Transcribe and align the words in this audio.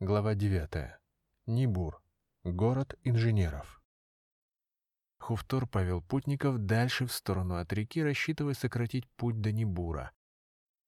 Глава 0.00 0.34
9. 0.34 0.98
Нибур. 1.46 2.02
Город 2.42 2.98
инженеров. 3.04 3.80
Хуфтор 5.20 5.68
повел 5.68 6.02
путников 6.02 6.58
дальше 6.58 7.06
в 7.06 7.12
сторону 7.12 7.54
от 7.54 7.72
реки, 7.72 8.02
рассчитывая 8.02 8.54
сократить 8.54 9.08
путь 9.16 9.40
до 9.40 9.52
Нибура. 9.52 10.10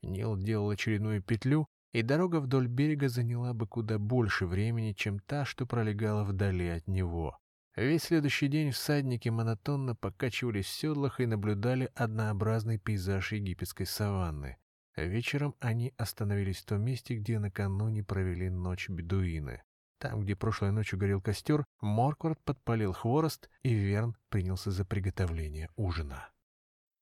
Нил 0.03 0.37
делал 0.37 0.71
очередную 0.71 1.23
петлю, 1.23 1.69
и 1.93 2.03
дорога 2.03 2.41
вдоль 2.41 2.67
берега 2.67 3.09
заняла 3.09 3.55
бы 3.55 3.69
куда 3.69 4.01
больше 4.01 4.45
времени, 4.45 4.93
чем 4.93 5.21
та, 5.21 5.45
что 5.45 5.67
пролегала 5.67 6.25
вдали 6.25 6.67
от 6.67 6.89
него. 6.89 7.39
Весь 7.77 8.03
следующий 8.03 8.49
день 8.49 8.73
всадники 8.73 9.29
монотонно 9.29 9.95
покачивались 9.95 10.67
в 10.67 10.71
седлах 10.71 11.21
и 11.21 11.27
наблюдали 11.27 11.93
однообразный 11.95 12.79
пейзаж 12.81 13.31
египетской 13.31 13.85
саванны. 13.85 14.59
Вечером 14.97 15.55
они 15.61 15.93
остановились 15.99 16.63
в 16.63 16.65
том 16.65 16.83
месте, 16.83 17.17
где 17.17 17.39
накануне 17.39 18.03
провели 18.03 18.49
ночь 18.49 18.89
бедуины. 18.89 19.63
Там, 19.99 20.23
где 20.23 20.37
прошлой 20.37 20.73
ночью 20.73 20.99
горел 20.99 21.21
костер, 21.21 21.65
Морквард 21.81 22.43
подпалил 22.45 22.93
хворост, 22.93 23.51
и 23.63 23.75
Верн 23.75 24.17
принялся 24.31 24.71
за 24.71 24.85
приготовление 24.85 25.71
ужина. 25.77 26.29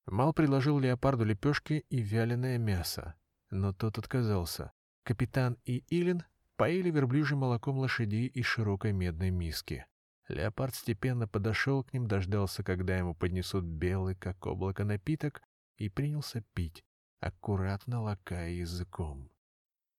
Мал 0.06 0.33
предложил 0.33 0.78
леопарду 0.78 1.24
лепешки 1.24 1.84
и 1.88 2.00
вяленое 2.00 2.59
мясо, 2.59 3.14
но 3.50 3.72
тот 3.72 3.98
отказался. 3.98 4.72
Капитан 5.02 5.56
и 5.64 5.84
Илин 5.88 6.24
поили 6.56 6.91
верблюжьим 6.91 7.38
молоком 7.38 7.78
лошадей 7.78 8.27
из 8.27 8.47
широкой 8.47 8.92
медной 8.92 9.30
миски. 9.30 9.86
Леопард 10.28 10.74
степенно 10.74 11.28
подошел 11.28 11.84
к 11.84 11.92
ним, 11.92 12.06
дождался, 12.06 12.62
когда 12.62 12.97
ему 12.97 13.14
поднесут 13.14 13.64
белый, 13.64 14.14
как 14.14 14.47
облако, 14.47 14.84
напиток, 14.84 15.42
и 15.77 15.88
принялся 15.88 16.42
пить, 16.55 16.84
аккуратно 17.24 18.02
лакая 18.02 18.51
языком. 18.51 19.30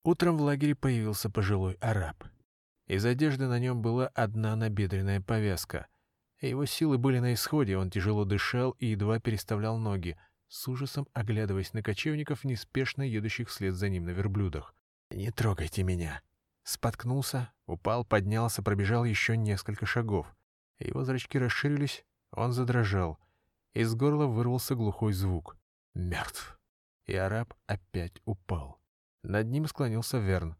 Утром 0.04 0.38
в 0.38 0.42
лагере 0.42 0.76
появился 0.76 1.32
пожилой 1.32 1.74
араб. 1.82 2.24
Из 2.86 3.04
одежды 3.04 3.48
на 3.48 3.58
нем 3.58 3.82
была 3.82 4.08
одна 4.10 4.56
набедренная 4.56 5.22
повязка. 5.22 5.88
Его 6.40 6.66
силы 6.66 7.00
были 7.00 7.18
на 7.18 7.34
исходе, 7.34 7.78
он 7.78 7.90
тяжело 7.90 8.26
дышал 8.26 8.72
и 8.72 8.88
едва 8.88 9.20
переставлял 9.20 9.80
ноги, 9.80 10.18
с 10.48 10.68
ужасом 10.68 11.08
оглядываясь 11.14 11.74
на 11.74 11.82
кочевников, 11.82 12.44
неспешно 12.44 13.02
едущих 13.02 13.50
вслед 13.50 13.74
за 13.74 13.90
ним 13.90 14.06
на 14.06 14.12
верблюдах. 14.12 14.76
«Не 15.10 15.32
трогайте 15.32 15.82
меня!» 15.82 16.22
Споткнулся, 16.62 17.52
упал, 17.66 18.06
поднялся, 18.06 18.62
пробежал 18.62 19.04
еще 19.04 19.36
несколько 19.36 19.88
шагов. 19.88 20.28
Его 20.78 21.04
зрачки 21.04 21.40
расширились, 21.40 22.06
он 22.32 22.52
задрожал. 22.52 23.18
Из 23.74 23.96
горла 23.96 24.28
вырвался 24.28 24.76
глухой 24.76 25.14
звук. 25.14 25.58
«Мертв!» 25.96 26.60
И 27.06 27.16
араб 27.16 27.54
опять 27.68 28.22
упал. 28.26 28.82
Над 29.24 29.48
ним 29.48 29.68
склонился 29.68 30.18
Верн. 30.18 30.56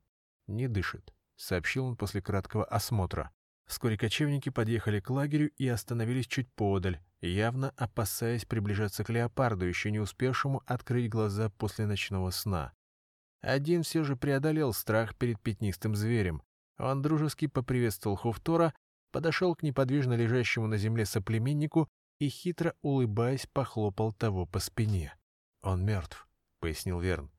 «Не 0.48 0.68
дышит»,— 0.68 1.14
сообщил 1.36 1.86
он 1.86 1.96
после 1.96 2.22
краткого 2.22 2.66
осмотра. 2.66 3.32
Вскоре 3.66 3.98
кочевники 3.98 4.50
подъехали 4.50 5.00
к 5.00 5.10
лагерю 5.10 5.50
и 5.58 5.68
остановились 5.68 6.28
чуть 6.28 6.52
подаль, 6.54 7.00
явно 7.22 7.74
опасаясь 7.78 8.46
приближаться 8.46 9.04
к 9.04 9.10
леопарду, 9.10 9.66
еще 9.66 9.90
не 9.90 10.00
успевшему 10.00 10.62
открыть 10.68 11.10
глаза 11.10 11.50
после 11.50 11.88
ночного 11.88 12.30
сна. 12.30 12.74
Один 13.42 13.84
все 13.84 14.04
же 14.04 14.16
преодолел 14.16 14.72
страх 14.74 15.16
перед 15.16 15.42
пятнистым 15.42 15.96
зверем. 15.96 16.44
Он 16.78 17.02
дружески 17.02 17.48
поприветствовал 17.48 18.18
Хуфтора, 18.18 18.74
подошел 19.12 19.56
к 19.56 19.64
неподвижно 19.64 20.14
лежащему 20.14 20.68
на 20.68 20.78
земле 20.78 21.06
соплеменнику 21.06 21.88
и, 22.20 22.30
хитро 22.30 22.76
улыбаясь, 22.82 23.48
похлопал 23.48 24.14
того 24.14 24.46
по 24.46 24.60
спине. 24.60 25.16
Он 25.62 25.84
мертв 25.84 26.28
пояснил 26.66 27.00
Верн. 27.00 27.30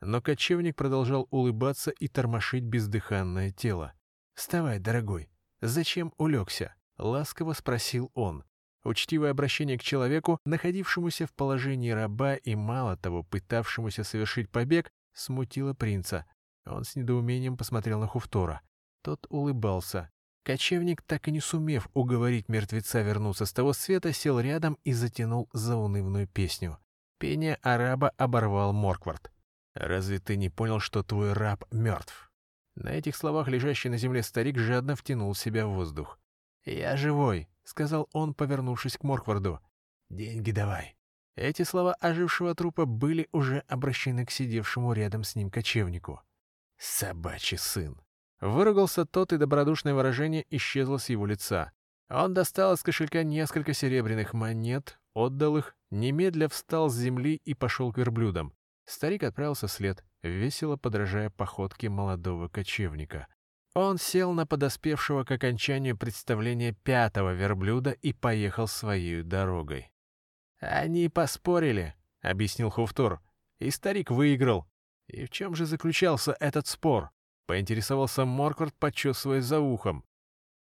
Но 0.00 0.22
кочевник 0.22 0.76
продолжал 0.76 1.26
улыбаться 1.32 1.90
и 1.90 2.06
тормошить 2.06 2.62
бездыханное 2.62 3.50
тело. 3.50 3.94
«Вставай, 4.34 4.78
дорогой. 4.78 5.28
Зачем 5.60 6.14
улегся?»— 6.18 6.76
ласково 6.96 7.54
спросил 7.54 8.12
он. 8.14 8.44
Учтивое 8.84 9.32
обращение 9.32 9.76
к 9.76 9.82
человеку, 9.82 10.38
находившемуся 10.44 11.26
в 11.26 11.32
положении 11.32 11.90
раба 11.90 12.36
и, 12.36 12.54
мало 12.54 12.96
того, 12.96 13.24
пытавшемуся 13.24 14.04
совершить 14.04 14.52
побег, 14.52 14.88
смутило 15.12 15.74
принца. 15.74 16.24
Он 16.64 16.84
с 16.84 16.94
недоумением 16.94 17.56
посмотрел 17.56 17.98
на 17.98 18.06
Хуфтора. 18.06 18.60
Тот 19.02 19.26
улыбался. 19.30 20.12
Кочевник, 20.44 21.02
так 21.02 21.26
и 21.26 21.32
не 21.32 21.40
сумев 21.40 21.88
уговорить 21.92 22.48
мертвеца 22.48 23.02
вернуться 23.02 23.46
с 23.46 23.52
того 23.52 23.72
света, 23.72 24.12
сел 24.12 24.38
рядом 24.38 24.78
и 24.84 24.92
затянул 24.92 25.48
заунывную 25.52 26.28
песню. 26.28 26.78
Пение 27.18 27.56
араба 27.62 28.10
оборвал 28.16 28.72
Морквард. 28.72 29.30
«Разве 29.74 30.18
ты 30.18 30.36
не 30.36 30.48
понял, 30.48 30.80
что 30.80 31.02
твой 31.02 31.32
раб 31.32 31.64
мертв?» 31.70 32.30
На 32.74 32.90
этих 32.90 33.16
словах 33.16 33.48
лежащий 33.48 33.88
на 33.88 33.96
земле 33.96 34.22
старик 34.22 34.58
жадно 34.58 34.96
втянул 34.96 35.32
в 35.32 35.38
себя 35.38 35.66
воздух. 35.66 36.18
«Я 36.64 36.96
живой»,— 36.96 37.48
сказал 37.64 38.08
он, 38.12 38.34
повернувшись 38.34 38.98
к 38.98 39.02
Моркварду. 39.02 39.60
«Деньги 40.10 40.50
давай». 40.50 40.96
Эти 41.36 41.62
слова 41.62 41.94
ожившего 41.94 42.54
трупа 42.54 42.86
были 42.86 43.28
уже 43.32 43.60
обращены 43.68 44.24
к 44.24 44.30
сидевшему 44.30 44.92
рядом 44.92 45.22
с 45.24 45.36
ним 45.36 45.50
кочевнику. 45.50 46.20
«Собачий 46.78 47.58
сын!» 47.58 48.00
Выругался 48.40 49.06
тот, 49.06 49.32
и 49.32 49.38
добродушное 49.38 49.94
выражение 49.94 50.44
исчезло 50.50 50.98
с 50.98 51.08
его 51.08 51.24
лица. 51.26 51.72
Он 52.08 52.34
достал 52.34 52.74
из 52.74 52.82
кошелька 52.82 53.22
несколько 53.22 53.72
серебряных 53.72 54.34
монет, 54.34 55.00
отдал 55.14 55.56
их, 55.56 55.75
немедля 55.90 56.48
встал 56.48 56.88
с 56.88 56.96
земли 56.96 57.40
и 57.44 57.54
пошел 57.54 57.92
к 57.92 57.98
верблюдам. 57.98 58.52
Старик 58.86 59.24
отправился 59.24 59.66
вслед, 59.66 60.04
весело 60.22 60.76
подражая 60.76 61.30
походке 61.30 61.88
молодого 61.88 62.48
кочевника. 62.48 63.26
Он 63.74 63.98
сел 63.98 64.32
на 64.32 64.46
подоспевшего 64.46 65.24
к 65.24 65.30
окончанию 65.32 65.98
представления 65.98 66.72
пятого 66.72 67.34
верблюда 67.34 67.90
и 67.90 68.12
поехал 68.12 68.68
своей 68.68 69.22
дорогой. 69.22 69.92
«Они 70.60 71.08
поспорили»,— 71.08 71.94
объяснил 72.22 72.70
Хуфтор,— 72.70 73.20
«и 73.58 73.70
старик 73.70 74.10
выиграл». 74.10 74.66
«И 75.08 75.26
в 75.26 75.30
чем 75.30 75.54
же 75.54 75.66
заключался 75.66 76.34
этот 76.40 76.66
спор?»— 76.66 77.10
поинтересовался 77.46 78.24
Морквард, 78.24 78.74
почесывая 78.74 79.40
за 79.40 79.60
ухом. 79.60 80.04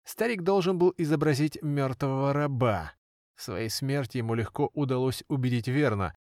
Старик 0.04 0.42
должен 0.42 0.78
был 0.78 0.94
изобразить 0.98 1.62
мертвого 1.62 2.34
раба. 2.34 2.94
Своей 3.42 3.70
смерти 3.72 4.20
ему 4.20 4.36
легко 4.36 4.70
удалось 4.76 5.24
убедить 5.28 5.68
верно. 5.68 6.14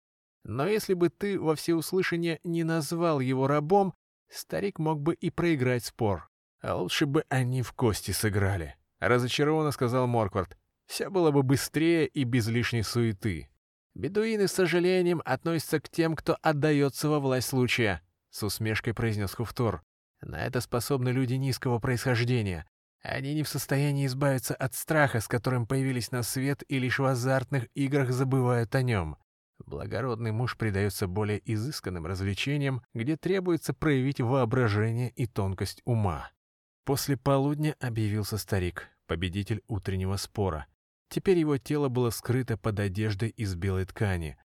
Но 0.43 0.65
если 0.65 0.95
бы 0.95 1.09
ты 1.09 1.39
во 1.39 1.55
всеуслышание 1.55 2.39
не 2.43 2.63
назвал 2.63 3.19
его 3.19 3.45
рабом, 3.45 3.93
старик 4.27 4.79
мог 4.79 4.99
бы 4.99 5.13
и 5.13 5.29
проиграть 5.29 5.85
спор. 5.85 6.31
А 6.61 6.75
лучше 6.77 7.05
бы 7.05 7.23
они 7.29 7.61
в 7.61 7.73
кости 7.73 8.09
сыграли. 8.09 8.75
Разочарованно 8.99 9.69
сказал 9.69 10.07
Морквард. 10.07 10.57
Все 10.87 11.11
было 11.11 11.29
бы 11.29 11.43
быстрее 11.43 12.07
и 12.07 12.23
без 12.23 12.47
лишней 12.47 12.81
суеты. 12.81 13.51
Бедуины 13.93 14.47
с 14.47 14.53
сожалением 14.53 15.21
относятся 15.23 15.79
к 15.79 15.89
тем, 15.89 16.15
кто 16.15 16.39
отдается 16.41 17.07
во 17.07 17.19
власть 17.19 17.49
случая, 17.49 18.01
с 18.31 18.41
усмешкой 18.41 18.95
произнес 18.95 19.35
Хуфтор. 19.35 19.83
На 20.21 20.43
это 20.43 20.59
способны 20.59 21.09
люди 21.09 21.35
низкого 21.35 21.77
происхождения. 21.77 22.65
Они 23.01 23.33
не 23.33 23.43
в 23.43 23.49
состоянии 23.49 24.05
избавиться 24.05 24.53
от 24.53 24.75
страха, 24.75 25.21
с 25.21 25.27
которым 25.27 25.65
появились 25.65 26.11
на 26.11 26.21
свет, 26.21 26.63
и 26.67 26.77
лишь 26.77 26.99
в 26.99 27.05
азартных 27.05 27.67
играх 27.73 28.11
забывают 28.11 28.75
о 28.75 28.83
нем. 28.83 29.17
Благородный 29.65 30.31
муж 30.31 30.57
предается 30.57 31.07
более 31.07 31.41
изысканным 31.51 32.05
развлечениям, 32.05 32.81
где 32.93 33.17
требуется 33.17 33.73
проявить 33.73 34.19
воображение 34.19 35.09
и 35.11 35.25
тонкость 35.25 35.81
ума. 35.85 36.31
После 36.83 37.17
полудня 37.17 37.75
объявился 37.79 38.37
старик, 38.37 38.89
победитель 39.07 39.61
утреннего 39.67 40.17
спора. 40.17 40.67
Теперь 41.09 41.37
его 41.37 41.57
тело 41.57 41.89
было 41.89 42.09
скрыто 42.09 42.57
под 42.57 42.79
одеждой 42.79 43.29
из 43.29 43.55
белой 43.55 43.85
ткани. 43.85 44.37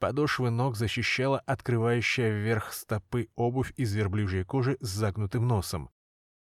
Подошвы 0.00 0.50
ног 0.50 0.76
защищала 0.76 1.38
открывающая 1.40 2.30
вверх 2.30 2.72
стопы 2.72 3.28
обувь 3.36 3.72
из 3.76 3.94
верблюжьей 3.94 4.44
кожи 4.44 4.76
с 4.80 4.88
загнутым 4.88 5.46
носом. 5.46 5.90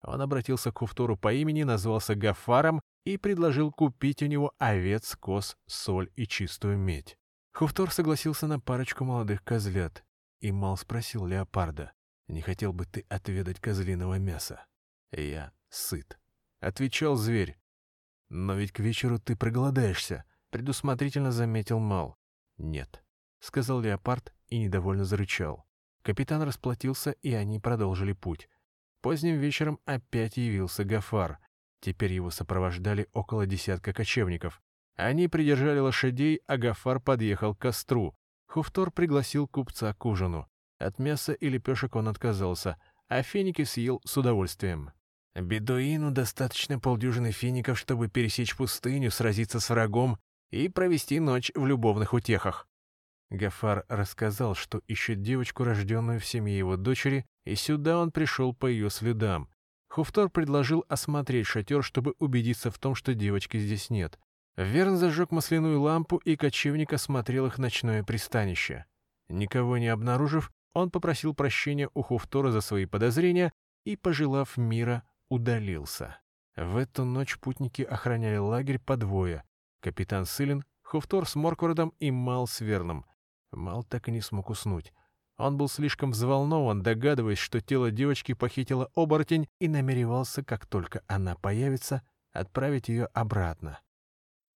Он 0.05 0.21
обратился 0.21 0.71
к 0.71 0.77
Хуфтору 0.77 1.17
по 1.17 1.33
имени, 1.33 1.63
назвался 1.63 2.15
Гафаром 2.15 2.81
и 3.05 3.17
предложил 3.17 3.71
купить 3.71 4.21
у 4.21 4.27
него 4.27 4.53
овец, 4.59 5.15
коз, 5.15 5.57
соль 5.65 6.11
и 6.15 6.27
чистую 6.27 6.77
медь. 6.77 7.17
Хуфтор 7.53 7.91
согласился 7.91 8.45
на 8.47 8.59
парочку 8.59 9.03
молодых 9.03 9.43
козлят. 9.43 10.05
И 10.41 10.51
Мал 10.51 10.77
спросил 10.77 11.25
леопарда, 11.25 11.91
«Не 12.27 12.41
хотел 12.41 12.71
бы 12.71 12.85
ты 12.85 13.05
отведать 13.09 13.59
козлиного 13.59 14.19
мяса?» 14.19 14.65
«Я 15.11 15.51
сыт»,— 15.69 16.19
отвечал 16.59 17.15
зверь. 17.15 17.57
«Но 18.29 18.53
ведь 18.53 18.73
к 18.73 18.79
вечеру 18.79 19.19
ты 19.19 19.35
проголодаешься»,— 19.35 20.25
предусмотрительно 20.51 21.31
заметил 21.31 21.79
Мал. 21.79 22.17
«Нет»,— 22.57 23.03
сказал 23.39 23.81
леопард 23.81 24.33
и 24.49 24.59
недовольно 24.59 25.05
зарычал. 25.05 25.65
Капитан 26.03 26.43
расплатился, 26.43 27.11
и 27.11 27.33
они 27.33 27.59
продолжили 27.59 28.13
путь. 28.13 28.49
Поздним 29.05 29.37
вечером 29.37 29.79
опять 29.85 30.35
явился 30.35 30.83
Гафар. 30.83 31.37
Теперь 31.79 32.11
его 32.11 32.31
сопровождали 32.31 33.07
около 33.13 33.45
десятка 33.45 33.93
кочевников. 33.93 34.63
Они 34.95 35.27
придержали 35.27 35.77
лошадей, 35.77 36.41
а 36.47 36.57
Гафар 36.57 36.99
подъехал 36.99 37.53
к 37.53 37.59
костру. 37.59 38.15
Хуфтор 38.47 38.89
пригласил 38.89 39.47
купца 39.47 39.93
к 39.93 40.03
ужину. 40.07 40.47
От 40.79 40.97
мяса 40.97 41.33
и 41.33 41.49
лепешек 41.49 41.95
он 41.95 42.07
отказался, 42.07 42.77
а 43.07 43.21
финики 43.21 43.63
съел 43.63 44.01
с 44.05 44.17
удовольствием. 44.17 44.89
Бедуину 45.35 46.09
достаточно 46.09 46.79
полдюжины 46.79 47.31
фиников, 47.31 47.77
чтобы 47.77 48.07
пересечь 48.07 48.57
пустыню, 48.57 49.11
сразиться 49.11 49.59
с 49.59 49.69
врагом 49.69 50.17
и 50.49 50.67
провести 50.67 51.19
ночь 51.19 51.51
в 51.53 51.67
любовных 51.67 52.13
утехах. 52.13 52.67
Гафар 53.35 53.85
рассказал, 53.89 54.55
что 54.55 54.81
ищет 54.87 55.21
девочку, 55.21 55.63
рожденную 55.63 56.19
в 56.19 56.25
семье 56.25 56.57
его 56.57 56.77
дочери, 56.77 57.25
и 57.45 57.55
сюда 57.55 57.99
он 57.99 58.11
пришел 58.11 58.53
по 58.53 58.65
ее 58.65 58.89
следам. 58.89 59.49
Хуфтор 59.89 60.29
предложил 60.29 60.83
осмотреть 60.89 61.47
шатер, 61.47 61.83
чтобы 61.83 62.15
убедиться 62.19 62.71
в 62.71 62.79
том, 62.79 62.95
что 62.95 63.13
девочки 63.13 63.57
здесь 63.57 63.89
нет. 63.89 64.19
Верн 64.57 64.97
зажег 64.97 65.31
масляную 65.31 65.81
лампу, 65.81 66.17
и 66.17 66.35
кочевник 66.35 66.93
осмотрел 66.93 67.45
их 67.45 67.57
ночное 67.57 68.03
пристанище. 68.03 68.85
Никого 69.29 69.77
не 69.77 69.87
обнаружив, 69.87 70.51
он 70.73 70.91
попросил 70.91 71.33
прощения 71.33 71.89
у 71.93 72.01
Хуфтора 72.01 72.51
за 72.51 72.61
свои 72.61 72.85
подозрения 72.85 73.51
и, 73.85 73.95
пожелав 73.95 74.57
мира, 74.57 75.03
удалился. 75.29 76.19
В 76.55 76.77
эту 76.77 77.03
ночь 77.03 77.37
путники 77.37 77.81
охраняли 77.81 78.37
лагерь 78.37 78.79
по 78.79 78.97
двое. 78.97 79.43
Капитан 79.81 80.25
Сылин, 80.25 80.63
Хуфтор 80.83 81.27
с 81.27 81.35
Морквардом 81.35 81.93
и 81.99 82.11
Мал 82.11 82.47
с 82.47 82.61
Верном. 82.61 83.05
Мал 83.55 83.83
так 83.83 84.07
и 84.07 84.11
не 84.11 84.21
смог 84.21 84.49
уснуть. 84.49 84.93
Он 85.37 85.57
был 85.57 85.67
слишком 85.67 86.11
взволнован, 86.11 86.81
догадываясь, 86.81 87.37
что 87.37 87.59
тело 87.59 87.91
девочки 87.91 88.33
похитила 88.33 88.89
оборотень 88.95 89.49
и 89.59 89.67
намеревался, 89.67 90.43
как 90.43 90.65
только 90.65 91.03
она 91.07 91.35
появится, 91.35 92.03
отправить 92.31 92.87
ее 92.87 93.07
обратно. 93.07 93.79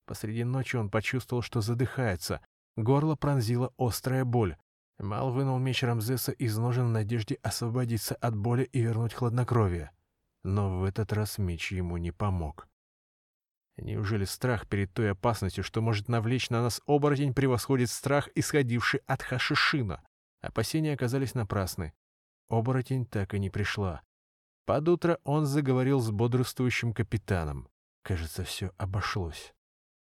Посреди 0.06 0.44
ночи 0.44 0.78
он 0.78 0.90
почувствовал, 0.90 1.42
что 1.42 1.62
задыхается. 1.62 2.42
Горло 2.78 3.16
пронзила 3.16 3.74
острая 3.78 4.24
боль. 4.24 4.56
Мал 4.98 5.32
вынул 5.32 5.60
меч 5.60 5.84
Рамзеса 5.84 6.32
из 6.32 6.58
ножен 6.58 6.88
в 6.88 6.92
надежде 6.92 7.40
освободиться 7.44 8.16
от 8.16 8.36
боли 8.36 8.64
и 8.64 8.82
вернуть 8.82 9.14
хладнокровие. 9.14 9.92
Но 10.44 10.80
в 10.80 10.84
этот 10.86 11.12
раз 11.12 11.38
меч 11.38 11.72
ему 11.72 11.98
не 11.98 12.12
помог. 12.12 12.69
Неужели 13.82 14.26
страх 14.26 14.68
перед 14.68 14.94
той 14.94 15.12
опасностью, 15.12 15.64
что 15.64 15.82
может 15.82 16.10
навлечь 16.10 16.50
на 16.50 16.62
нас 16.62 16.82
оборотень, 16.86 17.34
превосходит 17.34 17.90
страх, 17.90 18.30
исходивший 18.36 19.02
от 19.08 19.24
Хашишина? 19.24 20.04
Опасения 20.42 20.94
оказались 20.94 21.34
напрасны. 21.34 21.94
Оборотень 22.50 23.06
так 23.06 23.34
и 23.34 23.40
не 23.40 23.50
пришла. 23.50 24.02
Под 24.66 24.88
утро 24.88 25.20
он 25.24 25.46
заговорил 25.46 26.00
с 26.00 26.12
бодрствующим 26.12 26.94
капитаном. 26.94 27.70
Кажется, 28.04 28.44
все 28.44 28.72
обошлось. 28.78 29.54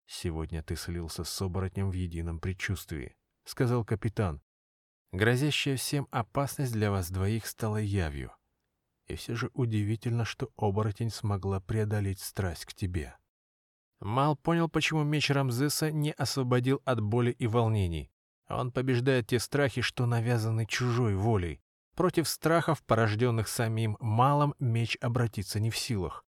«Сегодня 0.08 0.62
ты 0.62 0.76
слился 0.76 1.24
с 1.24 1.42
оборотнем 1.42 1.90
в 1.90 1.94
едином 1.94 2.40
предчувствии»,— 2.40 3.16
сказал 3.46 3.84
капитан. 3.84 4.42
«Грозящая 5.12 5.78
всем 5.78 6.08
опасность 6.12 6.74
для 6.74 6.92
вас 6.92 7.10
двоих 7.10 7.48
стала 7.48 7.78
явью. 7.78 8.32
И 9.08 9.16
все 9.16 9.36
же 9.36 9.50
удивительно, 9.54 10.26
что 10.26 10.52
оборотень 10.56 11.10
смогла 11.10 11.60
преодолеть 11.60 12.20
страсть 12.20 12.66
к 12.66 12.74
тебе». 12.74 13.16
Мал 14.00 14.36
понял, 14.36 14.70
почему 14.70 15.04
меч 15.04 15.30
Рамзеса 15.30 15.92
не 15.92 16.12
освободил 16.12 16.82
от 16.86 17.02
боли 17.02 17.32
и 17.32 17.48
волнений. 17.48 18.12
Он 18.48 18.72
побеждает 18.72 19.28
те 19.28 19.40
страхи, 19.40 19.82
что 19.82 20.06
навязаны 20.06 20.66
чужой 20.66 21.16
волей. 21.16 21.62
Против 21.96 22.28
страхов, 22.28 22.84
порожденных 22.84 23.48
самим 23.48 23.98
Малом, 24.00 24.54
меч 24.60 24.98
обратиться 25.02 25.60
не 25.60 25.70
в 25.70 25.78
силах. 25.78 26.26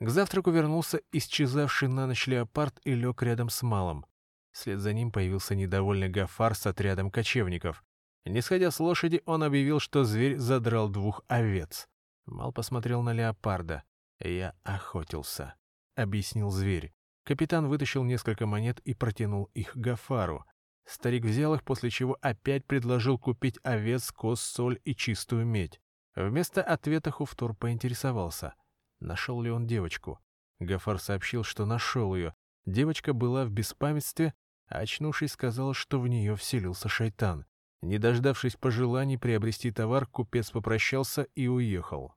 К 0.00 0.08
завтраку 0.10 0.50
вернулся 0.50 1.00
исчезавший 1.12 1.88
на 1.88 2.06
ночь 2.06 2.26
леопард 2.26 2.80
и 2.84 2.94
лег 2.94 3.22
рядом 3.22 3.48
с 3.48 3.62
Малом. 3.62 4.04
Вслед 4.52 4.80
за 4.80 4.92
ним 4.92 5.10
появился 5.10 5.54
недовольный 5.54 6.08
Гафар 6.08 6.54
с 6.54 6.66
отрядом 6.66 7.10
кочевников. 7.10 7.84
Не 8.24 8.40
сходя 8.40 8.70
с 8.70 8.80
лошади, 8.80 9.22
он 9.26 9.42
объявил, 9.42 9.80
что 9.80 10.04
зверь 10.04 10.38
задрал 10.38 10.88
двух 10.88 11.22
овец. 11.28 11.88
Мал 12.26 12.52
посмотрел 12.52 13.02
на 13.02 13.12
леопарда. 13.12 13.84
«Я 14.18 14.54
охотился»,— 14.62 15.54
объяснил 15.96 16.50
зверь. 16.50 16.92
Капитан 17.24 17.68
вытащил 17.68 18.04
несколько 18.04 18.46
монет 18.46 18.80
и 18.80 18.94
протянул 18.94 19.50
их 19.54 19.76
Гафару. 19.76 20.44
Старик 20.86 21.24
взял 21.24 21.54
их, 21.54 21.64
после 21.64 21.88
чего 21.90 22.18
опять 22.20 22.66
предложил 22.66 23.18
купить 23.18 23.58
овец, 23.62 24.12
коз, 24.12 24.40
соль 24.40 24.80
и 24.84 24.94
чистую 24.94 25.46
медь. 25.46 25.80
Вместо 26.14 26.62
ответа 26.62 27.10
Хуфтор 27.10 27.54
поинтересовался, 27.54 28.54
нашел 29.00 29.40
ли 29.40 29.50
он 29.50 29.66
девочку. 29.66 30.20
Гафар 30.60 30.98
сообщил, 30.98 31.42
что 31.42 31.64
нашел 31.64 32.14
ее. 32.14 32.34
Девочка 32.66 33.12
была 33.12 33.44
в 33.44 33.50
беспамятстве, 33.50 34.34
а 34.68 34.78
очнувшись, 34.78 35.32
сказала, 35.32 35.74
что 35.74 36.00
в 36.00 36.08
нее 36.08 36.36
вселился 36.36 36.88
шайтан. 36.88 37.46
Не 37.82 37.98
дождавшись 37.98 38.56
пожеланий 38.56 39.18
приобрести 39.18 39.70
товар, 39.70 40.06
купец 40.06 40.50
попрощался 40.50 41.22
и 41.34 41.48
уехал. 41.48 42.14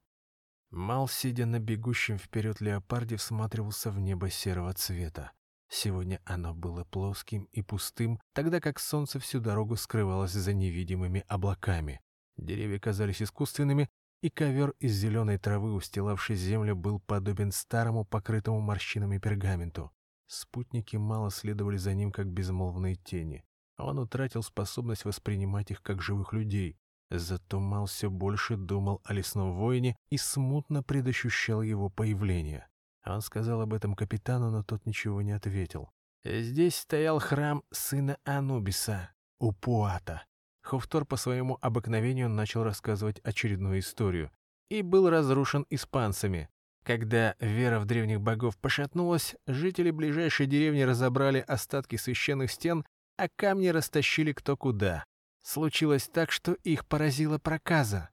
Мал, 0.69 1.07
сидя 1.07 1.45
на 1.45 1.59
бегущем 1.59 2.17
вперед 2.17 2.59
леопарде, 2.59 3.15
всматривался 3.15 3.89
в 3.89 3.99
небо 3.99 4.29
серого 4.29 4.73
цвета. 4.73 5.31
Сегодня 5.69 6.21
оно 6.25 6.53
было 6.53 6.83
плоским 6.85 7.43
и 7.51 7.61
пустым, 7.61 8.19
тогда 8.33 8.59
как 8.59 8.79
солнце 8.79 9.19
всю 9.19 9.39
дорогу 9.39 9.75
скрывалось 9.75 10.31
за 10.31 10.53
невидимыми 10.53 11.23
облаками. 11.27 12.01
Деревья 12.37 12.79
казались 12.79 13.21
искусственными, 13.21 13.89
и 14.21 14.29
ковер 14.29 14.73
из 14.79 14.93
зеленой 14.93 15.37
травы, 15.37 15.73
устилавший 15.73 16.35
землю, 16.35 16.75
был 16.75 16.99
подобен 16.99 17.51
старому 17.51 18.03
покрытому 18.03 18.59
морщинами 18.59 19.19
пергаменту. 19.19 19.91
Спутники 20.25 20.95
мало 20.97 21.31
следовали 21.31 21.77
за 21.77 21.93
ним, 21.93 22.11
как 22.11 22.27
безмолвные 22.27 22.95
тени. 22.95 23.45
Он 23.77 23.99
утратил 23.99 24.43
способность 24.43 25.05
воспринимать 25.05 25.71
их 25.71 25.81
как 25.81 26.01
живых 26.01 26.33
людей. 26.33 26.77
Зато 27.09 27.59
Мал 27.59 27.85
все 27.85 28.09
больше 28.09 28.57
думал 28.57 29.01
о 29.05 29.13
лесном 29.13 29.53
воине 29.53 29.95
и 30.09 30.17
смутно 30.17 30.83
предощущал 30.83 31.61
его 31.61 31.89
появление. 31.89 32.67
Он 33.05 33.21
сказал 33.21 33.61
об 33.61 33.73
этом 33.73 33.95
капитану, 33.95 34.51
но 34.51 34.63
тот 34.63 34.85
ничего 34.85 35.21
не 35.21 35.31
ответил. 35.31 35.89
Здесь 36.25 36.75
стоял 36.75 37.19
храм 37.19 37.63
сына 37.71 38.17
Анубиса, 38.25 39.11
Упуата. 39.39 40.25
Хофтор 40.61 41.05
по 41.05 41.15
своему 41.15 41.57
обыкновению 41.61 42.27
начал 42.27 42.63
рассказывать 42.63 43.19
очередную 43.23 43.79
историю 43.79 44.31
и 44.69 44.81
был 44.81 45.09
разрушен 45.09 45.65
испанцами. 45.69 46.49
Когда 46.83 47.35
вера 47.39 47.79
в 47.79 47.85
древних 47.85 48.19
богов 48.19 48.57
пошатнулась, 48.57 49.35
жители 49.45 49.91
ближайшей 49.91 50.45
деревни 50.45 50.81
разобрали 50.81 51.39
остатки 51.39 51.95
священных 51.95 52.51
стен, 52.51 52.85
а 53.17 53.27
камни 53.33 53.67
растащили 53.67 54.33
кто 54.33 54.57
куда. 54.57 55.05
Случилось 55.47 56.09
так, 56.09 56.29
что 56.33 56.55
их 56.65 56.85
поразила 56.85 57.37
проказа. 57.37 58.09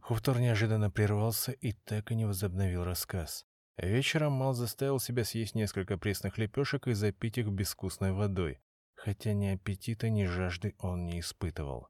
Хуфтор 0.00 0.40
неожиданно 0.40 0.90
прервался 0.90 1.52
и 1.52 1.72
так 1.72 2.10
и 2.10 2.14
не 2.14 2.24
возобновил 2.24 2.82
рассказ. 2.82 3.44
Вечером 3.76 4.32
Мал 4.32 4.54
заставил 4.54 4.98
себя 4.98 5.24
съесть 5.24 5.54
несколько 5.54 5.98
пресных 5.98 6.38
лепешек 6.38 6.88
и 6.88 6.94
запить 6.94 7.36
их 7.36 7.48
безвкусной 7.48 8.12
водой, 8.12 8.62
хотя 8.94 9.34
ни 9.34 9.48
аппетита, 9.48 10.08
ни 10.08 10.24
жажды 10.24 10.76
он 10.78 11.04
не 11.04 11.20
испытывал. 11.20 11.88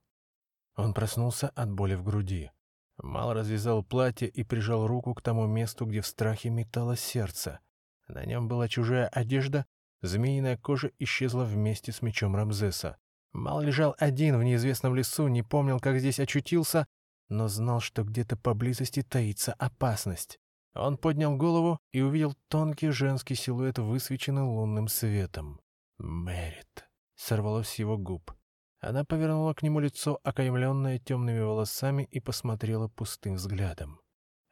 Он 0.75 0.93
проснулся 0.93 1.51
от 1.51 1.71
боли 1.71 1.95
в 1.95 2.03
груди. 2.03 2.51
Мал 2.97 3.33
развязал 3.35 3.85
платье 3.85 4.27
и 4.27 4.43
прижал 4.43 4.89
руку 4.89 5.15
к 5.15 5.23
тому 5.23 5.47
месту, 5.47 5.87
где 5.87 6.01
в 6.01 6.09
страхе 6.09 6.51
металось 6.51 6.99
сердце. 6.99 7.61
На 8.09 8.25
нем 8.25 8.49
была 8.49 8.67
чужая 8.67 9.07
одежда, 9.07 9.65
змеиная 10.03 10.57
кожа 10.57 10.91
исчезла 10.99 11.45
вместе 11.45 11.93
с 11.93 12.03
мечом 12.03 12.35
Рамзеса. 12.35 12.99
Мал 13.33 13.61
лежал 13.61 13.95
один 13.99 14.39
в 14.39 14.43
неизвестном 14.43 14.95
лесу, 14.95 15.29
не 15.29 15.43
помнил, 15.43 15.81
как 15.81 15.99
здесь 15.99 16.19
очутился, 16.19 16.87
но 17.29 17.49
знал, 17.49 17.81
что 17.81 18.03
где-то 18.03 18.37
поблизости 18.37 19.03
таится 19.03 19.53
опасность. 19.55 20.39
Он 20.75 20.97
поднял 20.97 21.37
голову 21.37 21.79
и 21.93 22.01
увидел 22.01 22.35
тонкий 22.49 22.91
женский 22.91 23.35
силуэт, 23.35 23.79
высвеченный 23.79 24.43
лунным 24.43 24.89
светом. 24.89 25.61
«Мэрит!»— 25.99 26.89
сорвалось 27.17 27.69
с 27.69 27.75
его 27.75 27.99
губ. 27.99 28.33
Она 28.81 29.05
повернула 29.05 29.55
к 29.55 29.63
нему 29.63 29.81
лицо, 29.81 30.21
окаймленное 30.23 30.99
темными 30.99 31.41
волосами, 31.41 32.05
и 32.05 32.21
посмотрела 32.21 32.89
пустым 32.89 33.35
взглядом. 33.35 34.01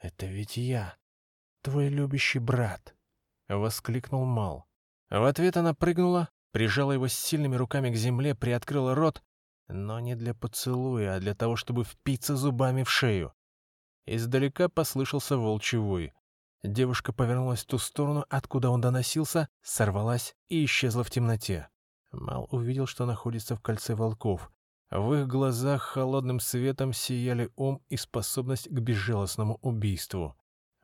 «Это 0.00 0.26
ведь 0.26 0.56
я, 0.56 0.96
твой 1.62 1.88
любящий 1.88 2.40
брат!»— 2.40 2.96
воскликнул 3.48 4.24
Мал. 4.24 4.66
В 5.08 5.24
ответ 5.24 5.56
она 5.56 5.74
прыгнула, 5.74 6.30
прижала 6.56 6.92
его 6.92 7.06
сильными 7.06 7.54
руками 7.54 7.90
к 7.90 7.96
земле, 7.96 8.34
приоткрыла 8.34 8.94
рот, 8.94 9.22
но 9.68 10.00
не 10.00 10.16
для 10.16 10.32
поцелуя, 10.32 11.16
а 11.16 11.20
для 11.20 11.34
того, 11.34 11.54
чтобы 11.54 11.84
впиться 11.84 12.34
зубами 12.34 12.82
в 12.82 12.90
шею. 12.90 13.34
Издалека 14.06 14.70
послышался 14.70 15.36
волчий. 15.36 16.14
Девушка 16.62 17.12
повернулась 17.12 17.62
в 17.62 17.66
ту 17.66 17.76
сторону, 17.76 18.24
откуда 18.30 18.70
он 18.70 18.80
доносился, 18.80 19.50
сорвалась 19.60 20.34
и 20.48 20.64
исчезла 20.64 21.04
в 21.04 21.10
темноте. 21.10 21.68
Мал 22.10 22.48
увидел, 22.50 22.86
что 22.86 23.04
находится 23.04 23.54
в 23.54 23.60
кольце 23.60 23.94
волков. 23.94 24.50
В 24.90 25.12
их 25.12 25.28
глазах 25.28 25.82
холодным 25.82 26.40
светом 26.40 26.94
сияли 26.94 27.50
ум 27.56 27.82
и 27.90 27.98
способность 27.98 28.70
к 28.70 28.80
безжалостному 28.80 29.58
убийству. 29.60 30.34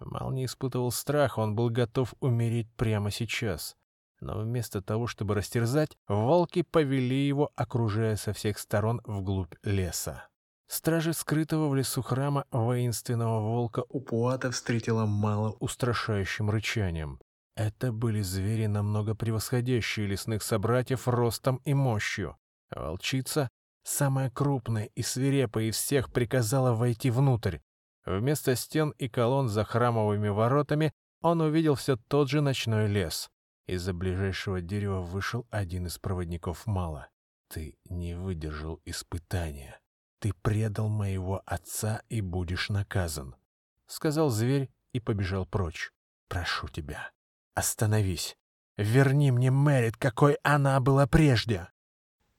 Мал 0.01 0.33
не 0.33 0.45
испытывал 0.45 0.93
страха, 0.93 1.41
он 1.41 1.55
был 1.55 1.71
готов 1.71 2.13
умереть 2.21 2.71
прямо 2.77 3.11
сейчас. 3.11 3.75
Но 4.23 4.39
вместо 4.39 4.81
того, 4.81 5.09
чтобы 5.09 5.35
растерзать, 5.35 5.97
волки 6.07 6.63
повели 6.63 7.27
его, 7.27 7.51
окружая 7.57 8.15
со 8.15 8.33
всех 8.33 8.57
сторон 8.57 9.01
вглубь 9.05 9.55
леса. 9.65 10.29
Стражи 10.69 11.13
скрытого 11.13 11.69
в 11.69 11.75
лесу 11.75 12.03
храма 12.03 12.45
воинственного 12.53 13.41
волка 13.41 13.83
Упуата 13.89 14.53
встретила 14.53 15.07
мало 15.07 15.57
устрашающим 15.59 16.51
рычанием. 16.51 17.19
Это 17.57 17.91
были 17.91 18.23
звери, 18.23 18.67
намного 18.67 19.17
превосходящие 19.17 20.07
лесных 20.07 20.45
собратьев 20.45 21.09
ростом 21.09 21.61
и 21.65 21.75
мощью. 21.75 22.37
Волчица, 22.71 23.49
самая 23.83 24.31
крупная 24.31 24.85
и 24.95 25.03
свирепая 25.03 25.65
из 25.65 25.75
всех, 25.75 26.13
приказала 26.13 26.75
войти 26.75 27.11
внутрь. 27.11 27.59
Вместо 28.07 28.55
стен 28.55 28.91
и 28.99 29.09
колонн 29.09 29.49
за 29.49 29.65
храмовыми 29.65 30.29
воротами 30.29 30.93
он 31.23 31.41
увидел 31.41 31.75
все 31.75 31.97
тот 31.97 32.31
же 32.31 32.41
ночной 32.41 32.87
лес. 32.87 33.29
Из-за 33.67 33.93
ближайшего 33.95 34.61
дерева 34.61 35.01
вышел 35.01 35.47
один 35.51 35.87
из 35.87 35.99
проводников 35.99 36.67
Мала. 36.67 37.09
«Ты 37.49 37.77
не 37.85 38.15
выдержал 38.15 38.81
испытания. 38.85 39.81
Ты 40.19 40.33
предал 40.43 40.89
моего 40.89 41.43
отца 41.47 42.03
и 42.09 42.21
будешь 42.21 42.71
наказан»,— 42.71 43.37
сказал 43.87 44.31
зверь 44.31 44.71
и 44.93 45.01
побежал 45.01 45.47
прочь. 45.47 45.93
«Прошу 46.29 46.69
тебя, 46.69 47.11
остановись. 47.55 48.37
Верни 48.77 49.31
мне 49.31 49.51
Мэрит, 49.51 49.97
какой 49.97 50.39
она 50.43 50.81
была 50.81 51.07
прежде». 51.07 51.69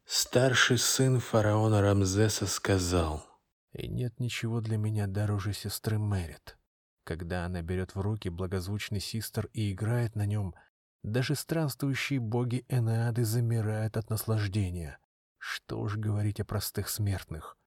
Старший 0.05 0.77
сын 0.77 1.19
фараона 1.19 1.81
Рамзеса 1.81 2.47
сказал, 2.47 3.25
«И 3.71 3.87
нет 3.87 4.19
ничего 4.19 4.59
для 4.59 4.77
меня 4.77 5.07
дороже 5.07 5.53
сестры 5.53 5.97
Мэрит. 5.97 6.57
Когда 7.05 7.45
она 7.45 7.61
берет 7.61 7.95
в 7.95 8.01
руки 8.01 8.29
благозвучный 8.29 8.99
систер 8.99 9.49
и 9.53 9.71
играет 9.71 10.15
на 10.15 10.25
нем, 10.25 10.55
даже 11.03 11.35
странствующие 11.35 12.19
боги 12.19 12.65
Энеады 12.69 13.25
замирают 13.25 13.97
от 13.97 14.09
наслаждения. 14.09 14.97
Что 15.37 15.79
уж 15.79 15.97
говорить 15.97 16.39
о 16.39 16.45
простых 16.45 16.87
смертных. 16.87 17.57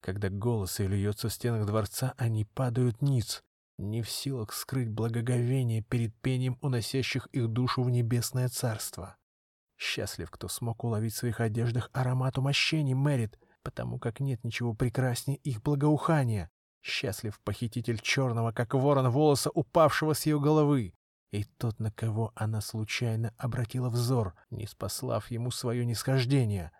Когда 0.00 0.28
голос 0.28 0.80
льется 0.80 1.28
в 1.28 1.32
стенах 1.32 1.66
дворца, 1.66 2.14
они 2.18 2.44
падают 2.44 3.00
ниц, 3.00 3.42
не 3.78 4.02
в 4.02 4.10
силах 4.10 4.52
скрыть 4.52 4.90
благоговение 4.90 5.82
перед 5.82 6.14
пением 6.20 6.58
уносящих 6.60 7.26
их 7.28 7.48
душу 7.48 7.82
в 7.82 7.90
небесное 7.90 8.48
царство. 8.48 9.16
Счастлив, 9.76 10.30
кто 10.30 10.48
смог 10.48 10.84
уловить 10.84 11.14
в 11.14 11.16
своих 11.16 11.40
одеждах 11.40 11.90
аромат 11.92 12.38
умощений 12.38 12.94
Мэрит, 12.94 13.38
потому 13.62 13.98
как 13.98 14.20
нет 14.20 14.42
ничего 14.44 14.74
прекраснее 14.74 15.38
их 15.38 15.62
благоухания. 15.62 16.50
Счастлив 16.82 17.40
похититель 17.40 17.98
черного, 17.98 18.52
как 18.52 18.74
ворон 18.74 19.08
волоса, 19.08 19.50
упавшего 19.50 20.12
с 20.12 20.26
ее 20.26 20.38
головы. 20.38 20.92
И 21.34 21.42
тот, 21.42 21.80
на 21.80 21.90
кого 21.90 22.30
она 22.36 22.60
случайно 22.60 23.34
обратила 23.38 23.90
взор, 23.90 24.36
не 24.50 24.68
спаслав 24.68 25.32
ему 25.32 25.50
свое 25.50 25.84
нисхождение. 25.84 26.70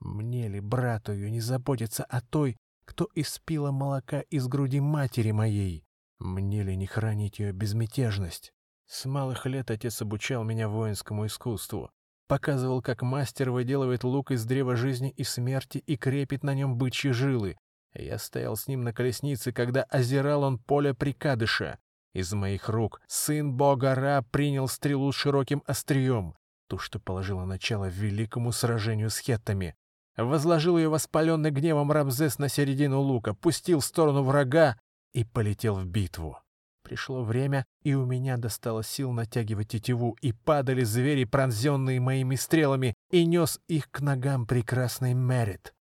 Мне 0.00 0.48
ли, 0.48 0.60
брату 0.60 1.14
ее, 1.14 1.30
не 1.30 1.40
заботиться 1.40 2.04
о 2.04 2.20
той, 2.20 2.58
кто 2.84 3.08
испила 3.14 3.70
молока 3.70 4.20
из 4.20 4.48
груди 4.48 4.80
матери 4.80 5.30
моей? 5.30 5.86
Мне 6.18 6.62
ли 6.62 6.76
не 6.76 6.86
хранить 6.86 7.38
ее 7.38 7.52
безмятежность? 7.52 8.52
С 8.86 9.06
малых 9.06 9.46
лет 9.46 9.70
отец 9.70 10.02
обучал 10.02 10.44
меня 10.44 10.68
воинскому 10.68 11.24
искусству. 11.24 11.88
Показывал, 12.28 12.82
как 12.82 13.00
мастер 13.00 13.50
выделывает 13.50 14.04
лук 14.04 14.30
из 14.32 14.44
древа 14.44 14.76
жизни 14.76 15.08
и 15.16 15.24
смерти 15.24 15.78
и 15.78 15.96
крепит 15.96 16.44
на 16.44 16.52
нем 16.52 16.76
бычьи 16.76 17.12
жилы, 17.12 17.56
я 17.94 18.18
стоял 18.18 18.56
с 18.56 18.68
ним 18.68 18.82
на 18.82 18.92
колеснице, 18.92 19.52
когда 19.52 19.84
озирал 19.84 20.42
он 20.42 20.58
поле 20.58 20.92
прикадыша. 20.92 21.78
Из 22.14 22.32
моих 22.32 22.68
рук 22.68 23.00
сын 23.06 23.54
бога 23.54 23.94
Ра 23.94 24.22
принял 24.30 24.68
стрелу 24.68 25.12
с 25.12 25.16
широким 25.16 25.62
острием, 25.66 26.34
ту, 26.68 26.78
что 26.78 26.98
положила 27.00 27.44
начало 27.44 27.86
великому 27.88 28.52
сражению 28.52 29.08
с 29.10 29.18
хеттами. 29.18 29.74
Возложил 30.16 30.76
ее 30.76 30.90
воспаленный 30.90 31.50
гневом 31.50 31.90
Рамзес 31.90 32.38
на 32.38 32.48
середину 32.48 33.00
лука, 33.00 33.32
пустил 33.32 33.80
в 33.80 33.84
сторону 33.84 34.22
врага 34.22 34.78
и 35.14 35.24
полетел 35.24 35.76
в 35.76 35.86
битву. 35.86 36.38
Пришло 36.82 37.24
время, 37.24 37.64
и 37.82 37.94
у 37.94 38.04
меня 38.04 38.36
достало 38.36 38.82
сил 38.82 39.12
натягивать 39.12 39.68
тетиву, 39.68 40.16
и 40.20 40.32
падали 40.32 40.82
звери, 40.82 41.24
пронзенные 41.24 42.00
моими 42.00 42.34
стрелами, 42.34 42.94
и 43.10 43.24
нес 43.24 43.60
их 43.68 43.90
к 43.90 44.00
ногам 44.00 44.46
прекрасный 44.46 45.14
Мерит. 45.14 45.72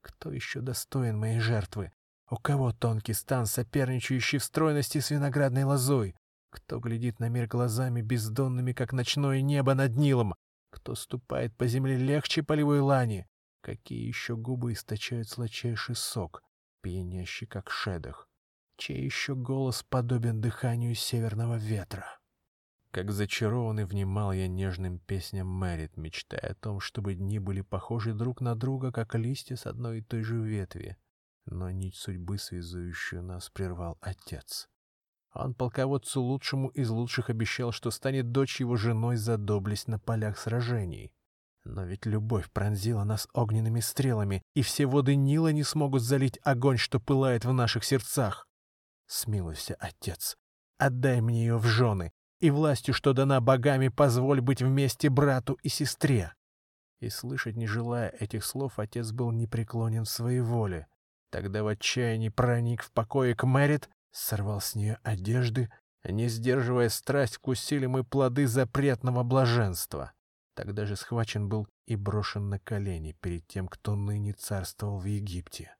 Кто 0.00 0.32
еще 0.32 0.60
достоин 0.60 1.18
моей 1.18 1.40
жертвы? 1.40 1.92
У 2.30 2.36
кого 2.36 2.72
тонкий 2.72 3.14
стан, 3.14 3.46
соперничающий 3.46 4.38
в 4.38 4.44
стройности 4.44 4.98
с 4.98 5.10
виноградной 5.10 5.64
лозой? 5.64 6.14
Кто 6.50 6.78
глядит 6.78 7.20
на 7.20 7.28
мир 7.28 7.46
глазами 7.46 8.02
бездонными, 8.02 8.72
как 8.72 8.92
ночное 8.92 9.40
небо 9.40 9.74
над 9.74 9.96
Нилом? 9.96 10.34
Кто 10.70 10.94
ступает 10.94 11.56
по 11.56 11.66
земле 11.66 11.96
легче 11.96 12.42
полевой 12.42 12.80
лани? 12.80 13.26
Какие 13.62 14.06
еще 14.06 14.36
губы 14.36 14.74
источают 14.74 15.28
сладчайший 15.28 15.94
сок, 15.94 16.42
пьянящий, 16.82 17.46
как 17.46 17.70
шедах? 17.70 18.28
Чей 18.76 19.02
еще 19.02 19.34
голос 19.34 19.82
подобен 19.82 20.40
дыханию 20.40 20.94
северного 20.94 21.56
ветра? 21.56 22.18
Как 22.90 23.10
зачарованный 23.10 23.84
внимал 23.84 24.32
я 24.32 24.48
нежным 24.48 24.98
песням 24.98 25.48
Мэрит, 25.48 25.96
мечтая 25.96 26.52
о 26.52 26.54
том, 26.54 26.80
чтобы 26.80 27.14
дни 27.14 27.38
были 27.38 27.62
похожи 27.62 28.12
друг 28.12 28.40
на 28.40 28.54
друга, 28.54 28.92
как 28.92 29.14
листья 29.14 29.56
с 29.56 29.66
одной 29.66 29.98
и 29.98 30.02
той 30.02 30.22
же 30.22 30.36
ветви. 30.40 30.96
Но 31.50 31.70
нить 31.70 31.96
судьбы, 31.96 32.38
связующую 32.38 33.22
нас, 33.22 33.48
прервал 33.48 33.96
отец. 34.02 34.68
Он 35.32 35.54
полководцу 35.54 36.20
лучшему 36.20 36.68
из 36.68 36.90
лучших 36.90 37.30
обещал, 37.30 37.72
что 37.72 37.90
станет 37.90 38.32
дочь 38.32 38.60
его 38.60 38.76
женой 38.76 39.16
за 39.16 39.38
доблесть 39.38 39.88
на 39.88 39.98
полях 39.98 40.38
сражений. 40.38 41.10
Но 41.64 41.84
ведь 41.84 42.06
любовь 42.06 42.50
пронзила 42.50 43.04
нас 43.04 43.28
огненными 43.32 43.80
стрелами, 43.80 44.42
и 44.54 44.62
все 44.62 44.86
воды 44.86 45.16
Нила 45.16 45.52
не 45.52 45.62
смогут 45.62 46.02
залить 46.02 46.38
огонь, 46.42 46.76
что 46.76 47.00
пылает 47.00 47.44
в 47.44 47.52
наших 47.52 47.84
сердцах. 47.84 48.46
Смилуйся, 49.06 49.74
отец, 49.78 50.36
отдай 50.76 51.20
мне 51.22 51.46
ее 51.46 51.56
в 51.56 51.64
жены, 51.64 52.12
и 52.40 52.50
властью, 52.50 52.92
что 52.92 53.14
дана 53.14 53.40
богами, 53.40 53.88
позволь 53.88 54.40
быть 54.40 54.60
вместе 54.60 55.08
брату 55.08 55.54
и 55.62 55.68
сестре. 55.68 56.34
И 57.00 57.08
слышать 57.08 57.56
не 57.56 57.66
желая 57.66 58.10
этих 58.10 58.44
слов, 58.44 58.78
отец 58.78 59.12
был 59.12 59.30
непреклонен 59.30 60.04
в 60.04 60.10
своей 60.10 60.40
воле. 60.40 60.88
Тогда 61.30 61.62
в 61.62 61.66
отчаянии 61.66 62.28
проник 62.28 62.82
в 62.82 62.90
покое 62.92 63.34
к 63.34 63.46
Мэрит, 63.46 63.88
сорвал 64.12 64.60
с 64.60 64.74
нее 64.74 64.98
одежды, 65.02 65.70
не 66.04 66.28
сдерживая 66.28 66.88
страсть, 66.88 67.36
вкусили 67.36 67.86
мы 67.86 68.04
плоды 68.04 68.46
запретного 68.46 69.22
блаженства. 69.22 70.12
Тогда 70.54 70.86
же 70.86 70.96
схвачен 70.96 71.48
был 71.48 71.68
и 71.86 71.96
брошен 71.96 72.48
на 72.48 72.58
колени 72.58 73.16
перед 73.20 73.46
тем, 73.46 73.68
кто 73.68 73.94
ныне 73.94 74.32
царствовал 74.32 74.98
в 74.98 75.04
Египте. 75.04 75.74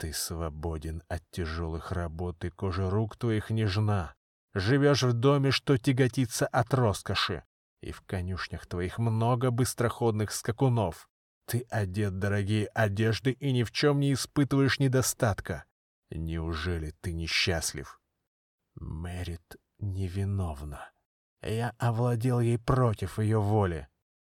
Ты 0.00 0.14
свободен 0.14 1.02
от 1.08 1.22
тяжелых 1.30 1.92
работ, 1.92 2.42
и 2.46 2.48
кожа 2.48 2.88
рук 2.88 3.18
твоих 3.18 3.50
нежна. 3.50 4.14
Живешь 4.54 5.02
в 5.02 5.12
доме, 5.12 5.50
что 5.50 5.76
тяготится 5.76 6.46
от 6.46 6.72
роскоши, 6.72 7.44
и 7.82 7.92
в 7.92 8.00
конюшнях 8.00 8.66
твоих 8.66 8.98
много 8.98 9.50
быстроходных 9.50 10.32
скакунов. 10.32 11.09
Ты 11.50 11.66
одет 11.68 12.20
дорогие 12.20 12.66
одежды 12.66 13.32
и 13.32 13.50
ни 13.50 13.64
в 13.64 13.72
чем 13.72 13.98
не 13.98 14.12
испытываешь 14.12 14.78
недостатка. 14.78 15.64
Неужели 16.08 16.94
ты 17.00 17.12
несчастлив? 17.12 18.00
Мэрит 18.76 19.56
невиновна. 19.80 20.92
Я 21.42 21.74
овладел 21.76 22.38
ей 22.38 22.56
против 22.56 23.18
ее 23.18 23.40
воли. 23.40 23.88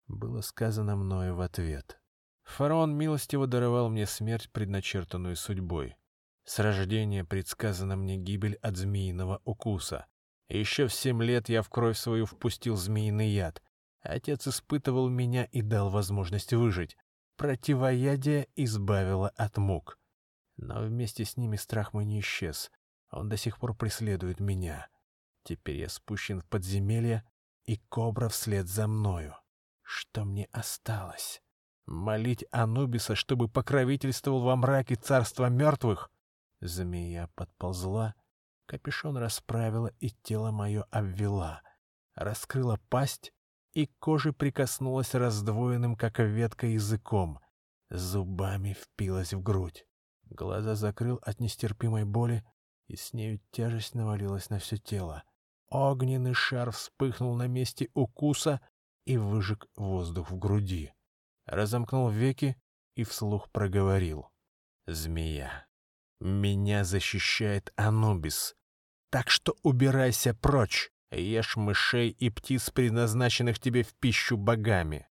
Было 0.07 0.39
сказано 0.39 0.95
мною 0.95 1.35
в 1.35 1.41
ответ. 1.41 1.99
Фараон 2.45 2.95
милостиво 2.95 3.47
даровал 3.47 3.89
мне 3.89 4.05
смерть, 4.05 4.49
предначертанную 4.53 5.35
судьбой. 5.35 5.97
С 6.45 6.57
рождения 6.59 7.25
предсказана 7.25 7.97
мне 7.97 8.15
гибель 8.15 8.55
от 8.61 8.77
змеиного 8.77 9.41
укуса. 9.43 10.05
Еще 10.47 10.88
в 10.88 10.93
семь 10.93 11.21
лет 11.21 11.49
я 11.49 11.63
в 11.63 11.69
кровь 11.69 11.97
свою 11.97 12.25
впустил 12.25 12.77
змеиный 12.77 13.27
яд. 13.27 13.61
Отец 13.99 14.47
испытывал 14.47 15.09
меня 15.09 15.43
и 15.43 15.61
дал 15.61 15.89
возможность 15.89 16.53
выжить. 16.53 16.95
Противоядие 17.39 18.50
избавило 18.58 19.29
от 19.29 19.58
мук. 19.58 19.98
Но 20.58 20.81
вместе 20.81 21.24
с 21.24 21.38
ними 21.38 21.55
страх 21.55 21.93
мой 21.93 22.03
не 22.03 22.19
исчез. 22.19 22.69
Он 23.12 23.29
до 23.29 23.38
сих 23.38 23.60
пор 23.60 23.75
преследует 23.75 24.41
меня. 24.41 24.89
Теперь 25.43 25.77
я 25.77 25.88
спущен 25.88 26.41
в 26.41 26.46
подземелье, 26.46 27.24
и 27.65 27.77
кобра 27.88 28.27
вслед 28.27 28.67
за 28.67 28.89
мною. 28.89 29.38
Что 29.84 30.25
мне 30.25 30.50
осталось? 30.51 31.41
Молить 31.86 32.43
Анубиса, 32.51 33.15
чтобы 33.15 33.48
покровительствовал 33.48 34.41
во 34.41 34.58
мраке 34.58 34.96
царства 34.96 35.46
мертвых? 35.46 36.12
Змея 36.60 37.29
подползла, 37.36 38.15
капюшон 38.65 39.15
расправила 39.15 39.93
и 40.01 40.10
тело 40.10 40.51
мое 40.51 40.84
обвела, 40.91 41.62
раскрыла 42.15 42.81
пасть, 42.89 43.31
и 43.73 43.88
кожа 43.99 44.33
прикоснулась 44.33 45.13
раздвоенным, 45.13 45.95
как 45.95 46.19
ветка, 46.19 46.67
языком, 46.67 47.39
зубами 47.89 48.73
впилась 48.73 49.33
в 49.33 49.41
грудь. 49.41 49.85
Глаза 50.29 50.75
закрыл 50.75 51.19
от 51.23 51.39
нестерпимой 51.39 52.05
боли, 52.05 52.43
и 52.88 52.95
с 52.95 53.13
нею 53.13 53.39
тяжесть 53.51 53.95
навалилась 53.95 54.49
на 54.49 54.59
все 54.59 54.77
тело. 54.77 55.23
Огненный 55.69 56.33
шар 56.33 56.71
вспыхнул 56.71 57.35
на 57.35 57.47
месте 57.47 57.89
укуса 57.93 58.61
и 59.05 59.17
выжег 59.17 59.67
воздух 59.75 60.31
в 60.31 60.38
груди. 60.38 60.93
Разомкнул 61.45 62.09
веки 62.09 62.59
и 62.95 63.03
вслух 63.03 63.49
проговорил. 63.51 64.27
змея. 64.88 65.67
Меня 66.19 66.83
защищает 66.83 67.71
Анубис. 67.75 68.55
Так 69.09 69.29
что 69.29 69.55
убирайся 69.63 70.33
прочь, 70.33 70.91
ешь 71.17 71.55
мышей 71.55 72.09
и 72.09 72.29
птиц, 72.29 72.69
предназначенных 72.69 73.59
тебе 73.59 73.83
в 73.83 73.93
пищу 73.95 74.37
богами. 74.37 75.07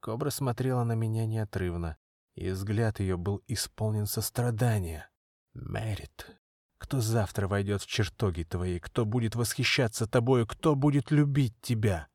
Кобра 0.00 0.30
смотрела 0.30 0.84
на 0.84 0.94
меня 0.94 1.26
неотрывно, 1.26 1.96
и 2.34 2.50
взгляд 2.50 3.00
ее 3.00 3.16
был 3.16 3.42
исполнен 3.46 4.06
сострадания. 4.06 5.08
Мэрит, 5.54 6.36
кто 6.78 7.00
завтра 7.00 7.46
войдет 7.46 7.82
в 7.82 7.86
чертоги 7.86 8.42
твои, 8.42 8.80
кто 8.80 9.04
будет 9.04 9.34
восхищаться 9.34 10.06
тобою, 10.06 10.46
кто 10.46 10.74
будет 10.74 11.10
любить 11.10 11.54
тебя? 11.60 12.08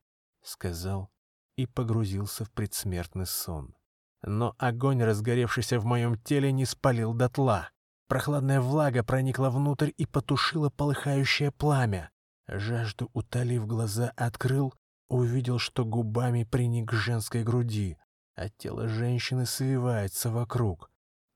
Сказал 0.44 1.10
и 1.56 1.66
погрузился 1.66 2.46
в 2.46 2.52
предсмертный 2.52 3.26
сон. 3.26 3.76
Но 4.22 4.56
огонь, 4.58 5.02
разгоревшийся 5.02 5.80
в 5.80 5.86
моем 5.86 6.18
теле, 6.18 6.52
не 6.52 6.66
спалил 6.66 7.14
дотла. 7.14 7.70
Прохладная 8.08 8.62
влага 8.62 9.04
проникла 9.04 9.50
внутрь 9.50 9.92
и 9.98 10.06
потушила 10.06 10.70
полыхающее 10.70 11.52
пламя. 11.52 12.12
Жажду 12.48 13.10
утолив 13.14 13.68
глаза, 13.68 14.14
открыл, 14.16 14.74
увидел, 15.10 15.60
что 15.60 15.86
губами 15.86 16.44
приник 16.44 16.90
к 16.90 16.94
женской 16.94 17.44
груди, 17.44 17.98
а 18.36 18.50
тело 18.50 18.88
женщины 18.88 19.46
свивается 19.46 20.30
вокруг. 20.30 20.90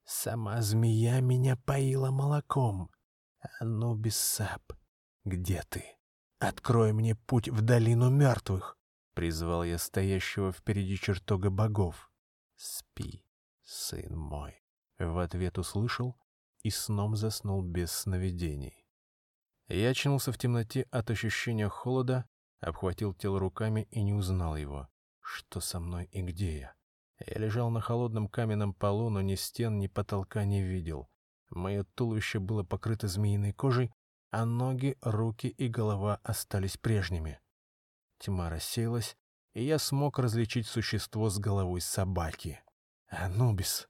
Сама 0.06 0.62
змея 0.62 1.20
меня 1.22 1.58
поила 1.58 2.12
молоком. 2.12 2.90
Анубис 3.60 4.18
Сап, 4.18 4.74
где 5.26 5.64
ты? 5.70 5.84
Открой 6.40 6.94
мне 6.94 7.16
путь 7.16 7.50
в 7.50 7.62
долину 7.62 8.10
мертвых,— 8.10 8.78
призвал 9.14 9.64
я 9.64 9.78
стоящего 9.78 10.54
впереди 10.54 10.98
чертога 10.98 11.50
богов. 11.50 12.10
«Спи, 12.56 13.26
сын 13.62 14.18
мой!» 14.18 14.64
В 14.98 15.18
ответ 15.18 15.58
услышал 15.58 16.16
и 16.64 16.70
сном 16.70 17.16
заснул 17.16 17.62
без 17.62 17.92
сновидений. 17.92 18.81
Я 19.74 19.92
очнулся 19.92 20.34
в 20.34 20.38
темноте 20.38 20.86
от 20.92 21.10
ощущения 21.12 21.70
холода, 21.70 22.26
обхватил 22.60 23.14
тело 23.14 23.40
руками 23.40 23.88
и 23.92 24.02
не 24.02 24.14
узнал 24.14 24.58
его. 24.58 24.90
Что 25.22 25.62
со 25.62 25.80
мной 25.80 26.10
и 26.12 26.22
где 26.22 26.60
я? 26.60 26.74
Я 27.26 27.40
лежал 27.40 27.70
на 27.70 27.80
холодном 27.80 28.28
каменном 28.28 28.74
полу, 28.74 29.10
но 29.10 29.22
ни 29.22 29.36
стен, 29.36 29.80
ни 29.80 29.88
потолка 29.88 30.44
не 30.44 30.62
видел. 30.62 31.10
Мое 31.50 31.86
туловище 31.96 32.40
было 32.40 32.64
покрыто 32.64 33.08
змеиной 33.08 33.54
кожей, 33.54 33.94
а 34.30 34.44
ноги, 34.44 34.98
руки 35.02 35.48
и 35.48 35.70
голова 35.70 36.20
остались 36.22 36.76
прежними. 36.76 37.40
Тьма 38.20 38.50
рассеялась, 38.50 39.16
и 39.54 39.64
я 39.64 39.80
смог 39.80 40.20
различить 40.20 40.68
существо 40.68 41.30
с 41.30 41.40
головой 41.40 41.80
собаки. 41.80 42.62
«Анубис! 43.08 43.88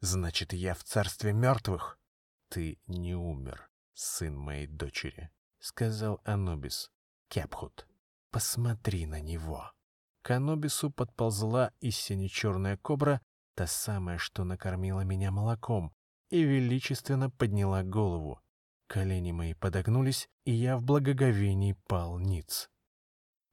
Значит, 0.00 0.52
я 0.54 0.74
в 0.74 0.82
царстве 0.82 1.32
мертвых?» 1.32 2.00
«Ты 2.48 2.80
не 2.88 3.14
умер, 3.14 3.69
сын 4.00 4.36
моей 4.36 4.66
дочери»,— 4.66 5.30
сказал 5.58 6.20
Анубис. 6.24 6.90
«Кепхут, 7.28 7.86
посмотри 8.30 9.06
на 9.06 9.20
него». 9.20 9.72
К 10.22 10.32
Анубису 10.32 10.90
подползла 10.90 11.72
и 11.80 11.90
сине-черная 11.90 12.76
кобра, 12.76 13.20
та 13.54 13.66
самая, 13.66 14.18
что 14.18 14.44
накормила 14.44 15.00
меня 15.00 15.30
молоком, 15.30 15.94
и 16.28 16.42
величественно 16.42 17.30
подняла 17.30 17.82
голову. 17.82 18.40
Колени 18.86 19.32
мои 19.32 19.54
подогнулись, 19.54 20.28
и 20.44 20.52
я 20.52 20.76
в 20.76 20.82
благоговении 20.82 21.76
пал 21.86 22.18
ниц. 22.18 22.68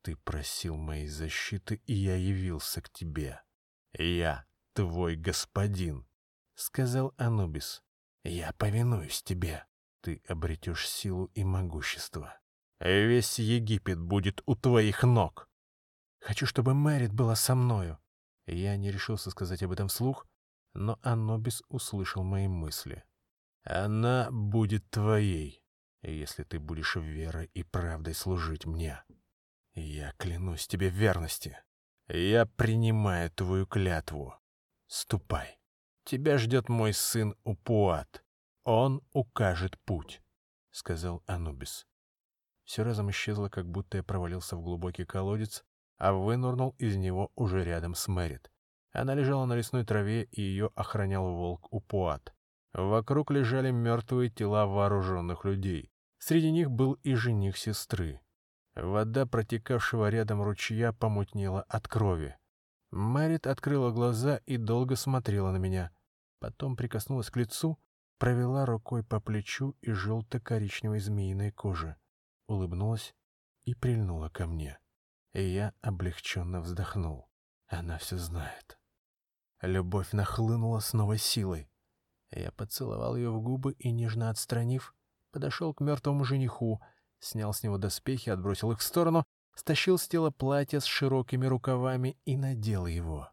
Ты 0.02 0.16
просил 0.16 0.78
моей 0.78 1.08
защиты, 1.08 1.82
и 1.86 1.94
я 1.94 2.16
явился 2.16 2.82
к 2.82 2.90
тебе. 2.90 3.42
Я 3.94 4.46
твой 4.74 5.16
господин,— 5.16 6.08
сказал 6.56 7.14
Анубис. 7.18 7.84
Я 8.24 8.54
повинуюсь 8.54 9.22
тебе. 9.22 9.66
Ты 10.02 10.22
обретешь 10.28 10.88
силу 10.88 11.26
и 11.34 11.44
могущество. 11.44 12.40
Весь 12.80 13.40
Египет 13.40 14.00
будет 14.00 14.42
у 14.46 14.56
твоих 14.56 15.04
ног. 15.04 15.50
Хочу, 16.20 16.46
чтобы 16.46 16.74
Мэрит 16.74 17.14
была 17.14 17.36
со 17.36 17.56
мною. 17.56 18.00
Я 18.46 18.78
не 18.78 18.92
решился 18.92 19.32
сказать 19.32 19.64
об 19.64 19.72
этом 19.72 19.88
вслух, 19.88 20.26
но 20.74 21.00
Анубис 21.02 21.64
услышал 21.70 22.24
мои 22.24 22.48
мысли. 22.48 23.04
Она 23.64 24.30
будет 24.32 24.90
твоей, 24.90 25.62
если 26.02 26.44
ты 26.44 26.60
будешь 26.60 26.96
верой 26.96 27.50
и 27.54 27.64
правдой 27.64 28.14
служить 28.14 28.66
мне. 28.66 29.04
Я 29.74 30.14
клянусь 30.18 30.68
тебе 30.68 30.90
в 30.90 30.94
верности. 30.94 31.58
Я 32.08 32.46
принимаю 32.46 33.30
твою 33.32 33.66
клятву. 33.66 34.34
Ступай. 34.88 35.60
Тебя 36.06 36.38
ждет 36.38 36.70
мой 36.70 36.94
сын 36.94 37.36
Упуат. 37.44 38.24
Он 38.70 39.02
укажет 39.14 39.80
путь,— 39.86 40.22
сказал 40.72 41.24
Анубис. 41.26 41.88
Все 42.66 42.84
разом 42.84 43.10
исчезло, 43.12 43.48
как 43.48 43.66
будто 43.66 43.96
я 43.96 44.04
провалился 44.04 44.58
в 44.58 44.62
глубокий 44.62 45.06
колодец, 45.06 45.64
а 45.98 46.12
вынурнул 46.12 46.76
из 46.78 46.98
него 46.98 47.32
уже 47.36 47.64
рядом 47.64 47.96
с 47.96 48.10
Мэрит. 48.10 48.52
Она 48.92 49.14
лежала 49.14 49.46
на 49.46 49.56
лесной 49.56 49.86
траве, 49.86 50.24
и 50.24 50.42
ее 50.42 50.70
охранял 50.76 51.32
волк 51.34 51.72
Упуат. 51.72 52.34
Вокруг 52.74 53.32
лежали 53.32 53.72
мертвые 53.72 54.30
тела 54.30 54.66
вооруженных 54.66 55.46
людей. 55.46 55.90
Среди 56.18 56.52
них 56.52 56.70
был 56.70 56.96
и 57.04 57.14
жених 57.14 57.58
сестры. 57.58 58.20
Вода 58.76 59.26
протекавшего 59.26 60.10
рядом 60.10 60.42
ручья 60.44 60.92
помутнела 60.92 61.62
от 61.70 61.88
крови. 61.88 62.36
Мэрит 62.92 63.48
открыла 63.48 63.92
глаза 63.92 64.42
и 64.46 64.58
долго 64.58 64.98
смотрела 64.98 65.52
на 65.52 65.58
меня. 65.58 65.92
Потом 66.40 66.76
прикоснулась 66.76 67.30
к 67.30 67.38
лицу, 67.38 67.80
провела 68.18 68.66
рукой 68.66 69.04
по 69.04 69.20
плечу 69.20 69.76
и 69.82 69.92
желто-коричневой 69.92 71.00
змеиной 71.00 71.52
коже, 71.52 71.98
улыбнулась 72.48 73.16
и 73.66 73.74
прильнула 73.74 74.30
ко 74.30 74.48
мне. 74.48 74.80
И 75.34 75.44
я 75.44 75.74
облегченно 75.82 76.62
вздохнул. 76.62 77.30
Она 77.68 77.98
все 77.98 78.18
знает. 78.18 78.80
Любовь 79.62 80.12
нахлынула 80.14 80.80
с 80.80 80.94
новой 80.94 81.18
силой. 81.18 81.70
Я 82.32 82.52
поцеловал 82.52 83.16
ее 83.16 83.32
в 83.32 83.42
губы 83.42 83.74
и, 83.74 83.92
нежно 83.92 84.30
отстранив, 84.30 84.96
подошел 85.32 85.74
к 85.74 85.82
мертвому 85.82 86.24
жениху— 86.24 86.82
снял 87.20 87.54
с 87.54 87.64
него 87.64 87.78
доспехи, 87.78 88.30
отбросил 88.30 88.72
их 88.72 88.80
в 88.80 88.84
сторону, 88.84 89.26
стащил 89.56 89.98
с 89.98 90.08
тела 90.08 90.32
платье 90.32 90.80
с 90.80 90.86
широкими 90.86 91.46
рукавами 91.46 92.18
и 92.26 92.38
надел 92.38 92.86
его. 92.86 93.30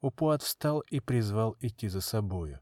Упуат 0.00 0.42
встал 0.42 0.80
и 0.80 1.00
призвал 1.00 1.56
идти 1.60 1.88
за 1.88 2.00
собою. 2.00 2.60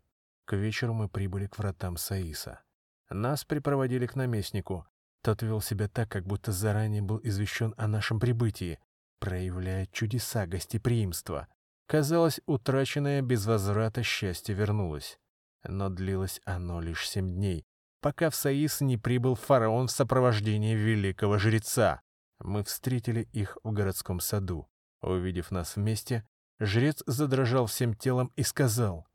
К 0.51 0.57
вечеру 0.57 0.95
мы 0.95 1.09
прибыли 1.09 1.47
к 1.47 1.59
вратам 1.59 1.97
Саиса. 1.97 2.61
Нас 3.09 3.45
припроводили 3.45 4.07
к 4.07 4.17
наместнику. 4.17 4.85
Тот 5.23 5.43
вел 5.43 5.61
себя 5.61 5.87
так, 5.87 6.11
как 6.11 6.27
будто 6.27 6.51
заранее 6.51 7.03
был 7.03 7.21
извещен 7.23 7.73
о 7.77 7.87
нашем 7.87 8.19
прибытии, 8.19 8.81
проявляя 9.21 9.87
чудеса 9.93 10.49
гостеприимства. 10.49 11.47
Казалось, 11.87 12.41
утраченное 12.47 13.23
без 13.23 13.47
возврата 13.47 14.03
счастье 14.03 14.53
вернулось. 14.53 15.21
Но 15.63 15.89
длилось 15.89 16.41
оно 16.45 16.81
лишь 16.81 17.09
семь 17.09 17.33
дней, 17.33 17.65
пока 18.01 18.29
в 18.29 18.35
Саис 18.35 18.81
не 18.81 18.97
прибыл 18.97 19.37
фараон 19.37 19.87
в 19.87 19.93
сопровождении 19.93 20.75
великого 20.75 21.39
жреца. 21.39 22.01
Мы 22.41 22.65
встретили 22.65 23.29
их 23.33 23.57
в 23.63 23.71
городском 23.71 24.19
саду. 24.19 24.67
Увидев 25.01 25.53
нас 25.53 25.77
вместе, 25.77 26.27
жрец 26.59 27.05
задрожал 27.07 27.67
всем 27.67 27.95
телом 27.95 28.33
и 28.35 28.43
сказал, 28.43 29.07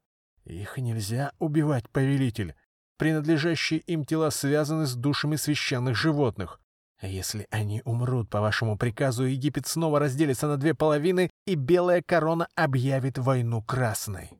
«Их 0.45 0.77
нельзя 0.77 1.31
убивать, 1.39 1.89
повелитель. 1.89 2.55
Принадлежащие 2.97 3.79
им 3.81 4.05
тела 4.05 4.29
связаны 4.29 4.85
с 4.85 4.95
душами 4.95 5.35
священных 5.35 5.95
животных. 5.95 6.61
Если 7.01 7.47
они 7.51 7.81
умрут 7.83 8.29
по 8.29 8.39
вашему 8.39 8.77
приказу, 8.77 9.25
Египет 9.25 9.67
снова 9.67 9.99
разделится 9.99 10.47
на 10.47 10.57
две 10.57 10.73
половины, 10.73 11.29
и 11.45 11.55
белая 11.55 12.01
корона 12.01 12.47
объявит 12.55 13.17
войну 13.17 13.61
красной». 13.61 14.31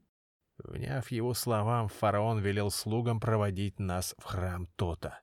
Вняв 0.57 1.11
его 1.11 1.33
словам, 1.33 1.89
фараон 1.89 2.39
велел 2.39 2.71
слугам 2.71 3.19
проводить 3.19 3.77
нас 3.77 4.15
в 4.17 4.23
храм 4.23 4.67
Тота. 4.77 5.19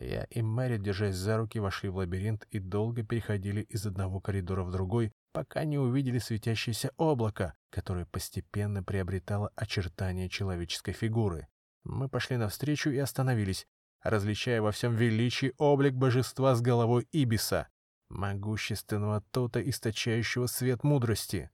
Я 0.00 0.24
и 0.24 0.42
Мэри, 0.42 0.78
держась 0.78 1.16
за 1.16 1.38
руки, 1.38 1.58
вошли 1.58 1.88
в 1.88 1.96
лабиринт 1.96 2.46
и 2.50 2.60
долго 2.60 3.02
переходили 3.02 3.62
из 3.62 3.84
одного 3.84 4.20
коридора 4.20 4.62
в 4.62 4.70
другой, 4.70 5.12
пока 5.32 5.64
не 5.64 5.78
увидели 5.78 6.18
светящееся 6.18 6.92
облако, 6.96 7.54
которое 7.70 8.06
постепенно 8.06 8.82
приобретало 8.82 9.50
очертания 9.54 10.28
человеческой 10.28 10.92
фигуры. 10.92 11.48
Мы 11.84 12.08
пошли 12.08 12.36
навстречу 12.36 12.90
и 12.90 12.98
остановились, 12.98 13.66
различая 14.02 14.62
во 14.62 14.72
всем 14.72 14.94
величии 14.94 15.54
облик 15.58 15.94
божества 15.94 16.54
с 16.54 16.60
головой 16.60 17.08
Ибиса, 17.12 17.68
могущественного 18.08 19.22
Тота, 19.30 19.60
источающего 19.68 20.46
свет 20.46 20.82
мудрости. 20.84 21.50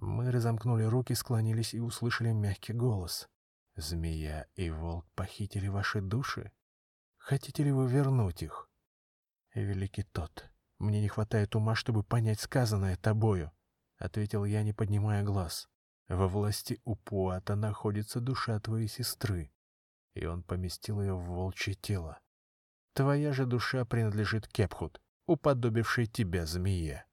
Мы 0.00 0.30
разомкнули 0.30 0.84
руки, 0.84 1.14
склонились 1.14 1.74
и 1.74 1.80
услышали 1.80 2.32
мягкий 2.32 2.72
голос. 2.72 3.28
«Змея 3.74 4.46
и 4.54 4.70
волк 4.70 5.06
похитили 5.14 5.68
ваши 5.68 6.00
души? 6.00 6.52
Хотите 7.16 7.62
ли 7.62 7.72
вы 7.72 7.88
вернуть 7.88 8.42
их?» 8.42 8.70
«Великий 9.54 10.02
тот, 10.02 10.51
мне 10.82 11.00
не 11.00 11.08
хватает 11.08 11.56
ума, 11.56 11.74
чтобы 11.74 12.02
понять 12.02 12.40
сказанное 12.40 12.96
тобою»,— 12.96 13.50
ответил 13.98 14.44
я, 14.44 14.62
не 14.62 14.72
поднимая 14.72 15.22
глаз. 15.22 15.68
Во 16.08 16.28
власти 16.28 16.80
Упуата 16.84 17.56
находится 17.56 18.20
душа 18.20 18.58
твоей 18.60 18.88
сестры, 18.88 19.50
и 20.14 20.26
он 20.26 20.42
поместил 20.42 21.00
ее 21.00 21.14
в 21.14 21.24
волчье 21.24 21.74
тело. 21.74 22.20
Твоя 22.94 23.32
же 23.32 23.46
душа 23.46 23.84
принадлежит 23.86 24.46
Кепхут, 24.46 25.00
уподобившей 25.26 26.06
тебя 26.06 26.44
змее. 26.44 27.06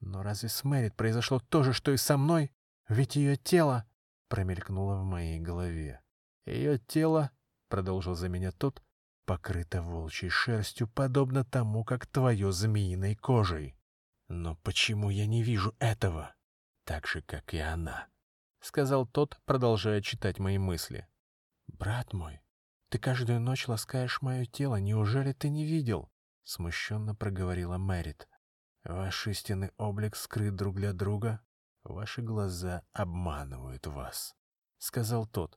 Но 0.00 0.22
разве 0.22 0.48
с 0.48 0.62
Мэрит 0.62 0.94
произошло 0.94 1.40
то 1.40 1.62
же, 1.64 1.72
что 1.72 1.90
и 1.90 1.96
со 1.96 2.16
мной? 2.16 2.52
Ведь 2.88 3.16
ее 3.16 3.36
тело 3.36 3.84
промелькнуло 4.28 4.96
в 4.96 5.04
моей 5.04 5.40
голове. 5.40 6.00
Ее 6.46 6.78
тело, 6.78 7.30
продолжил 7.68 8.14
за 8.14 8.28
меня 8.28 8.52
тот, 8.52 8.82
покрыто 9.30 9.80
волчьей 9.80 10.28
шерстью, 10.28 10.88
подобно 10.88 11.44
тому, 11.44 11.84
как 11.84 12.04
твое 12.04 12.50
змеиной 12.50 13.14
кожей. 13.14 13.76
Но 14.28 14.56
почему 14.64 15.08
я 15.08 15.26
не 15.26 15.44
вижу 15.44 15.72
этого? 15.78 16.34
Так 16.84 17.06
же, 17.06 17.22
как 17.22 17.54
и 17.54 17.58
она.— 17.58 18.08
сказал 18.60 19.06
тот, 19.06 19.38
продолжая 19.44 20.00
читать 20.00 20.40
мои 20.40 20.58
мысли. 20.58 21.06
«Брат 21.68 22.12
мой, 22.12 22.40
ты 22.88 22.98
каждую 22.98 23.38
ночь 23.38 23.68
ласкаешь 23.68 24.20
мое 24.20 24.46
тело, 24.46 24.80
неужели 24.80 25.32
ты 25.32 25.48
не 25.48 25.64
видел?»— 25.64 26.10
смущенно 26.42 27.14
проговорила 27.14 27.78
Мэрит. 27.78 28.28
«Ваш 28.82 29.28
истинный 29.28 29.70
облик 29.76 30.16
скрыт 30.16 30.56
друг 30.56 30.74
для 30.74 30.92
друга, 30.92 31.40
ваши 31.84 32.20
глаза 32.20 32.82
обманывают 32.92 33.86
вас»,— 33.86 34.34
сказал 34.78 35.24
тот. 35.28 35.56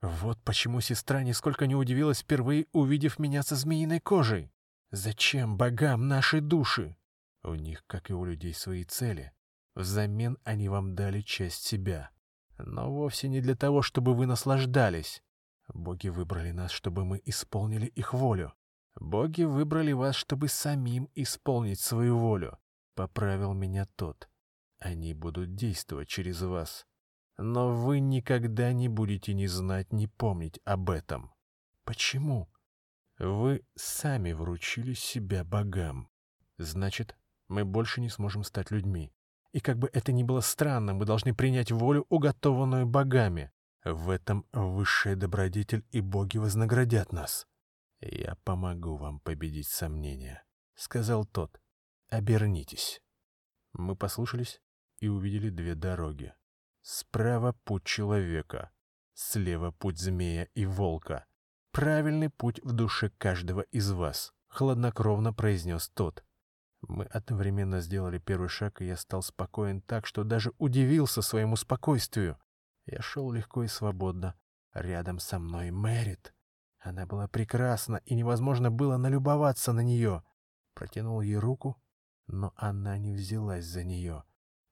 «Вот 0.00 0.38
почему 0.44 0.80
сестра 0.80 1.22
нисколько 1.22 1.66
не 1.66 1.74
удивилась, 1.74 2.20
впервые 2.20 2.66
увидев 2.72 3.18
меня 3.18 3.42
со 3.42 3.56
змеиной 3.56 4.00
кожей. 4.00 4.52
Зачем 4.90 5.56
богам 5.56 6.08
наши 6.08 6.40
души? 6.40 6.96
У 7.42 7.54
них, 7.54 7.84
как 7.86 8.10
и 8.10 8.14
у 8.14 8.24
людей, 8.24 8.54
свои 8.54 8.84
цели. 8.84 9.32
Взамен 9.74 10.38
они 10.44 10.68
вам 10.68 10.94
дали 10.94 11.20
часть 11.20 11.64
себя» 11.64 12.10
но 12.58 12.92
вовсе 12.92 13.28
не 13.28 13.40
для 13.40 13.54
того, 13.54 13.82
чтобы 13.82 14.14
вы 14.14 14.26
наслаждались. 14.26 15.22
Боги 15.68 16.08
выбрали 16.08 16.50
нас, 16.50 16.70
чтобы 16.70 17.04
мы 17.04 17.20
исполнили 17.24 17.86
их 17.86 18.14
волю. 18.14 18.54
Боги 18.96 19.42
выбрали 19.42 19.92
вас, 19.92 20.16
чтобы 20.16 20.48
самим 20.48 21.08
исполнить 21.14 21.80
свою 21.80 22.18
волю. 22.18 22.58
Поправил 22.94 23.52
меня 23.52 23.86
тот. 23.96 24.28
Они 24.78 25.14
будут 25.14 25.54
действовать 25.54 26.08
через 26.08 26.40
вас. 26.42 26.86
Но 27.38 27.72
вы 27.72 28.00
никогда 28.00 28.72
не 28.72 28.88
будете 28.88 29.32
ни 29.32 29.46
знать, 29.46 29.92
ни 29.92 30.06
помнить 30.06 30.60
об 30.64 30.90
этом. 30.90 31.32
Почему? 31.84 32.50
Вы 33.18 33.64
сами 33.76 34.32
вручили 34.32 34.92
себя 34.94 35.44
богам. 35.44 36.10
Значит, 36.58 37.16
мы 37.46 37.64
больше 37.64 38.00
не 38.00 38.08
сможем 38.08 38.42
стать 38.42 38.70
людьми. 38.72 39.12
И 39.52 39.60
как 39.60 39.78
бы 39.78 39.88
это 39.92 40.12
ни 40.12 40.24
было 40.24 40.40
странно, 40.40 40.94
мы 40.94 41.04
должны 41.04 41.34
принять 41.34 41.70
волю, 41.72 42.06
уготованную 42.08 42.86
богами. 42.86 43.52
В 43.84 44.10
этом 44.10 44.44
высшая 44.52 45.16
добродетель 45.16 45.86
и 45.90 46.00
боги 46.00 46.38
вознаградят 46.38 47.12
нас. 47.12 47.46
Я 48.00 48.36
помогу 48.44 48.96
вам 48.96 49.20
победить 49.20 49.68
сомнения,— 49.68 50.44
сказал 50.74 51.24
тот. 51.24 51.60
Обернитесь. 52.08 53.00
Мы 53.72 53.96
послушались 53.96 54.60
и 54.98 55.08
увидели 55.08 55.50
две 55.50 55.74
дороги. 55.74 56.34
Справа 56.90 57.52
путь 57.64 57.84
человека, 57.84 58.70
слева 59.12 59.72
путь 59.72 59.98
змея 59.98 60.48
и 60.54 60.64
волка. 60.64 61.26
Правильный 61.70 62.30
путь 62.30 62.64
в 62.64 62.72
душе 62.72 63.10
каждого 63.18 63.60
из 63.60 63.90
вас,— 63.90 64.32
хладнокровно 64.48 65.34
произнес 65.34 65.90
тот. 65.90 66.24
Мы 66.80 67.04
одновременно 67.04 67.82
сделали 67.82 68.16
первый 68.18 68.48
шаг, 68.48 68.80
и 68.80 68.86
я 68.86 68.96
стал 68.96 69.22
спокоен 69.22 69.82
так, 69.82 70.06
что 70.06 70.24
даже 70.24 70.54
удивился 70.56 71.20
своему 71.20 71.56
спокойствию. 71.56 72.38
Я 72.86 73.02
шел 73.02 73.30
легко 73.32 73.64
и 73.64 73.68
свободно. 73.68 74.34
Рядом 74.72 75.18
со 75.18 75.38
мной 75.38 75.70
Мэрит. 75.70 76.34
Она 76.78 77.04
была 77.04 77.28
прекрасна, 77.28 77.96
и 78.06 78.14
невозможно 78.14 78.70
было 78.70 78.96
налюбоваться 78.96 79.74
на 79.74 79.80
нее. 79.80 80.24
Протянул 80.72 81.20
ей 81.20 81.36
руку, 81.36 81.76
но 82.28 82.54
она 82.56 82.96
не 82.96 83.12
взялась 83.12 83.66
за 83.66 83.84
нее. 83.84 84.24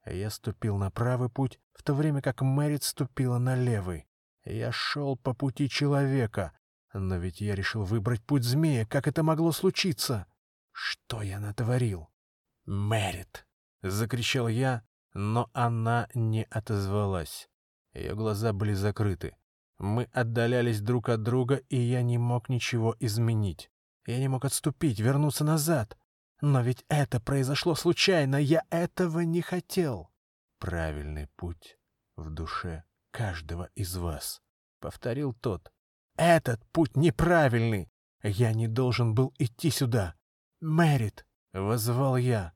Я 0.06 0.30
ступил 0.30 0.76
на 0.76 0.90
правый 0.90 1.28
путь, 1.28 1.58
в 1.74 1.82
то 1.82 1.94
время 1.94 2.22
как 2.22 2.40
Мэрит 2.40 2.84
ступила 2.84 3.38
на 3.38 3.56
левый. 3.56 4.06
Я 4.44 4.70
шел 4.70 5.16
по 5.16 5.34
пути 5.34 5.68
человека, 5.68 6.52
но 6.92 7.16
ведь 7.16 7.40
я 7.40 7.54
решил 7.54 7.82
выбрать 7.82 8.24
путь 8.24 8.44
змея. 8.44 8.86
Как 8.86 9.08
это 9.08 9.22
могло 9.22 9.50
случиться? 9.50 10.26
Что 10.70 11.22
я 11.22 11.40
натворил? 11.40 12.08
Мэрит! 12.64 13.46
Закричал 13.82 14.46
я, 14.48 14.82
но 15.12 15.50
она 15.52 16.08
не 16.14 16.44
отозвалась. 16.50 17.48
Ее 17.92 18.14
глаза 18.14 18.52
были 18.52 18.74
закрыты. 18.74 19.36
Мы 19.78 20.04
отдалялись 20.12 20.80
друг 20.80 21.08
от 21.08 21.22
друга, 21.22 21.56
и 21.68 21.76
я 21.76 22.02
не 22.02 22.18
мог 22.18 22.48
ничего 22.48 22.96
изменить. 23.00 23.70
Я 24.06 24.18
не 24.18 24.28
мог 24.28 24.44
отступить, 24.44 25.00
вернуться 25.00 25.44
назад. 25.44 25.98
Но 26.40 26.60
ведь 26.60 26.84
это 26.88 27.20
произошло 27.20 27.74
случайно, 27.74 28.36
я 28.36 28.62
этого 28.70 29.20
не 29.20 29.40
хотел. 29.40 30.10
Правильный 30.58 31.28
путь 31.36 31.78
в 32.16 32.30
душе 32.30 32.84
каждого 33.10 33.70
из 33.74 33.96
вас,— 33.96 34.42
повторил 34.80 35.32
тот. 35.32 35.72
Этот 36.16 36.64
путь 36.72 36.96
неправильный. 36.96 37.90
Я 38.22 38.52
не 38.54 38.68
должен 38.68 39.14
был 39.14 39.34
идти 39.38 39.70
сюда. 39.70 40.14
«Мэрит!»— 40.60 41.26
воззвал 41.52 42.16
я. 42.16 42.54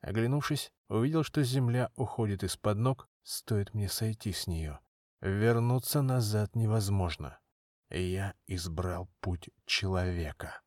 Оглянувшись, 0.00 0.72
увидел, 0.88 1.24
что 1.24 1.42
земля 1.42 1.90
уходит 1.96 2.42
из-под 2.42 2.78
ног, 2.78 3.08
стоит 3.22 3.72
мне 3.72 3.88
сойти 3.88 4.32
с 4.32 4.46
нее. 4.46 4.80
Вернуться 5.20 6.02
назад 6.02 6.54
невозможно. 6.54 7.38
Я 7.88 8.34
избрал 8.46 9.08
путь 9.20 9.48
человека. 9.64 10.60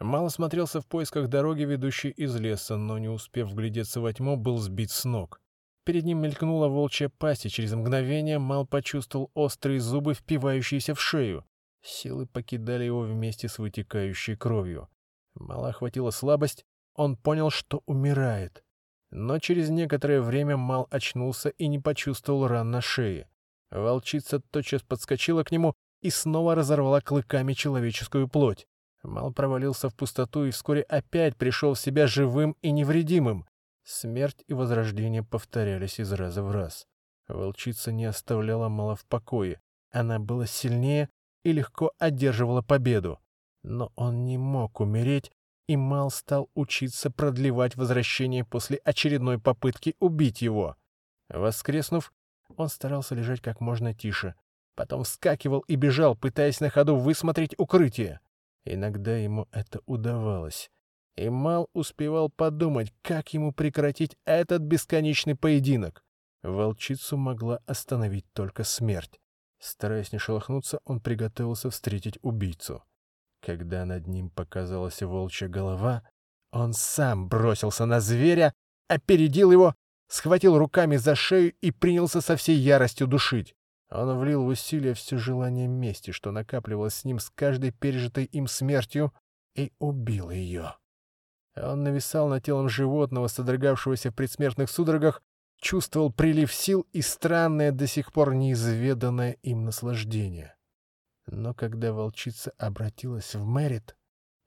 Мало 0.00 0.28
смотрелся 0.28 0.80
в 0.80 0.86
поисках 0.86 1.28
дороги, 1.28 1.62
ведущей 1.62 2.10
из 2.10 2.34
леса, 2.36 2.76
но, 2.76 2.98
не 2.98 3.08
успев 3.08 3.48
вглядеться 3.48 4.00
во 4.00 4.12
тьму, 4.12 4.36
был 4.36 4.58
сбит 4.58 4.90
с 4.90 5.04
ног. 5.04 5.40
Перед 5.84 6.04
ним 6.04 6.18
мелькнула 6.22 6.68
волчья 6.68 7.10
пасть, 7.10 7.46
и 7.46 7.50
через 7.50 7.72
мгновение 7.74 8.38
Мал 8.38 8.66
почувствовал 8.66 9.30
острые 9.34 9.80
зубы, 9.80 10.14
впивающиеся 10.14 10.94
в 10.94 11.00
шею. 11.00 11.44
Силы 11.82 12.26
покидали 12.26 12.84
его 12.84 13.00
вместе 13.00 13.48
с 13.48 13.58
вытекающей 13.58 14.36
кровью. 14.36 14.88
Мало 15.34 15.68
охватила 15.68 16.10
слабость, 16.10 16.64
он 16.94 17.16
понял, 17.16 17.50
что 17.50 17.82
умирает. 17.86 18.64
Но 19.10 19.38
через 19.38 19.68
некоторое 19.68 20.20
время 20.20 20.56
Мал 20.56 20.88
очнулся 20.90 21.50
и 21.50 21.68
не 21.68 21.78
почувствовал 21.78 22.48
ран 22.48 22.70
на 22.70 22.80
шее. 22.80 23.28
Волчица 23.70 24.40
тотчас 24.40 24.82
подскочила 24.82 25.44
к 25.44 25.52
нему 25.52 25.74
и 26.00 26.10
снова 26.10 26.54
разорвала 26.54 27.00
клыками 27.00 27.52
человеческую 27.52 28.28
плоть. 28.28 28.66
Мал 29.04 29.32
провалился 29.32 29.90
в 29.90 29.94
пустоту 29.94 30.46
и 30.46 30.50
вскоре 30.50 30.82
опять 30.82 31.36
пришел 31.36 31.74
в 31.74 31.78
себя 31.78 32.06
живым 32.06 32.56
и 32.62 32.70
невредимым. 32.70 33.46
Смерть 33.84 34.42
и 34.48 34.54
возрождение 34.54 35.22
повторялись 35.22 36.00
из 36.00 36.10
раза 36.12 36.42
в 36.42 36.50
раз. 36.50 36.86
Волчица 37.28 37.92
не 37.92 38.06
оставляла 38.06 38.68
Мала 38.68 38.96
в 38.96 39.04
покое. 39.04 39.60
Она 39.90 40.18
была 40.18 40.46
сильнее 40.46 41.10
и 41.44 41.52
легко 41.52 41.92
одерживала 41.98 42.62
победу. 42.62 43.20
Но 43.62 43.92
он 43.94 44.24
не 44.24 44.38
мог 44.38 44.80
умереть, 44.80 45.30
и 45.68 45.76
Мал 45.76 46.10
стал 46.10 46.50
учиться 46.54 47.10
продлевать 47.10 47.76
возвращение 47.76 48.44
после 48.44 48.78
очередной 48.78 49.38
попытки 49.38 49.96
убить 50.00 50.42
его. 50.42 50.76
Воскреснув, 51.28 52.12
он 52.56 52.68
старался 52.68 53.14
лежать 53.14 53.40
как 53.40 53.60
можно 53.60 53.94
тише, 53.94 54.34
потом 54.74 55.04
вскакивал 55.04 55.60
и 55.60 55.76
бежал, 55.76 56.16
пытаясь 56.16 56.60
на 56.60 56.70
ходу 56.70 56.96
высмотреть 56.96 57.54
укрытие. 57.58 58.20
Иногда 58.64 59.16
ему 59.16 59.46
это 59.52 59.80
удавалось. 59.86 60.70
И 61.16 61.28
Мал 61.28 61.68
успевал 61.74 62.28
подумать, 62.28 62.92
как 63.02 63.34
ему 63.34 63.52
прекратить 63.52 64.16
этот 64.24 64.62
бесконечный 64.62 65.36
поединок. 65.36 66.02
Волчицу 66.42 67.16
могла 67.16 67.60
остановить 67.66 68.26
только 68.32 68.64
смерть. 68.64 69.20
Стараясь 69.60 70.12
не 70.12 70.18
шелохнуться, 70.18 70.80
он 70.84 71.00
приготовился 71.00 71.70
встретить 71.70 72.18
убийцу. 72.22 72.82
Когда 73.40 73.84
над 73.84 74.06
ним 74.06 74.30
показалась 74.30 75.02
волчья 75.02 75.48
голова, 75.48 76.02
он 76.50 76.72
сам 76.72 77.28
бросился 77.28 77.86
на 77.86 78.00
зверя, 78.00 78.52
опередил 78.88 79.52
его, 79.52 79.74
схватил 80.08 80.58
руками 80.58 80.96
за 80.96 81.14
шею 81.14 81.54
и 81.60 81.70
принялся 81.70 82.20
со 82.20 82.36
всей 82.36 82.56
яростью 82.56 83.06
душить. 83.06 83.54
Он 83.94 84.18
влил 84.18 84.42
в 84.42 84.48
усилие 84.48 84.92
все 84.94 85.18
желание 85.18 85.68
мести, 85.68 86.10
что 86.10 86.32
накапливалось 86.32 86.94
с 86.94 87.04
ним 87.04 87.20
с 87.20 87.30
каждой 87.30 87.70
пережитой 87.70 88.24
им 88.24 88.48
смертью, 88.48 89.14
и 89.54 89.72
убил 89.78 90.30
ее. 90.30 90.74
Он 91.56 91.84
нависал 91.84 92.26
над 92.28 92.44
телом 92.44 92.68
животного, 92.68 93.28
содрогавшегося 93.28 94.10
в 94.10 94.14
предсмертных 94.16 94.68
судорогах, 94.68 95.22
чувствовал 95.60 96.12
прилив 96.12 96.52
сил 96.52 96.88
и 96.92 97.02
странное, 97.02 97.70
до 97.70 97.86
сих 97.86 98.12
пор 98.12 98.34
неизведанное 98.34 99.36
им 99.42 99.64
наслаждение. 99.64 100.56
Но 101.26 101.54
когда 101.54 101.92
волчица 101.92 102.52
обратилась 102.58 103.36
в 103.36 103.44
Мэрит, 103.44 103.96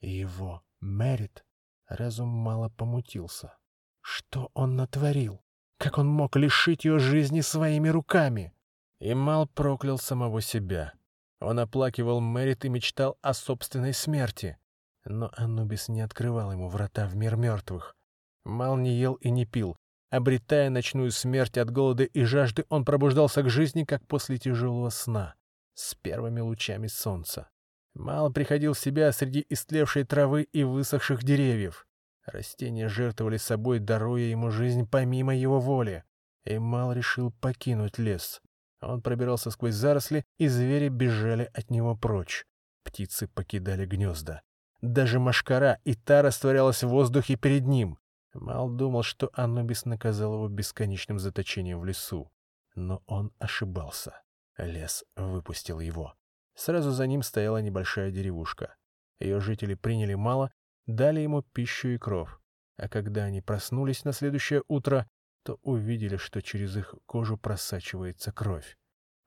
его 0.02 0.62
Мэрит, 0.82 1.46
разум 1.88 2.28
мало 2.28 2.68
помутился. 2.68 3.56
Что 4.02 4.52
он 4.54 4.76
натворил? 4.76 5.42
Как 5.78 5.98
он 5.98 6.08
мог 6.08 6.36
лишить 6.36 6.84
ее 6.84 7.00
жизни 7.00 7.40
своими 7.40 7.88
руками? 7.88 8.54
И 9.00 9.14
Мал 9.14 9.48
проклял 9.48 9.98
самого 9.98 10.42
себя. 10.42 10.94
Он 11.40 11.60
оплакивал 11.60 12.20
Мэрит 12.20 12.66
и 12.66 12.70
мечтал 12.70 13.18
о 13.22 13.34
собственной 13.34 13.94
смерти. 13.94 14.58
Но 15.06 15.32
Анубис 15.36 15.88
не 15.88 16.02
открывал 16.02 16.52
ему 16.52 16.68
врата 16.68 17.08
в 17.08 17.16
мир 17.16 17.36
мертвых. 17.36 17.96
Мал 18.44 18.76
не 18.78 18.98
ел 18.98 19.14
и 19.16 19.30
не 19.30 19.46
пил. 19.46 19.78
Обретая 20.10 20.70
ночную 20.70 21.12
смерть 21.12 21.58
от 21.58 21.70
голода 21.70 22.06
и 22.06 22.24
жажды, 22.24 22.66
он 22.70 22.86
пробуждался 22.86 23.44
к 23.44 23.50
жизни, 23.50 23.84
как 23.84 24.08
после 24.08 24.38
тяжелого 24.38 24.90
сна, 24.90 25.36
с 25.74 25.96
первыми 25.96 26.40
лучами 26.40 26.88
солнца. 26.88 27.50
Мал 27.94 28.32
приходил 28.32 28.74
в 28.74 28.80
себя 28.80 29.12
среди 29.12 29.46
истлевшей 29.50 30.06
травы 30.06 30.44
и 30.44 30.64
высохших 30.64 31.24
деревьев. 31.24 31.88
Растения 32.26 32.88
жертвовали 32.88 33.38
собой, 33.38 33.80
даруя 33.80 34.24
ему 34.24 34.50
жизнь 34.50 34.88
помимо 34.90 35.36
его 35.36 35.60
воли. 35.60 36.04
И 36.46 36.58
Мал 36.58 36.94
решил 36.94 37.32
покинуть 37.42 37.98
лес. 37.98 38.42
Он 38.82 39.02
пробирался 39.02 39.52
сквозь 39.52 39.76
заросли, 39.76 40.24
и 40.38 40.48
звери 40.48 40.90
бежали 40.90 41.50
от 41.54 41.72
него 41.72 41.96
прочь. 41.96 42.46
Птицы 42.84 43.28
покидали 43.28 43.86
гнезда. 43.86 44.42
Даже 44.82 45.20
машкара 45.20 45.80
и 45.84 45.96
та 45.96 46.22
растворялась 46.22 46.84
в 46.84 46.90
воздухе 46.90 47.36
перед 47.36 47.66
ним. 47.66 47.98
Мал 48.34 48.70
думал, 48.70 49.02
что 49.02 49.32
Анубис 49.34 49.86
наказал 49.86 50.36
его 50.36 50.48
бесконечным 50.48 51.18
заточением 51.18 51.80
в 51.80 51.86
лесу. 51.86 52.32
Но 52.76 53.02
он 53.08 53.32
ошибался. 53.40 54.22
Лес 54.58 55.04
выпустил 55.16 55.80
его. 55.80 56.14
Сразу 56.56 56.92
за 56.92 57.08
ним 57.08 57.24
стояла 57.24 57.58
небольшая 57.62 58.12
деревушка. 58.12 58.76
Ее 59.20 59.40
жители 59.40 59.74
приняли 59.74 60.14
мало, 60.14 60.52
дали 60.86 61.20
ему 61.22 61.42
пищу 61.42 61.90
и 61.90 61.98
кров. 61.98 62.40
А 62.78 62.88
когда 62.88 63.24
они 63.24 63.42
проснулись 63.42 64.06
на 64.06 64.14
следующее 64.14 64.64
утро, 64.68 65.08
то 65.48 65.60
увидели, 65.64 66.18
что 66.18 66.42
через 66.42 66.76
их 66.76 66.94
кожу 67.06 67.38
просачивается 67.38 68.34
кровь. 68.34 68.78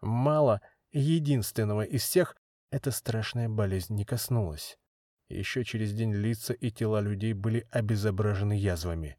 Мало, 0.02 0.60
единственного 0.92 1.80
из 1.80 2.02
всех, 2.02 2.36
эта 2.70 2.90
страшная 2.90 3.48
болезнь 3.48 3.94
не 3.94 4.04
коснулась. 4.04 4.76
Еще 5.30 5.64
через 5.64 5.94
день 5.94 6.12
лица 6.12 6.52
и 6.52 6.70
тела 6.70 7.00
людей 7.00 7.32
были 7.32 7.66
обезображены 7.70 8.52
язвами. 8.52 9.16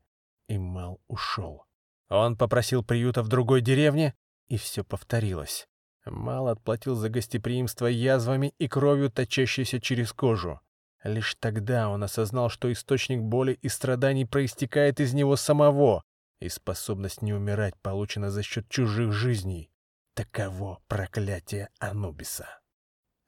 И 0.48 0.60
Мал 0.60 1.02
ушел. 1.08 1.66
Он 2.08 2.38
попросил 2.38 2.84
приюта 2.84 3.24
в 3.24 3.30
другой 3.30 3.62
деревне, 3.62 4.14
и 4.48 4.58
все 4.58 4.84
повторилось. 4.84 5.68
Мал 6.06 6.50
отплатил 6.50 6.94
за 6.94 7.10
гостеприимство 7.10 7.88
язвами 7.88 8.54
и 8.60 8.68
кровью, 8.68 9.10
точащейся 9.10 9.82
через 9.82 10.14
кожу. 10.14 10.62
Лишь 11.04 11.34
тогда 11.40 11.90
он 11.90 12.04
осознал, 12.04 12.50
что 12.50 12.72
источник 12.72 13.22
боли 13.22 13.54
и 13.54 13.70
страданий 13.70 14.26
проистекает 14.26 15.00
из 15.00 15.16
него 15.16 15.36
самого, 15.36 16.04
и 16.42 16.50
способность 16.50 17.22
не 17.22 17.34
умирать 17.34 17.76
получена 17.82 18.32
за 18.32 18.44
счет 18.44 18.68
чужих 18.68 19.14
жизней. 19.14 19.72
Таково 20.16 20.82
проклятие 20.88 21.70
Анубиса. 21.80 22.60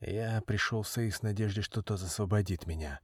Я 0.01 0.41
пришел 0.41 0.81
в 0.81 0.87
Союз 0.87 1.19
в 1.19 1.23
надежде, 1.23 1.61
что 1.61 1.81
тот 1.81 2.01
освободит 2.01 2.67
меня. 2.67 2.99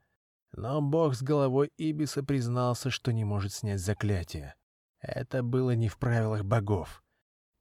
Но 0.52 0.82
бог 0.82 1.15
с 1.15 1.22
головой 1.22 1.72
Ибиса 1.78 2.24
признался, 2.24 2.89
что 2.89 3.13
не 3.13 3.24
может 3.24 3.54
снять 3.54 3.80
заклятие. 3.80 4.56
Это 5.00 5.43
было 5.43 5.72
не 5.72 5.88
в 5.88 5.98
правилах 5.98 6.43
богов. 6.43 7.04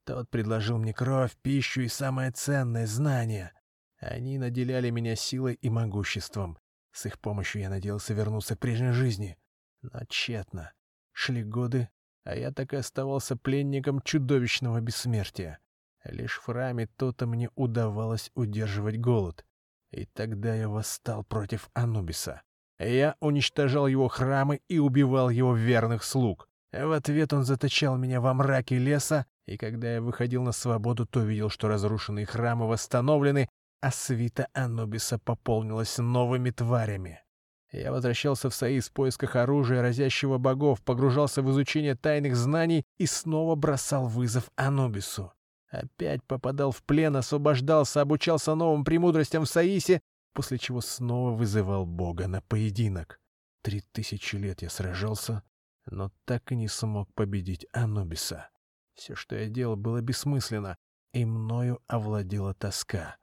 Тот 0.05 0.29
предложил 0.31 0.79
мне 0.79 0.95
кровь, 0.95 1.37
пищу 1.43 1.83
и 1.83 1.89
самое 1.89 2.33
ценное— 2.33 2.87
знание. 2.89 3.53
Они 3.99 4.39
наделяли 4.39 4.91
меня 4.91 5.15
силой 5.17 5.55
и 5.55 5.69
могуществом. 5.69 6.59
С 6.93 7.07
их 7.07 7.21
помощью 7.21 7.61
я 7.61 7.69
надеялся 7.69 8.15
вернуться 8.15 8.57
к 8.57 8.61
прежней 8.61 8.93
жизни. 8.93 9.39
Но 9.83 10.01
тщетно. 10.09 10.73
Шли 11.13 11.45
годы, 11.45 11.91
а 12.25 12.35
я 12.37 12.53
так 12.53 12.73
и 12.73 12.77
оставался 12.77 13.37
пленником 13.37 14.01
чудовищного 14.03 14.81
бессмертия. 14.81 15.59
Лишь 16.05 16.39
в 16.39 16.45
храме 16.45 16.89
то-то 16.97 17.27
мне 17.27 17.51
удавалось 17.55 18.31
удерживать 18.35 19.01
голод. 19.01 19.45
И 19.91 20.07
тогда 20.07 20.55
я 20.55 20.69
восстал 20.69 21.25
против 21.25 21.71
Анубиса. 21.75 22.43
Я 22.79 23.17
уничтожал 23.21 23.87
его 23.87 24.09
храмы 24.09 24.61
и 24.69 24.79
убивал 24.79 25.31
его 25.31 25.55
верных 25.55 26.05
слуг. 26.05 26.49
В 26.73 26.93
ответ 26.93 27.33
он 27.33 27.45
заточал 27.45 27.97
меня 27.97 28.21
во 28.21 28.35
мраке 28.35 28.79
леса, 28.79 29.27
и 29.47 29.57
когда 29.57 29.95
я 29.95 30.03
выходил 30.03 30.43
на 30.43 30.53
свободу, 30.53 31.07
то 31.07 31.21
видел, 31.21 31.49
что 31.49 31.69
разрушенные 31.69 32.27
храмы 32.27 32.69
восстановлены, 32.69 33.49
а 33.81 33.91
свита 33.91 34.49
Анубиса 34.53 35.19
пополнилась 35.19 35.99
новыми 35.99 36.51
тварями. 36.51 37.23
Я 37.71 37.93
возвращался 37.93 38.49
в 38.49 38.55
Саис 38.55 38.89
в 38.89 38.93
поисках 38.93 39.37
оружия, 39.37 39.83
разящего 39.83 40.39
богов, 40.39 40.83
погружался 40.83 41.43
в 41.43 41.51
изучение 41.51 41.95
тайных 41.95 42.35
знаний 42.35 42.85
и 42.97 43.07
снова 43.07 43.57
бросал 43.57 44.09
вызов 44.09 44.51
Анубису. 44.57 45.33
Опять 45.71 46.25
попадал 46.25 46.71
в 46.71 46.83
плен, 46.83 47.17
освобождался, 47.17 48.01
обучался 48.01 48.55
новым 48.55 48.85
премудростям 48.85 49.45
в 49.45 49.49
Саисе, 49.49 50.01
после 50.33 50.57
чего 50.57 50.81
снова 50.81 51.33
вызывал 51.37 51.85
Бога 51.85 52.27
на 52.27 52.41
поединок. 52.41 53.21
Три 53.63 53.83
тысячи 53.93 54.37
лет 54.37 54.63
я 54.63 54.71
сражался, 54.71 55.43
но 55.85 56.11
так 56.25 56.51
и 56.53 56.57
не 56.57 56.69
смог 56.69 57.13
победить 57.13 57.67
Анубиса. 57.73 58.49
Все, 58.95 59.15
что 59.15 59.37
я 59.37 59.49
делал, 59.49 59.77
было 59.77 60.01
бессмысленно, 60.01 60.77
и 61.13 61.25
мною 61.27 61.81
овладела 61.87 62.55
тоска. 62.55 63.17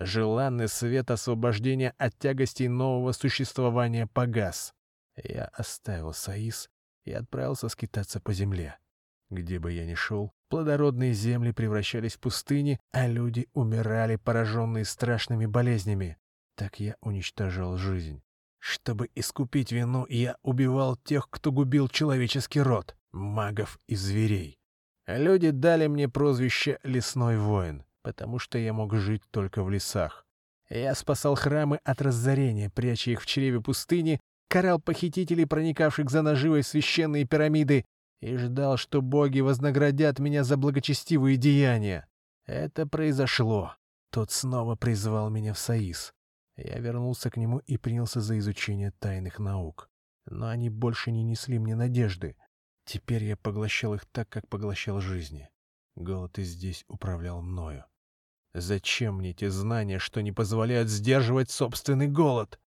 Желанный 0.00 0.66
свет 0.66 1.10
освобождения 1.10 1.94
от 1.98 2.18
тягостей 2.18 2.66
нового 2.66 3.12
существования 3.12 4.06
погас. 4.06 4.74
Я 5.22 5.44
оставил 5.52 6.12
Саис 6.12 6.68
и 7.04 7.12
отправился 7.12 7.68
скитаться 7.68 8.20
по 8.20 8.32
земле. 8.32 8.78
Где 9.28 9.60
бы 9.60 9.70
я 9.70 9.86
ни 9.86 9.94
шел, 9.94 10.32
Плодородные 10.50 11.12
земли 11.12 11.52
превращались 11.52 12.16
в 12.16 12.18
пустыни, 12.18 12.80
а 12.90 13.06
люди 13.06 13.46
умирали, 13.54 14.16
пораженные 14.16 14.84
страшными 14.84 15.46
болезнями. 15.46 16.18
Так 16.56 16.80
я 16.80 16.96
уничтожал 17.00 17.76
жизнь. 17.76 18.20
Чтобы 18.58 19.08
искупить 19.14 19.70
вину, 19.70 20.06
я 20.08 20.36
убивал 20.42 20.96
тех, 20.96 21.30
кто 21.30 21.52
губил 21.52 21.88
человеческий 21.88 22.60
род, 22.60 22.96
магов 23.12 23.78
и 23.86 23.94
зверей. 23.94 24.58
Люди 25.06 25.50
дали 25.50 25.86
мне 25.86 26.08
прозвище 26.08 26.80
«Лесной 26.82 27.38
воин», 27.38 27.84
потому 28.02 28.38
что 28.38 28.58
я 28.58 28.72
мог 28.72 28.94
жить 28.94 29.22
только 29.30 29.62
в 29.62 29.70
лесах. 29.70 30.26
Я 30.68 30.94
спасал 30.94 31.34
храмы 31.34 31.80
от 31.84 32.00
разорения, 32.00 32.70
пряча 32.70 33.10
их 33.10 33.22
в 33.22 33.26
чреве 33.26 33.60
пустыни, 33.60 34.20
карал 34.48 34.80
похитителей, 34.80 35.46
проникавших 35.46 36.10
за 36.10 36.22
наживой 36.22 36.62
в 36.62 36.66
священные 36.66 37.24
пирамиды, 37.24 37.84
и 38.20 38.36
ждал, 38.36 38.76
что 38.76 39.02
боги 39.02 39.40
вознаградят 39.40 40.18
меня 40.18 40.44
за 40.44 40.56
благочестивые 40.56 41.36
деяния. 41.36 42.06
Это 42.46 42.86
произошло. 42.86 43.74
Тот 44.10 44.30
снова 44.30 44.76
призвал 44.76 45.30
меня 45.30 45.54
в 45.54 45.58
Саис. 45.58 46.12
Я 46.56 46.78
вернулся 46.78 47.30
к 47.30 47.36
нему 47.36 47.58
и 47.58 47.78
принялся 47.78 48.20
за 48.20 48.38
изучение 48.38 48.92
тайных 48.98 49.38
наук. 49.38 49.88
Но 50.26 50.48
они 50.48 50.68
больше 50.68 51.10
не 51.10 51.22
несли 51.22 51.58
мне 51.58 51.74
надежды. 51.74 52.36
Теперь 52.84 53.24
я 53.24 53.36
поглощал 53.36 53.94
их 53.94 54.04
так, 54.06 54.28
как 54.28 54.48
поглощал 54.48 55.00
жизни. 55.00 55.48
Голод 55.96 56.38
и 56.38 56.42
здесь 56.42 56.84
управлял 56.88 57.42
мною. 57.42 57.84
Зачем 58.52 59.16
мне 59.16 59.32
те 59.32 59.50
знания, 59.50 59.98
что 59.98 60.22
не 60.22 60.32
позволяют 60.32 60.88
сдерживать 60.88 61.50
собственный 61.50 62.08
голод? 62.08 62.60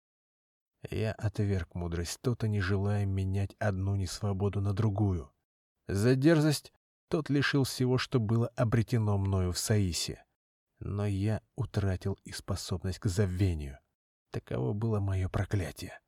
Я 0.91 1.13
отверг 1.13 1.75
мудрость 1.75 2.19
то 2.23 2.47
не 2.47 2.61
желая 2.61 3.05
менять 3.05 3.55
одну 3.59 3.97
несвободу 3.97 4.61
на 4.61 4.73
другую. 4.73 5.31
За 5.89 6.15
дерзость 6.15 6.73
тот 7.09 7.29
лишил 7.29 7.65
всего, 7.65 7.99
что 7.99 8.21
было 8.21 8.49
обретено 8.57 9.19
мною 9.19 9.53
в 9.53 9.59
Саисе. 9.59 10.25
Но 10.79 11.07
я 11.07 11.43
утратил 11.57 12.19
и 12.25 12.33
способность 12.33 12.99
к 12.99 13.07
забвению. 13.07 13.79
Таково 14.31 14.73
было 14.73 15.01
мое 15.01 15.29
проклятие. 15.29 15.99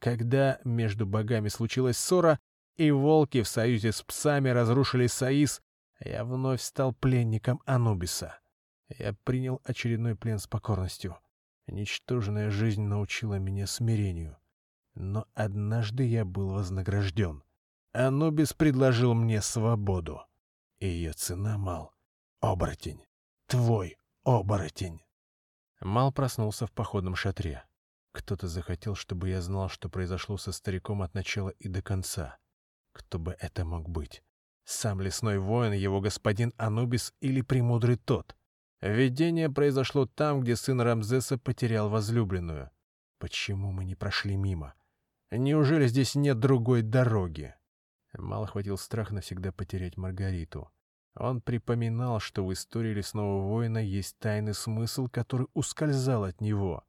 Когда 0.00 0.58
между 0.64 1.06
богами 1.06 1.48
случилась 1.48 1.98
ссора, 1.98 2.40
и 2.76 2.90
волки 2.90 3.42
в 3.42 3.48
союзе 3.48 3.92
с 3.92 4.02
псами 4.02 4.48
разрушили 4.48 5.06
Саис, 5.06 5.62
я 6.00 6.24
вновь 6.24 6.60
стал 6.60 6.92
пленником 6.92 7.62
Анубиса. 7.66 8.38
Я 8.88 9.14
принял 9.24 9.60
очередной 9.64 10.14
плен 10.14 10.38
с 10.38 10.46
покорностью. 10.46 11.18
Ничтожная 11.66 12.50
жизнь 12.50 12.82
научила 12.82 13.38
меня 13.38 13.66
смирению. 13.66 14.36
Но 14.94 15.26
однажды 15.34 16.04
я 16.04 16.24
был 16.24 16.50
вознагражден. 16.50 17.42
Анубис 17.92 18.52
предложил 18.52 19.14
мне 19.14 19.42
свободу. 19.42 20.22
Ее 20.78 21.12
цена, 21.12 21.58
Мал. 21.58 21.92
Оборотень. 22.40 23.04
Твой 23.46 23.96
оборотень. 24.24 25.02
Мал 25.80 26.12
проснулся 26.12 26.66
в 26.66 26.72
походном 26.72 27.16
шатре. 27.16 27.64
Кто-то 28.12 28.48
захотел, 28.48 28.94
чтобы 28.94 29.28
я 29.28 29.42
знал, 29.42 29.68
что 29.68 29.88
произошло 29.88 30.36
со 30.36 30.52
стариком 30.52 31.02
от 31.02 31.14
начала 31.14 31.50
и 31.50 31.68
до 31.68 31.82
конца. 31.82 32.38
Кто 32.92 33.18
бы 33.18 33.36
это 33.38 33.64
мог 33.64 33.88
быть? 33.88 34.22
Сам 34.66 35.00
лесной 35.00 35.38
воин, 35.38 35.72
его 35.72 36.00
господин 36.00 36.52
Анубис 36.56 37.14
или 37.20 37.40
премудрый 37.40 37.96
тот? 37.96 38.36
Видение 38.80 39.48
произошло 39.48 40.06
там, 40.06 40.40
где 40.40 40.56
сын 40.56 40.80
Рамзеса 40.80 41.38
потерял 41.38 41.88
возлюбленную. 41.88 42.70
Почему 43.20 43.70
мы 43.70 43.84
не 43.84 43.94
прошли 43.94 44.36
мимо? 44.36 44.74
Неужели 45.30 45.86
здесь 45.86 46.16
нет 46.16 46.40
другой 46.40 46.82
дороги? 46.82 47.54
Мало 48.18 48.48
хватил 48.48 48.76
страх 48.76 49.12
навсегда 49.12 49.52
потерять 49.52 49.96
Маргариту. 49.96 50.68
Он 51.14 51.40
припоминал, 51.40 52.18
что 52.18 52.44
в 52.44 52.52
истории 52.52 52.92
лесного 52.92 53.46
воина 53.46 53.78
есть 53.78 54.18
тайный 54.18 54.52
смысл, 54.52 55.06
который 55.06 55.46
ускользал 55.54 56.24
от 56.24 56.40
него. 56.40 56.84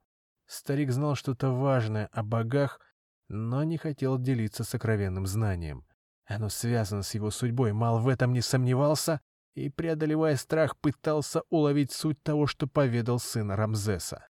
Старик 0.46 0.90
знал 0.90 1.14
что-то 1.14 1.50
важное 1.50 2.06
о 2.06 2.24
богах, 2.24 2.80
но 3.28 3.62
не 3.62 3.76
хотел 3.76 4.18
делиться 4.18 4.64
сокровенным 4.64 5.28
знанием. 5.28 5.86
Оно 6.28 6.50
связано 6.50 7.02
с 7.02 7.14
его 7.14 7.30
судьбой, 7.30 7.72
Мал 7.72 8.00
в 8.00 8.06
этом 8.06 8.34
не 8.34 8.42
сомневался 8.42 9.22
и, 9.54 9.70
преодолевая 9.70 10.36
страх, 10.36 10.76
пытался 10.76 11.42
уловить 11.48 11.90
суть 11.90 12.22
того, 12.22 12.46
что 12.46 12.66
поведал 12.66 13.18
сын 13.18 13.50
Рамзеса. 13.50 14.28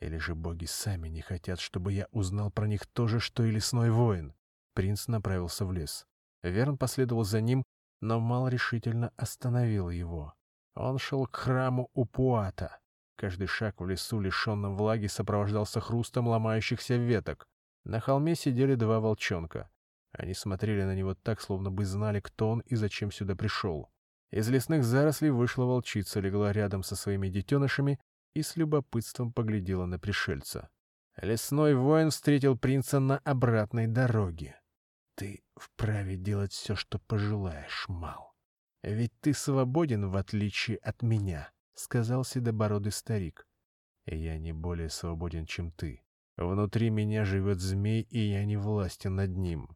Или 0.00 0.18
же 0.18 0.34
боги 0.34 0.64
сами 0.64 1.08
не 1.08 1.22
хотят, 1.22 1.60
чтобы 1.60 1.92
я 1.92 2.08
узнал 2.10 2.50
про 2.50 2.66
них 2.66 2.86
то 2.86 3.06
же, 3.06 3.20
что 3.20 3.44
и 3.44 3.52
лесной 3.52 3.90
воин? 3.90 4.34
Принц 4.74 5.06
направился 5.06 5.64
в 5.64 5.72
лес. 5.72 6.06
Верн 6.42 6.76
последовал 6.76 7.24
за 7.24 7.40
ним, 7.40 7.64
но 8.00 8.18
Мал 8.18 8.48
решительно 8.48 9.12
остановил 9.16 9.90
его. 9.90 10.34
Он 10.74 10.98
шел 10.98 11.26
к 11.26 11.36
храму 11.36 11.88
Упуата. 11.94 12.78
Каждый 13.16 13.46
шаг 13.46 13.80
в 13.80 13.86
лесу, 13.86 14.20
лишенном 14.20 14.76
влаги, 14.76 15.06
сопровождался 15.06 15.80
хрустом 15.80 16.28
ломающихся 16.28 16.96
веток. 16.96 17.46
На 17.84 18.00
холме 18.00 18.34
сидели 18.34 18.74
два 18.74 19.00
волчонка. 19.00 19.70
Они 20.12 20.34
смотрели 20.34 20.82
на 20.82 20.94
него 20.94 21.14
так, 21.14 21.40
словно 21.40 21.70
бы 21.70 21.84
знали, 21.84 22.20
кто 22.20 22.50
он 22.50 22.60
и 22.60 22.76
зачем 22.76 23.10
сюда 23.10 23.36
пришел. 23.36 23.90
Из 24.30 24.48
лесных 24.48 24.84
зарослей 24.84 25.30
вышла 25.30 25.64
волчица, 25.64 26.20
легла 26.20 26.52
рядом 26.52 26.82
со 26.82 26.96
своими 26.96 27.28
детенышами 27.28 27.98
и 28.34 28.42
с 28.42 28.56
любопытством 28.56 29.32
поглядела 29.32 29.86
на 29.86 29.98
пришельца. 29.98 30.68
Лесной 31.16 31.74
воин 31.74 32.10
встретил 32.10 32.56
принца 32.56 33.00
на 33.00 33.18
обратной 33.18 33.86
дороге. 33.86 34.60
Ты 35.16 35.42
вправе 35.56 36.16
делать 36.16 36.52
все, 36.52 36.76
что 36.76 37.00
пожелаешь, 37.00 37.86
Мал. 37.88 38.34
Ведь 38.84 39.12
ты 39.20 39.34
свободен, 39.34 40.08
в 40.10 40.16
отличие 40.16 40.76
от 40.76 41.02
меня,— 41.02 41.50
сказал 41.74 42.24
седобородый 42.24 42.92
старик. 42.92 43.48
Я 44.06 44.38
не 44.38 44.52
более 44.52 44.88
свободен, 44.88 45.44
чем 45.44 45.72
ты. 45.72 46.04
Внутри 46.36 46.90
меня 46.90 47.24
живет 47.24 47.58
змей, 47.58 48.02
и 48.02 48.20
я 48.20 48.44
не 48.44 48.56
властен 48.56 49.16
над 49.16 49.36
ним. 49.36 49.68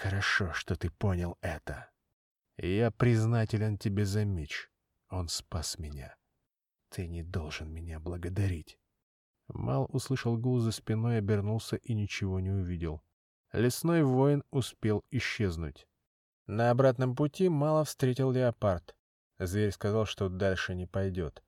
Хорошо, 0.00 0.52
что 0.52 0.74
ты 0.76 0.90
понял 0.90 1.36
это. 1.40 1.90
Я 2.56 2.90
признателен 2.90 3.78
тебе 3.78 4.04
за 4.04 4.24
меч. 4.24 4.70
Он 5.08 5.28
спас 5.28 5.78
меня. 5.78 6.16
Ты 6.88 7.06
не 7.06 7.22
должен 7.22 7.72
меня 7.72 8.00
благодарить. 8.00 8.78
Мал 9.48 9.88
услышал 9.92 10.36
гул 10.36 10.60
за 10.60 10.72
спиной, 10.72 11.18
обернулся 11.18 11.76
и 11.76 11.94
ничего 11.94 12.40
не 12.40 12.50
увидел. 12.50 13.02
Лесной 13.52 14.02
воин 14.02 14.42
успел 14.50 15.04
исчезнуть. 15.10 15.86
На 16.46 16.70
обратном 16.70 17.14
пути 17.14 17.48
Мало 17.48 17.84
встретил 17.84 18.30
леопард. 18.30 18.96
Зверь 19.38 19.72
сказал, 19.72 20.06
что 20.06 20.28
дальше 20.28 20.74
не 20.74 20.86
пойдет. 20.86 21.42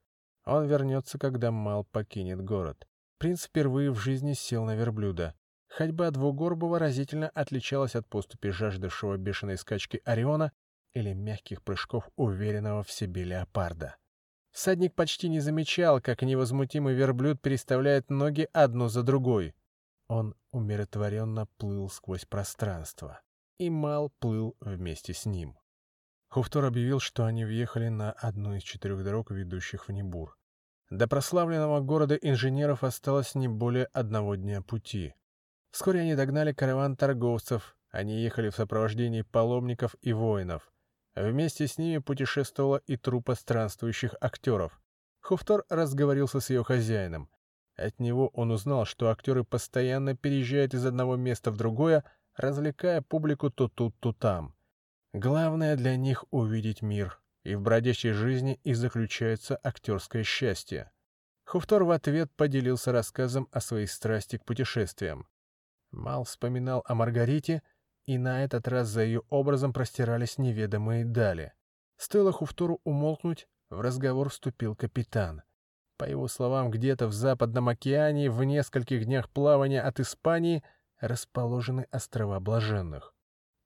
Он 0.44 0.66
вернется, 0.66 1.18
когда 1.18 1.50
Мал 1.50 1.85
покинет 1.85 2.42
город. 2.42 2.87
Принц 3.18 3.44
впервые 3.44 3.90
в 3.90 3.98
жизни 3.98 4.35
сел 4.35 4.64
на 4.64 4.76
верблюда. 4.76 5.35
Ходьба 5.68 6.11
двугорбого 6.11 6.79
разительно 6.79 7.29
отличалась 7.31 7.96
от 7.96 8.07
поступи 8.07 8.50
жаждавшего 8.50 9.16
бешеной 9.16 9.59
скачки 9.59 10.00
Ориона 10.05 10.53
или 10.94 11.12
мягких 11.12 11.62
прыжков 11.62 12.09
уверенного 12.16 12.83
в 12.83 12.92
себе 12.92 13.24
леопарда. 13.24 13.96
Всадник 14.53 14.94
почти 14.94 15.29
не 15.29 15.40
замечал, 15.40 16.00
как 16.00 16.22
невозмутимый 16.22 16.94
верблюд 16.94 17.42
переставляет 17.42 18.09
ноги 18.09 18.48
одну 18.53 18.88
за 18.88 19.03
другой. 19.03 19.55
Он 20.07 20.37
умиротворенно 20.53 21.46
плыл 21.57 21.88
сквозь 21.88 22.24
пространство, 22.24 23.20
и 23.59 23.68
Мал 23.68 24.12
плыл 24.20 24.57
вместе 24.61 25.12
с 25.12 25.27
ним. 25.27 25.59
Хуфтор 26.29 26.64
объявил, 26.66 27.00
что 27.00 27.24
они 27.24 27.44
въехали 27.44 27.88
на 27.88 28.12
одну 28.12 28.55
из 28.55 28.62
четырех 28.62 29.03
дорог, 29.03 29.31
ведущих 29.31 29.88
в 29.88 29.92
Небур. 29.92 30.37
До 30.90 31.09
прославленного 31.09 31.81
города 31.81 32.14
инженеров 32.14 32.85
осталось 32.85 33.35
не 33.35 33.48
более 33.48 33.87
одного 33.87 34.37
дня 34.37 34.62
пути. 34.62 35.14
Вскоре 35.74 36.02
они 36.02 36.14
догнали 36.14 36.52
караван 36.52 36.94
торговцев, 36.94 37.76
они 37.90 38.22
ехали 38.22 38.48
в 38.48 38.54
сопровождении 38.54 39.22
паломников 39.22 39.96
и 40.02 40.12
воинов. 40.12 40.72
Вместе 41.16 41.66
с 41.66 41.78
ними 41.78 41.98
путешествовала 41.98 42.80
и 42.87 42.96
труппа 42.96 43.34
странствующих 43.34 44.14
актеров. 44.20 44.80
Хуфтор 45.20 45.64
разговорился 45.68 46.38
с 46.38 46.48
ее 46.48 46.62
хозяином. 46.62 47.28
От 47.74 47.98
него 47.98 48.28
он 48.28 48.52
узнал, 48.52 48.84
что 48.84 49.08
актеры 49.10 49.42
постоянно 49.42 50.16
переезжают 50.16 50.74
из 50.74 50.87
одного 50.87 51.16
места 51.16 51.50
в 51.50 51.56
другое, 51.56 52.04
развлекая 52.37 53.02
публику 53.02 53.50
то 53.50 53.66
тут, 53.66 53.98
то 53.98 54.12
там. 54.12 54.54
Главное 55.12 55.74
для 55.74 55.96
них— 55.96 56.24
увидеть 56.30 56.82
мир, 56.82 57.20
и 57.42 57.56
в 57.56 57.62
бродячей 57.62 58.12
жизни 58.12 58.60
и 58.62 58.74
заключается 58.74 59.58
актерское 59.60 60.22
счастье. 60.22 60.92
Хуфтор 61.44 61.82
в 61.82 61.90
ответ 61.90 62.30
поделился 62.37 62.92
рассказом 62.92 63.48
о 63.50 63.60
своей 63.60 63.88
страсти 63.88 64.38
к 64.38 64.44
путешествиям. 64.44 65.26
Мал 65.94 66.24
вспоминал 66.24 66.83
о 66.87 66.94
Маргарите, 66.94 67.62
и 68.07 68.18
на 68.18 68.44
этот 68.44 68.68
раз 68.68 68.88
за 68.88 69.02
ее 69.02 69.22
образом 69.30 69.72
простирались 69.72 70.38
неведомые 70.38 71.04
дали. 71.04 71.52
Стоило 71.96 72.33
Хуфтору 72.33 72.80
умолкнуть, 72.85 73.48
в 73.70 73.80
разговор 73.80 74.28
вступил 74.28 74.76
капитан— 74.76 75.42
по 75.96 76.04
его 76.04 76.26
словам, 76.26 76.70
где-то 76.70 77.07
в 77.07 77.12
Западном 77.12 77.68
океане, 77.68 78.30
в 78.30 78.42
нескольких 78.42 79.04
днях 79.04 79.30
плавания 79.30 79.80
от 79.80 80.00
Испании, 80.00 80.64
расположены 81.00 81.87
острова 81.90 82.40
Блаженных. 82.40 83.14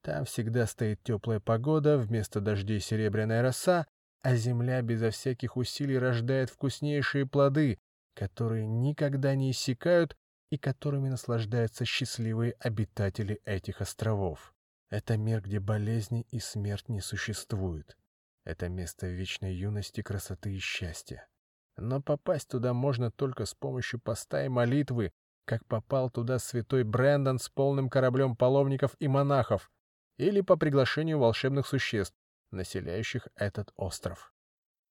Там 0.02 0.24
всегда 0.24 0.66
стоит 0.66 1.02
теплая 1.02 1.40
погода, 1.40 1.96
вместо 1.98 2.40
дождей 2.40 2.80
серебряная 2.80 3.42
роса, 3.42 3.86
а 4.22 4.36
земля 4.36 4.82
безо 4.82 5.10
всяких 5.10 5.56
усилий 5.56 5.98
рождает 5.98 6.50
вкуснейшие 6.50 7.26
плоды, 7.26 7.78
которые 8.14 8.66
никогда 8.66 9.34
не 9.34 9.52
иссякают 9.52 10.16
и 10.50 10.58
которыми 10.58 11.08
наслаждаются 11.08 11.84
счастливые 11.84 12.52
обитатели 12.58 13.40
этих 13.44 13.80
островов. 13.80 14.54
Это 14.90 15.16
мир, 15.16 15.42
где 15.42 15.60
болезни 15.60 16.26
и 16.30 16.40
смерть 16.40 16.88
не 16.88 17.00
существуют. 17.00 17.96
Это 18.44 18.68
место 18.68 19.06
вечной 19.06 19.54
юности, 19.54 20.02
красоты 20.02 20.54
и 20.54 20.58
счастья. 20.58 21.28
Но 21.76 22.00
попасть 22.00 22.48
туда 22.48 22.72
можно 22.72 23.10
только 23.10 23.44
с 23.44 23.54
помощью 23.54 24.00
поста 24.00 24.44
и 24.44 24.48
молитвы, 24.48 25.12
как 25.44 25.64
попал 25.66 26.10
туда 26.10 26.38
святой 26.38 26.84
Брэндон 26.84 27.38
с 27.38 27.48
полным 27.48 27.88
кораблем 27.88 28.36
паломников 28.36 28.96
и 28.98 29.08
монахов, 29.08 29.70
или 30.16 30.40
по 30.40 30.56
приглашению 30.56 31.18
волшебных 31.18 31.66
существ, 31.66 32.16
населяющих 32.50 33.28
этот 33.34 33.70
остров. 33.76 34.32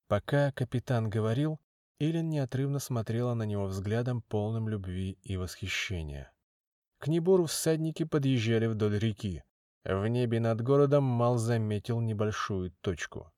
Пока 0.07 0.51
капитан 0.51 1.09
говорил, 1.09 1.59
Илен 1.99 2.29
неотрывно 2.29 2.79
смотрела 2.79 3.33
на 3.33 3.43
него 3.43 3.65
взглядом, 3.65 4.21
полным 4.21 4.69
любви 4.69 5.17
и 5.23 5.35
восхищения. 5.35 6.31
К 6.99 7.07
Небору 7.07 7.45
всадники 7.45 8.03
подъезжали 8.03 8.67
вдоль 8.67 8.97
реки. 8.99 9.43
В 9.83 10.07
небе 10.07 10.39
над 10.39 10.61
городом 10.61 11.03
Мал 11.03 11.37
заметил 11.37 12.01
небольшую 12.01 12.71
точку. 12.81 13.31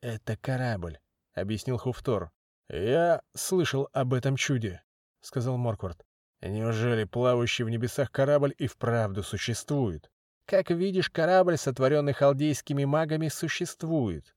«Это 0.00 0.36
корабль»,— 0.36 0.98
объяснил 1.34 1.78
Хуфтор. 1.78 2.30
«Я 2.68 3.22
слышал 3.34 3.88
об 3.92 4.14
этом 4.14 4.36
чуде»,— 4.36 4.82
сказал 5.20 5.56
Морквард. 5.56 6.06
«Неужели 6.40 7.04
плавающий 7.04 7.64
в 7.64 7.70
небесах 7.70 8.10
корабль 8.12 8.54
и 8.56 8.66
вправду 8.66 9.22
существует?» 9.22 10.10
«Как 10.46 10.70
видишь, 10.70 11.10
корабль, 11.10 11.56
сотворенный 11.56 12.12
халдейскими 12.12 12.84
магами, 12.84 13.28
существует». 13.28 14.35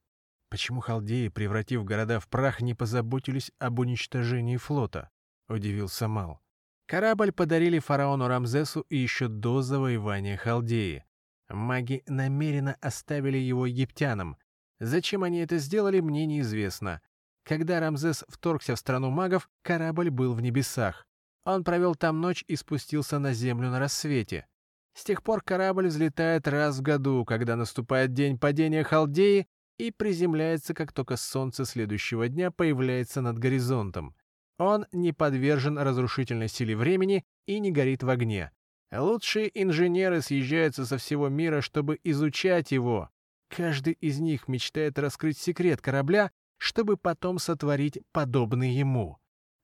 «Почему 0.50 0.82
халдеи, 0.82 1.28
превратив 1.28 1.84
города 1.84 2.20
в 2.20 2.28
прах, 2.28 2.62
не 2.62 2.74
позаботились 2.74 3.52
об 3.60 3.80
уничтожении 3.80 4.58
флота?»— 4.58 5.10
удивился 5.48 6.08
Мал. 6.08 6.42
Корабль 6.90 7.32
подарили 7.32 7.78
фараону 7.78 8.28
Рамзесу 8.28 8.84
еще 8.90 9.28
до 9.28 9.62
завоевания 9.62 10.38
Халдеи. 10.38 11.06
Маги 11.48 12.02
намеренно 12.08 12.78
оставили 12.82 13.38
его 13.38 13.68
египтянам. 13.68 14.38
Зачем 14.80 15.22
они 15.22 15.38
это 15.38 15.60
сделали, 15.60 16.00
мне 16.00 16.26
неизвестно. 16.26 17.02
Когда 17.44 17.80
Рамзес 17.80 18.26
вторгся 18.28 18.76
в 18.76 18.80
страну 18.80 19.12
магов, 19.12 19.52
корабль 19.62 20.10
был 20.10 20.34
в 20.34 20.42
небесах. 20.42 21.06
Он 21.44 21.64
провел 21.64 21.94
там 21.94 22.22
ночь 22.22 22.44
и 22.48 22.56
спустился 22.56 23.20
на 23.20 23.34
землю 23.34 23.70
на 23.70 23.78
рассвете. 23.78 24.48
С 24.94 25.04
тех 25.04 25.22
пор 25.22 25.44
корабль 25.44 25.90
взлетает 25.90 26.48
раз 26.48 26.80
в 26.80 26.82
году, 26.82 27.24
когда 27.24 27.56
наступает 27.56 28.14
день 28.14 28.40
падения 28.40 28.84
Халдеи, 28.84 29.48
и 29.80 29.90
приземляется, 29.90 30.76
как 30.76 30.94
только 30.94 31.18
солнце 31.18 31.66
следующего 31.66 32.30
дня 32.30 32.52
появляется 32.52 33.22
над 33.22 33.40
горизонтом. 33.40 34.16
Он 34.60 34.86
не 34.92 35.12
подвержен 35.12 35.80
разрушительной 35.80 36.50
силе 36.50 36.76
времени 36.76 37.26
и 37.48 37.60
не 37.60 37.72
горит 37.72 38.04
в 38.04 38.10
огне. 38.10 38.52
Лучшие 38.92 39.50
инженеры 39.60 40.22
съезжаются 40.22 40.86
со 40.86 41.00
всего 41.00 41.30
мира, 41.30 41.62
чтобы 41.62 42.00
изучать 42.04 42.72
его. 42.72 43.10
Каждый 43.48 43.94
из 43.94 44.20
них 44.20 44.48
мечтает 44.48 45.00
раскрыть 45.00 45.40
секрет 45.40 45.82
корабля 45.82 46.30
чтобы 46.60 46.98
потом 46.98 47.40
сотворить 47.40 48.00
подобный 48.12 48.72
ему. 48.72 49.18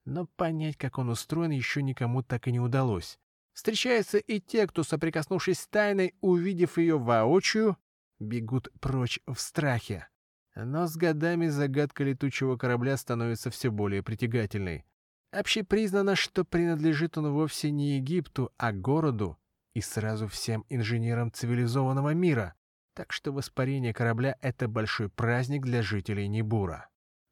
Но 0.04 0.26
понять, 0.36 0.76
как 0.76 0.98
он 0.98 1.10
устроен, 1.10 1.50
еще 1.50 1.82
никому 1.82 2.22
так 2.22 2.48
и 2.48 2.52
не 2.52 2.58
удалось. 2.58 3.18
Встречаются 3.52 4.18
и 4.18 4.40
те, 4.40 4.66
кто, 4.66 4.82
соприкоснувшись 4.82 5.60
с 5.60 5.68
тайной, 5.68 6.14
увидев 6.20 6.78
ее 6.78 6.98
воочию, 6.98 7.76
бегут 8.18 8.68
прочь 8.80 9.20
в 9.26 9.38
страхе. 9.38 10.08
Но 10.54 10.86
с 10.86 10.96
годами 10.96 11.48
загадка 11.48 12.04
летучего 12.04 12.56
корабля 12.56 12.96
становится 12.96 13.50
все 13.50 13.70
более 13.70 14.02
притягательной. 14.02 14.84
Общепризнано, 15.30 16.16
что 16.16 16.44
принадлежит 16.44 17.18
он 17.18 17.32
вовсе 17.32 17.70
не 17.70 17.96
Египту, 17.96 18.52
а 18.56 18.72
городу 18.72 19.38
и 19.74 19.82
сразу 19.82 20.28
всем 20.28 20.64
инженерам 20.70 21.30
цивилизованного 21.30 22.14
мира. 22.14 22.54
Так 22.94 23.12
что 23.12 23.32
воспарение 23.32 23.92
корабля— 23.92 24.36
это 24.40 24.68
большой 24.68 25.10
праздник 25.10 25.62
для 25.62 25.82
жителей 25.82 26.28
Небура. 26.28 26.88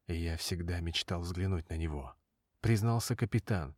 «Я 0.07 0.37
всегда 0.37 0.81
мечтал 0.81 1.21
взглянуть 1.23 1.71
на 1.71 1.79
него»,— 1.79 2.15
признался 2.61 3.17
капитан. 3.17 3.75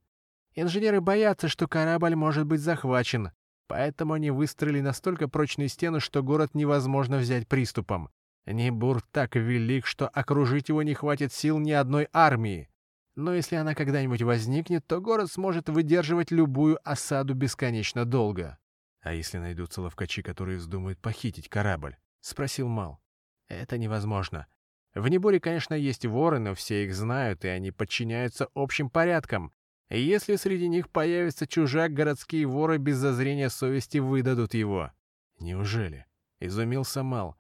«Инженеры 0.57 1.01
боятся, 1.01 1.47
что 1.47 1.69
корабль 1.69 2.17
может 2.17 2.47
быть 2.47 2.61
захвачен, 2.61 3.31
поэтому 3.67 4.15
они 4.15 4.31
выстроили 4.31 4.81
настолько 4.81 5.29
прочные 5.29 5.69
стены, 5.69 6.01
что 6.01 6.23
город 6.23 6.55
невозможно 6.55 7.19
взять 7.19 7.49
приступом. 7.49 8.11
Небур 8.47 9.03
так 9.11 9.35
велик, 9.37 9.87
что 9.87 10.09
окружить 10.09 10.69
его 10.69 10.83
не 10.83 10.95
хватит 10.95 11.33
сил 11.33 11.59
ни 11.59 11.73
одной 11.73 12.09
армии. 12.13 12.69
Но 13.17 13.35
если 13.35 13.57
она 13.57 13.75
когда-нибудь 13.75 14.23
возникнет, 14.23 14.87
то 14.87 15.01
город 15.01 15.33
сможет 15.33 15.69
выдерживать 15.69 16.31
любую 16.31 16.79
осаду 16.89 17.35
бесконечно 17.35 18.05
долго. 18.05 18.59
«А 19.01 19.15
если 19.15 19.39
найдутся 19.39 19.83
ловкачи, 19.83 20.23
которые 20.23 20.59
вздумают 20.59 21.01
похитить 21.01 21.49
корабль?»— 21.49 21.97
спросил 22.21 22.69
Мал. 22.69 23.01
«Это 23.49 23.79
невозможно. 23.79 24.47
В 24.95 25.09
Неборе, 25.09 25.41
конечно, 25.41 25.75
есть 25.75 26.05
воры, 26.07 26.39
но 26.39 26.55
все 26.55 26.85
их 26.85 26.95
знают, 26.95 27.45
и 27.45 27.49
они 27.49 27.71
подчиняются 27.71 28.49
общим 28.55 28.91
порядкам. 28.91 29.53
Если 29.89 30.37
среди 30.37 30.69
них 30.69 30.89
появится 30.91 31.47
чужак, 31.47 31.93
городские 31.93 32.47
воры 32.47 32.79
без 32.79 32.97
зазрения 32.97 33.49
совести 33.49 33.99
выдадут 33.99 34.55
его». 34.55 34.91
«Неужели?»— 35.39 36.07
изумился 36.41 37.03
Мал. 37.03 37.37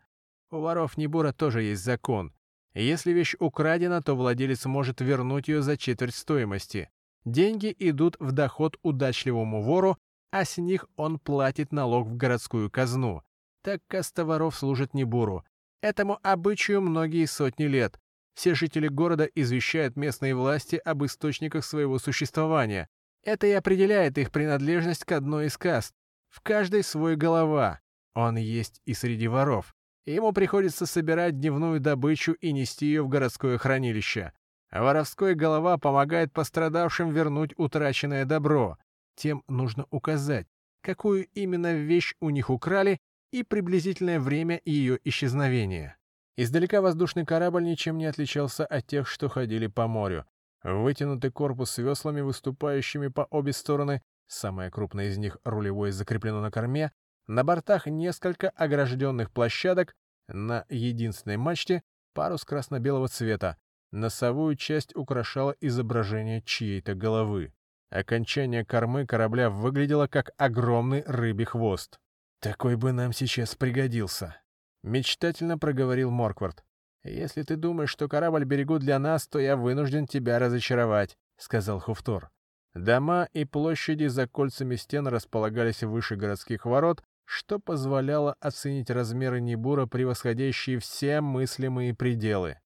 «У 0.51 0.61
воров 0.61 0.97
Небора 0.97 1.32
тоже 1.32 1.62
есть 1.62 1.82
закон. 1.82 2.32
Если 2.74 3.12
вещь 3.12 3.34
украдена, 3.38 4.03
то 4.03 4.14
владелец 4.14 4.66
может 4.66 5.01
вернуть 5.01 5.49
ее 5.49 5.62
за 5.62 5.76
четверть 5.76 6.14
стоимости. 6.14 6.90
Деньги 7.24 7.74
идут 7.78 8.16
в 8.20 8.32
доход 8.32 8.78
удачливому 8.82 9.62
вору, 9.62 9.97
а 10.30 10.44
с 10.44 10.59
них 10.59 10.86
он 10.97 11.18
платит 11.18 11.72
налог 11.72 12.07
в 12.07 12.16
городскую 12.16 12.70
казну. 12.70 13.22
Так 13.62 13.80
каста 13.88 14.24
воров 14.24 14.55
служит 14.55 14.94
Небуру. 14.94 15.44
Этому 15.80 16.18
обычаю 16.22 16.82
многие 16.82 17.24
сотни 17.26 17.64
лет. 17.64 17.99
Все 18.37 18.55
жители 18.55 18.89
города 18.89 19.24
извещают 19.24 19.97
местные 19.97 20.34
власти 20.34 20.76
об 20.76 21.03
источниках 21.05 21.64
своего 21.64 21.99
существования. 21.99 22.87
Это 23.24 23.47
и 23.47 23.53
определяет 23.53 24.18
их 24.18 24.30
принадлежность 24.30 25.05
к 25.05 25.12
одной 25.12 25.47
из 25.47 25.57
каст. 25.57 25.95
В 26.28 26.43
каждой 26.43 26.84
свой 26.84 27.16
голова. 27.16 27.80
Он 28.14 28.37
есть 28.37 28.82
и 28.84 28.93
среди 28.93 29.26
воров. 29.26 29.74
Ему 30.05 30.32
приходится 30.32 30.84
собирать 30.84 31.41
дневную 31.41 31.80
добычу 31.80 32.32
и 32.32 32.53
нести 32.53 32.87
ее 32.87 33.03
в 33.03 33.09
городское 33.09 33.57
хранилище. 33.57 34.32
А 34.68 34.82
воровской 34.82 35.34
голова 35.34 35.78
помогает 35.78 36.30
пострадавшим 36.34 37.11
вернуть 37.11 37.55
утраченное 37.57 38.26
добро. 38.26 38.76
Тем 39.14 39.45
нужно 39.49 39.87
указать, 39.91 40.47
какую 40.82 41.26
именно 41.28 41.72
вещь 41.72 42.14
у 42.20 42.28
них 42.28 42.51
украли 42.51 42.99
и 43.32 43.43
приблизительное 43.43 44.20
время 44.20 44.61
ее 44.66 44.99
исчезновения. 45.05 45.97
Издалека 46.37 46.82
воздушный 46.82 47.24
корабль 47.24 47.64
ничем 47.64 47.97
не 47.97 48.07
отличался 48.07 48.66
от 48.66 48.87
тех, 48.87 49.09
что 49.09 49.28
ходили 49.28 49.66
по 49.66 49.87
морю. 49.87 50.26
Вытянутый 50.62 51.30
корпус 51.30 51.70
с 51.70 51.78
веслами, 51.78 52.20
выступающими 52.20 53.09
по 53.09 53.22
обе 53.30 53.53
стороны, 53.53 54.03
самая 54.26 54.70
крупная 54.70 55.09
из 55.09 55.16
них 55.16 55.39
рулевой 55.45 55.93
закреплено 55.93 56.41
на 56.41 56.51
корме, 56.51 56.93
на 57.26 57.45
бортах 57.45 57.87
несколько 57.87 58.51
огражденных 58.51 59.30
площадок, 59.30 59.95
на 60.28 60.64
единственной 60.68 61.37
мачте 61.37 61.82
парус 62.12 62.45
красно-белого 62.45 63.09
цвета. 63.09 63.57
Носовую 63.93 64.57
часть 64.57 64.95
украшало 64.97 65.55
изображение 65.61 66.43
чьей-то 66.43 66.95
головы. 66.95 67.53
Окончание 67.91 68.64
кормы 68.64 69.07
корабля 69.07 69.49
выглядело 69.49 70.07
как 70.09 70.32
огромный 70.37 71.03
рыбий 71.07 71.45
хвост. 71.45 71.99
«Такой 72.41 72.76
бы 72.76 72.93
нам 72.93 73.12
сейчас 73.12 73.55
пригодился»,— 73.55 74.37
мечтательно 74.87 75.59
проговорил 75.59 76.11
Морквард. 76.11 76.64
«Если 77.05 77.43
ты 77.43 77.57
думаешь, 77.57 77.91
что 77.91 78.09
корабль 78.09 78.45
берегут 78.45 78.80
для 78.80 78.99
нас, 78.99 79.26
то 79.28 79.39
я 79.39 79.57
вынужден 79.57 80.07
тебя 80.07 80.39
разочаровать»,— 80.39 81.16
сказал 81.37 81.80
Хуфтор. 81.80 82.30
Дома 82.74 83.28
и 83.32 83.45
площади 83.45 84.07
за 84.07 84.26
кольцами 84.26 84.76
стен 84.76 85.07
располагались 85.07 85.82
выше 85.82 86.16
городских 86.16 86.66
ворот, 86.66 87.03
что 87.24 87.59
позволяло 87.59 88.37
оценить 88.41 88.91
размеры 88.91 89.41
Небура, 89.41 89.87
превосходящие 89.87 90.78
все 90.78 91.20
мыслимые 91.20 91.95
пределы. 91.95 92.59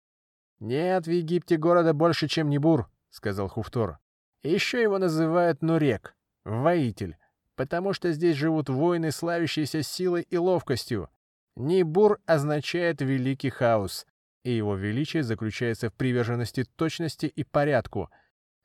«Нет 0.59 1.07
в 1.07 1.11
Египте 1.11 1.57
города 1.57 1.95
больше, 1.95 2.29
чем 2.29 2.51
Небур»,— 2.51 2.91
сказал 3.11 3.49
Хуфтор. 3.49 3.99
«Еще 4.43 4.83
его 4.83 4.99
называют 4.99 5.62
Нурек, 5.62 6.14
воитель, 6.45 7.16
потому 7.57 7.93
что 7.93 8.12
здесь 8.12 8.37
живут 8.37 8.68
воины, 8.68 9.11
славящиеся 9.11 9.83
силой 9.83 10.23
и 10.23 10.37
ловкостью. 10.37 11.09
Небур 11.57 12.20
означает 12.26 13.01
«великий 13.01 13.51
хаос», 13.51 14.07
и 14.44 14.51
его 14.51 14.74
величие 14.76 15.22
заключается 15.22 15.90
в 15.90 15.94
приверженности 15.94 16.64
точности 16.64 17.26
и 17.26 17.44
порядку. 17.44 18.11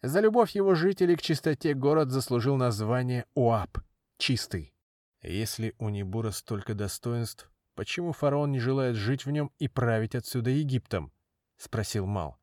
За 0.01 0.19
любовь 0.19 0.51
его 0.51 0.75
жителей 0.75 1.15
к 1.15 1.21
чистоте 1.21 1.73
город 1.73 2.11
заслужил 2.11 2.57
название 2.57 3.25
Уап— 3.33 3.79
«чистый». 4.17 4.73
Если 5.21 5.73
у 5.79 5.89
Небура 5.89 6.31
столько 6.31 6.75
достоинств, 6.75 7.49
почему 7.75 8.13
фараон 8.13 8.51
не 8.51 8.59
желает 8.59 8.95
жить 8.95 9.25
в 9.25 9.31
нем 9.31 9.51
и 9.57 9.67
править 9.67 10.15
отсюда 10.15 10.51
Египтом?— 10.51 11.11
спросил 11.57 12.05
Мал. 12.05 12.37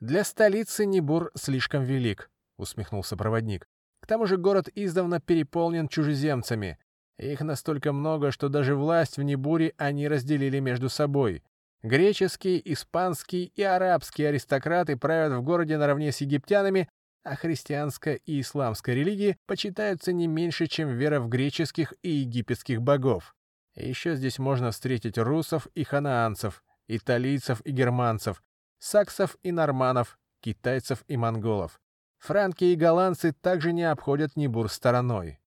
«Для 0.00 0.24
столицы 0.24 0.86
Небур 0.86 1.30
слишком 1.34 1.84
велик»,— 1.84 2.30
усмехнулся 2.56 3.16
проводник. 3.16 3.68
«К 4.00 4.06
тому 4.06 4.26
же 4.26 4.38
город 4.38 4.68
издавна 4.74 5.20
переполнен 5.20 5.88
чужеземцами. 5.88 6.78
Их 7.18 7.40
настолько 7.40 7.92
много, 7.92 8.30
что 8.30 8.48
даже 8.48 8.74
власть 8.74 9.16
в 9.16 9.22
Небуре 9.22 9.72
они 9.78 10.06
разделили 10.06 10.58
между 10.58 10.88
собой. 10.88 11.42
Греческие, 11.82 12.60
испанские 12.72 13.44
и 13.46 13.62
арабские 13.62 14.28
аристократы 14.28 14.96
правят 14.96 15.32
в 15.32 15.42
городе 15.42 15.78
наравне 15.78 16.12
с 16.12 16.20
египтянами, 16.20 16.88
а 17.22 17.36
христианская 17.36 18.14
и 18.14 18.40
исламская 18.40 18.94
религии 18.94 19.36
почитаются 19.46 20.12
не 20.12 20.26
меньше, 20.26 20.66
чем 20.66 20.90
вера 20.90 21.20
в 21.20 21.28
греческих 21.28 21.94
и 22.02 22.10
египетских 22.10 22.82
богов. 22.82 23.34
Еще 23.74 24.16
здесь 24.16 24.38
можно 24.38 24.70
встретить 24.70 25.18
русов 25.18 25.66
и 25.74 25.84
ханаанцев, 25.84 26.62
италийцев 26.88 27.60
и 27.64 27.72
германцев, 27.72 28.42
саксов 28.78 29.36
и 29.42 29.52
норманов, 29.52 30.18
китайцев 30.40 31.04
и 31.08 31.16
монголов. 31.16 31.80
Франки 32.18 32.64
и 32.64 32.76
голландцы 32.76 33.32
также 33.32 33.72
не 33.72 33.84
обходят 33.84 34.36
Нибур 34.36 34.70
стороной. 34.70 35.38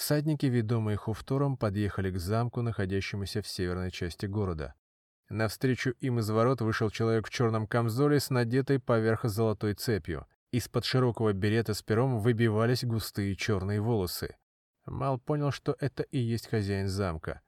Всадники, 0.00 0.46
ведомые 0.46 0.96
Хуфтором, 0.96 1.58
подъехали 1.58 2.10
к 2.10 2.18
замку, 2.18 2.62
находящемуся 2.62 3.42
в 3.42 3.46
северной 3.46 3.90
части 3.90 4.24
города. 4.24 4.72
Навстречу 5.28 5.90
им 6.00 6.20
из 6.20 6.30
ворот 6.30 6.62
вышел 6.62 6.88
человек 6.88 7.26
в 7.26 7.30
черном 7.30 7.66
камзоле 7.66 8.18
с 8.18 8.30
надетой 8.30 8.80
поверх 8.80 9.24
золотой 9.24 9.74
цепью. 9.74 10.26
Из-под 10.52 10.86
широкого 10.86 11.34
берета 11.34 11.74
с 11.74 11.82
пером 11.82 12.18
выбивались 12.18 12.82
густые 12.82 13.36
черные 13.36 13.82
волосы. 13.82 14.38
Мал 14.86 15.18
понял, 15.18 15.50
что 15.50 15.76
это 15.78 16.02
и 16.04 16.18
есть 16.18 16.46
хозяин 16.48 16.88
замка. 16.88 17.42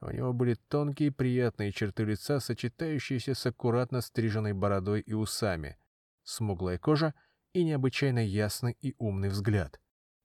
У 0.00 0.10
него 0.10 0.32
были 0.32 0.54
тонкие 0.54 1.12
приятные 1.12 1.72
черты 1.72 2.04
лица, 2.04 2.40
сочетающиеся 2.40 3.34
с 3.34 3.44
аккуратно 3.44 4.00
стриженной 4.00 4.54
бородой 4.54 5.02
и 5.02 5.12
усами, 5.12 5.76
смуглая 6.22 6.78
кожа 6.78 7.12
и 7.52 7.64
необычайно 7.64 8.26
ясный 8.26 8.78
и 8.80 8.94
умный 8.96 9.28
взгляд. 9.28 9.78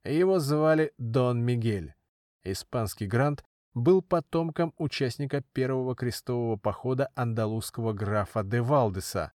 Его 0.06 0.39
звали 0.39 0.91
Дон 0.97 1.43
Мигель. 1.43 1.93
Испанский 2.43 3.08
грант 3.08 3.43
был 3.74 4.01
потомком 4.01 4.74
участника 4.78 5.43
первого 5.54 5.95
крестового 5.95 6.58
похода 6.58 7.10
андалузского 7.16 7.93
графа 7.93 8.43
де 8.43 8.62
Валдеса, 8.62 9.32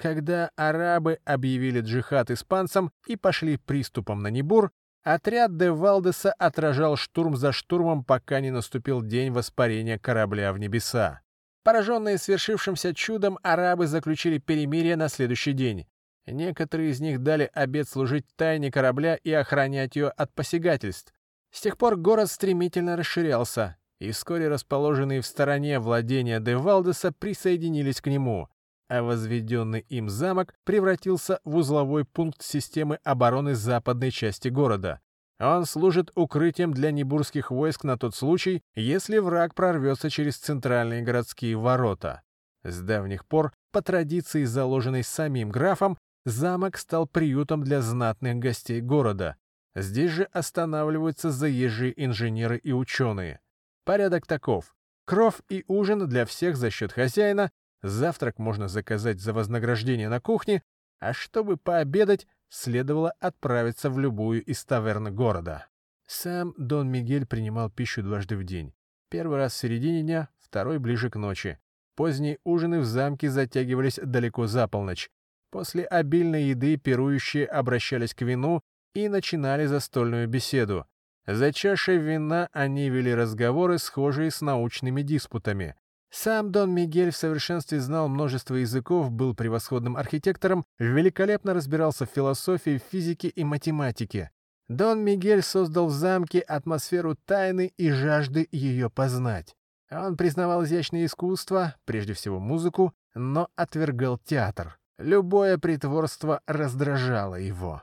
когда 0.00 0.50
арабы 0.56 1.18
объявили 1.26 1.82
джихад 1.82 2.30
испанцам 2.30 2.90
и 3.06 3.16
пошли 3.16 3.58
приступом 3.58 4.22
на 4.22 4.28
Небур, 4.28 4.70
отряд 5.02 5.56
де 5.58 5.70
Валдеса 5.70 6.32
отражал 6.32 6.96
штурм 6.96 7.36
за 7.36 7.52
штурмом, 7.52 8.04
пока 8.04 8.40
не 8.40 8.50
наступил 8.50 9.02
день 9.02 9.30
воспарения 9.30 9.98
корабля 9.98 10.52
в 10.52 10.58
небеса. 10.58 11.20
Пораженные 11.64 12.16
свершившимся 12.16 12.94
чудом, 12.94 13.38
арабы 13.42 13.86
заключили 13.86 14.38
перемирие 14.38 14.96
на 14.96 15.08
следующий 15.08 15.52
день. 15.52 15.86
Некоторые 16.26 16.90
из 16.90 17.00
них 17.00 17.22
дали 17.22 17.50
обет 17.54 17.88
служить 17.88 18.26
тайне 18.36 18.70
корабля 18.70 19.16
и 19.16 19.32
охранять 19.32 19.96
ее 19.96 20.08
от 20.08 20.32
посягательств. 20.32 21.12
С 21.50 21.60
тех 21.60 21.76
пор 21.76 21.96
город 21.96 22.30
стремительно 22.30 22.96
расширялся, 22.96 23.76
и 23.98 24.12
вскоре 24.12 24.48
расположенные 24.48 25.20
в 25.20 25.26
стороне 25.26 25.80
владения 25.80 26.40
де 26.40 26.56
Валдеса 26.56 27.12
присоединились 27.12 28.00
к 28.00 28.06
нему 28.06 28.48
а 28.90 29.04
возведенный 29.04 29.86
им 29.88 30.10
замок 30.10 30.52
превратился 30.64 31.38
в 31.44 31.54
узловой 31.54 32.04
пункт 32.04 32.42
системы 32.42 32.98
обороны 33.04 33.54
западной 33.54 34.10
части 34.10 34.48
города. 34.48 35.00
Он 35.38 35.64
служит 35.64 36.10
укрытием 36.16 36.74
для 36.74 36.90
небурских 36.90 37.52
войск 37.52 37.84
на 37.84 37.96
тот 37.96 38.16
случай, 38.16 38.62
если 38.74 39.18
враг 39.18 39.54
прорвется 39.54 40.10
через 40.10 40.36
центральные 40.38 41.02
городские 41.02 41.56
ворота. 41.56 42.22
С 42.64 42.80
давних 42.80 43.26
пор, 43.26 43.52
по 43.70 43.80
традиции, 43.80 44.42
заложенной 44.42 45.04
самим 45.04 45.50
графом, 45.50 45.96
замок 46.24 46.76
стал 46.76 47.06
приютом 47.06 47.62
для 47.62 47.80
знатных 47.80 48.36
гостей 48.36 48.80
города. 48.80 49.36
Здесь 49.74 50.10
же 50.10 50.24
останавливаются 50.24 51.30
заезжие 51.30 51.92
инженеры 52.04 52.58
и 52.58 52.72
ученые. 52.72 53.40
Порядок 53.84 54.26
таков. 54.26 54.74
Кров 55.04 55.40
и 55.48 55.64
ужин 55.66 56.08
для 56.08 56.24
всех 56.24 56.56
за 56.56 56.70
счет 56.70 56.92
хозяина, 56.92 57.50
завтрак 57.82 58.38
можно 58.38 58.68
заказать 58.68 59.20
за 59.20 59.32
вознаграждение 59.32 60.08
на 60.08 60.20
кухне, 60.20 60.62
а 60.98 61.12
чтобы 61.12 61.56
пообедать, 61.56 62.26
следовало 62.48 63.12
отправиться 63.20 63.90
в 63.90 63.98
любую 63.98 64.44
из 64.44 64.64
таверн 64.64 65.14
города. 65.14 65.66
Сам 66.06 66.54
Дон 66.58 66.90
Мигель 66.90 67.26
принимал 67.26 67.70
пищу 67.70 68.02
дважды 68.02 68.36
в 68.36 68.44
день. 68.44 68.74
Первый 69.08 69.38
раз 69.38 69.54
в 69.54 69.56
середине 69.56 70.02
дня, 70.02 70.28
второй 70.40 70.78
ближе 70.78 71.10
к 71.10 71.16
ночи. 71.16 71.58
Поздние 71.94 72.38
ужины 72.44 72.80
в 72.80 72.84
замке 72.84 73.30
затягивались 73.30 74.00
далеко 74.02 74.46
за 74.46 74.66
полночь. 74.68 75.10
После 75.50 75.84
обильной 75.84 76.44
еды 76.44 76.76
пирующие 76.76 77.46
обращались 77.46 78.14
к 78.14 78.22
вину 78.22 78.62
и 78.94 79.08
начинали 79.08 79.66
застольную 79.66 80.28
беседу. 80.28 80.86
За 81.26 81.52
чашей 81.52 81.98
вина 81.98 82.48
они 82.52 82.88
вели 82.88 83.14
разговоры, 83.14 83.78
схожие 83.78 84.30
с 84.30 84.40
научными 84.40 85.02
диспутами. 85.02 85.76
Сам 86.10 86.50
Дон 86.50 86.74
Мигель 86.74 87.12
в 87.12 87.16
совершенстве 87.16 87.78
знал 87.78 88.08
множество 88.08 88.56
языков, 88.56 89.12
был 89.12 89.34
превосходным 89.34 89.96
архитектором, 89.96 90.64
великолепно 90.78 91.54
разбирался 91.54 92.04
в 92.04 92.10
философии, 92.10 92.80
физике 92.90 93.28
и 93.28 93.44
математике. 93.44 94.30
Дон 94.68 95.04
Мигель 95.04 95.42
создал 95.42 95.86
в 95.86 95.92
замке 95.92 96.40
атмосферу 96.40 97.16
тайны 97.26 97.72
и 97.76 97.90
жажды 97.90 98.48
ее 98.50 98.90
познать. 98.90 99.54
Он 99.90 100.16
признавал 100.16 100.64
изящное 100.64 101.06
искусство, 101.06 101.76
прежде 101.84 102.14
всего 102.14 102.40
музыку, 102.40 102.92
но 103.14 103.48
отвергал 103.56 104.18
театр. 104.18 104.79
Любое 105.00 105.56
притворство 105.56 106.42
раздражало 106.46 107.36
его. 107.36 107.82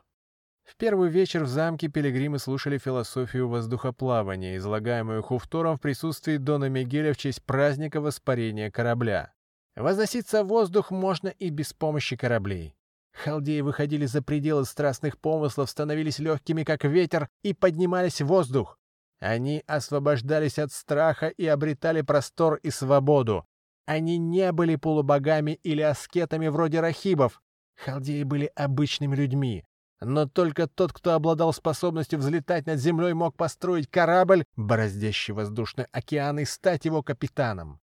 В 0.64 0.76
первый 0.78 1.10
вечер 1.10 1.46
в 1.46 1.48
замке 1.48 1.88
пилигримы 1.88 2.38
слушали 2.38 2.78
философию 2.78 3.48
воздухоплавания, 3.48 4.58
излагаемую 4.58 5.24
Хуфтором 5.24 5.78
в 5.78 5.82
присутствии 5.82 6.38
Дона 6.38 6.70
Мигеля 6.70 7.14
в 7.14 7.18
честь 7.18 7.44
праздника 7.44 8.02
воспарения 8.02 8.70
корабля. 8.70 9.34
Возноситься 9.76 10.44
в 10.44 10.48
воздух 10.48 10.92
можно 10.92 11.30
и 11.30 11.50
без 11.50 11.74
помощи 11.74 12.16
кораблей. 12.16 12.76
Халдеи 13.14 13.62
выходили 13.62 14.06
за 14.06 14.22
пределы 14.22 14.66
страстных 14.66 15.18
помыслов, 15.18 15.72
становились 15.72 16.20
легкими, 16.20 16.64
как 16.64 16.84
ветер, 16.84 17.30
и 17.42 17.56
поднимались 17.56 18.22
в 18.22 18.28
воздух. 18.28 18.78
Они 19.20 19.64
освобождались 19.66 20.60
от 20.60 20.72
страха 20.72 21.30
и 21.30 21.48
обретали 21.48 22.02
простор 22.02 22.60
и 22.62 22.70
свободу. 22.70 23.48
Они 23.88 24.18
не 24.18 24.52
были 24.52 24.76
полубогами 24.76 25.60
или 25.64 25.82
аскетами 25.82 26.50
вроде 26.50 26.82
рахибов. 26.82 27.42
Халдеи 27.78 28.24
были 28.24 28.52
обычными 28.54 29.16
людьми, 29.16 29.64
но 30.02 30.28
только 30.28 30.68
тот, 30.68 30.92
кто 30.92 31.14
обладал 31.14 31.54
способностью 31.54 32.20
взлетать 32.20 32.66
над 32.66 32.80
землей, 32.80 33.14
мог 33.14 33.38
построить 33.38 33.90
корабль, 33.90 34.44
бороздящий 34.58 35.34
воздушный 35.34 35.86
океан, 35.94 36.40
и 36.40 36.46
стать 36.46 36.84
его 36.84 37.02
капитаном. 37.02 37.80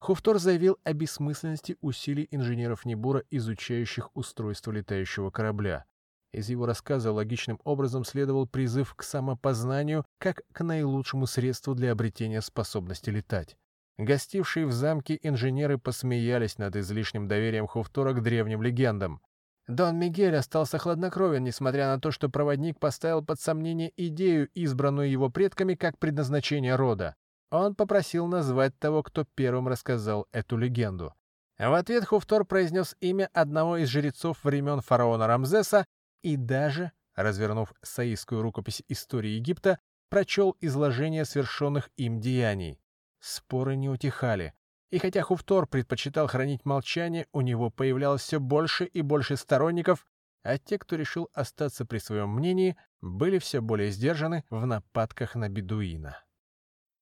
Хуфтор 0.00 0.38
заявил 0.38 0.78
о 0.82 0.92
бессмысленности 0.92 1.76
усилий 1.82 2.26
инженеров 2.32 2.84
Небура, 2.84 3.22
изучающих 3.30 4.10
устройство 4.16 4.72
летающего 4.72 5.30
корабля. 5.30 5.84
Из 6.32 6.48
его 6.50 6.66
рассказа 6.66 7.12
логичным 7.12 7.60
образом 7.62 8.04
следовал 8.04 8.48
призыв 8.48 8.94
к 8.94 9.04
самопознанию 9.04 10.04
как 10.18 10.42
к 10.52 10.64
наилучшему 10.64 11.26
средству 11.26 11.76
для 11.76 11.92
обретения 11.92 12.42
способности 12.42 13.10
летать. 13.10 13.56
Гостившие 13.98 14.64
в 14.64 14.72
замке 14.72 15.18
инженеры 15.22 15.76
посмеялись 15.76 16.56
над 16.56 16.76
излишним 16.76 17.26
доверием 17.26 17.66
Хуфтора 17.66 18.12
к 18.12 18.22
древним 18.22 18.62
легендам. 18.62 19.20
Дон 19.66 19.98
Мигель 19.98 20.36
остался 20.36 20.78
хладнокровен, 20.78 21.42
несмотря 21.42 21.88
на 21.88 22.00
то, 22.00 22.12
что 22.12 22.28
проводник 22.30 22.78
поставил 22.78 23.24
под 23.24 23.40
сомнение 23.40 23.92
идею, 23.96 24.48
избранную 24.54 25.10
его 25.10 25.30
предками 25.30 25.74
как 25.74 25.98
предназначение 25.98 26.76
рода. 26.76 27.16
Он 27.50 27.74
попросил 27.74 28.26
назвать 28.28 28.78
того, 28.78 29.02
кто 29.02 29.26
первым 29.34 29.68
рассказал 29.68 30.26
эту 30.32 30.56
легенду. 30.56 31.12
В 31.58 31.74
ответ 31.74 32.04
Хуфтор 32.04 32.44
произнес 32.44 32.96
имя 33.00 33.28
одного 33.32 33.78
из 33.78 33.88
жрецов 33.88 34.42
времен 34.44 34.80
фараона 34.80 35.26
Рамзеса 35.26 35.84
и 36.22 36.36
даже, 36.36 36.92
развернув 37.16 37.74
саистскую 37.82 38.42
рукопись 38.42 38.82
истории 38.88 39.30
Египта, 39.30 39.80
прочел 40.08 40.56
изложение 40.60 41.24
совершенных 41.24 41.90
им 41.96 42.20
деяний. 42.20 42.78
Споры 43.20 43.76
не 43.76 43.88
утихали. 43.88 44.54
И 44.90 44.98
хотя 44.98 45.22
Хуфтор 45.22 45.66
предпочитал 45.66 46.28
хранить 46.28 46.64
молчание, 46.64 47.26
у 47.32 47.42
него 47.42 47.70
появлялось 47.70 48.22
все 48.22 48.40
больше 48.40 48.84
и 48.86 49.02
больше 49.02 49.36
сторонников, 49.36 50.06
а 50.42 50.56
те, 50.58 50.78
кто 50.78 50.96
решил 50.96 51.28
остаться 51.34 51.84
при 51.84 51.98
своем 51.98 52.30
мнении, 52.30 52.76
были 53.00 53.38
все 53.38 53.60
более 53.60 53.90
сдержаны 53.90 54.44
в 54.48 54.64
нападках 54.64 55.34
на 55.34 55.48
бедуина. 55.48 56.22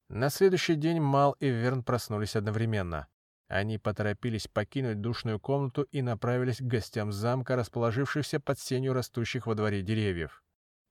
На 0.09 0.31
следующий 0.31 0.75
день 0.75 1.01
Мал 1.01 1.37
и 1.39 1.49
Верн 1.49 1.83
проснулись 1.83 2.37
одновременно. 2.37 3.09
Они 3.49 3.79
поторопились 3.79 4.49
покинуть 4.49 5.01
душную 5.01 5.39
комнату 5.39 5.83
и 5.83 6.03
направились 6.03 6.59
к 6.59 6.63
гостям 6.63 7.13
замка, 7.13 7.55
расположившихся 7.55 8.41
под 8.41 8.59
сенью 8.59 8.93
растущих 8.93 9.47
во 9.47 9.55
дворе 9.55 9.83
деревьев. 9.83 10.43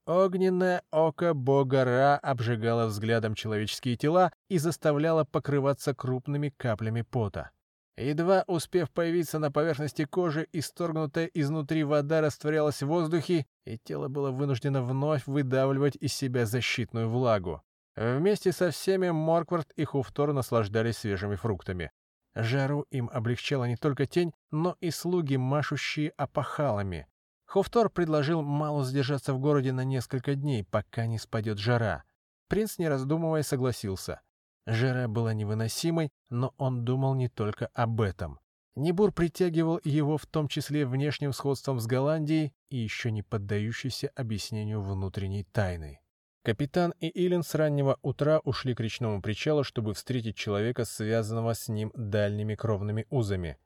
Огненное 0.07 0.83
око 0.91 1.33
бога 1.33 1.83
Ра 1.83 2.17
обжигало 2.17 2.85
взглядом 2.85 3.33
человеческие 3.33 3.95
тела 3.95 4.31
и 4.49 4.59
заставляло 4.59 5.23
покрываться 5.23 5.95
крупными 5.95 6.53
каплями 6.55 7.01
пота. 7.01 7.49
Едва 7.97 8.43
успев 8.45 8.91
появиться 8.91 9.39
на 9.39 9.51
поверхности 9.51 10.05
кожи, 10.05 10.47
исторгнутая 10.51 11.25
изнутри 11.33 11.83
вода 11.83 12.21
растворялась 12.21 12.83
в 12.83 12.87
воздухе, 12.87 13.47
и 13.65 13.79
тело 13.79 14.07
было 14.07 14.31
вынуждено 14.31 14.83
вновь 14.83 15.25
выдавливать 15.25 15.95
из 15.95 16.13
себя 16.13 16.45
защитную 16.45 17.09
влагу. 17.09 17.63
Вместе 17.95 18.51
со 18.51 18.71
всеми 18.71 19.09
Морквард 19.09 19.71
и 19.77 19.85
Хуфтор 19.85 20.33
наслаждались 20.33 20.97
свежими 20.97 21.35
фруктами. 21.35 21.91
Жару 22.35 22.85
им 22.91 23.09
облегчала 23.13 23.63
не 23.63 23.77
только 23.77 24.05
тень, 24.05 24.33
но 24.51 24.75
и 24.81 24.91
слуги, 24.91 25.37
машущие 25.37 26.11
опахалами. 26.17 27.07
Хофтор 27.55 27.89
предложил 27.89 28.41
Малу 28.41 28.83
задержаться 28.83 29.33
в 29.33 29.39
городе 29.39 29.71
на 29.71 29.85
несколько 29.85 30.35
дней, 30.35 30.65
пока 30.65 31.05
не 31.05 31.17
спадет 31.17 31.57
жара. 31.57 32.03
Принц, 32.49 32.77
не 32.79 32.89
раздумывая, 32.89 33.43
согласился. 33.43 34.19
Жара 34.65 35.07
была 35.07 35.33
невыносимой, 35.33 36.11
но 36.29 36.53
он 36.57 36.83
думал 36.83 37.15
не 37.15 37.29
только 37.29 37.67
об 37.67 38.01
этом. 38.01 38.41
Небур 38.75 39.13
притягивал 39.13 39.79
его 39.85 40.17
в 40.17 40.25
том 40.25 40.49
числе 40.49 40.85
внешним 40.85 41.31
сходством 41.31 41.79
с 41.79 41.87
Голландией 41.87 42.53
и 42.69 42.75
еще 42.75 43.09
не 43.09 43.23
поддающейся 43.23 44.11
объяснению 44.15 44.81
внутренней 44.81 45.45
тайны. 45.45 46.01
Капитан 46.43 46.93
и 46.99 47.07
Илен 47.07 47.41
с 47.41 47.55
раннего 47.55 47.99
утра 48.01 48.41
ушли 48.43 48.75
к 48.75 48.81
речному 48.81 49.21
причалу, 49.21 49.63
чтобы 49.63 49.93
встретить 49.93 50.35
человека, 50.35 50.83
связанного 50.83 51.53
с 51.53 51.69
ним 51.69 51.93
дальними 51.95 52.55
кровными 52.55 53.05
узами. 53.09 53.57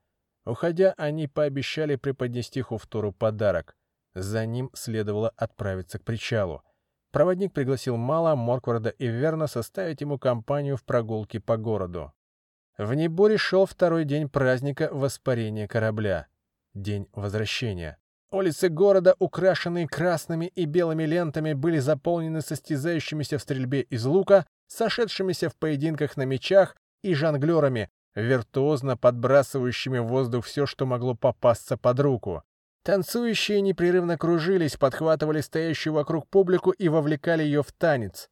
Уходя, 0.44 0.94
они 0.96 1.26
пообещали 1.26 1.96
преподнести 1.96 2.60
Хуфтору 2.60 3.10
подарок. 3.10 3.76
За 4.14 4.46
ним 4.46 4.70
следовало 4.74 5.30
отправиться 5.36 5.98
к 5.98 6.04
причалу. 6.04 6.62
Проводник 7.12 7.52
пригласил 7.52 7.96
Мала, 7.96 8.34
Моркварда 8.34 8.90
и 8.90 9.06
Верна 9.06 9.46
составить 9.46 10.00
ему 10.00 10.18
компанию 10.18 10.76
в 10.76 10.84
прогулке 10.84 11.40
по 11.40 11.56
городу. 11.56 12.12
В 12.78 12.94
Неборе 12.94 13.36
шел 13.36 13.66
второй 13.66 14.04
день 14.04 14.28
праздника 14.28 14.88
воспарения 14.92 15.68
корабля. 15.68 16.28
День 16.72 17.08
возвращения. 17.12 17.98
Улицы 18.30 18.68
города, 18.68 19.16
украшенные 19.18 19.88
красными 19.88 20.46
и 20.46 20.64
белыми 20.64 21.02
лентами, 21.02 21.52
были 21.52 21.78
заполнены 21.80 22.42
состязающимися 22.42 23.38
в 23.38 23.42
стрельбе 23.42 23.80
из 23.82 24.04
лука, 24.04 24.46
сошедшимися 24.68 25.48
в 25.48 25.56
поединках 25.56 26.16
на 26.16 26.22
мечах 26.22 26.76
и 27.02 27.12
жонглерами, 27.12 27.90
виртуозно 28.14 28.96
подбрасывающими 28.96 29.98
в 29.98 30.06
воздух 30.06 30.46
все, 30.46 30.64
что 30.64 30.86
могло 30.86 31.16
попасться 31.16 31.76
под 31.76 31.98
руку. 32.00 32.42
Танцующие 32.90 33.60
непрерывно 33.60 34.18
кружились, 34.18 34.76
подхватывали 34.76 35.40
стоящую 35.42 35.92
вокруг 35.92 36.26
публику 36.28 36.72
и 36.72 36.88
вовлекали 36.88 37.44
ее 37.44 37.62
в 37.62 37.70
танец. 37.70 38.28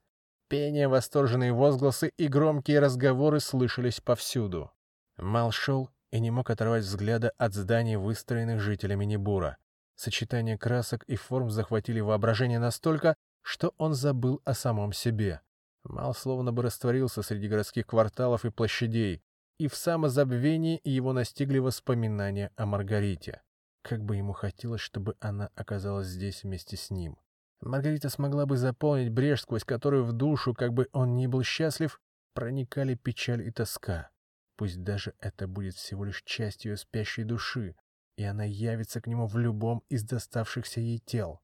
Пение, 0.49 0.89
восторженные 0.89 1.53
возгласы 1.53 2.11
и 2.19 2.27
громкие 2.27 2.81
разговоры 2.81 3.39
слышались 3.39 4.01
повсюду. 4.01 4.73
Мал 5.17 5.53
шел 5.53 5.91
и 6.11 6.19
не 6.19 6.33
мог 6.33 6.51
оторвать 6.51 6.83
взгляда 6.83 7.31
от 7.39 7.55
зданий, 7.55 7.95
выстроенных 7.95 8.59
жителями 8.61 9.05
Небура. 9.05 9.59
Сочетание 9.95 10.59
красок 10.59 11.05
и 11.05 11.15
форм 11.15 11.51
захватили 11.51 12.01
воображение 12.01 12.59
настолько, 12.59 13.15
что 13.43 13.75
он 13.79 13.95
забыл 13.95 14.43
о 14.45 14.55
самом 14.55 14.93
себе. 14.93 15.41
Мал 15.85 16.15
словно 16.15 16.51
бы 16.51 16.65
растворился 16.65 17.23
среди 17.23 17.47
городских 17.47 17.87
кварталов 17.87 18.45
и 18.45 18.51
площадей, 18.51 19.23
и 19.61 19.69
в 19.69 19.77
самозабвении 19.77 20.81
его 20.83 21.13
настигли 21.13 21.61
воспоминания 21.61 22.51
о 22.57 22.67
Маргарите. 22.67 23.41
Как 23.89 24.05
бы 24.05 24.17
ему 24.17 24.35
хотелось, 24.35 24.83
чтобы 24.83 25.17
она 25.19 25.49
оказалась 25.55 26.09
здесь 26.09 26.43
вместе 26.43 26.77
с 26.77 26.91
ним. 26.91 27.17
Маргарита 27.63 28.11
смогла 28.11 28.45
бы 28.45 28.59
заполнить 28.59 29.11
брешь, 29.11 29.41
сквозь 29.41 29.65
которую 29.65 30.05
в 30.05 30.13
душу, 30.13 30.53
как 30.53 30.75
бы 30.75 30.91
он 30.93 31.17
ни 31.17 31.27
был 31.27 31.43
счастлив, 31.43 31.99
проникали 32.35 32.97
печаль 32.97 33.49
и 33.49 33.51
тоска. 33.51 34.11
Пусть 34.57 34.83
даже 34.83 35.15
это 35.21 35.49
будет 35.49 35.75
всего 35.75 36.05
лишь 36.05 36.23
часть 36.25 36.67
ее 36.67 36.77
спящей 36.77 37.25
души, 37.25 37.77
и 38.19 38.25
она 38.25 38.45
явится 38.45 39.01
к 39.01 39.07
нему 39.07 39.27
в 39.27 39.39
любом 39.39 39.83
из 39.89 40.05
доставшихся 40.05 40.81
ей 40.81 40.99
тел. 40.99 41.41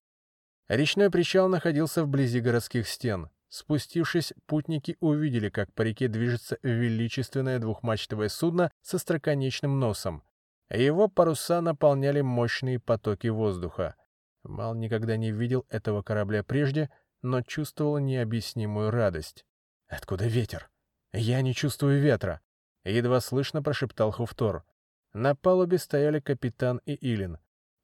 Речной 0.68 1.10
причал 1.10 1.48
находился 1.48 2.04
вблизи 2.04 2.40
городских 2.40 2.86
стен. 2.86 3.30
Спустившись, 3.48 4.34
путники 4.44 4.98
увидели, 5.00 5.48
как 5.48 5.72
по 5.72 5.80
реке 5.80 6.08
движется 6.08 6.58
величественное 6.62 7.58
двухмачтовое 7.58 8.28
судно 8.28 8.70
со 8.82 8.98
строконечным 8.98 9.80
носом. 9.80 10.22
Его 10.70 11.08
паруса 11.08 11.60
наполняли 11.60 12.20
мощные 12.20 12.78
потоки 12.80 13.28
воздуха. 13.28 13.96
Мал 14.42 14.74
никогда 14.74 15.16
не 15.16 15.30
видел 15.30 15.66
этого 15.68 16.02
корабля 16.02 16.42
прежде, 16.42 16.90
но 17.22 17.42
чувствовал 17.42 17.98
необъяснимую 17.98 18.90
радость. 18.90 19.44
«Откуда 19.88 20.26
ветер? 20.26 20.70
Я 21.12 21.40
не 21.42 21.54
чувствую 21.54 22.00
ветра!»— 22.00 22.40
едва 22.84 23.20
слышно 23.20 23.62
прошептал 23.62 24.10
Хуфтор. 24.10 24.64
На 25.12 25.34
палубе 25.34 25.78
стояли 25.78 26.20
капитан 26.20 26.80
и 26.84 26.94
Илин, 26.94 27.38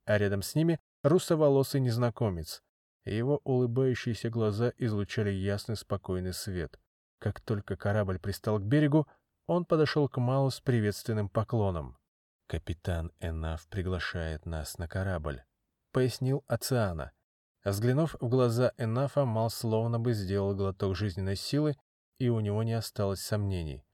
а 0.04 0.18
рядом 0.18 0.42
с 0.42 0.54
ними 0.54 0.80
русоволосый 1.02 1.80
незнакомец. 1.80 2.62
Его 3.04 3.40
улыбающиеся 3.44 4.30
глаза 4.30 4.72
излучали 4.76 5.30
ясный 5.30 5.76
спокойный 5.76 6.34
свет. 6.34 6.78
Как 7.18 7.40
только 7.40 7.76
корабль 7.76 8.18
пристал 8.18 8.58
к 8.58 8.62
берегу, 8.62 9.06
он 9.46 9.64
подошел 9.64 10.08
к 10.08 10.18
Малу 10.18 10.50
с 10.50 10.60
приветственным 10.60 11.28
поклоном. 11.28 11.96
«Капитан 12.50 13.12
Энаф 13.20 13.68
приглашает 13.68 14.44
нас 14.44 14.76
на 14.76 14.88
корабль»,— 14.88 15.44
пояснил 15.92 16.42
Оциана. 16.48 17.12
Взглянув 17.64 18.16
в 18.18 18.28
глаза 18.28 18.72
Энафа, 18.76 19.24
Мал 19.24 19.50
словно 19.50 20.00
бы 20.00 20.14
сделал 20.14 20.56
глоток 20.56 20.96
жизненной 20.96 21.36
силы, 21.36 21.76
и 22.18 22.28
у 22.28 22.40
него 22.40 22.64
не 22.64 22.72
осталось 22.72 23.20
сомнений. 23.20 23.84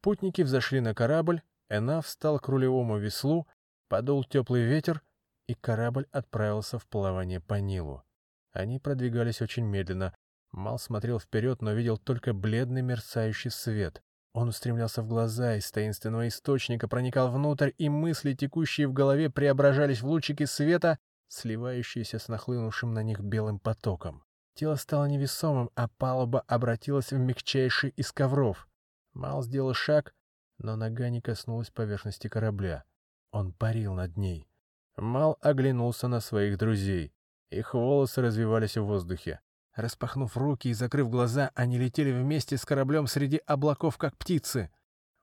Путники 0.00 0.40
взошли 0.40 0.80
на 0.80 0.94
корабль, 0.94 1.42
Энаф 1.68 2.06
встал 2.06 2.40
к 2.40 2.48
рулевому 2.48 2.96
веслу, 2.96 3.46
подул 3.88 4.24
теплый 4.24 4.62
ветер, 4.62 5.02
и 5.46 5.52
корабль 5.52 6.06
отправился 6.10 6.78
в 6.78 6.86
плавание 6.86 7.42
по 7.42 7.60
Нилу. 7.60 8.04
Они 8.52 8.78
продвигались 8.78 9.42
очень 9.42 9.66
медленно. 9.66 10.14
Мал 10.50 10.78
смотрел 10.78 11.20
вперед, 11.20 11.60
но 11.60 11.74
видел 11.74 11.98
только 11.98 12.32
бледный 12.32 12.80
мерцающий 12.80 13.50
свет. 13.50 14.02
Он 14.38 14.50
устремлялся 14.50 15.02
в 15.02 15.08
глаза, 15.08 15.56
из 15.56 15.68
таинственного 15.68 16.28
источника 16.28 16.86
проникал 16.86 17.28
внутрь, 17.28 17.72
и 17.76 17.88
мысли, 17.88 18.34
текущие 18.34 18.86
в 18.86 18.92
голове, 18.92 19.30
преображались 19.30 20.00
в 20.00 20.06
лучики 20.06 20.44
света, 20.44 21.00
сливающиеся 21.26 22.20
с 22.20 22.28
нахлынувшим 22.28 22.94
на 22.94 23.02
них 23.02 23.18
белым 23.18 23.58
потоком. 23.58 24.22
Тело 24.54 24.76
стало 24.76 25.06
невесомым, 25.06 25.70
а 25.74 25.88
палуба 25.88 26.44
обратилась 26.46 27.10
в 27.10 27.18
мягчайший 27.18 27.90
из 27.90 28.12
ковров. 28.12 28.68
Мал 29.12 29.42
сделал 29.42 29.74
шаг, 29.74 30.14
но 30.58 30.76
нога 30.76 31.08
не 31.08 31.20
коснулась 31.20 31.70
поверхности 31.70 32.28
корабля. 32.28 32.84
Он 33.32 33.52
парил 33.52 33.94
над 33.94 34.16
ней. 34.16 34.48
Мал 34.96 35.36
оглянулся 35.40 36.06
на 36.06 36.20
своих 36.20 36.58
друзей. 36.58 37.12
Их 37.50 37.74
волосы 37.74 38.22
развивались 38.22 38.76
в 38.76 38.84
воздухе. 38.84 39.40
Распахнув 39.78 40.36
руки 40.36 40.70
и 40.70 40.74
закрыв 40.74 41.08
глаза, 41.08 41.52
они 41.54 41.78
летели 41.78 42.10
вместе 42.10 42.56
с 42.56 42.64
кораблем 42.64 43.06
среди 43.06 43.36
облаков, 43.46 43.96
как 43.96 44.16
птицы. 44.16 44.72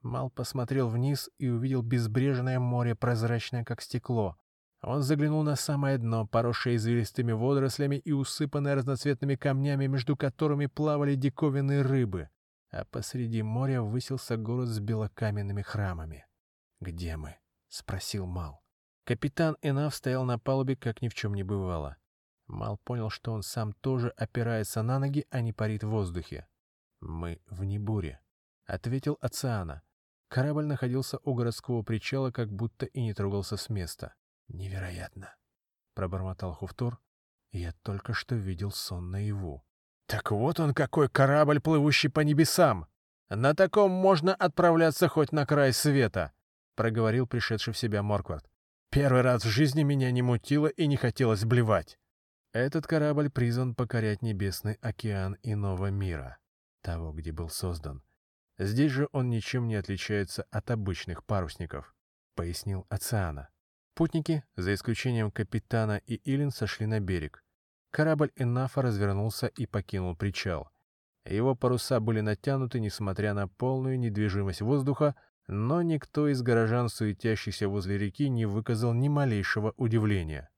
Мал 0.01 0.30
посмотрел 0.30 0.88
вниз 0.88 1.30
и 1.38 1.49
увидел 1.49 1.82
безбрежное 1.82 2.58
море, 2.58 2.95
прозрачное, 2.95 3.66
как 3.66 3.82
стекло. 3.82 4.38
Он 4.82 5.01
заглянул 5.01 5.43
на 5.43 5.58
самое 5.58 5.97
дно, 5.97 6.26
поросшее 6.26 6.78
извилистыми 6.78 7.34
водорослями 7.34 7.97
и 7.97 8.14
усыпанное 8.14 8.76
разноцветными 8.76 9.36
камнями, 9.36 9.88
между 9.88 10.16
которыми 10.16 10.68
плавали 10.68 11.16
диковинные 11.16 11.82
рыбы. 11.82 12.30
А 12.72 12.86
посреди 12.86 13.41
моря 13.41 13.82
высился 13.82 14.38
город 14.38 14.70
с 14.70 14.80
белокаменными 14.80 15.64
храмами. 15.64 16.26
«Где 16.80 17.18
мы?»— 17.18 17.36
спросил 17.68 18.26
Мал. 18.26 18.64
Капитан 19.03 19.58
Энав 19.62 19.93
стоял 19.93 20.24
на 20.24 20.39
палубе, 20.39 20.78
как 20.78 21.01
ни 21.01 21.10
в 21.10 21.14
чем 21.14 21.34
не 21.34 21.43
бывало. 21.43 21.97
Мал 22.48 22.78
понял, 22.84 23.10
что 23.10 23.34
он 23.34 23.43
сам 23.43 23.74
тоже 23.74 24.10
опирается 24.10 24.84
на 24.84 25.00
ноги, 25.00 25.26
а 25.30 25.41
не 25.41 25.54
парит 25.54 25.84
в 25.84 25.89
воздухе. 25.89 26.48
«Мы 27.02 27.41
в 27.48 27.64
Небуре»,— 27.64 28.22
ответил 28.66 29.18
Оциана. 29.22 29.82
Корабль 30.28 30.66
находился 30.66 31.20
у 31.24 31.34
городского 31.34 31.84
причала, 31.84 32.32
как 32.32 32.52
будто 32.52 32.86
и 32.86 33.02
не 33.02 33.14
трогался 33.14 33.58
с 33.58 33.70
места. 33.70 34.16
«Невероятно!»— 34.48 35.36
пробормотал 35.96 36.54
Хуфтор. 36.54 37.00
«Я 37.52 37.74
только 37.84 38.14
что 38.14 38.36
видел 38.36 38.72
сон 38.72 39.12
наяву». 39.12 39.64
«Так 40.08 40.32
вот 40.32 40.60
он 40.60 40.74
какой 40.74 41.10
корабль, 41.10 41.60
плывущий 41.60 42.10
по 42.10 42.20
небесам! 42.20 42.88
На 43.30 43.56
таком 43.56 43.91
можно 43.91 44.36
отправляться 44.36 45.08
хоть 45.08 45.32
на 45.32 45.46
край 45.46 45.74
света!»— 45.74 46.32
проговорил 46.76 47.28
пришедший 47.28 47.74
в 47.74 47.78
себя 47.78 48.04
Морквард. 48.04 48.46
«Первый 48.91 49.22
раз 49.22 49.43
в 49.43 49.50
жизни 49.50 49.84
меня 49.84 50.12
не 50.12 50.22
мутило 50.22 50.68
и 50.68 50.86
не 50.86 50.96
хотелось 50.96 51.43
блевать». 51.43 51.98
Этот 52.56 52.88
корабль 52.88 53.30
призван 53.30 53.76
покорять 53.76 54.22
небесный 54.22 54.78
океан 54.80 55.36
иного 55.43 55.88
мира, 55.88 56.38
того, 56.82 57.12
где 57.12 57.34
был 57.34 57.49
создан. 57.49 58.01
Здесь 58.58 58.93
же 58.93 59.10
он 59.12 59.30
ничем 59.30 59.68
не 59.68 59.76
отличается 59.76 60.43
от 60.51 60.72
обычных 60.72 61.26
парусников, 61.26 61.93
пояснил 62.34 62.86
Оциана. 62.88 63.49
Путники, 63.93 64.45
за 64.56 64.74
исключением 64.74 65.32
капитана 65.32 65.99
и 66.08 66.22
Илин, 66.24 66.49
сошли 66.49 66.86
на 66.86 67.01
берег. 67.01 67.43
Корабль 67.91 68.32
Энафа 68.38 68.82
развернулся 68.82 69.47
и 69.47 69.66
покинул 69.66 70.16
причал. 70.16 70.72
Его 71.26 71.56
паруса 71.56 71.99
были 71.99 72.22
натянуты, 72.22 72.80
несмотря 72.80 73.34
на 73.34 73.49
полную 73.49 73.99
недвижимость 73.99 74.62
воздуха, 74.62 75.16
но 75.47 75.82
никто 75.82 76.30
из 76.30 76.41
горожан, 76.41 76.88
суетящихся 76.88 77.68
возле 77.68 77.97
реки, 77.97 78.30
не 78.30 78.45
выказал 78.45 78.93
ни 78.93 79.10
малейшего 79.10 79.74
удивления. 79.76 80.49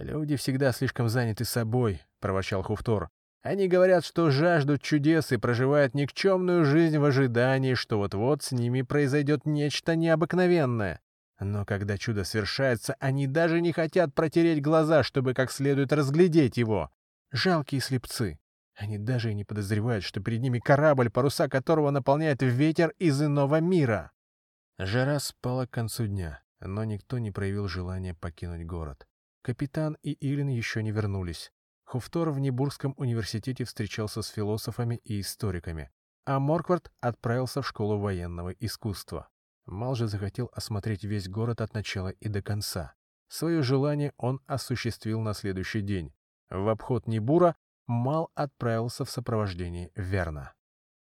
«Люди 0.00 0.36
всегда 0.36 0.72
слишком 0.72 1.10
заняты 1.10 1.44
собой»,— 1.44 2.00
проворчал 2.20 2.62
Хуфтор. 2.62 3.10
«Они 3.42 3.68
говорят, 3.68 4.04
что 4.04 4.30
жаждут 4.30 4.80
чудес 4.80 5.30
и 5.30 5.36
проживают 5.36 5.94
никчемную 5.94 6.64
жизнь 6.64 6.96
в 6.96 7.04
ожидании, 7.04 7.74
что 7.74 7.98
вот-вот 7.98 8.42
с 8.42 8.52
ними 8.52 8.80
произойдет 8.80 9.44
нечто 9.44 9.96
необыкновенное. 9.96 11.00
Но 11.38 11.66
когда 11.66 11.98
чудо 11.98 12.24
свершается, 12.24 12.96
они 12.98 13.26
даже 13.26 13.60
не 13.60 13.72
хотят 13.72 14.14
протереть 14.14 14.62
глаза, 14.62 15.02
чтобы 15.02 15.34
как 15.34 15.50
следует 15.50 15.92
разглядеть 15.92 16.56
его. 16.56 16.90
Жалкие 17.30 17.82
слепцы. 17.82 18.38
Они 18.76 18.96
даже 18.96 19.30
и 19.30 19.34
не 19.34 19.44
подозревают, 19.44 20.02
что 20.02 20.20
перед 20.20 20.40
ними 20.40 20.60
корабль, 20.60 21.10
паруса 21.10 21.48
которого 21.48 21.90
наполняет 21.90 22.42
ветер 22.42 22.94
из 22.98 23.22
иного 23.22 23.60
мира». 23.60 24.12
Жара 24.78 25.18
спала 25.18 25.66
к 25.66 25.70
концу 25.70 26.06
дня, 26.06 26.42
но 26.60 26.84
никто 26.84 27.18
не 27.18 27.30
проявил 27.30 27.68
желания 27.68 28.14
покинуть 28.14 28.64
город. 28.64 29.06
Капитан 29.42 29.96
и 30.02 30.16
Илин 30.20 30.48
еще 30.48 30.82
не 30.82 30.90
вернулись. 30.90 31.52
Хуфтор 31.84 32.30
в 32.30 32.38
Небургском 32.38 32.94
университете 32.96 33.64
встречался 33.64 34.22
с 34.22 34.28
философами 34.28 35.00
и 35.04 35.20
историками, 35.20 35.90
а 36.24 36.38
Морквард 36.38 36.92
отправился 37.00 37.62
в 37.62 37.66
школу 37.66 37.98
военного 37.98 38.50
искусства. 38.50 39.28
Мал 39.66 39.94
же 39.94 40.06
захотел 40.06 40.50
осмотреть 40.52 41.04
весь 41.04 41.28
город 41.28 41.60
от 41.60 41.74
начала 41.74 42.08
и 42.08 42.28
до 42.28 42.42
конца. 42.42 42.94
Свое 43.28 43.62
желание 43.62 44.12
он 44.16 44.40
осуществил 44.46 45.20
на 45.20 45.34
следующий 45.34 45.80
день. 45.80 46.12
В 46.50 46.68
обход 46.68 47.06
Небура 47.06 47.56
Мал 47.86 48.30
отправился 48.34 49.04
в 49.04 49.10
сопровождении 49.10 49.90
Верна. 49.94 50.54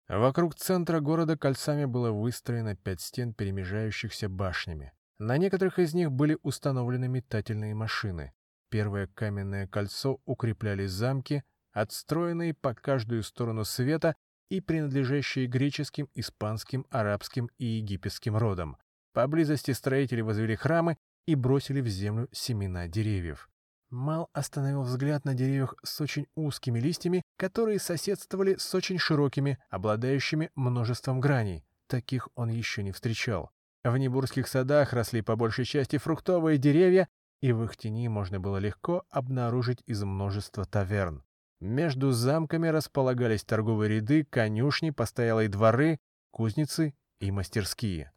Вокруг 0.07 0.55
центра 0.55 0.99
города 0.99 1.37
кольцами 1.37 1.85
было 1.85 2.11
выстроено 2.11 2.75
пять 2.75 3.01
стен, 3.01 3.33
перемежающихся 3.33 4.29
башнями. 4.29 4.93
На 5.17 5.37
некоторых 5.37 5.79
из 5.79 5.93
них 5.93 6.11
были 6.11 6.37
установлены 6.43 7.07
метательные 7.07 7.73
машины. 7.73 8.33
Первое 8.69 9.07
каменное 9.07 9.67
кольцо 9.67 10.19
укрепляли 10.25 10.85
замки, 10.87 11.43
отстроенные 11.71 12.53
по 12.53 12.73
каждую 12.73 13.23
сторону 13.23 13.63
света 13.63 14.15
и 14.49 14.59
принадлежащие 14.59 15.47
греческим, 15.47 16.09
испанским, 16.15 16.85
арабским 16.89 17.49
и 17.57 17.65
египетским 17.65 18.35
родам. 18.35 18.77
Поблизости 19.13 19.71
строители 19.71 20.19
возвели 20.21 20.55
храмы 20.55 20.97
и 21.25 21.35
бросили 21.35 21.79
в 21.79 21.87
землю 21.87 22.27
семена 22.33 22.87
деревьев. 22.87 23.49
Мал 23.89 24.29
остановил 24.33 24.81
взгляд 24.81 25.23
на 25.23 25.33
деревьях 25.33 25.75
с 25.83 26.01
очень 26.01 26.27
узкими 26.35 26.79
листьями, 26.79 27.21
которые 27.37 27.79
соседствовали 27.79 28.57
с 28.57 28.75
очень 28.75 28.97
широкими, 28.97 29.57
обладающими 29.69 30.51
множеством 30.55 31.21
граней. 31.21 31.63
Таких 31.87 32.27
он 32.35 32.49
еще 32.49 32.83
не 32.83 32.91
встречал. 32.91 33.51
В 33.85 33.95
Небурских 33.99 34.47
садах 34.47 34.93
росли 34.93 35.21
по 35.21 35.35
большей 35.35 35.63
части 35.63 35.99
фруктовые 35.99 36.57
деревья, 36.57 37.07
и 37.39 37.51
в 37.51 37.63
их 37.63 37.77
тени 37.77 38.07
можно 38.07 38.39
было 38.39 38.57
легко 38.57 39.05
обнаружить 39.11 39.83
из 39.85 40.03
множества 40.03 40.65
таверн. 40.65 41.23
Между 41.59 42.11
замками 42.11 42.67
располагались 42.67 43.43
торговые 43.43 43.97
ряды, 43.97 44.25
конюшни, 44.25 44.89
постоялые 44.89 45.49
дворы, 45.49 45.99
кузницы 46.31 46.95
и 47.19 47.29
мастерские. 47.29 48.11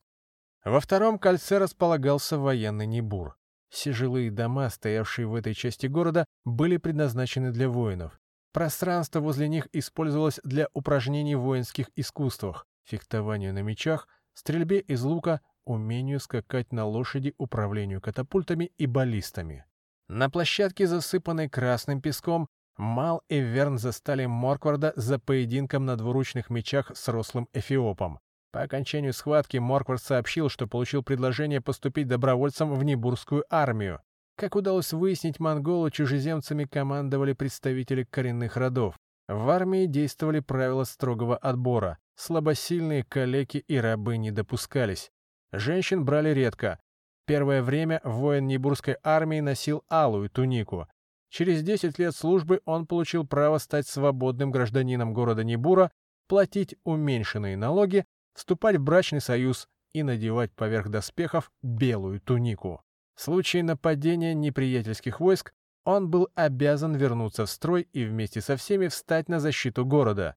Во 0.65 0.81
втором 0.81 1.19
кольце 1.19 1.59
располагался 1.59 2.39
военный 2.39 2.87
Небур. 2.87 3.37
Все 3.69 3.93
жилые 3.93 4.31
дома, 4.31 4.71
стоявшие 4.71 5.27
в 5.27 5.35
этой 5.35 5.53
части 5.53 5.87
города, 5.87 6.25
были 6.47 6.79
предназначены 6.79 7.51
для 7.51 7.69
воинов. 7.69 8.19
Пространство 8.55 9.21
возле 9.21 9.49
них 9.49 9.69
использовалось 9.73 10.41
для 10.45 10.69
упражнений 10.73 11.35
в 11.35 11.43
воинских 11.43 11.91
искусствах, 11.95 12.67
фехтованию 12.85 13.53
на 13.53 13.61
мечах, 13.61 14.09
стрельбе 14.33 14.81
из 14.81 15.03
лука, 15.03 15.43
умению 15.69 16.21
скакать 16.21 16.73
на 16.73 16.87
лошади, 16.87 17.35
управлению 17.39 18.01
катапультами 18.01 18.73
и 18.79 18.87
баллистами. 18.87 19.65
На 20.09 20.31
площадке, 20.31 20.87
засыпанной 20.87 21.49
красным 21.49 22.01
песком, 22.01 22.49
Мал 22.79 23.23
и 23.29 23.41
Верн 23.41 23.77
застали 23.77 24.27
Моркварда 24.27 24.93
за 24.97 25.19
поединком 25.19 25.85
на 25.85 25.97
двуручных 25.97 26.49
мечах 26.49 26.93
с 26.95 27.09
рослым 27.09 27.49
эфиопом. 27.53 28.21
По 28.53 28.63
окончанию 28.63 29.13
схватки 29.13 29.59
Морквард 29.59 30.01
сообщил, 30.01 30.49
что 30.49 30.67
получил 30.67 31.03
предложение 31.03 31.61
поступить 31.61 32.09
добровольцем 32.09 32.73
в 32.73 32.83
Небурскую 32.85 33.45
армию. 33.51 34.01
Как 34.37 34.55
удалось 34.55 34.93
выяснить, 34.93 35.41
монголы 35.41 35.91
чужеземцами 35.91 36.65
командовали 36.65 37.33
представители 37.33 38.05
коренных 38.05 38.57
родов. 38.57 38.95
В 39.27 39.51
армии 39.51 39.87
действовали 39.87 40.41
правила 40.41 40.85
строгого 40.85 41.37
отбора. 41.37 41.99
Слабосильные 42.15 43.05
калеки 43.05 43.59
и 43.59 43.77
рабы 43.77 44.17
не 44.17 44.31
допускались. 44.31 45.11
Женщин 45.53 46.05
брали 46.05 46.31
редко. 46.31 46.79
Первое 47.27 47.63
время 47.63 48.01
воин 48.05 48.47
Небурской 48.47 48.97
армии 49.03 49.41
носил 49.41 49.85
алую 49.89 50.31
тунику. 50.31 50.89
Через 51.31 51.63
10 51.63 51.99
лет 51.99 52.15
службы 52.15 52.61
он 52.65 52.87
получил 52.87 53.27
право 53.27 53.59
стать 53.59 53.87
свободным 53.87 54.51
гражданином 54.51 55.13
города 55.13 55.45
Небура, 55.45 55.91
платить 56.27 56.77
уменьшенные 56.85 57.57
налоги, 57.57 58.05
вступать 58.35 58.77
в 58.77 58.83
брачный 58.83 59.21
союз 59.21 59.69
и 59.93 60.03
надевать 60.03 60.55
поверх 60.55 60.89
доспехов 60.89 61.51
белую 61.63 62.21
тунику. 62.21 62.83
В 63.15 63.23
случае 63.23 63.63
нападения 63.63 64.35
неприятельских 64.35 65.21
войск 65.21 65.53
он 65.85 66.11
был 66.11 66.29
обязан 66.35 66.95
вернуться 66.95 67.47
в 67.47 67.51
строй 67.51 67.89
и 67.93 68.05
вместе 68.05 68.41
со 68.41 68.57
всеми 68.57 68.89
встать 68.89 69.29
на 69.29 69.41
защиту 69.41 69.85
города. 69.85 70.37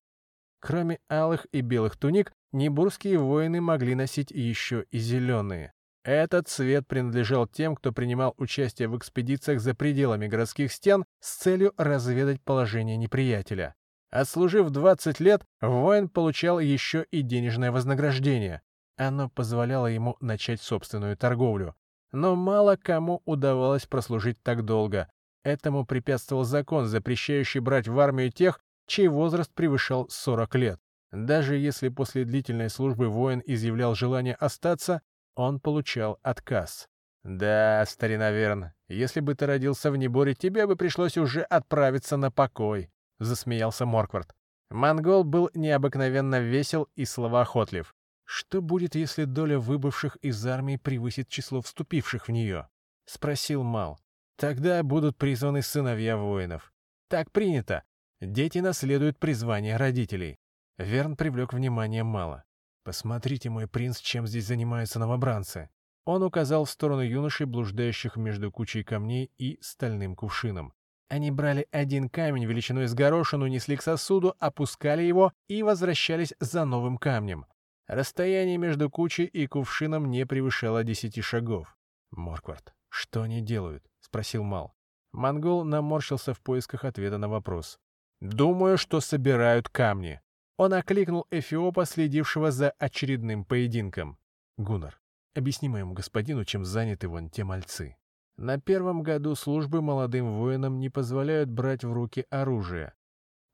Кроме 0.59 0.99
алых 1.09 1.45
и 1.51 1.61
белых 1.61 1.97
туник, 1.97 2.33
небурские 2.51 3.17
воины 3.17 3.61
могли 3.61 3.95
носить 3.95 4.31
еще 4.31 4.85
и 4.91 4.99
зеленые. 4.99 5.73
Этот 6.03 6.47
цвет 6.47 6.87
принадлежал 6.87 7.47
тем, 7.47 7.75
кто 7.75 7.91
принимал 7.91 8.33
участие 8.37 8.87
в 8.87 8.97
экспедициях 8.97 9.59
за 9.59 9.75
пределами 9.75 10.27
городских 10.27 10.71
стен 10.71 11.05
с 11.19 11.37
целью 11.37 11.73
разведать 11.77 12.41
положение 12.41 12.97
неприятеля. 12.97 13.75
Отслужив 14.09 14.71
20 14.71 15.19
лет, 15.19 15.45
воин 15.61 16.09
получал 16.09 16.59
еще 16.59 17.05
и 17.11 17.21
денежное 17.21 17.71
вознаграждение. 17.71 18.61
Оно 18.97 19.29
позволяло 19.29 19.87
ему 19.87 20.17
начать 20.19 20.61
собственную 20.61 21.17
торговлю. 21.17 21.75
Но 22.11 22.35
мало 22.35 22.75
кому 22.75 23.21
удавалось 23.25 23.85
прослужить 23.85 24.41
так 24.43 24.65
долго. 24.65 25.09
Этому 25.43 25.85
препятствовал 25.85 26.43
закон, 26.43 26.87
запрещающий 26.87 27.61
брать 27.61 27.87
в 27.87 27.97
армию 27.99 28.31
тех, 28.31 28.59
чей 28.85 29.07
возраст 29.07 29.53
превышал 29.53 30.09
40 30.09 30.55
лет. 30.55 30.79
Даже 31.11 31.57
если 31.57 31.89
после 31.89 32.23
длительной 32.23 32.69
службы 32.69 33.09
воин 33.09 33.41
изъявлял 33.45 33.95
желание 33.95 34.35
остаться, 34.35 35.01
он 35.35 35.59
получал 35.59 36.19
отказ. 36.21 36.87
«Да, 37.23 37.85
старина 37.87 38.31
Верн, 38.31 38.71
если 38.87 39.19
бы 39.19 39.35
ты 39.35 39.45
родился 39.45 39.91
в 39.91 39.97
Неборе, 39.97 40.33
тебе 40.33 40.65
бы 40.65 40.75
пришлось 40.75 41.17
уже 41.17 41.41
отправиться 41.43 42.17
на 42.17 42.31
покой»,— 42.31 42.89
засмеялся 43.19 43.85
Морквард. 43.85 44.33
Монгол 44.71 45.23
был 45.23 45.51
необыкновенно 45.53 46.39
весел 46.39 46.87
и 46.95 47.05
словоохотлив. 47.05 47.93
«Что 48.23 48.61
будет, 48.61 48.95
если 48.95 49.25
доля 49.25 49.59
выбывших 49.59 50.15
из 50.17 50.43
армии 50.47 50.77
превысит 50.77 51.27
число 51.27 51.61
вступивших 51.61 52.27
в 52.27 52.31
нее?»— 52.31 52.69
спросил 53.05 53.63
Мал. 53.63 53.99
«Тогда 54.37 54.81
будут 54.81 55.17
призваны 55.17 55.61
сыновья 55.61 56.17
воинов. 56.17 56.73
Так 57.09 57.31
принято. 57.31 57.83
Дети 58.21 58.59
наследуют 58.59 59.19
призвание 59.19 59.75
родителей». 59.77 60.40
Верн 60.81 61.15
привлек 61.15 61.53
внимание 61.53 62.03
Мала. 62.03 62.43
«Посмотрите, 62.83 63.49
мой 63.49 63.67
принц, 63.67 63.99
чем 63.99 64.25
здесь 64.25 64.47
занимаются 64.47 64.99
новобранцы». 64.99 65.69
Он 66.05 66.23
указал 66.23 66.65
в 66.65 66.69
сторону 66.69 67.01
юношей, 67.01 67.45
блуждающих 67.45 68.15
между 68.15 68.51
кучей 68.51 68.83
камней 68.83 69.31
и 69.37 69.59
стальным 69.61 70.15
кувшином. 70.15 70.73
Они 71.09 71.29
брали 71.29 71.67
один 71.71 72.09
камень 72.09 72.45
величиной 72.45 72.87
с 72.87 72.95
горошину, 72.95 73.45
несли 73.45 73.75
к 73.75 73.83
сосуду, 73.83 74.35
опускали 74.39 75.03
его 75.03 75.31
и 75.47 75.61
возвращались 75.61 76.33
за 76.39 76.65
новым 76.65 76.97
камнем. 76.97 77.45
Расстояние 77.87 78.57
между 78.57 78.89
кучей 78.89 79.25
и 79.25 79.45
кувшином 79.45 80.09
не 80.09 80.25
превышало 80.25 80.83
десяти 80.83 81.21
шагов. 81.21 81.77
«Морквард, 82.09 82.73
что 82.89 83.21
они 83.21 83.41
делают?»— 83.41 83.83
спросил 83.99 84.43
Мал. 84.43 84.73
Монгол 85.11 85.63
наморщился 85.63 86.33
в 86.33 86.41
поисках 86.41 86.85
ответа 86.85 87.17
на 87.19 87.27
вопрос. 87.27 87.77
«Думаю, 88.21 88.77
что 88.77 89.01
собирают 89.01 89.69
камни. 89.69 90.21
Он 90.57 90.73
окликнул 90.73 91.27
Эфиопа, 91.31 91.85
следившего 91.85 92.51
за 92.51 92.71
очередным 92.71 93.45
поединком. 93.45 94.17
«Гуннар, 94.57 94.99
объясни 95.33 95.69
моему 95.69 95.93
господину, 95.93 96.45
чем 96.45 96.65
заняты 96.65 97.07
вон 97.07 97.29
те 97.29 97.43
мальцы». 97.43 97.97
На 98.37 98.59
первом 98.59 99.03
году 99.03 99.35
службы 99.35 99.81
молодым 99.81 100.31
воинам 100.37 100.79
не 100.79 100.89
позволяют 100.89 101.49
брать 101.49 101.83
в 101.83 101.91
руки 101.91 102.25
оружие. 102.29 102.93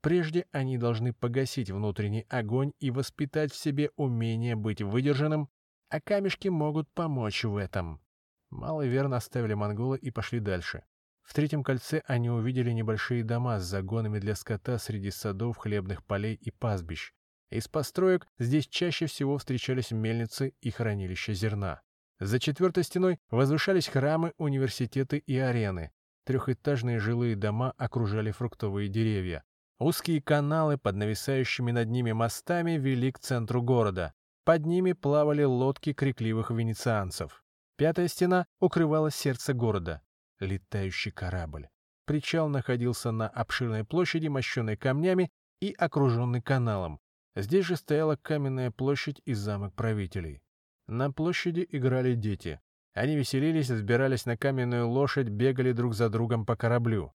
Прежде 0.00 0.46
они 0.52 0.78
должны 0.78 1.12
погасить 1.12 1.70
внутренний 1.70 2.24
огонь 2.28 2.72
и 2.78 2.90
воспитать 2.90 3.52
в 3.52 3.56
себе 3.56 3.90
умение 3.96 4.54
быть 4.54 4.80
выдержанным, 4.80 5.48
а 5.90 6.00
камешки 6.00 6.48
могут 6.48 6.88
помочь 6.90 7.44
в 7.44 7.56
этом. 7.56 8.00
Малый 8.50 8.88
верно 8.88 9.16
оставили 9.16 9.54
монгола 9.54 9.94
и 9.96 10.10
пошли 10.10 10.40
дальше. 10.40 10.84
В 11.28 11.34
третьем 11.34 11.62
кольце 11.62 12.02
они 12.06 12.30
увидели 12.30 12.70
небольшие 12.70 13.22
дома 13.22 13.60
с 13.60 13.64
загонами 13.64 14.18
для 14.18 14.34
скота 14.34 14.78
среди 14.78 15.10
садов, 15.10 15.58
хлебных 15.58 16.02
полей 16.02 16.34
и 16.36 16.50
пастбищ. 16.50 17.12
Из 17.50 17.68
построек 17.68 18.26
здесь 18.38 18.66
чаще 18.66 19.04
всего 19.04 19.36
встречались 19.36 19.90
мельницы 19.90 20.54
и 20.62 20.70
хранилища 20.70 21.34
зерна. 21.34 21.82
За 22.18 22.40
четвертой 22.40 22.82
стеной 22.82 23.20
возвышались 23.28 23.88
храмы, 23.88 24.32
университеты 24.38 25.18
и 25.18 25.36
арены. 25.36 25.92
Трехэтажные 26.24 26.98
жилые 26.98 27.36
дома 27.36 27.74
окружали 27.76 28.30
фруктовые 28.30 28.88
деревья. 28.88 29.44
Узкие 29.78 30.22
каналы 30.22 30.78
под 30.78 30.96
нависающими 30.96 31.72
над 31.72 31.90
ними 31.90 32.12
мостами 32.12 32.78
вели 32.78 33.12
к 33.12 33.18
центру 33.18 33.60
города. 33.60 34.14
Под 34.44 34.64
ними 34.64 34.94
плавали 34.94 35.42
лодки 35.42 35.92
крикливых 35.92 36.50
венецианцев. 36.50 37.44
Пятая 37.76 38.08
стена 38.08 38.46
укрывала 38.60 39.10
сердце 39.10 39.52
города 39.52 40.00
летающий 40.40 41.10
корабль. 41.10 41.68
Причал 42.06 42.48
находился 42.48 43.10
на 43.10 43.28
обширной 43.28 43.84
площади, 43.84 44.28
мощенной 44.28 44.76
камнями 44.76 45.30
и 45.60 45.72
окруженный 45.72 46.40
каналом. 46.40 47.00
Здесь 47.36 47.66
же 47.66 47.76
стояла 47.76 48.16
каменная 48.16 48.70
площадь 48.70 49.20
и 49.24 49.34
замок 49.34 49.74
правителей. 49.74 50.42
На 50.86 51.12
площади 51.12 51.66
играли 51.70 52.14
дети. 52.14 52.60
Они 52.94 53.14
веселились, 53.14 53.70
взбирались 53.70 54.26
на 54.26 54.36
каменную 54.36 54.88
лошадь, 54.88 55.28
бегали 55.28 55.72
друг 55.72 55.94
за 55.94 56.08
другом 56.08 56.46
по 56.46 56.56
кораблю. 56.56 57.12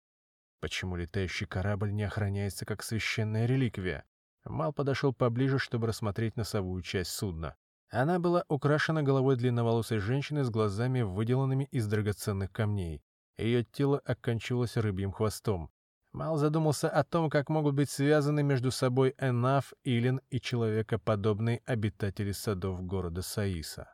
Почему 0.60 0.96
летающий 0.96 1.46
корабль 1.46 1.92
не 1.92 2.04
охраняется 2.04 2.64
как 2.64 2.82
священная 2.82 3.46
реликвия? 3.46 4.04
Мал 4.44 4.72
подошел 4.72 5.12
поближе, 5.12 5.58
чтобы 5.58 5.88
рассмотреть 5.88 6.36
носовую 6.36 6.82
часть 6.82 7.10
судна. 7.10 7.56
Она 7.90 8.18
была 8.18 8.44
украшена 8.48 9.02
головой 9.02 9.36
длинноволосой 9.36 9.98
женщины 9.98 10.42
с 10.44 10.50
глазами, 10.50 11.02
выделанными 11.02 11.64
из 11.70 11.86
драгоценных 11.86 12.50
камней. 12.50 13.02
Ее 13.36 13.64
тело 13.64 14.00
оканчивалось 14.04 14.76
рыбьим 14.76 15.12
хвостом. 15.12 15.70
Мал 16.12 16.36
задумался 16.36 16.88
о 16.88 17.02
том, 17.02 17.28
как 17.28 17.48
могут 17.48 17.74
быть 17.74 17.90
связаны 17.90 18.44
между 18.44 18.70
собой 18.70 19.14
Энаф, 19.18 19.72
Илин 19.82 20.20
и 20.30 20.40
человекоподобные 20.40 21.60
обитатели 21.66 22.30
садов 22.30 22.82
города 22.82 23.22
Саиса. 23.22 23.92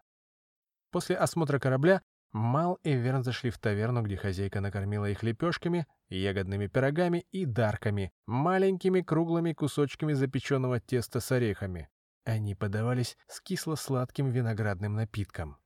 После 0.91 1.17
осмотра 1.17 1.59
корабля 1.59 2.03
Мал 2.33 2.79
и 2.85 2.95
Верн 2.95 3.25
зашли 3.25 3.51
в 3.51 3.59
таверну, 3.59 4.03
где 4.03 4.17
хозяйка 4.17 4.61
накормила 4.61 5.11
их 5.11 5.23
лепешками, 5.23 5.87
ягодными 6.09 6.69
пирогами 6.69 7.27
и 7.33 7.45
дарками, 7.45 8.13
маленькими 8.27 9.01
круглыми 9.01 9.53
кусочками 9.53 10.13
запеченного 10.13 10.79
теста 10.79 11.21
с 11.21 11.33
орехами. 11.33 11.89
Они 12.25 12.55
подавались 12.55 13.17
с 13.27 13.41
кисло-сладким 13.41 14.29
виноградным 14.29 14.95
напитком. 14.95 15.60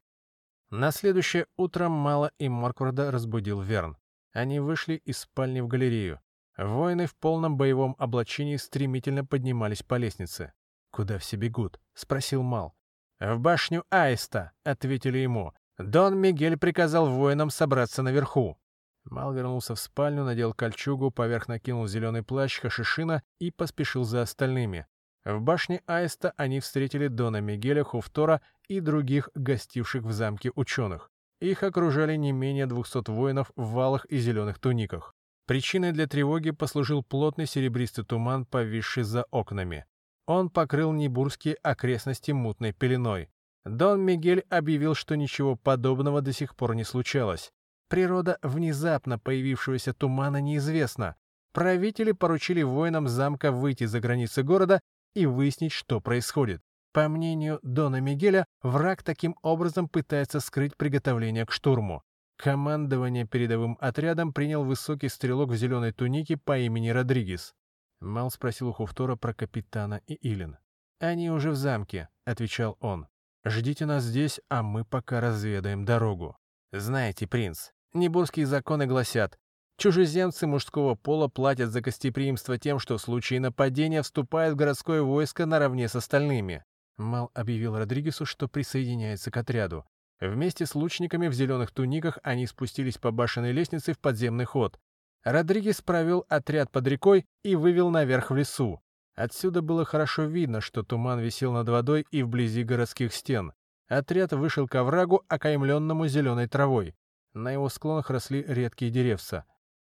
На 0.71 0.91
следующее 0.91 1.47
утро 1.57 1.89
Мала 1.89 2.33
и 2.39 2.49
Моркварда 2.49 3.11
разбудил 3.11 3.61
Верн. 3.61 3.97
Они 4.33 4.61
вышли 4.61 4.95
из 5.05 5.19
спальни 5.19 5.61
в 5.61 5.69
галерею. 5.69 6.21
Воины 6.57 7.07
в 7.07 7.15
полном 7.17 7.57
боевом 7.57 7.97
облачении 7.99 8.57
стремительно 8.57 9.25
поднимались 9.25 9.83
по 9.83 9.97
лестнице. 9.97 10.53
«Куда 10.91 11.19
все 11.19 11.37
бегут?»— 11.37 11.81
спросил 11.95 12.43
Мал. 12.43 12.75
«В 13.19 13.39
башню 13.39 13.85
Аиста»,— 13.91 14.53
ответили 14.65 15.19
ему. 15.19 15.53
«Дон 15.79 16.17
Мигель 16.19 16.57
приказал 16.57 17.09
воинам 17.09 17.51
собраться 17.51 18.03
наверху». 18.03 18.59
Мал 19.05 19.33
вернулся 19.33 19.75
в 19.75 19.81
спальню, 19.81 20.25
надел 20.25 20.55
кольчугу, 20.55 21.11
поверх 21.11 21.49
накинул 21.49 21.87
зеленый 21.87 22.23
плащ 22.23 22.61
Хашишина 22.61 23.23
и 23.39 23.51
поспешил 23.51 24.05
за 24.05 24.23
остальными. 24.23 24.87
В 25.25 25.41
башне 25.41 25.81
Аиста 25.87 26.35
они 26.37 26.61
встретили 26.61 27.09
Дона 27.09 27.41
Мигеля 27.41 27.83
Хуфтора 27.83 28.43
и 28.69 28.81
других 28.81 29.31
гостивших 29.35 30.03
в 30.03 30.13
замке 30.13 30.53
ученых. 30.55 31.11
Их 31.41 31.63
окружали 31.63 32.17
не 32.17 32.33
менее 32.33 32.67
200 32.67 33.11
воинов 33.11 33.51
в 33.57 33.71
валах 33.73 34.05
и 34.07 34.19
зеленых 34.19 34.59
туниках. 34.59 35.15
Причиной 35.47 35.93
для 35.93 36.07
тревоги 36.07 36.51
послужил 36.51 37.03
плотный 37.03 37.47
серебристый 37.47 38.05
туман, 38.05 38.47
повисший 38.47 39.03
за 39.03 39.25
окнами. 39.31 39.85
Он 40.27 40.49
покрыл 40.49 40.93
Небурские 40.93 41.55
окрестности 41.57 42.31
мутной 42.31 42.73
пеленой. 42.73 43.29
Дон 43.65 44.01
Мигель 44.03 44.45
объявил, 44.49 44.95
что 44.95 45.17
ничего 45.17 45.57
подобного 45.57 46.23
до 46.23 46.33
сих 46.33 46.55
пор 46.57 46.75
не 46.75 46.85
случалось. 46.85 47.51
Природа 47.89 48.39
внезапно 48.43 49.19
появившегося 49.19 49.93
тумана 49.93 50.41
неизвестна. 50.41 51.17
Правители 51.53 52.13
поручили 52.13 52.63
воинам 52.63 53.07
замка 53.07 53.53
выйти 53.53 53.85
за 53.85 54.01
границы 54.01 54.43
города 54.43 54.81
и 55.15 55.27
выяснить, 55.27 55.73
что 55.73 56.01
происходит. 56.01 56.61
По 56.93 57.09
мнению 57.09 57.59
Дона 57.63 58.01
Мигеля, 58.01 58.47
враг 58.63 59.03
таким 59.03 59.37
образом 59.43 59.89
пытается 59.89 60.41
скрыть 60.41 60.77
приготовление 60.77 61.45
к 61.45 61.51
штурму. 61.51 62.03
Командование 62.37 63.27
передовым 63.27 63.77
отрядом 63.81 64.33
принял 64.33 64.65
высокий 64.65 65.09
стрелок 65.09 65.51
в 65.51 65.57
зеленой 65.57 65.93
тунике 65.93 66.37
по 66.37 66.59
имени 66.59 66.91
Родригес. 66.91 67.55
Мал 68.01 68.31
спросил 68.31 68.69
у 68.69 68.73
Хуфтора 68.73 69.17
про 69.17 69.35
капитана 69.35 70.01
и 70.07 70.19
Илин. 70.21 70.59
«Они 71.01 71.31
уже 71.31 71.51
в 71.51 71.57
замке»,— 71.57 72.09
отвечал 72.25 72.77
он. 72.81 73.09
«Ждите 73.45 73.87
нас 73.87 74.05
здесь, 74.05 74.41
а 74.49 74.63
мы 74.63 74.85
пока 74.85 75.21
разведаем 75.21 75.85
дорогу». 75.85 76.37
«Знаете, 76.73 77.27
принц, 77.27 77.71
небурские 77.93 78.47
законы 78.47 78.87
гласят, 78.87 79.39
чужеземцы 79.77 80.47
мужского 80.47 80.95
пола 80.95 81.29
платят 81.29 81.71
за 81.71 81.81
гостеприимство 81.81 82.59
тем, 82.59 82.79
что 82.79 82.97
в 82.97 83.01
случае 83.01 83.41
нападения 83.41 84.03
вступают 84.03 84.55
в 84.55 84.57
городское 84.57 85.03
войско 85.03 85.47
наравне 85.47 85.89
с 85.89 85.97
остальными». 85.97 86.65
Мал 86.97 87.31
объявил 87.35 87.77
Родригесу, 87.77 88.25
что 88.25 88.49
присоединяется 88.49 89.31
к 89.31 89.37
отряду. 89.37 89.85
Вместе 90.21 90.65
с 90.65 90.75
лучниками 90.75 91.29
в 91.29 91.33
зеленых 91.33 91.71
туниках 91.73 92.19
они 92.23 92.47
спустились 92.47 92.99
по 92.99 93.11
башенной 93.11 93.53
лестнице 93.53 93.93
в 93.93 93.99
подземный 93.99 94.45
ход. 94.45 94.79
Родригес 95.25 95.81
провел 95.81 96.25
отряд 96.29 96.71
под 96.71 96.87
рекой 96.87 97.27
и 97.43 97.57
вывел 97.57 97.91
наверх 97.91 98.31
в 98.31 98.37
лесу. 98.37 98.81
Отсюда 99.15 99.63
было 99.63 99.85
хорошо 99.85 100.25
видно, 100.25 100.61
что 100.61 100.83
туман 100.83 101.21
висел 101.21 101.53
над 101.53 101.69
водой 101.69 102.07
и 102.11 102.23
вблизи 102.23 102.63
городских 102.63 103.15
стен. 103.15 103.53
Отряд 103.89 104.33
вышел 104.33 104.67
к 104.67 104.75
оврагу, 104.75 105.23
окаймленному 105.29 106.07
зеленой 106.09 106.49
травой. 106.49 106.95
На 107.33 107.53
его 107.53 107.69
склонах 107.69 108.11
росли 108.11 108.45
редкие 108.47 108.91
деревца. 108.91 109.45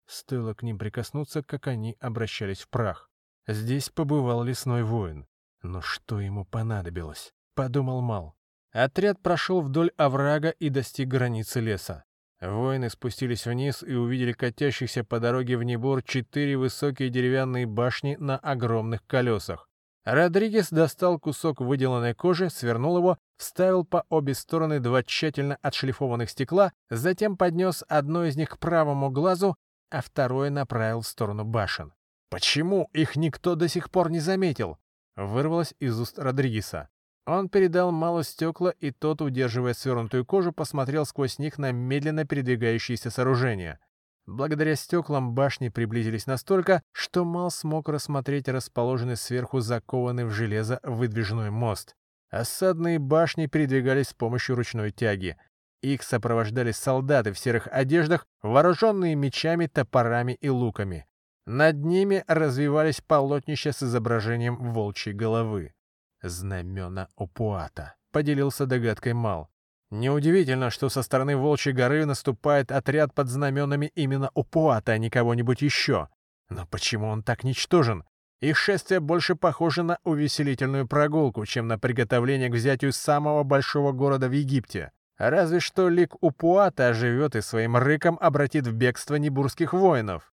Стоило 0.08 0.54
к 0.54 0.62
ним 0.62 0.78
прикоснуться, 0.78 1.42
как 1.42 1.66
они 1.66 1.94
обращались 2.00 2.62
в 2.62 2.70
прах. 2.70 3.10
Здесь 3.46 3.90
побывал 3.90 4.42
лесной 4.42 4.82
воин. 4.82 5.26
Но 5.62 5.82
что 5.82 6.18
ему 6.18 6.46
понадобилось? 6.46 7.34
Подумал 7.54 8.00
Мал. 8.00 8.34
Отряд 8.72 9.20
прошел 9.20 9.60
вдоль 9.60 9.90
оврага 9.98 10.48
и 10.48 10.70
достиг 10.70 11.08
границы 11.08 11.60
леса. 11.60 12.04
Воины 12.40 12.88
спустились 12.88 13.46
вниз 13.46 13.82
и 13.82 13.94
увидели 13.94 14.32
катящихся 14.32 15.04
по 15.04 15.20
дороге 15.20 15.58
в 15.58 15.62
Небор 15.62 16.02
четыре 16.02 16.56
высокие 16.56 17.10
деревянные 17.10 17.66
башни 17.66 18.16
на 18.18 18.38
огромных 18.38 19.04
колесах. 19.06 19.68
Родригес 20.04 20.70
достал 20.70 21.18
кусок 21.18 21.60
выделанной 21.60 22.14
кожи, 22.14 22.48
свернул 22.48 22.96
его, 22.96 23.18
вставил 23.36 23.84
по 23.84 24.06
обе 24.08 24.32
стороны 24.32 24.80
два 24.80 25.02
тщательно 25.02 25.58
отшлифованных 25.60 26.30
стекла, 26.30 26.72
затем 26.88 27.36
поднес 27.36 27.84
одно 27.88 28.24
из 28.24 28.36
них 28.36 28.50
к 28.50 28.58
правому 28.58 29.10
глазу, 29.10 29.56
а 29.90 30.00
второе 30.02 30.50
направил 30.50 31.00
в 31.00 31.06
сторону 31.06 31.44
башен. 31.44 31.92
«Почему 32.30 32.90
их 32.92 33.16
никто 33.16 33.54
до 33.54 33.68
сих 33.68 33.90
пор 33.90 34.10
не 34.10 34.20
заметил?»— 34.20 34.78
вырвалось 35.16 35.74
из 35.78 35.98
уст 35.98 36.18
Родригеса. 36.18 36.88
Он 37.26 37.48
передал 37.48 37.92
Малу 37.92 38.22
стекла, 38.22 38.70
и 38.80 38.90
тот, 38.90 39.20
удерживая 39.20 39.74
свернутую 39.74 40.24
кожу, 40.24 40.52
посмотрел 40.52 41.04
сквозь 41.04 41.38
них 41.38 41.58
на 41.58 41.72
медленно 41.72 42.24
передвигающиеся 42.24 43.10
сооружения. 43.10 43.78
Благодаря 44.24 44.76
стеклам 44.76 45.34
башни 45.34 45.68
приблизились 45.68 46.26
настолько, 46.26 46.82
что 46.92 47.24
Мал 47.24 47.50
смог 47.50 47.88
рассмотреть 47.88 48.48
расположенный 48.48 49.16
сверху 49.16 49.60
закованный 49.60 50.24
в 50.24 50.30
железо 50.30 50.80
выдвижной 50.82 51.50
мост. 51.50 51.94
Осадные 52.30 52.98
башни 52.98 53.46
передвигались 53.46 54.08
с 54.08 54.14
помощью 54.14 54.56
ручной 54.56 54.90
тяги. 54.90 55.36
Их 55.80 56.02
сопровождали 56.02 56.72
солдаты 56.72 57.32
в 57.32 57.38
серых 57.38 57.68
одеждах, 57.70 58.26
вооруженные 58.42 59.14
мечами, 59.14 59.66
топорами 59.66 60.32
и 60.32 60.48
луками. 60.48 61.06
Над 61.46 61.76
ними 61.84 62.24
развивались 62.26 63.00
полотнища 63.00 63.72
с 63.72 63.82
изображением 63.82 64.56
волчьей 64.56 65.14
головы. 65.14 65.72
«Знамена 66.20 67.08
Опуата»,— 67.16 67.94
поделился 68.12 68.66
догадкой 68.66 69.14
Мал. 69.14 69.48
«Неудивительно, 69.90 70.70
что 70.70 70.88
со 70.88 71.02
стороны 71.02 71.36
Волчьей 71.36 71.74
горы 71.74 72.04
наступает 72.04 72.72
отряд 72.72 73.14
под 73.14 73.28
знаменами 73.28 73.90
именно 73.94 74.30
Опуата, 74.34 74.92
а 74.92 74.98
не 74.98 75.08
кого-нибудь 75.08 75.62
еще. 75.62 76.08
Но 76.50 76.66
почему 76.66 77.08
он 77.08 77.22
так 77.22 77.44
ничтожен? 77.44 78.04
Их 78.40 78.56
шествие 78.56 79.00
больше 79.00 79.34
похоже 79.34 79.82
на 79.84 79.98
увеселительную 80.04 80.86
прогулку, 80.86 81.46
чем 81.46 81.68
на 81.68 81.78
приготовление 81.78 82.50
к 82.50 82.54
взятию 82.54 82.92
самого 82.92 83.42
большого 83.44 83.92
города 83.92 84.28
в 84.28 84.32
Египте. 84.32 84.92
Разве 85.18 85.60
что 85.60 85.88
лик 85.88 86.14
Упуата 86.22 86.88
оживет 86.88 87.36
и 87.36 87.40
своим 87.40 87.76
рыком 87.76 88.18
обратит 88.20 88.66
в 88.66 88.72
бегство 88.72 89.16
небурских 89.16 89.72
воинов. 89.72 90.32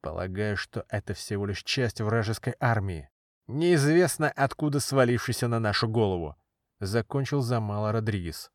Полагаю, 0.00 0.56
что 0.56 0.84
это 0.88 1.14
всего 1.14 1.46
лишь 1.46 1.62
часть 1.62 2.00
вражеской 2.00 2.54
армии 2.58 3.10
неизвестно 3.46 4.30
откуда 4.30 4.80
свалившийся 4.80 5.48
на 5.48 5.60
нашу 5.60 5.88
голову»,— 5.88 6.36
закончил 6.80 7.40
Замала 7.40 7.92
Родригес. 7.92 8.50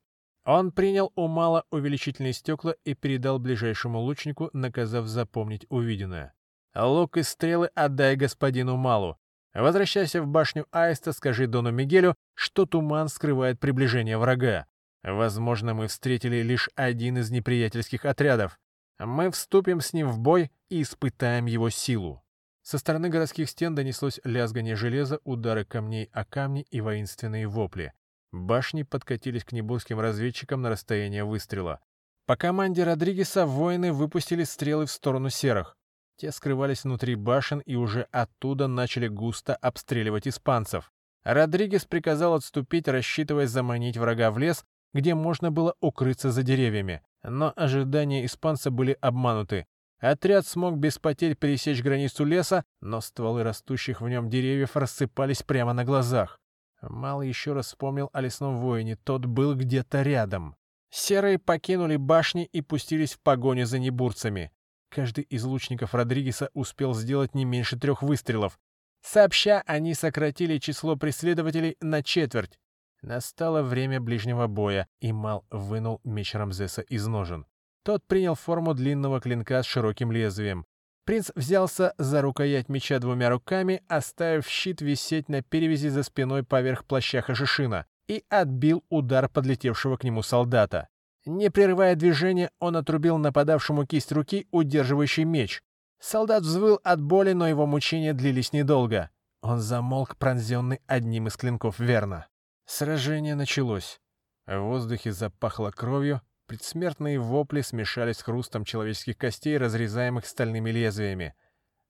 Он 0.46 0.72
принял 0.72 1.12
у 1.16 1.28
Мала 1.28 1.66
увеличительные 1.70 2.34
стекла 2.34 2.74
и 2.84 2.96
передал 2.96 3.40
ближайшему 3.40 4.00
лучнику, 4.00 4.50
наказав 4.54 5.06
запомнить 5.06 5.66
увиденное. 5.70 6.34
«Лук 6.76 7.18
и 7.18 7.24
стрелы 7.24 7.70
отдай 7.76 8.16
господину 8.16 8.78
Малу. 8.78 9.18
Возвращайся 9.54 10.22
в 10.22 10.28
башню 10.28 10.66
Аиста, 10.72 11.12
скажи 11.12 11.48
Дону 11.48 11.72
Мигелю, 11.72 12.16
что 12.36 12.66
туман 12.66 13.10
скрывает 13.10 13.60
приближение 13.60 14.18
врага. 14.18 14.68
Возможно, 15.04 15.74
мы 15.74 15.88
встретили 15.88 16.42
лишь 16.42 16.70
один 16.76 17.18
из 17.18 17.32
неприятельских 17.32 18.06
отрядов. 18.06 18.60
Мы 19.00 19.32
вступим 19.32 19.82
с 19.82 19.94
ним 19.94 20.10
в 20.10 20.20
бой 20.20 20.52
и 20.70 20.82
испытаем 20.82 21.46
его 21.46 21.70
силу». 21.70 22.24
Со 22.62 22.78
стороны 22.78 23.10
городских 23.10 23.50
стен 23.50 23.74
донеслось 23.74 24.20
лязгание 24.24 24.76
железа, 24.76 25.20
удары 25.24 25.66
камней 25.66 26.10
о 26.12 26.26
камни 26.26 26.66
и 26.70 26.82
воинственные 26.82 27.48
вопли. 27.48 27.94
Башни 28.32 28.84
подкатились 28.84 29.44
к 29.44 29.54
небурским 29.54 30.00
разведчикам 30.00 30.62
на 30.62 30.70
расстояние 30.70 31.24
выстрела. 31.24 31.80
По 32.28 32.36
команде 32.36 32.84
Родригеса 32.84 33.48
воины 33.48 33.92
выпустили 33.92 34.44
стрелы 34.44 34.86
в 34.86 34.92
сторону 34.92 35.32
серых. 35.32 35.76
Те 36.18 36.32
скрывались 36.32 36.84
внутри 36.84 37.16
башен 37.16 37.60
и 37.60 37.76
уже 37.76 38.04
оттуда 38.12 38.68
начали 38.68 39.08
густо 39.08 39.56
обстреливать 39.56 40.28
испанцев. 40.28 40.92
Родригес 41.24 41.86
приказал 41.86 42.36
отступить, 42.36 42.88
рассчитывая 42.88 43.48
заманить 43.48 43.98
врага 43.98 44.30
в 44.30 44.38
лес, 44.38 44.64
где 44.94 45.16
можно 45.16 45.52
было 45.52 45.76
укрыться 45.80 46.32
за 46.32 46.44
деревьями. 46.44 47.02
Но 47.24 47.54
ожидания 47.56 48.26
испанца 48.26 48.72
были 48.72 48.98
обмануты. 49.02 49.68
Отряд 50.00 50.48
смог 50.48 50.78
без 50.78 50.98
потерь 50.98 51.36
пересечь 51.36 51.84
границу 51.84 52.24
леса, 52.24 52.64
но 52.80 53.02
стволы 53.02 53.44
растущих 53.44 54.00
в 54.02 54.08
нем 54.08 54.30
деревьев 54.30 54.78
рассыпались 54.78 55.44
прямо 55.44 55.74
на 55.74 55.84
глазах. 55.84 56.40
Мал 56.82 57.22
еще 57.22 57.52
раз 57.52 57.68
вспомнил 57.68 58.10
о 58.14 58.22
лесном 58.22 58.58
воине, 58.58 58.96
тот 58.96 59.26
был 59.26 59.56
где-то 59.56 60.02
рядом. 60.02 60.56
Серые 60.90 61.38
покинули 61.38 61.98
башни 61.98 62.46
и 62.46 62.62
пустились 62.62 63.14
в 63.14 63.20
погоню 63.20 63.66
за 63.66 63.80
небурцами. 63.80 64.52
Каждый 64.90 65.26
из 65.26 65.44
лучников 65.44 65.94
Родригеса 65.94 66.50
успел 66.54 66.96
сделать 66.96 67.36
не 67.36 67.46
меньше 67.46 67.78
трех 67.78 68.02
выстрелов. 68.02 68.58
Сообща, 69.02 69.62
они 69.66 69.94
сократили 69.94 70.58
число 70.58 70.96
преследователей 70.96 71.78
на 71.80 72.02
четверть. 72.02 72.58
Настало 73.02 73.62
время 73.62 74.02
ближнего 74.02 74.48
боя, 74.48 74.88
и 75.00 75.12
Мал 75.14 75.46
вынул 75.50 76.02
меч 76.04 76.36
Рамзеса 76.36 76.82
из 76.82 77.08
ножен. 77.08 77.46
Тот 77.84 78.04
принял 78.06 78.36
форму 78.36 78.74
длинного 78.74 79.22
клинка 79.22 79.64
с 79.64 79.66
широким 79.66 80.12
лезвием. 80.12 80.66
Принц 81.06 81.32
взялся 81.34 81.96
за 81.98 82.22
рукоять 82.22 82.70
меча 82.70 83.00
двумя 83.00 83.30
руками, 83.30 83.82
оставив 83.88 84.48
щит 84.48 84.82
висеть 84.82 85.28
на 85.28 85.42
перевязи 85.42 85.88
за 85.88 86.04
спиной 86.04 86.44
поверх 86.44 86.86
плаща 86.86 87.22
Хашишина, 87.22 87.86
и 88.08 88.24
отбил 88.30 88.84
удар 88.90 89.28
подлетевшего 89.30 89.98
к 89.98 90.04
нему 90.04 90.22
солдата. 90.22 90.88
Не 91.26 91.50
прерывая 91.50 91.96
движения, 91.96 92.52
он 92.60 92.76
отрубил 92.76 93.18
нападавшему 93.18 93.86
кисть 93.86 94.12
руки, 94.12 94.48
удерживающий 94.52 95.24
меч. 95.24 95.62
Солдат 96.00 96.44
взвыл 96.44 96.80
от 96.84 97.02
боли, 97.02 97.34
но 97.34 97.48
его 97.48 97.66
мучения 97.66 98.14
длились 98.14 98.54
недолго. 98.54 99.10
Он 99.42 99.60
замолк, 99.60 100.16
пронзенный 100.18 100.80
одним 100.88 101.28
из 101.28 101.38
клинков 101.38 101.80
Верна. 101.80 102.28
Сражение 102.72 103.34
началось. 103.34 104.00
В 104.46 104.60
воздухе 104.60 105.12
запахло 105.12 105.72
кровью, 105.72 106.22
Предсмертные 106.46 107.20
вопли 107.20 107.62
смешались 107.62 108.18
с 108.18 108.24
хрустом 108.24 108.64
человеческих 108.64 109.18
костей, 109.18 109.58
разрезаемых 109.58 110.26
стальными 110.26 110.70
лезвиями. 110.70 111.36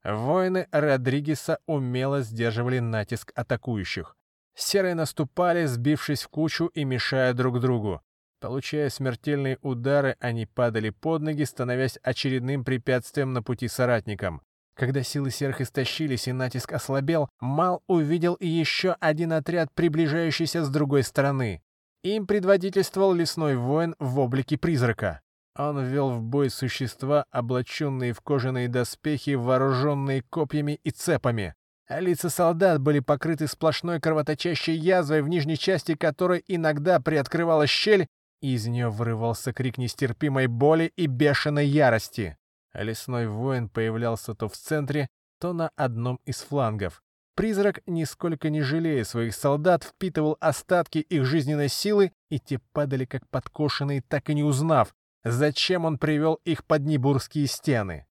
Воины 0.06 0.68
Родригеса 0.72 1.60
умело 1.66 2.22
сдерживали 2.22 2.80
натиск 2.80 3.32
атакующих. 3.36 4.18
Серые 4.56 4.96
наступали, 4.96 5.66
сбившись 5.66 6.24
в 6.24 6.28
кучу 6.28 6.68
и 6.68 6.84
мешая 6.84 7.34
друг 7.34 7.62
другу. 7.62 8.02
Получая 8.40 8.90
смертельные 8.90 9.58
удары, 9.62 10.16
они 10.20 10.46
падали 10.46 10.92
под 10.92 11.22
ноги, 11.22 11.44
становясь 11.44 12.00
очередным 12.04 12.66
препятствием 12.66 13.32
на 13.32 13.44
пути 13.44 13.70
соратникам. 13.70 14.42
Когда 14.80 15.04
силы 15.04 15.30
серых 15.30 15.60
истощились 15.60 16.30
и 16.30 16.32
натиск 16.32 16.72
ослабел, 16.72 17.28
Мал 17.42 17.84
увидел 17.88 18.36
и 18.36 18.48
еще 18.48 18.96
один 19.02 19.34
отряд, 19.34 19.68
приближающийся 19.74 20.64
с 20.64 20.70
другой 20.70 21.04
стороны. 21.04 21.62
Им 22.02 22.26
предводительствовал 22.26 23.14
лесной 23.14 23.58
воин 23.58 23.94
в 24.00 24.20
облике 24.20 24.58
призрака. 24.58 25.20
Он 25.58 25.84
ввел 25.84 26.12
в 26.12 26.22
бой 26.22 26.50
существа, 26.50 27.26
облаченные 27.30 28.14
в 28.14 28.22
кожаные 28.22 28.70
доспехи, 28.70 29.32
вооруженные 29.32 30.22
копьями 30.22 30.80
и 30.86 30.92
цепами. 30.92 31.56
А 31.90 32.00
лица 32.00 32.30
солдат 32.30 32.80
были 32.80 33.02
покрыты 33.02 33.48
сплошной 33.48 34.00
кровоточащей 34.00 34.78
язвой, 34.78 35.24
в 35.24 35.28
нижней 35.28 35.58
части 35.58 35.96
которой 35.96 36.42
иногда 36.48 37.02
приоткрывалась 37.02 37.70
щель, 37.70 38.08
и 38.42 38.54
из 38.54 38.66
нее 38.66 38.90
вырывался 38.90 39.52
крик 39.52 39.78
нестерпимой 39.78 40.48
боли 40.48 40.94
и 40.96 41.08
бешеной 41.08 41.68
ярости. 41.68 42.39
Лесной 42.74 43.28
воин 43.28 43.70
появлялся 43.70 44.34
то 44.36 44.48
в 44.48 44.56
центре, 44.56 45.10
то 45.40 45.54
на 45.54 45.70
одном 45.76 46.20
из 46.26 46.42
флангов. 46.42 47.02
Призрак, 47.36 47.82
нисколько 47.88 48.50
не 48.50 48.62
жалея 48.62 49.04
своих 49.06 49.34
солдат, 49.34 49.84
впитывал 49.84 50.38
остатки 50.42 50.98
их 50.98 51.26
жизненной 51.26 51.70
силы, 51.70 52.12
и 52.30 52.38
те 52.40 52.60
падали 52.74 53.06
как 53.06 53.28
подкошенные, 53.30 54.02
так 54.02 54.30
и 54.30 54.34
не 54.34 54.44
узнав, 54.44 54.94
зачем 55.24 55.86
он 55.86 55.98
привел 55.98 56.40
их 56.44 56.66
под 56.66 56.82
Небурские 56.82 57.48
стены. 57.48 58.06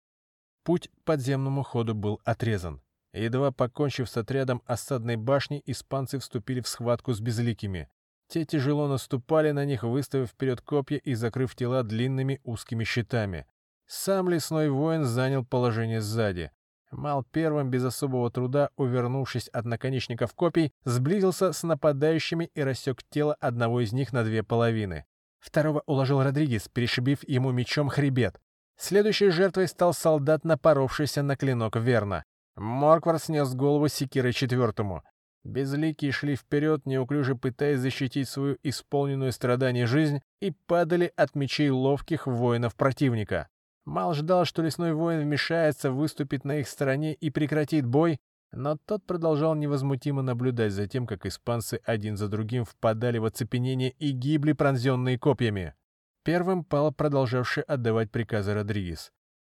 Путь 0.65 0.89
к 0.89 1.05
подземному 1.05 1.63
ходу 1.63 1.95
был 1.95 2.21
отрезан. 2.25 2.81
Едва 3.13 3.53
покончив 3.53 4.09
с 4.09 4.17
отрядом 4.17 4.63
осадной 4.67 5.17
башни, 5.17 5.63
испанцы 5.67 6.19
вступили 6.19 6.61
в 6.61 6.69
схватку 6.69 7.13
с 7.13 7.21
безликими. 7.21 7.89
Те 8.29 8.45
тяжело 8.45 8.89
наступали 8.89 9.51
на 9.53 9.65
них, 9.65 9.83
выставив 9.83 10.29
вперед 10.29 10.61
копья 10.61 10.99
и 10.99 11.15
закрыв 11.15 11.55
тела 11.55 11.83
длинными 11.83 12.41
узкими 12.45 12.85
щитами. 12.85 13.47
Сам 13.89 14.29
лесной 14.29 14.69
воин 14.69 15.05
занял 15.05 15.47
положение 15.47 16.03
сзади. 16.03 16.51
Мал 16.91 17.25
первым, 17.33 17.71
без 17.71 17.85
особого 17.85 18.31
труда, 18.31 18.69
увернувшись 18.77 19.49
от 19.49 19.65
наконечников 19.65 20.35
копий, 20.35 20.73
сблизился 20.85 21.53
с 21.53 21.63
нападающими 21.63 22.51
и 22.55 22.61
рассек 22.61 23.03
тело 23.09 23.35
одного 23.41 23.81
из 23.81 23.93
них 23.93 24.13
на 24.13 24.25
две 24.25 24.43
половины. 24.43 25.07
Второго 25.41 25.83
уложил 25.87 26.23
Родригес, 26.23 26.69
перешибив 26.69 27.27
ему 27.27 27.51
мечом 27.51 27.89
хребет. 27.89 28.39
Следующей 28.77 29.31
жертвой 29.31 29.69
стал 29.69 29.95
солдат, 29.95 30.45
напоровшийся 30.45 31.23
на 31.23 31.37
клинок 31.37 31.77
Верна. 31.77 32.25
Морквар 32.57 33.19
снес 33.19 33.55
голову 33.55 33.89
секирой 33.89 34.35
четвертому. 34.35 35.03
Безликие 35.45 36.13
шли 36.13 36.37
вперед, 36.37 36.85
неуклюже 36.85 37.37
пытаясь 37.37 37.81
защитить 37.81 38.29
свою 38.29 38.59
исполненную 38.63 39.33
страданий 39.33 39.87
жизнь, 39.87 40.21
и 40.41 40.51
падали 40.67 41.11
от 41.17 41.35
мечей 41.35 41.71
ловких 41.71 42.27
воинов 42.27 42.75
противника. 42.77 43.49
Мал 43.89 44.13
ждал, 44.13 44.45
что 44.45 44.61
лесной 44.61 44.93
воин 44.93 45.23
вмешается, 45.23 45.91
выступит 45.91 46.45
на 46.45 46.59
их 46.59 46.69
стороне 46.69 47.15
и 47.15 47.31
прекратит 47.31 47.87
бой, 47.87 48.21
но 48.53 48.77
тот 48.77 49.07
продолжал 49.07 49.55
невозмутимо 49.55 50.21
наблюдать 50.21 50.73
за 50.73 50.87
тем, 50.87 51.07
как 51.07 51.25
испанцы 51.25 51.81
один 51.85 52.19
за 52.19 52.29
другим 52.29 52.67
впадали 52.67 53.17
в 53.17 53.25
оцепенение 53.25 53.93
и 53.93 54.11
гибли, 54.11 54.53
пронзенные 54.53 55.19
копьями. 55.19 55.75
Первым 56.23 56.65
пал 56.65 56.93
продолжавший 56.93 57.63
отдавать 57.63 58.11
приказы 58.11 58.53
Родригес. 58.53 59.11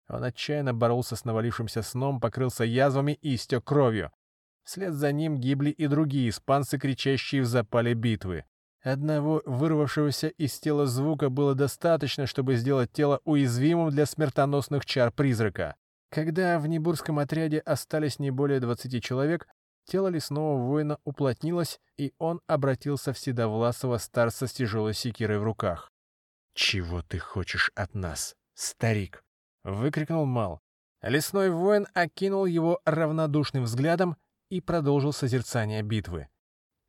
Он 0.07 0.23
отчаянно 0.23 0.75
боролся 0.75 1.15
с 1.15 1.25
навалившимся 1.25 1.81
сном, 1.81 2.19
покрылся 2.19 2.63
язвами 2.63 3.13
и 3.23 3.33
истек 3.33 3.63
кровью. 3.63 4.11
Вслед 4.63 4.93
за 4.93 5.11
ним 5.11 5.39
гибли 5.39 5.71
и 5.71 5.87
другие 5.87 6.29
испанцы, 6.29 6.77
кричащие 6.77 7.41
в 7.41 7.47
запале 7.47 7.95
битвы. 7.95 8.45
Одного 8.81 9.41
вырвавшегося 9.45 10.29
из 10.29 10.57
тела 10.59 10.85
звука 10.85 11.29
было 11.29 11.53
достаточно, 11.53 12.25
чтобы 12.25 12.55
сделать 12.55 12.91
тело 12.91 13.19
уязвимым 13.25 13.89
для 13.89 14.05
смертоносных 14.05 14.85
чар 14.85 15.11
призрака. 15.11 15.75
Когда 16.09 16.59
в 16.59 16.67
Небурском 16.67 17.19
отряде 17.19 17.59
остались 17.59 18.19
не 18.19 18.31
более 18.31 18.59
20 18.59 19.03
человек, 19.03 19.47
тело 19.85 20.07
лесного 20.07 20.57
воина 20.57 20.97
уплотнилось, 21.03 21.79
и 21.97 22.13
он 22.17 22.41
обратился 22.47 23.11
в 23.11 23.19
седовласого 23.19 23.97
старца 23.97 24.47
с 24.47 24.53
тяжелой 24.53 24.93
секирой 24.93 25.39
в 25.39 25.43
руках. 25.43 25.91
«Чего 26.53 27.01
ты 27.01 27.19
хочешь 27.19 27.71
от 27.75 27.93
нас, 27.93 28.35
старик?»— 28.53 29.23
выкрикнул 29.63 30.25
Мал. 30.25 30.61
Лесной 31.01 31.49
воин 31.49 31.87
окинул 31.93 32.45
его 32.45 32.81
равнодушным 32.85 33.63
взглядом 33.63 34.17
и 34.49 34.61
продолжил 34.61 35.13
созерцание 35.13 35.81
битвы. 35.81 36.27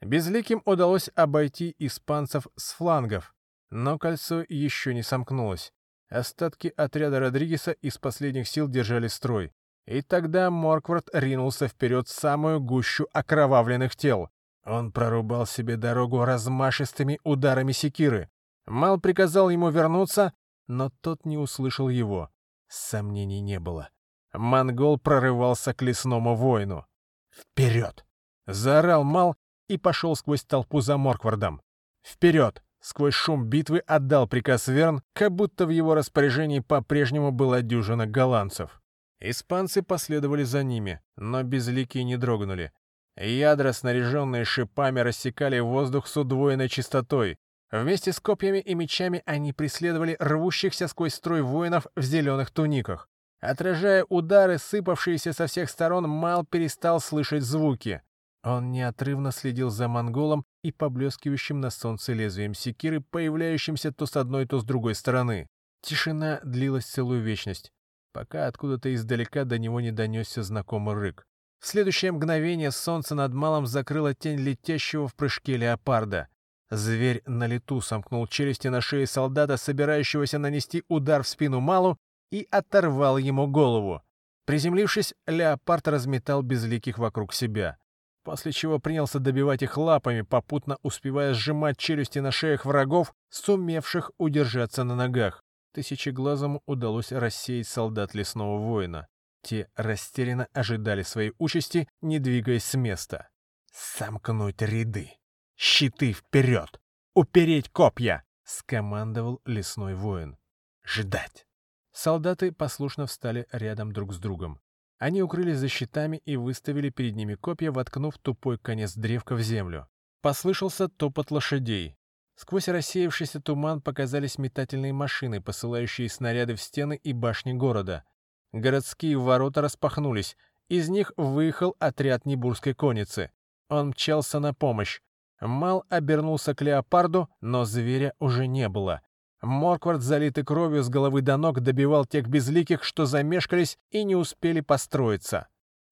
Безликим 0.00 0.62
удалось 0.64 1.10
обойти 1.14 1.74
испанцев 1.78 2.46
с 2.56 2.72
флангов, 2.72 3.34
но 3.70 3.98
кольцо 3.98 4.44
еще 4.48 4.94
не 4.94 5.02
сомкнулось. 5.02 5.72
Остатки 6.08 6.72
отряда 6.76 7.20
Родригеса 7.20 7.72
из 7.72 7.98
последних 7.98 8.48
сил 8.48 8.66
держали 8.66 9.08
строй. 9.08 9.52
И 9.86 10.02
тогда 10.02 10.50
Морквард 10.50 11.08
ринулся 11.12 11.68
вперед 11.68 12.08
самую 12.08 12.60
гущу 12.60 13.06
окровавленных 13.12 13.94
тел. 13.94 14.30
Он 14.64 14.92
прорубал 14.92 15.46
себе 15.46 15.76
дорогу 15.76 16.24
размашистыми 16.24 17.20
ударами 17.24 17.72
секиры. 17.72 18.30
Мал 18.66 19.00
приказал 19.00 19.50
ему 19.50 19.70
вернуться, 19.70 20.32
но 20.66 20.90
тот 21.00 21.24
не 21.24 21.38
услышал 21.38 21.88
его. 21.88 22.30
Сомнений 22.68 23.40
не 23.40 23.58
было. 23.58 23.90
Монгол 24.32 24.98
прорывался 24.98 25.74
к 25.74 25.82
лесному 25.82 26.36
воину. 26.36 26.86
«Вперед!»— 27.30 28.04
заорал 28.46 29.02
Мал 29.02 29.36
и 29.70 29.78
пошел 29.78 30.16
сквозь 30.16 30.42
толпу 30.42 30.80
за 30.80 30.96
Морквардом. 30.96 31.62
«Вперед!»— 32.02 32.62
сквозь 32.80 33.14
шум 33.14 33.46
битвы 33.46 33.78
отдал 33.78 34.26
приказ 34.26 34.66
Верн, 34.66 35.02
как 35.12 35.32
будто 35.32 35.64
в 35.64 35.70
его 35.70 35.94
распоряжении 35.94 36.58
по-прежнему 36.58 37.30
была 37.30 37.62
дюжина 37.62 38.06
голландцев. 38.06 38.82
Испанцы 39.20 39.82
последовали 39.82 40.42
за 40.42 40.64
ними, 40.64 41.00
но 41.16 41.42
безликие 41.44 42.04
не 42.04 42.16
дрогнули. 42.16 42.72
Ядра, 43.16 43.72
снаряженные 43.72 44.44
шипами, 44.44 45.00
рассекали 45.00 45.60
воздух 45.60 46.08
с 46.08 46.16
удвоенной 46.16 46.68
частотой. 46.68 47.38
Вместе 47.70 48.12
с 48.12 48.18
копьями 48.18 48.58
и 48.58 48.74
мечами 48.74 49.22
они 49.24 49.52
преследовали 49.52 50.16
рвущихся 50.18 50.88
сквозь 50.88 51.14
строй 51.14 51.42
воинов 51.42 51.86
в 51.94 52.02
зеленых 52.02 52.50
туниках. 52.50 53.08
Отражая 53.40 54.04
удары, 54.08 54.58
сыпавшиеся 54.58 55.32
со 55.32 55.46
всех 55.46 55.70
сторон, 55.70 56.08
Мал 56.08 56.44
перестал 56.44 57.00
слышать 57.00 57.42
звуки. 57.42 58.02
Он 58.42 58.72
неотрывно 58.72 59.32
следил 59.32 59.68
за 59.68 59.86
монголом 59.86 60.46
и 60.62 60.72
поблескивающим 60.72 61.60
на 61.60 61.70
солнце 61.70 62.14
лезвием 62.14 62.54
секиры, 62.54 63.00
появляющимся 63.00 63.92
то 63.92 64.06
с 64.06 64.16
одной, 64.16 64.46
то 64.46 64.58
с 64.58 64.64
другой 64.64 64.94
стороны. 64.94 65.46
Тишина 65.82 66.40
длилась 66.42 66.86
целую 66.86 67.22
вечность, 67.22 67.70
пока 68.12 68.46
откуда-то 68.46 68.94
издалека 68.94 69.44
до 69.44 69.58
него 69.58 69.80
не 69.80 69.92
донесся 69.92 70.42
знакомый 70.42 70.94
рык. 70.94 71.26
В 71.60 71.66
следующее 71.66 72.12
мгновение 72.12 72.70
солнце 72.70 73.14
над 73.14 73.34
малом 73.34 73.66
закрыло 73.66 74.14
тень 74.14 74.38
летящего 74.38 75.06
в 75.06 75.14
прыжке 75.14 75.58
леопарда. 75.58 76.28
Зверь 76.70 77.22
на 77.26 77.46
лету 77.46 77.82
сомкнул 77.82 78.26
челюсти 78.26 78.68
на 78.68 78.80
шее 78.80 79.06
солдата, 79.06 79.58
собирающегося 79.58 80.38
нанести 80.38 80.84
удар 80.88 81.22
в 81.22 81.28
спину 81.28 81.60
малу, 81.60 81.98
и 82.30 82.46
оторвал 82.50 83.18
ему 83.18 83.46
голову. 83.48 84.02
Приземлившись, 84.46 85.12
леопард 85.26 85.88
разметал 85.88 86.42
безликих 86.42 86.96
вокруг 86.96 87.34
себя 87.34 87.79
после 88.22 88.52
чего 88.52 88.78
принялся 88.78 89.18
добивать 89.18 89.62
их 89.62 89.76
лапами, 89.76 90.22
попутно 90.22 90.78
успевая 90.82 91.34
сжимать 91.34 91.78
челюсти 91.78 92.18
на 92.18 92.30
шеях 92.30 92.64
врагов, 92.64 93.14
сумевших 93.28 94.10
удержаться 94.18 94.84
на 94.84 94.94
ногах. 94.94 95.42
Тысячеглазому 95.72 96.62
удалось 96.66 97.12
рассеять 97.12 97.68
солдат 97.68 98.14
лесного 98.14 98.58
воина. 98.58 99.06
Те 99.42 99.68
растерянно 99.74 100.48
ожидали 100.52 101.02
своей 101.02 101.32
участи, 101.38 101.88
не 102.02 102.18
двигаясь 102.18 102.64
с 102.64 102.74
места. 102.74 103.28
«Сомкнуть 103.72 104.60
ряды! 104.62 105.12
Щиты 105.56 106.12
вперед! 106.12 106.80
Упереть 107.14 107.70
копья!»— 107.70 108.24
скомандовал 108.44 109.40
лесной 109.44 109.94
воин. 109.94 110.36
«Ждать!» 110.84 111.46
Солдаты 111.92 112.52
послушно 112.52 113.06
встали 113.06 113.46
рядом 113.52 113.92
друг 113.92 114.12
с 114.12 114.18
другом. 114.18 114.60
Они 115.00 115.22
укрылись 115.22 115.56
за 115.56 115.68
щитами 115.68 116.18
и 116.26 116.36
выставили 116.36 116.90
перед 116.90 117.16
ними 117.16 117.34
копья, 117.34 117.72
воткнув 117.72 118.18
тупой 118.18 118.58
конец 118.58 118.94
древка 118.94 119.34
в 119.34 119.40
землю. 119.40 119.88
Послышался 120.20 120.88
топот 120.88 121.30
лошадей. 121.30 121.96
Сквозь 122.34 122.68
рассеявшийся 122.68 123.40
туман 123.40 123.80
показались 123.80 124.36
метательные 124.36 124.92
машины, 124.92 125.40
посылающие 125.40 126.10
снаряды 126.10 126.54
в 126.54 126.60
стены 126.60 127.00
и 127.02 127.14
башни 127.14 127.54
города. 127.54 128.04
Городские 128.52 129.16
ворота 129.16 129.62
распахнулись. 129.62 130.36
Из 130.68 130.90
них 130.90 131.12
выехал 131.16 131.76
отряд 131.78 132.26
Небурской 132.26 132.74
конницы. 132.74 133.30
Он 133.70 133.88
мчался 133.88 134.38
на 134.38 134.52
помощь. 134.52 135.00
Мал 135.40 135.86
обернулся 135.88 136.54
к 136.54 136.60
леопарду, 136.60 137.30
но 137.40 137.64
зверя 137.64 138.12
уже 138.18 138.46
не 138.46 138.68
было. 138.68 139.00
Морквард, 139.42 140.02
залитый 140.02 140.44
кровью 140.44 140.82
с 140.82 140.88
головы 140.88 141.22
до 141.22 141.36
ног, 141.36 141.60
добивал 141.60 142.04
тех 142.04 142.28
безликих, 142.28 142.84
что 142.84 143.06
замешкались 143.06 143.78
и 143.90 144.04
не 144.04 144.14
успели 144.14 144.60
построиться. 144.60 145.48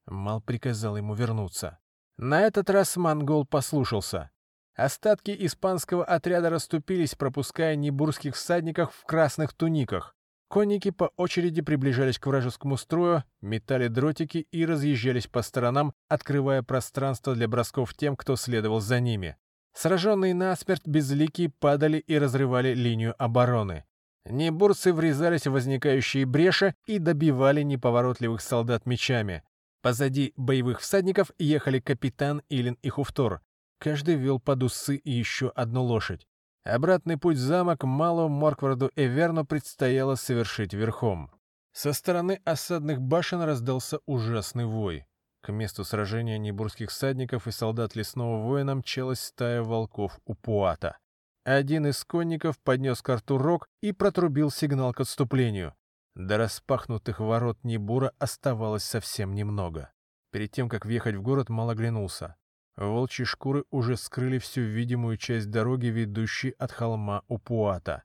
Мал 0.07 0.41
приказал 0.41 0.97
ему 0.97 1.15
вернуться. 1.15 1.79
На 2.19 2.43
этот 2.43 2.69
раз 2.69 2.97
монгол 2.97 3.47
послушался. 3.47 4.31
Остатки 4.75 5.35
испанского 5.39 6.05
отряда 6.05 6.51
расступились, 6.51 7.15
пропуская 7.15 7.75
небурских 7.75 8.35
всадников 8.35 8.95
в 8.95 9.05
красных 9.07 9.53
туниках. 9.53 10.15
Конники 10.49 10.91
по 10.91 11.11
очереди 11.17 11.61
приближались 11.61 12.19
к 12.19 12.27
вражескому 12.27 12.77
строю, 12.77 13.25
метали 13.43 13.89
дротики 13.89 14.47
и 14.51 14.65
разъезжались 14.65 15.27
по 15.27 15.43
сторонам, 15.43 15.93
открывая 16.09 16.63
пространство 16.63 17.35
для 17.35 17.49
бросков 17.49 17.93
тем, 17.95 18.17
кто 18.17 18.37
следовал 18.37 18.81
за 18.81 18.99
ними. 19.01 19.37
Сраженные 19.81 20.35
насмерть 20.35 20.89
безликие 20.89 21.51
падали 21.51 21.99
и 21.99 22.19
разрывали 22.19 22.75
линию 22.75 23.15
обороны. 23.17 23.85
Небурцы 24.25 24.93
врезались 24.93 25.47
в 25.47 25.53
возникающие 25.53 26.27
бреши 26.27 26.75
и 26.87 26.99
добивали 26.99 27.63
неповоротливых 27.63 28.41
солдат 28.41 28.87
мечами. 28.87 29.45
Позади 29.81 30.33
боевых 30.37 30.81
всадников 30.81 31.31
ехали 31.39 31.79
капитан 31.79 32.43
Илин 32.49 32.77
и 32.83 32.89
Хуфтор. 32.89 33.41
Каждый 33.79 34.17
вел 34.17 34.41
под 34.41 34.65
усы 34.65 34.97
и 34.97 35.13
еще 35.13 35.53
одну 35.55 35.85
лошадь. 35.85 36.27
Обратный 36.65 37.17
путь 37.17 37.37
в 37.37 37.41
замок 37.41 37.85
Малу 37.85 38.29
Моркварду 38.29 38.91
Эверну 38.97 39.45
предстояло 39.47 40.17
совершить 40.17 40.75
верхом. 40.75 41.31
Со 41.71 41.93
стороны 41.93 42.41
осадных 42.45 43.01
башен 43.01 43.43
раздался 43.43 44.01
ужасный 44.07 44.65
вой. 44.65 45.07
К 45.41 45.53
месту 45.53 45.85
сражения 45.85 46.39
небурских 46.39 46.91
всадников 46.91 47.47
и 47.47 47.53
солдат 47.53 47.95
лесного 47.95 48.43
воина 48.43 48.75
мчалась 48.75 49.21
стая 49.21 49.63
волков 49.63 50.19
у 50.25 50.35
Пуата. 50.35 50.99
Один 51.45 51.87
из 51.87 52.05
конников 52.05 52.59
поднес 52.59 53.01
карту 53.01 53.39
рог 53.39 53.69
и 53.81 53.93
протрубил 53.93 54.51
сигнал 54.51 54.93
к 54.93 55.01
отступлению. 55.01 55.75
До 56.15 56.37
распахнутых 56.37 57.21
ворот 57.21 57.63
Небура 57.63 58.13
оставалось 58.19 58.83
совсем 58.83 59.33
немного. 59.33 59.93
Перед 60.33 60.51
тем, 60.51 60.69
как 60.69 60.85
въехать 60.85 61.15
в 61.15 61.23
город, 61.23 61.49
Мал 61.49 61.71
оглянулся. 61.71 62.35
Волчьи 62.77 63.25
шкуры 63.25 63.65
уже 63.71 63.97
скрыли 63.97 64.39
всю 64.39 64.63
видимую 64.63 65.17
часть 65.17 65.49
дороги, 65.51 65.87
ведущей 65.87 66.51
от 66.59 66.73
холма 66.73 67.23
у 67.29 67.39
Пуата. 67.39 68.03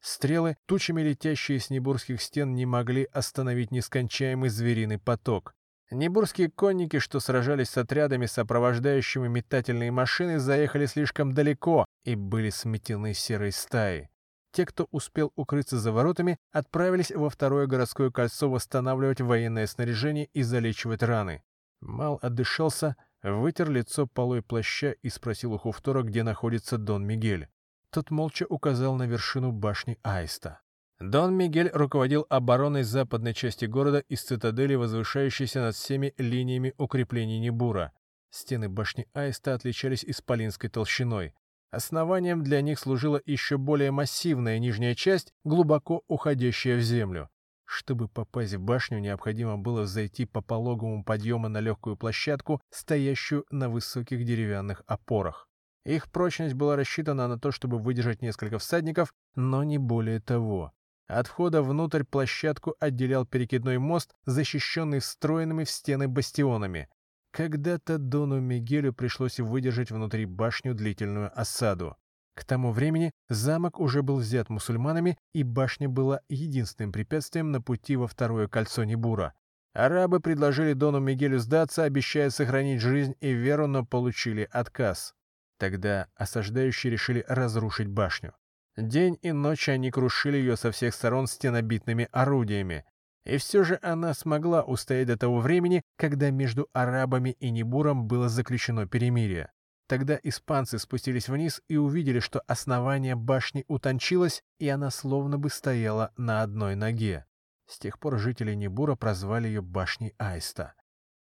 Стрелы, 0.00 0.56
тучами 0.66 1.02
летящие 1.02 1.58
с 1.58 1.68
Небурских 1.68 2.22
стен, 2.22 2.54
не 2.54 2.66
могли 2.66 3.08
остановить 3.12 3.72
нескончаемый 3.72 4.48
звериный 4.48 4.98
поток. 5.00 5.55
Небурские 5.90 6.50
конники, 6.50 6.98
что 6.98 7.20
сражались 7.20 7.70
с 7.70 7.78
отрядами, 7.78 8.26
сопровождающими 8.26 9.28
метательные 9.28 9.92
машины, 9.92 10.40
заехали 10.40 10.86
слишком 10.86 11.32
далеко 11.32 11.84
и 12.04 12.16
были 12.16 12.50
сметены 12.50 13.14
серой 13.14 13.52
стаей. 13.52 14.08
Те, 14.52 14.66
кто 14.66 14.88
успел 14.90 15.32
укрыться 15.36 15.78
за 15.78 15.92
воротами, 15.92 16.38
отправились 16.50 17.12
во 17.12 17.30
второе 17.30 17.66
городское 17.66 18.10
кольцо 18.10 18.50
восстанавливать 18.50 19.20
военное 19.20 19.66
снаряжение 19.66 20.28
и 20.32 20.42
залечивать 20.42 21.02
раны. 21.02 21.44
Мал 21.80 22.18
отдышался, 22.20 22.96
вытер 23.22 23.70
лицо 23.70 24.06
полой 24.06 24.42
плаща 24.42 24.92
и 24.92 25.08
спросил 25.08 25.52
у 25.52 25.58
Хуфтора, 25.58 26.02
где 26.02 26.22
находится 26.22 26.78
Дон 26.78 27.06
Мигель. 27.06 27.48
Тот 27.90 28.10
молча 28.10 28.44
указал 28.48 28.96
на 28.96 29.04
вершину 29.04 29.52
башни 29.52 29.98
Аиста. 30.02 30.60
Дон 30.98 31.34
Мигель 31.34 31.70
руководил 31.74 32.24
обороной 32.30 32.82
западной 32.82 33.34
части 33.34 33.66
города 33.66 33.98
из 34.08 34.22
цитадели, 34.22 34.76
возвышающейся 34.76 35.60
над 35.60 35.74
всеми 35.74 36.14
линиями 36.16 36.72
укреплений 36.78 37.38
Небура. 37.38 37.92
Стены 38.30 38.70
башни 38.70 39.06
Аиста 39.12 39.52
отличались 39.52 40.04
исполинской 40.04 40.70
толщиной. 40.70 41.34
Основанием 41.70 42.42
для 42.42 42.62
них 42.62 42.78
служила 42.78 43.20
еще 43.26 43.58
более 43.58 43.90
массивная 43.90 44.58
нижняя 44.58 44.94
часть, 44.94 45.34
глубоко 45.44 46.02
уходящая 46.08 46.78
в 46.78 46.80
землю. 46.80 47.28
Чтобы 47.66 48.08
попасть 48.08 48.54
в 48.54 48.60
башню, 48.60 48.98
необходимо 48.98 49.58
было 49.58 49.86
зайти 49.86 50.24
по 50.24 50.40
пологому 50.40 51.04
подъему 51.04 51.48
на 51.48 51.60
легкую 51.60 51.96
площадку, 51.96 52.62
стоящую 52.70 53.44
на 53.50 53.68
высоких 53.68 54.24
деревянных 54.24 54.82
опорах. 54.86 55.46
Их 55.84 56.10
прочность 56.10 56.54
была 56.54 56.76
рассчитана 56.76 57.28
на 57.28 57.38
то, 57.38 57.50
чтобы 57.50 57.78
выдержать 57.78 58.22
несколько 58.22 58.58
всадников, 58.58 59.12
но 59.34 59.62
не 59.62 59.78
более 59.78 60.20
того. 60.20 60.72
От 61.08 61.28
входа 61.28 61.62
внутрь 61.62 62.02
площадку 62.02 62.74
отделял 62.80 63.24
перекидной 63.24 63.78
мост, 63.78 64.14
защищенный 64.24 64.98
встроенными 64.98 65.64
в 65.64 65.70
стены 65.70 66.08
бастионами. 66.08 66.88
Когда-то 67.30 67.98
Дону 67.98 68.40
Мигелю 68.40 68.92
пришлось 68.92 69.38
выдержать 69.38 69.90
внутри 69.90 70.24
башню 70.24 70.74
длительную 70.74 71.30
осаду. 71.38 71.96
К 72.34 72.44
тому 72.44 72.72
времени 72.72 73.12
замок 73.28 73.78
уже 73.78 74.02
был 74.02 74.16
взят 74.16 74.50
мусульманами, 74.50 75.16
и 75.32 75.42
башня 75.42 75.88
была 75.88 76.20
единственным 76.28 76.92
препятствием 76.92 77.52
на 77.52 77.62
пути 77.62 77.96
во 77.96 78.08
второе 78.08 78.48
кольцо 78.48 78.84
Небура. 78.84 79.32
Арабы 79.74 80.20
предложили 80.20 80.72
Дону 80.72 80.98
Мигелю 80.98 81.38
сдаться, 81.38 81.84
обещая 81.84 82.30
сохранить 82.30 82.80
жизнь 82.80 83.14
и 83.20 83.32
веру, 83.32 83.66
но 83.66 83.84
получили 83.84 84.48
отказ. 84.50 85.14
Тогда 85.58 86.08
осаждающие 86.14 86.90
решили 86.90 87.24
разрушить 87.28 87.88
башню. 87.88 88.34
День 88.76 89.18
и 89.22 89.32
ночь 89.32 89.68
они 89.68 89.90
крушили 89.90 90.36
ее 90.36 90.56
со 90.56 90.70
всех 90.70 90.94
сторон 90.94 91.26
стенобитными 91.26 92.08
орудиями. 92.12 92.84
И 93.24 93.38
все 93.38 93.64
же 93.64 93.78
она 93.82 94.12
смогла 94.12 94.62
устоять 94.62 95.06
до 95.06 95.16
того 95.16 95.40
времени, 95.40 95.82
когда 95.96 96.30
между 96.30 96.68
арабами 96.72 97.30
и 97.40 97.50
Небуром 97.50 98.06
было 98.06 98.28
заключено 98.28 98.86
перемирие. 98.86 99.50
Тогда 99.88 100.18
испанцы 100.22 100.78
спустились 100.78 101.28
вниз 101.28 101.62
и 101.68 101.76
увидели, 101.76 102.18
что 102.18 102.42
основание 102.46 103.14
башни 103.14 103.64
утончилось, 103.66 104.42
и 104.58 104.68
она 104.68 104.90
словно 104.90 105.38
бы 105.38 105.48
стояла 105.48 106.12
на 106.16 106.42
одной 106.42 106.74
ноге. 106.74 107.24
С 107.66 107.78
тех 107.78 107.98
пор 107.98 108.18
жители 108.18 108.54
Небура 108.54 108.94
прозвали 108.94 109.48
ее 109.48 109.62
башней 109.62 110.14
Аиста. 110.18 110.74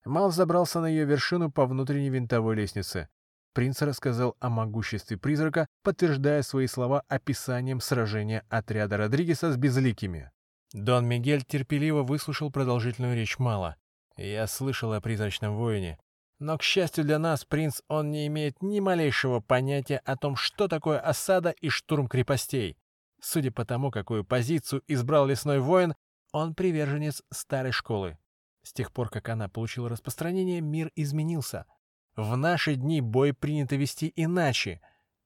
Мал 0.05 0.31
забрался 0.31 0.81
на 0.81 0.87
ее 0.87 1.05
вершину 1.05 1.51
по 1.51 1.67
внутренней 1.67 2.11
винтовой 2.11 2.55
лестнице. 2.55 3.09
Принц 3.57 3.81
рассказал 3.81 4.37
о 4.39 4.51
могуществе 4.51 5.17
призрака, 5.17 5.67
подтверждая 5.83 6.43
свои 6.43 6.67
слова 6.67 7.03
описанием 7.09 7.81
сражения 7.81 8.45
отряда 8.51 8.99
Родригеса 8.99 9.51
с 9.51 9.57
безликими. 9.57 10.31
Дон 10.75 11.07
Мигель 11.07 11.43
терпеливо 11.43 12.03
выслушал 12.03 12.51
продолжительную 12.53 13.17
речь 13.17 13.39
Мала. 13.39 13.77
«Я 14.19 14.47
слышал 14.47 14.93
о 14.93 15.01
призрачном 15.01 15.57
воине. 15.57 15.99
Но, 16.39 16.59
к 16.59 16.63
счастью 16.63 17.05
для 17.05 17.19
нас, 17.19 17.47
принц, 17.47 17.81
он 17.89 18.11
не 18.11 18.27
имеет 18.27 18.61
ни 18.61 18.79
малейшего 18.79 19.41
понятия 19.41 20.03
о 20.05 20.19
том, 20.19 20.37
что 20.37 20.69
такое 20.69 21.01
осада 21.01 21.55
и 21.59 21.71
штурм 21.71 22.09
крепостей. 22.09 22.77
Судя 23.23 23.53
по 23.53 23.65
тому, 23.65 23.91
какую 23.91 24.23
позицию 24.27 24.83
избрал 24.87 25.29
лесной 25.29 25.61
воин, 25.61 25.95
он 26.31 26.55
приверженец 26.55 27.23
старой 27.33 27.73
школы. 27.73 28.19
С 28.65 28.75
тех 28.75 28.93
пор, 28.93 29.09
как 29.09 29.31
она 29.31 29.49
получила 29.49 29.89
распространение, 29.89 30.61
мир 30.61 30.93
изменился— 30.95 31.65
в 32.17 32.37
наши 32.37 32.75
дни 32.77 33.01
бой 33.01 33.33
принято 33.35 33.77
вести 33.77 34.13
иначе, 34.17 34.81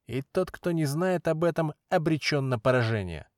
и 0.07 0.23
тот, 0.23 0.51
кто 0.51 0.73
не 0.73 0.85
знает 0.85 1.29
об 1.29 1.45
этом, 1.45 1.73
обречен 1.89 2.49
на 2.49 2.59
поражение. 2.59 3.29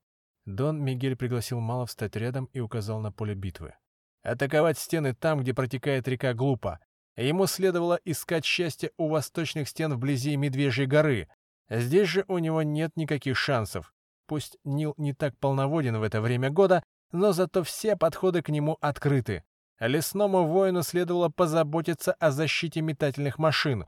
Дон 0.46 0.82
Мигель 0.82 1.16
пригласил 1.16 1.61
Мало 1.61 1.86
встать 1.86 2.16
рядом 2.16 2.46
и 2.46 2.61
указал 2.61 3.00
на 3.00 3.12
поле 3.12 3.34
битвы. 3.34 3.74
Атаковать 4.22 4.78
стены 4.78 5.14
там, 5.14 5.40
где 5.40 5.53
протекает 5.53 6.09
река, 6.09 6.32
глупо. 6.32 6.80
Ему 7.16 7.46
следовало 7.46 8.00
искать 8.05 8.44
счастье 8.44 8.90
у 8.96 9.09
восточных 9.09 9.68
стен 9.68 9.92
вблизи 9.92 10.36
Медвежьей 10.36 10.86
горы. 10.86 11.28
Здесь 11.68 12.09
же 12.09 12.24
у 12.28 12.38
него 12.38 12.62
нет 12.62 12.96
никаких 12.96 13.37
шансов. 13.37 13.92
Пусть 14.26 14.57
Нил 14.64 14.95
не 14.96 15.12
так 15.12 15.37
полноводен 15.38 15.99
в 15.99 16.03
это 16.03 16.20
время 16.20 16.50
года, 16.50 16.83
но 17.11 17.33
зато 17.33 17.62
все 17.62 17.96
подходы 17.96 18.41
к 18.41 18.49
нему 18.49 18.79
открыты. 18.80 19.45
Лесному 19.87 20.46
воину 20.46 20.83
следовало 20.84 21.29
позаботиться 21.29 22.13
о 22.13 22.30
защите 22.30 22.80
метательных 22.80 23.38
машин. 23.38 23.84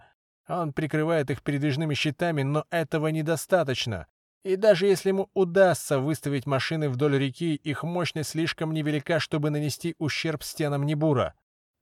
Он 0.48 0.72
прикрывает 0.72 1.30
их 1.30 1.40
передвижными 1.40 1.94
щитами, 1.94 2.42
но 2.42 2.66
этого 2.70 3.08
недостаточно. 3.08 4.08
И 4.42 4.56
даже 4.56 4.86
если 4.86 5.10
ему 5.10 5.30
удастся 5.34 6.00
выставить 6.00 6.46
машины 6.46 6.88
вдоль 6.88 7.16
реки, 7.16 7.54
их 7.54 7.84
мощность 7.84 8.30
слишком 8.30 8.74
невелика, 8.74 9.20
чтобы 9.20 9.50
нанести 9.50 9.94
ущерб 9.98 10.42
стенам 10.42 10.84
Небура. 10.84 11.34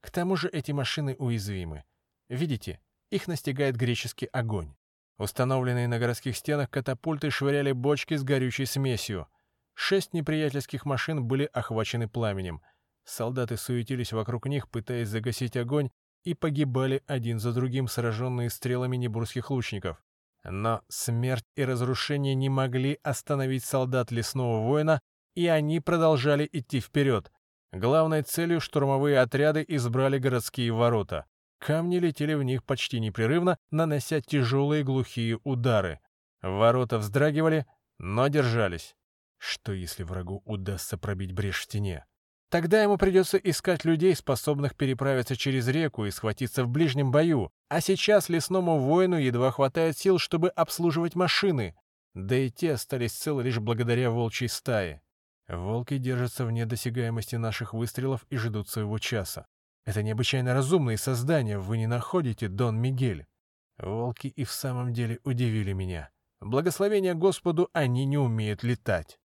К 0.03 0.11
тому 0.11 0.37
же 0.37 0.49
эти 0.49 0.73
машины 0.73 1.17
уязвимы. 1.19 1.85
Видите, 2.29 2.81
их 3.11 3.27
настигает 3.29 3.77
греческий 3.77 4.27
огонь. 4.27 4.75
Установленные 5.17 5.89
на 5.89 5.99
городских 5.99 6.37
стенах 6.37 6.69
катапульты 6.69 7.31
швыряли 7.31 7.73
бочки 7.73 8.15
с 8.15 8.23
горючей 8.23 8.67
смесью. 8.67 9.27
Шесть 9.73 10.13
неприятельских 10.13 10.85
машин 10.85 11.25
были 11.25 11.49
охвачены 11.51 12.09
пламенем— 12.09 12.61
Солдаты 13.05 13.57
суетились 13.57 14.13
вокруг 14.13 14.47
них, 14.47 14.69
пытаясь 14.69 15.09
загасить 15.09 15.57
огонь, 15.57 15.91
и 16.25 16.35
погибали 16.35 17.03
один 17.07 17.41
за 17.41 17.53
другим, 17.53 17.89
сраженные 17.89 18.49
стрелами 18.49 18.97
небурских 18.97 19.51
лучников. 19.51 20.03
Но 20.45 20.83
смерть 20.89 21.47
и 21.57 21.65
разрушение 21.65 22.35
не 22.35 22.49
могли 22.49 22.99
остановить 23.03 23.65
солдат 23.65 24.11
лесного 24.11 24.61
воина, 24.61 25.01
и 25.35 25.47
они 25.47 25.81
продолжали 25.81 26.49
идти 26.53 26.81
вперед. 26.81 27.33
Главной 27.73 28.23
целью 28.23 28.61
штурмовые 28.61 29.21
отряды 29.21 29.65
избрали 29.67 30.19
городские 30.19 30.73
ворота. 30.73 31.27
Камни 31.59 31.99
летели 31.99 32.35
в 32.35 32.43
них 32.43 32.65
почти 32.65 33.01
непрерывно, 33.01 33.57
нанося 33.71 34.21
тяжелые 34.21 34.83
глухие 34.83 35.39
удары. 35.45 36.01
Ворота 36.43 36.99
вздрагивали, 36.99 37.67
но 37.99 38.29
держались. 38.29 38.97
Что 39.39 39.73
если 39.73 40.03
врагу 40.03 40.43
удастся 40.45 40.99
пробить 40.99 41.33
брешь 41.33 41.61
в 41.61 41.63
стене? 41.63 42.05
Тогда 42.53 42.83
ему 42.83 42.99
придется 42.99 43.39
искать 43.39 43.87
людей, 43.87 44.15
способных 44.15 44.77
переправиться 44.77 45.37
через 45.37 45.69
реку 45.69 46.05
и 46.05 46.11
схватиться 46.11 46.65
в 46.65 46.69
ближнем 46.69 47.11
бою, 47.11 47.51
а 47.71 47.81
сейчас 47.81 48.29
лесному 48.29 48.79
воину 48.79 49.17
едва 49.17 49.51
хватает 49.53 49.97
сил, 49.97 50.19
чтобы 50.19 50.51
обслуживать 50.51 51.15
машины. 51.15 51.75
Да 52.13 52.37
и 52.37 52.51
те 52.51 52.75
остались 52.75 53.15
целы 53.15 53.43
лишь 53.43 53.59
благодаря 53.59 54.11
волчьей 54.11 54.51
стае. 54.51 55.01
Волки 55.49 55.97
держатся 55.97 56.45
вне 56.45 56.67
досягаемости 56.67 57.37
наших 57.37 57.73
выстрелов 57.73 58.27
и 58.29 58.37
ждут 58.37 58.69
своего 58.69 58.99
часа. 58.99 59.47
Это 59.87 60.03
необычайно 60.03 60.53
разумные 60.53 60.99
создания, 60.99 61.59
вы 61.59 61.79
не 61.79 61.87
находите, 61.87 62.49
Дон 62.49 62.77
Мигель? 62.77 63.25
Волки 63.79 64.27
и 64.27 64.45
в 64.45 64.53
самом 64.53 64.93
деле 64.93 65.21
удивили 65.25 65.73
меня. 65.73 66.11
Благословение 66.43 67.15
Господу, 67.15 67.71
они 67.73 68.05
не 68.05 68.19
умеют 68.19 68.63
летать. 68.63 69.22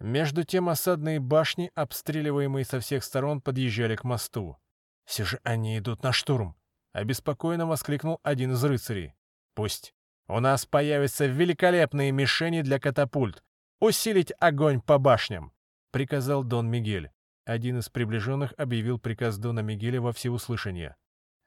Между 0.00 0.44
тем 0.44 0.70
осадные 0.70 1.20
башни, 1.20 1.70
обстреливаемые 1.74 2.64
со 2.64 2.80
всех 2.80 3.04
сторон, 3.04 3.42
подъезжали 3.42 3.96
к 3.96 4.04
мосту. 4.04 4.56
«Все 5.04 5.24
же 5.24 5.38
они 5.44 5.76
идут 5.76 6.02
на 6.02 6.12
штурм!»— 6.12 6.56
обеспокоенно 6.92 7.66
воскликнул 7.66 8.18
один 8.22 8.52
из 8.52 8.64
рыцарей. 8.64 9.14
«Пусть. 9.54 9.94
У 10.26 10.40
нас 10.40 10.64
появятся 10.64 11.26
великолепные 11.26 12.12
мишени 12.12 12.62
для 12.62 12.78
катапульт. 12.78 13.42
Усилить 13.78 14.32
огонь 14.40 14.80
по 14.80 14.96
башням!»— 14.96 15.52
приказал 15.90 16.44
Дон 16.44 16.70
Мигель. 16.70 17.10
Один 17.44 17.80
из 17.80 17.90
приближенных 17.90 18.54
объявил 18.56 18.98
приказ 18.98 19.36
Дона 19.36 19.60
Мигеля 19.60 20.00
во 20.00 20.12
всеуслышание. 20.12 20.96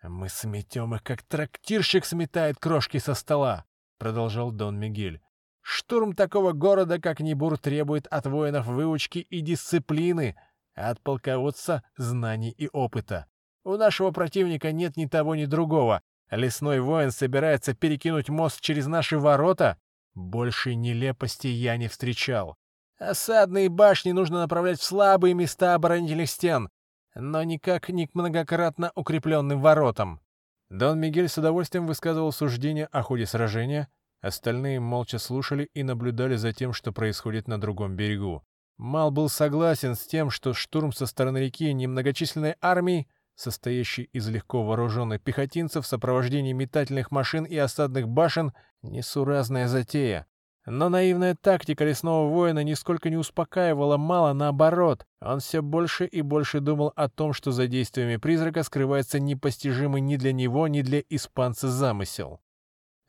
«Мы 0.04 0.30
сметем 0.30 0.94
их, 0.94 1.02
как 1.02 1.24
трактирщик 1.24 2.06
сметает 2.06 2.60
крошки 2.60 2.98
со 3.00 3.16
стола!»— 3.16 3.66
продолжал 3.98 4.52
Дон 4.52 4.78
Мигель. 4.78 5.22
«Штурм 5.64 6.14
такого 6.14 6.52
города, 6.52 7.00
как 7.00 7.20
Небур, 7.20 7.58
требует 7.58 8.06
от 8.08 8.28
воинов 8.28 8.68
выучки 8.68 9.20
и 9.20 9.42
дисциплины, 9.42 10.36
а 10.76 10.92
от 10.92 11.02
полководца— 11.02 11.84
знаний 11.98 12.52
и 12.52 12.70
опыта. 12.72 13.26
У 13.64 13.78
нашего 13.78 14.12
противника 14.12 14.72
нет 14.72 14.98
ни 14.98 15.06
того, 15.06 15.36
ни 15.36 15.46
другого. 15.46 16.02
Лесной 16.30 16.82
воин 16.82 17.12
собирается 17.12 17.74
перекинуть 17.74 18.30
мост 18.30 18.60
через 18.60 18.88
наши 18.88 19.18
ворота. 19.18 19.78
Большей 20.14 20.76
нелепости 20.76 21.48
я 21.48 21.78
не 21.78 21.88
встречал. 21.88 22.58
Осадные 23.00 23.70
башни 23.70 24.12
нужно 24.12 24.40
направлять 24.40 24.80
в 24.80 24.84
слабые 24.84 25.34
места 25.34 25.76
оборонительных 25.76 26.30
стен, 26.30 26.70
но 27.16 27.44
никак 27.44 27.90
не 27.90 28.08
к 28.08 28.16
многократно 28.16 28.92
укрепленным 28.96 29.62
воротам. 29.62 30.22
Дон 30.70 31.00
Мигель 31.00 31.30
с 31.30 31.38
удовольствием 31.38 31.86
высказывал 31.86 32.32
суждение 32.32 32.88
о 32.88 33.02
ходе 33.02 33.26
сражения, 33.26 33.90
остальные 34.24 34.80
молча 34.80 35.20
слушали 35.20 35.70
и 35.74 35.84
наблюдали 35.84 36.36
за 36.36 36.54
тем, 36.54 36.74
что 36.74 36.92
происходит 36.92 37.48
на 37.48 37.60
другом 37.60 37.96
берегу. 37.96 38.44
Мал 38.78 39.12
был 39.12 39.30
согласен 39.30 39.96
с 39.96 40.08
тем, 40.08 40.30
что 40.30 40.54
штурм 40.54 40.92
со 40.92 41.06
стороны 41.06 41.38
реки 41.38 41.72
немногочисленной 41.74 42.56
армии, 42.62 43.08
состоящей 43.36 44.04
из 44.14 44.28
легко 44.30 44.64
вооруженных 44.64 45.22
пехотинцев 45.22 45.86
в 45.86 45.88
сопровождении 45.88 46.54
метательных 46.54 47.12
машин 47.12 47.44
и 47.44 47.56
осадных 47.58 48.08
башен, 48.08 48.54
несуразная 48.82 49.68
затея. 49.68 50.26
Но 50.66 50.88
наивная 50.88 51.36
тактика 51.36 51.84
лесного 51.84 52.30
воина 52.30 52.64
нисколько 52.64 53.10
не 53.10 53.18
успокаивала 53.18 53.98
Мала, 53.98 54.32
наоборот. 54.32 55.06
Он 55.20 55.42
все 55.42 55.62
больше 55.62 56.06
и 56.06 56.22
больше 56.22 56.62
думал 56.62 56.94
о 56.96 57.10
том, 57.10 57.34
что 57.34 57.52
за 57.52 57.68
действиями 57.68 58.16
призрака 58.16 58.64
скрывается 58.64 59.20
непостижимый 59.20 60.00
ни 60.00 60.16
для 60.16 60.32
него, 60.32 60.68
ни 60.70 60.82
для 60.82 61.04
испанца 61.10 61.70
замысел. 61.70 62.40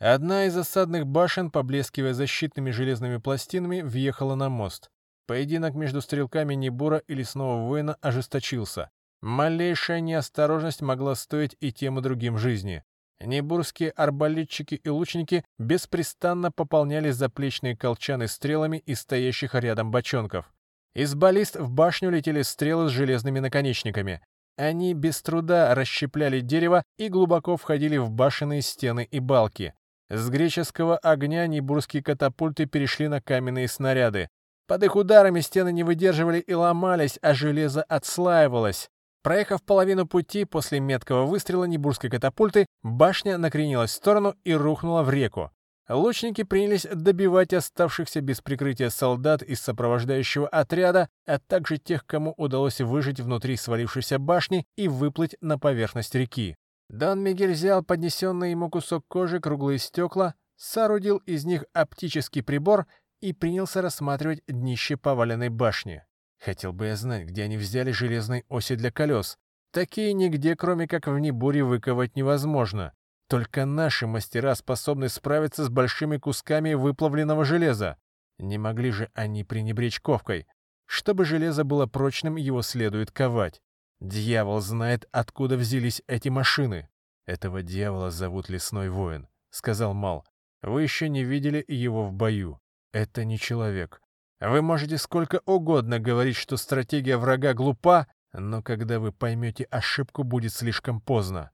Одна 0.06 0.44
из 0.44 0.54
осадных 0.54 1.06
башен, 1.06 1.50
поблескивая 1.50 2.12
защитными 2.12 2.70
железными 2.72 3.16
пластинами, 3.16 3.80
въехала 3.80 4.34
на 4.34 4.50
мост. 4.50 4.90
Поединок 5.26 5.74
между 5.74 6.02
стрелками 6.02 6.52
Небура 6.52 6.98
и 6.98 7.14
лесного 7.14 7.66
воина 7.66 7.96
ожесточился. 8.02 8.90
Малейшая 9.22 10.00
неосторожность 10.00 10.82
могла 10.82 11.14
стоить 11.14 11.56
и 11.60 11.72
тем 11.72 11.98
и 11.98 12.02
другим 12.02 12.36
жизни. 12.36 12.84
Небурские 13.18 13.92
арбалетчики 13.92 14.74
и 14.74 14.88
лучники 14.90 15.42
беспрестанно 15.58 16.52
пополняли 16.52 17.10
заплечные 17.10 17.74
колчаны 17.74 18.28
стрелами 18.28 18.82
из 18.84 19.00
стоящих 19.00 19.54
рядом 19.54 19.90
бочонков. 19.90 20.52
Из 20.94 21.14
баллист 21.14 21.56
в 21.56 21.70
башню 21.70 22.10
летели 22.10 22.42
стрелы 22.42 22.90
с 22.90 22.92
железными 22.92 23.38
наконечниками. 23.38 24.20
Они 24.58 24.92
без 24.92 25.22
труда 25.22 25.74
расщепляли 25.74 26.40
дерево 26.40 26.82
и 26.98 27.08
глубоко 27.08 27.56
входили 27.56 27.96
в 27.96 28.10
башенные 28.10 28.60
стены 28.60 29.08
и 29.10 29.18
балки. 29.18 29.72
С 30.10 30.28
греческого 30.28 30.98
огня 30.98 31.46
небурские 31.46 32.02
катапульты 32.02 32.66
перешли 32.66 33.08
на 33.08 33.20
каменные 33.20 33.68
снаряды. 33.68 34.28
Под 34.66 34.82
их 34.82 34.96
ударами 34.96 35.40
стены 35.40 35.72
не 35.72 35.82
выдерживали 35.82 36.40
и 36.40 36.54
ломались, 36.54 37.18
а 37.22 37.34
железо 37.34 37.82
отслаивалось. 37.82 38.88
Проехав 39.22 39.62
половину 39.62 40.06
пути 40.06 40.44
после 40.44 40.80
меткого 40.80 41.24
выстрела 41.24 41.64
Небурской 41.64 42.10
катапульты, 42.10 42.66
башня 42.82 43.38
накренилась 43.38 43.92
в 43.92 43.94
сторону 43.94 44.34
и 44.44 44.52
рухнула 44.52 45.02
в 45.02 45.10
реку. 45.10 45.50
Лучники 45.88 46.44
принялись 46.44 46.86
добивать 46.90 47.52
оставшихся 47.52 48.20
без 48.22 48.40
прикрытия 48.40 48.90
солдат 48.90 49.42
из 49.42 49.60
сопровождающего 49.60 50.48
отряда, 50.48 51.08
а 51.26 51.38
также 51.38 51.78
тех, 51.78 52.06
кому 52.06 52.34
удалось 52.36 52.80
выжить 52.80 53.20
внутри 53.20 53.56
свалившейся 53.56 54.18
башни 54.18 54.66
и 54.76 54.88
выплыть 54.88 55.36
на 55.40 55.58
поверхность 55.58 56.14
реки. 56.14 56.56
Дон 56.88 57.22
Мигель 57.22 57.52
взял 57.52 57.82
поднесенный 57.82 58.50
ему 58.50 58.70
кусок 58.70 59.04
кожи, 59.08 59.40
круглые 59.40 59.78
стекла, 59.78 60.34
соорудил 60.56 61.18
из 61.18 61.44
них 61.44 61.64
оптический 61.72 62.42
прибор 62.42 62.86
и 63.20 63.32
принялся 63.32 63.82
рассматривать 63.82 64.42
днище 64.46 64.96
поваленной 64.96 65.48
башни. 65.48 66.04
Хотел 66.38 66.72
бы 66.72 66.86
я 66.86 66.96
знать, 66.96 67.26
где 67.26 67.44
они 67.44 67.56
взяли 67.56 67.90
железные 67.90 68.44
оси 68.48 68.76
для 68.76 68.90
колес. 68.90 69.38
Такие 69.72 70.12
нигде, 70.12 70.54
кроме 70.56 70.86
как 70.86 71.06
в 71.06 71.18
Небуре, 71.18 71.64
выковать 71.64 72.16
невозможно. 72.16 72.92
Только 73.28 73.64
наши 73.64 74.06
мастера 74.06 74.54
способны 74.54 75.08
справиться 75.08 75.64
с 75.64 75.68
большими 75.70 76.18
кусками 76.18 76.74
выплавленного 76.74 77.44
железа. 77.44 77.96
Не 78.38 78.58
могли 78.58 78.90
же 78.90 79.10
они 79.14 79.42
пренебречь 79.42 80.00
ковкой. 80.00 80.46
Чтобы 80.86 81.24
железо 81.24 81.64
было 81.64 81.86
прочным, 81.86 82.36
его 82.36 82.60
следует 82.62 83.10
ковать. 83.10 83.62
Дьявол 84.04 84.60
знает, 84.60 85.08
откуда 85.12 85.56
взялись 85.56 86.02
эти 86.06 86.28
машины. 86.28 86.90
Этого 87.24 87.62
дьявола 87.62 88.10
зовут 88.10 88.50
Лесной 88.50 88.90
Воин,— 88.90 89.28
сказал 89.50 89.94
Мал. 89.94 90.26
Вы 90.60 90.82
еще 90.82 91.08
не 91.08 91.24
видели 91.24 91.64
его 91.66 92.04
в 92.04 92.12
бою. 92.12 92.60
Это 92.92 93.24
не 93.24 93.38
человек. 93.38 94.02
Вы 94.40 94.60
можете 94.60 94.98
сколько 94.98 95.40
угодно 95.46 96.00
говорить, 96.00 96.36
что 96.36 96.58
стратегия 96.58 97.16
врага 97.16 97.54
глупа, 97.54 98.06
но 98.34 98.62
когда 98.62 99.00
вы 99.00 99.10
поймете 99.10 99.64
ошибку, 99.70 100.22
будет 100.22 100.52
слишком 100.52 101.00
поздно. 101.00 101.50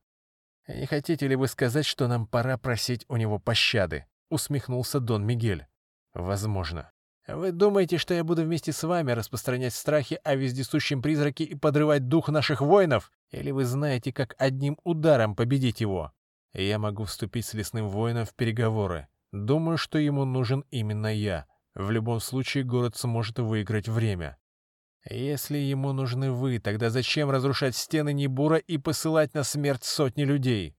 «Не 0.67 0.87
хотите 0.87 1.29
ли 1.29 1.37
вы 1.37 1.47
сказать, 1.47 1.87
что 1.87 2.09
нам 2.09 2.27
пора 2.27 2.59
просить 2.59 3.05
у 3.09 3.17
него 3.17 3.39
пощады?»— 3.39 4.07
усмехнулся 4.29 4.99
Дон 4.99 5.25
Мигель. 5.25 5.67
«Возможно. 6.15 6.91
Вы 7.35 7.53
думаете, 7.53 7.99
что 7.99 8.15
я 8.15 8.25
буду 8.25 8.43
вместе 8.43 8.73
с 8.73 8.83
вами 8.83 9.13
распространять 9.13 9.75
страхи 9.75 10.19
о 10.25 10.35
вездесущем 10.35 11.03
призраке 11.03 11.45
и 11.45 11.55
подрывать 11.55 12.09
дух 12.09 12.29
наших 12.29 12.61
воинов? 12.61 13.13
Или 13.31 13.51
вы 13.51 13.65
знаете, 13.65 14.13
как 14.13 14.35
одним 14.39 14.79
ударом 14.85 15.37
победить 15.37 15.81
его? 15.81 16.13
Я 16.53 16.79
могу 16.79 17.05
вступить 17.05 17.47
с 17.47 17.55
лесным 17.55 17.89
воином 17.89 18.25
в 18.25 18.35
переговоры. 18.35 19.09
Думаю, 19.33 19.79
что 19.79 19.99
ему 19.99 20.25
нужен 20.25 20.65
именно 20.71 21.07
я. 21.15 21.47
В 21.75 21.91
любом 21.91 22.21
случае 22.21 22.65
город 22.65 22.97
сможет 22.97 23.39
выиграть 23.39 23.89
время. 23.89 24.37
Если 25.09 25.57
ему 25.57 25.93
нужны 25.93 26.33
вы, 26.33 26.59
тогда 26.59 26.91
зачем 26.91 27.31
разрушать 27.31 27.77
стены 27.77 28.13
Небура 28.13 28.57
и 28.57 28.77
посылать 28.77 29.35
на 29.35 29.45
смерть 29.45 29.85
сотни 29.85 30.25
людей? 30.25 30.77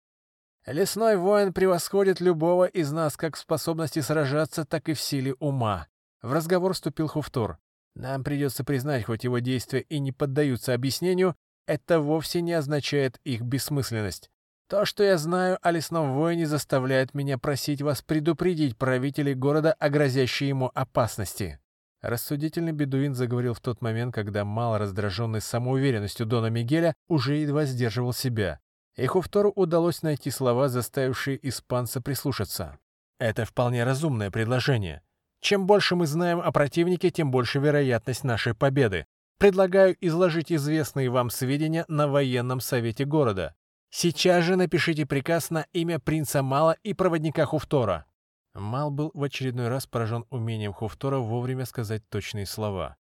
Лесной 0.68 1.18
воин 1.18 1.54
превосходит 1.54 2.20
любого 2.20 2.66
из 2.66 2.92
нас 2.92 3.18
как 3.18 3.36
в 3.36 3.40
способности 3.40 4.00
сражаться, 4.00 4.64
так 4.64 4.90
и 4.90 4.94
в 4.94 5.02
силе 5.02 5.34
ума. 5.40 5.88
В 6.22 6.34
разговор 6.34 6.74
вступил 6.74 7.08
Хуфтор. 7.08 7.58
Нам 7.96 8.24
придется 8.24 8.64
признать, 8.64 9.06
хоть 9.06 9.24
его 9.24 9.40
действия 9.40 9.82
и 9.82 10.00
не 10.00 10.12
поддаются 10.12 10.74
объяснению, 10.74 11.36
это 11.68 12.00
вовсе 12.00 12.42
не 12.42 12.54
означает 12.54 13.20
их 13.24 13.42
бессмысленность. 13.42 14.30
То, 14.70 14.86
что 14.86 15.04
я 15.04 15.18
знаю 15.18 15.58
о 15.62 15.72
лесном 15.72 16.14
воине, 16.14 16.48
заставляет 16.48 17.14
меня 17.14 17.38
просить 17.38 17.82
вас 17.82 18.02
предупредить 18.02 18.78
правителей 18.78 19.34
города 19.34 19.74
о 19.74 19.90
грозящей 19.90 20.48
ему 20.48 20.72
опасности». 20.74 21.60
Рассудительный 22.02 22.72
бедуин 22.72 23.14
заговорил 23.14 23.54
в 23.54 23.60
тот 23.60 23.82
момент, 23.82 24.16
когда 24.16 24.44
мало 24.44 24.80
раздраженный 24.80 25.40
самоуверенностью 25.42 26.26
Дона 26.26 26.48
Мигеля 26.48 26.96
уже 27.08 27.36
едва 27.36 27.66
сдерживал 27.66 28.12
себя. 28.12 28.60
И 28.96 29.06
Хуфтору 29.06 29.52
удалось 29.52 30.02
найти 30.02 30.32
слова, 30.32 30.68
заставившие 30.68 31.38
испанца 31.48 32.02
прислушаться. 32.02 32.80
«Это 33.20 33.46
вполне 33.46 33.84
разумное 33.84 34.32
предложение. 34.32 35.04
Чем 35.42 35.66
больше 35.66 35.96
мы 35.96 36.06
знаем 36.06 36.40
о 36.40 36.52
противнике, 36.52 37.10
тем 37.10 37.32
больше 37.32 37.60
вероятность 37.60 38.24
нашей 38.24 38.54
победы. 38.54 39.08
Предлагаю 39.40 39.98
изложить 40.00 40.52
известные 40.52 41.10
вам 41.10 41.32
сведения 41.32 41.84
на 41.88 42.08
военном 42.08 42.60
совете 42.60 43.06
города. 43.06 43.56
Сейчас 43.90 44.46
же 44.46 44.56
напишите 44.56 45.08
приказ 45.08 45.50
на 45.50 45.66
имя 45.74 46.00
принца 46.00 46.44
Мала 46.44 46.78
и 46.84 46.94
проводника 46.94 47.46
Хуфтора». 47.46 48.06
Мал 48.54 48.92
был 48.92 49.12
в 49.14 49.24
очередной 49.24 49.68
раз 49.68 49.88
поражен 49.88 50.26
умением 50.30 50.74
Хуфтора 50.74 51.18
вовремя 51.18 51.66
сказать 51.66 52.08
точные 52.10 52.46
слова. 52.46 52.98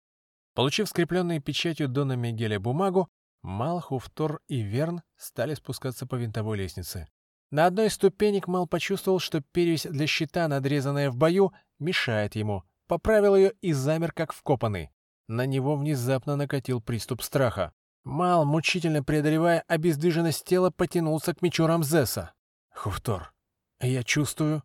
Получив 0.54 0.90
скрепленные 0.90 1.40
печатью 1.40 1.88
Дона 1.88 2.14
Мигеля 2.14 2.60
бумагу, 2.60 3.10
Мал, 3.42 3.80
Хуфтор 3.80 4.42
и 4.48 4.60
Верн 4.60 5.02
стали 5.16 5.56
спускаться 5.56 6.06
по 6.06 6.16
винтовой 6.16 6.58
лестнице. 6.58 7.08
На 7.50 7.66
одной 7.66 7.88
из 7.88 7.94
ступенек 7.94 8.48
Мал 8.48 8.68
почувствовал, 8.68 9.20
что 9.20 9.42
перевязь 9.42 9.84
для 9.84 10.06
щита, 10.06 10.48
надрезанная 10.48 11.10
в 11.10 11.16
бою, 11.16 11.54
мешает 11.80 12.36
ему. 12.36 12.64
Поправил 12.88 13.36
ее 13.36 13.54
и 13.62 13.74
замер, 13.74 14.12
как 14.12 14.34
вкопанный. 14.34 14.92
На 15.28 15.46
него 15.46 15.76
внезапно 15.76 16.36
накатил 16.36 16.82
приступ 16.82 17.22
страха. 17.22 17.74
Мал, 18.06 18.46
мучительно 18.46 19.04
преодолевая 19.04 19.64
обездвиженность 19.68 20.46
тела, 20.46 20.72
потянулся 20.72 21.34
к 21.34 21.42
мечу 21.42 21.68
Рамзеса. 21.68 22.34
«Хуфтор, 22.74 23.34
я 23.82 24.04
чувствую...» 24.04 24.64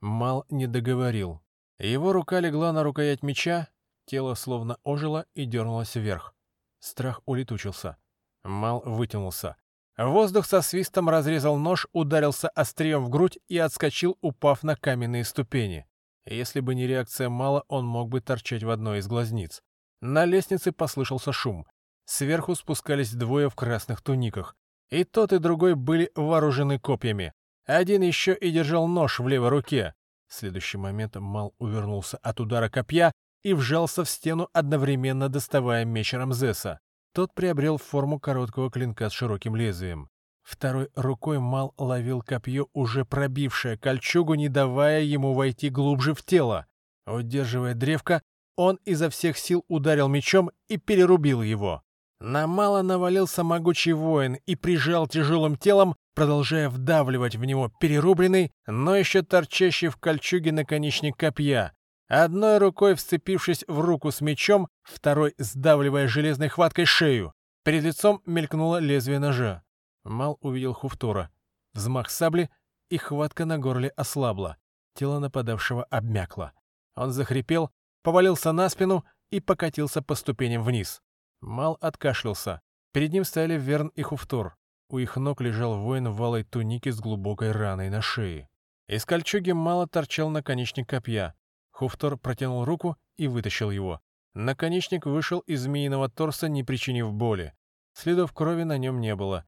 Мал 0.00 0.44
не 0.50 0.66
договорил. 0.68 1.40
Его 1.78 2.12
рука 2.12 2.38
легла 2.38 2.72
на 2.72 2.84
рукоять 2.84 3.22
меча, 3.22 3.68
тело 4.06 4.34
словно 4.34 4.78
ожило 4.84 5.26
и 5.34 5.44
дернулось 5.44 5.96
вверх. 5.96 6.34
Страх 6.78 7.20
улетучился. 7.26 7.96
Мал 8.44 8.82
вытянулся. 8.84 9.56
Воздух 9.96 10.46
со 10.46 10.60
свистом 10.60 11.08
разрезал 11.08 11.56
нож, 11.56 11.86
ударился 11.92 12.48
острием 12.50 13.04
в 13.04 13.08
грудь 13.08 13.38
и 13.48 13.58
отскочил, 13.58 14.18
упав 14.20 14.62
на 14.62 14.76
каменные 14.76 15.24
ступени. 15.24 15.86
Если 16.26 16.60
бы 16.60 16.74
не 16.74 16.86
реакция 16.86 17.28
Мала, 17.28 17.64
он 17.68 17.86
мог 17.86 18.08
бы 18.08 18.20
торчать 18.20 18.62
в 18.62 18.70
одной 18.70 18.98
из 18.98 19.06
глазниц. 19.06 19.62
На 20.00 20.24
лестнице 20.24 20.72
послышался 20.72 21.32
шум. 21.32 21.66
Сверху 22.06 22.54
спускались 22.54 23.12
двое 23.12 23.48
в 23.48 23.54
красных 23.54 24.02
туниках. 24.02 24.56
И 24.90 25.04
тот, 25.04 25.32
и 25.32 25.38
другой 25.38 25.74
были 25.74 26.10
вооружены 26.14 26.78
копьями. 26.78 27.32
Один 27.66 28.02
еще 28.02 28.34
и 28.34 28.50
держал 28.50 28.86
нож 28.86 29.18
в 29.18 29.28
левой 29.28 29.48
руке. 29.48 29.94
В 30.28 30.34
следующий 30.34 30.78
момент 30.78 31.16
Мал 31.16 31.54
увернулся 31.58 32.18
от 32.18 32.40
удара 32.40 32.68
копья 32.68 33.12
и 33.42 33.54
вжался 33.54 34.04
в 34.04 34.10
стену, 34.10 34.48
одновременно 34.52 35.28
доставая 35.28 35.84
меч 35.84 36.12
Рамзеса. 36.12 36.80
Тот 37.12 37.32
приобрел 37.34 37.78
форму 37.78 38.18
короткого 38.18 38.70
клинка 38.70 39.08
с 39.08 39.12
широким 39.12 39.56
лезвием. 39.56 40.08
Второй 40.44 40.90
рукой 40.94 41.38
Мал 41.38 41.74
ловил 41.78 42.20
копье, 42.20 42.68
уже 42.74 43.06
пробившее 43.06 43.78
кольчугу, 43.78 44.34
не 44.34 44.50
давая 44.50 45.00
ему 45.02 45.32
войти 45.32 45.70
глубже 45.70 46.12
в 46.14 46.22
тело. 46.22 46.66
Удерживая 47.06 47.74
древко, 47.74 48.22
он 48.56 48.78
изо 48.84 49.08
всех 49.08 49.38
сил 49.38 49.64
ударил 49.68 50.06
мечом 50.08 50.50
и 50.68 50.76
перерубил 50.76 51.42
его. 51.42 51.82
На 52.20 52.46
Мала 52.46 52.82
навалился 52.82 53.42
могучий 53.42 53.92
воин 53.92 54.38
и 54.46 54.54
прижал 54.54 55.08
тяжелым 55.08 55.56
телом, 55.56 55.96
продолжая 56.14 56.68
вдавливать 56.68 57.36
в 57.36 57.44
него 57.44 57.72
перерубленный, 57.80 58.52
но 58.66 58.96
еще 58.96 59.22
торчащий 59.22 59.88
в 59.88 59.96
кольчуге 59.96 60.52
наконечник 60.52 61.16
копья. 61.16 61.72
Одной 62.08 62.58
рукой 62.58 62.94
вцепившись 62.94 63.64
в 63.66 63.80
руку 63.80 64.10
с 64.10 64.20
мечом, 64.20 64.68
второй 64.82 65.34
сдавливая 65.38 66.06
железной 66.06 66.48
хваткой 66.48 66.84
шею. 66.84 67.32
Перед 67.64 67.82
лицом 67.82 68.22
мелькнуло 68.26 68.78
лезвие 68.78 69.18
ножа. 69.18 69.62
Мал 70.04 70.38
увидел 70.40 70.74
Хуфтора. 70.74 71.30
Взмах 71.72 72.10
сабли, 72.10 72.50
и 72.90 72.98
хватка 72.98 73.44
на 73.46 73.58
горле 73.58 73.88
ослабла. 73.90 74.56
Тело 74.94 75.18
нападавшего 75.18 75.84
обмякло. 75.84 76.52
Он 76.94 77.10
захрипел, 77.10 77.70
повалился 78.02 78.52
на 78.52 78.68
спину 78.68 79.04
и 79.30 79.40
покатился 79.40 80.02
по 80.02 80.14
ступеням 80.14 80.62
вниз. 80.62 81.02
Мал 81.40 81.76
откашлялся. 81.80 82.60
Перед 82.92 83.12
ним 83.12 83.24
стояли 83.24 83.58
Верн 83.58 83.88
и 83.88 84.02
Хуфтор. 84.02 84.56
У 84.90 84.98
их 84.98 85.16
ног 85.16 85.40
лежал 85.40 85.78
воин 85.78 86.08
в 86.08 86.16
валой 86.16 86.44
тунике 86.44 86.92
с 86.92 87.00
глубокой 87.00 87.50
раной 87.50 87.88
на 87.88 88.00
шее. 88.00 88.48
Из 88.86 89.04
кольчуги 89.04 89.50
Мала 89.50 89.88
торчал 89.88 90.28
наконечник 90.28 90.88
копья. 90.88 91.34
Хуфтор 91.70 92.16
протянул 92.18 92.64
руку 92.64 92.96
и 93.16 93.26
вытащил 93.26 93.70
его. 93.70 94.00
Наконечник 94.34 95.06
вышел 95.06 95.40
из 95.40 95.62
змеиного 95.62 96.08
торса, 96.08 96.48
не 96.48 96.62
причинив 96.62 97.12
боли. 97.12 97.54
Следов 97.94 98.32
крови 98.32 98.64
на 98.64 98.78
нем 98.78 99.00
не 99.00 99.16
было. 99.16 99.46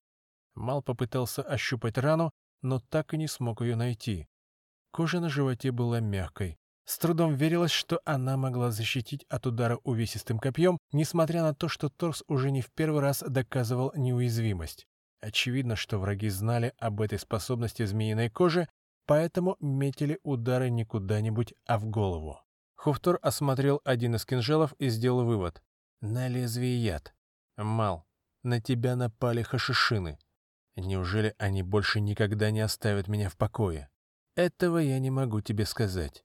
Мал 0.56 0.82
попытался 0.82 1.42
ощупать 1.42 1.98
рану, 1.98 2.32
но 2.62 2.80
так 2.80 3.14
и 3.14 3.18
не 3.18 3.28
смог 3.28 3.60
ее 3.60 3.76
найти. 3.76 4.26
Кожа 4.90 5.20
на 5.20 5.28
животе 5.28 5.70
была 5.70 6.00
мягкой. 6.00 6.58
С 6.84 6.98
трудом 6.98 7.34
верилось, 7.34 7.70
что 7.70 8.00
она 8.04 8.36
могла 8.36 8.70
защитить 8.70 9.24
от 9.28 9.46
удара 9.46 9.78
увесистым 9.84 10.38
копьем, 10.38 10.78
несмотря 10.92 11.42
на 11.42 11.54
то, 11.54 11.68
что 11.68 11.88
торс 11.88 12.24
уже 12.26 12.50
не 12.50 12.62
в 12.62 12.70
первый 12.70 13.00
раз 13.00 13.22
доказывал 13.26 13.92
неуязвимость. 13.94 14.86
Очевидно, 15.20 15.76
что 15.76 15.98
враги 15.98 16.28
знали 16.28 16.72
об 16.78 17.00
этой 17.00 17.18
способности 17.18 17.84
змеиной 17.84 18.30
кожи 18.30 18.68
поэтому 19.06 19.56
метили 19.60 20.18
удары 20.22 20.68
не 20.68 20.84
куда-нибудь, 20.84 21.54
а 21.66 21.78
в 21.78 21.86
голову. 21.86 22.40
Хуфтор 22.74 23.18
осмотрел 23.22 23.80
один 23.84 24.16
из 24.16 24.26
кинжалов 24.26 24.74
и 24.78 24.88
сделал 24.88 25.24
вывод. 25.24 25.62
На 26.00 26.28
лезвие 26.28 26.76
яд. 26.84 27.14
Мал, 27.56 28.06
на 28.42 28.60
тебя 28.60 28.96
напали 28.96 29.42
хашишины. 29.42 30.18
Неужели 30.76 31.34
они 31.38 31.62
больше 31.62 32.00
никогда 32.00 32.50
не 32.50 32.60
оставят 32.60 33.08
меня 33.08 33.28
в 33.28 33.36
покое? 33.36 33.88
Этого 34.34 34.78
я 34.78 34.98
не 34.98 35.10
могу 35.10 35.40
тебе 35.40 35.64
сказать. 35.64 36.22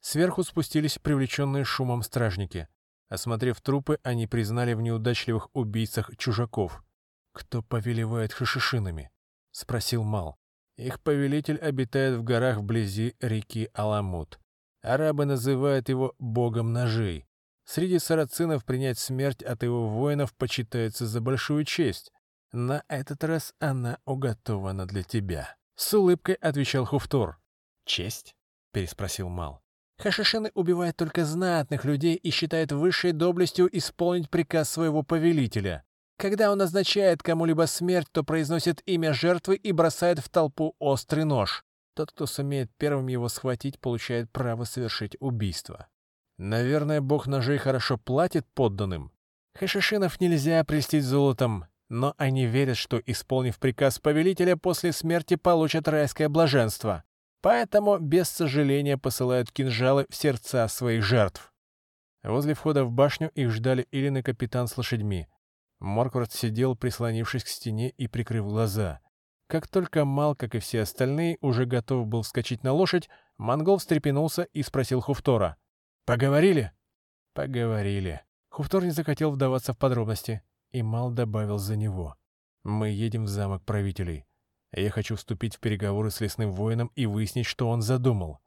Сверху 0.00 0.42
спустились 0.42 0.98
привлеченные 0.98 1.64
шумом 1.64 2.02
стражники. 2.02 2.68
Осмотрев 3.08 3.60
трупы, 3.62 3.98
они 4.02 4.26
признали 4.26 4.74
в 4.74 4.82
неудачливых 4.82 5.48
убийцах 5.54 6.14
чужаков. 6.18 6.84
«Кто 7.32 7.62
повелевает 7.62 8.32
хашишинами?»— 8.32 9.10
спросил 9.50 10.04
Мал. 10.04 10.38
Их 10.76 11.00
повелитель 11.00 11.58
обитает 11.58 12.18
в 12.18 12.22
горах 12.24 12.58
вблизи 12.58 13.14
реки 13.20 13.70
Аламут. 13.72 14.40
Арабы 14.82 15.24
называют 15.24 15.88
его 15.88 16.14
богом 16.18 16.72
ножей. 16.72 17.26
Среди 17.64 17.98
сарацинов 17.98 18.64
принять 18.64 18.98
смерть 18.98 19.42
от 19.42 19.62
его 19.62 19.88
воинов 19.88 20.34
почитается 20.34 21.06
за 21.06 21.20
большую 21.20 21.64
честь. 21.64 22.12
На 22.56 22.84
этот 22.86 23.24
раз 23.24 23.52
она 23.58 23.98
уготована 24.04 24.86
для 24.86 25.02
тебя. 25.02 25.56
С 25.74 25.92
улыбкой 25.92 26.36
отвечал 26.36 26.84
Хуфтур. 26.84 27.36
«Честь?»— 27.84 28.36
переспросил 28.72 29.28
Мал. 29.28 29.60
«Хашишины 29.98 30.52
убивают 30.54 30.96
только 30.96 31.24
знатных 31.24 31.84
людей 31.84 32.14
и 32.14 32.30
считают 32.30 32.70
высшей 32.70 33.10
доблестью 33.10 33.68
исполнить 33.76 34.30
приказ 34.30 34.70
своего 34.70 35.02
повелителя. 35.02 35.82
Когда 36.16 36.52
он 36.52 36.58
назначает 36.58 37.24
кому-либо 37.24 37.66
смерть, 37.66 38.06
то 38.12 38.22
произносит 38.22 38.82
имя 38.86 39.12
жертвы 39.14 39.56
и 39.56 39.72
бросает 39.72 40.20
в 40.20 40.28
толпу 40.28 40.76
острый 40.78 41.24
нож. 41.24 41.64
Тот, 41.96 42.12
кто 42.12 42.24
сумеет 42.24 42.70
первым 42.76 43.08
его 43.08 43.28
схватить, 43.28 43.80
получает 43.80 44.30
право 44.30 44.62
совершить 44.62 45.16
убийство. 45.18 45.88
Наверное, 46.38 47.00
бог 47.00 47.26
ножей 47.26 47.58
хорошо 47.58 47.98
платит 47.98 48.46
подданным. 48.54 49.10
Хашишинов 49.58 50.20
нельзя 50.20 50.62
прельстить 50.62 51.02
золотом, 51.02 51.66
но 51.94 52.12
они 52.18 52.46
верят, 52.46 52.76
что, 52.76 53.00
исполнив 53.06 53.56
приказ 53.60 54.00
повелителя, 54.00 54.56
после 54.56 54.92
смерти 54.92 55.36
получат 55.36 55.86
райское 55.86 56.28
блаженство. 56.28 57.04
Поэтому 57.40 57.98
без 57.98 58.28
сожаления 58.28 58.98
посылают 58.98 59.52
кинжалы 59.52 60.06
в 60.10 60.16
сердца 60.16 60.66
своих 60.66 61.04
жертв. 61.04 61.52
Возле 62.24 62.54
входа 62.54 62.84
в 62.84 62.90
башню 62.90 63.30
их 63.36 63.52
ждали 63.52 63.86
Илин 63.92 64.16
и 64.16 64.22
капитан 64.22 64.66
с 64.66 64.76
лошадьми. 64.76 65.28
Морквард 65.78 66.32
сидел, 66.32 66.74
прислонившись 66.74 67.44
к 67.44 67.48
стене 67.48 67.90
и 67.90 68.08
прикрыв 68.08 68.44
глаза. 68.44 68.98
Как 69.46 69.68
только 69.68 70.04
Мал, 70.04 70.34
как 70.34 70.56
и 70.56 70.58
все 70.58 70.80
остальные, 70.80 71.38
уже 71.42 71.64
готов 71.64 72.08
был 72.08 72.22
вскочить 72.22 72.64
на 72.64 72.72
лошадь, 72.72 73.08
монгол 73.38 73.78
встрепенулся 73.78 74.42
и 74.42 74.64
спросил 74.64 75.00
Хуфтора. 75.00 75.58
«Поговорили?» 76.06 76.72
«Поговорили». 77.34 78.22
Хуфтор 78.48 78.82
не 78.82 78.90
захотел 78.90 79.30
вдаваться 79.30 79.74
в 79.74 79.78
подробности, 79.78 80.42
и 80.74 80.82
Мал 80.82 81.12
добавил 81.12 81.58
за 81.58 81.76
него. 81.76 82.16
«Мы 82.64 82.88
едем 82.88 83.24
в 83.24 83.28
замок 83.28 83.64
правителей. 83.64 84.26
Я 84.72 84.90
хочу 84.90 85.14
вступить 85.14 85.54
в 85.54 85.60
переговоры 85.60 86.10
с 86.10 86.20
лесным 86.20 86.50
воином 86.50 86.90
и 86.96 87.06
выяснить, 87.06 87.46
что 87.46 87.68
он 87.68 87.80
задумал. 87.80 88.40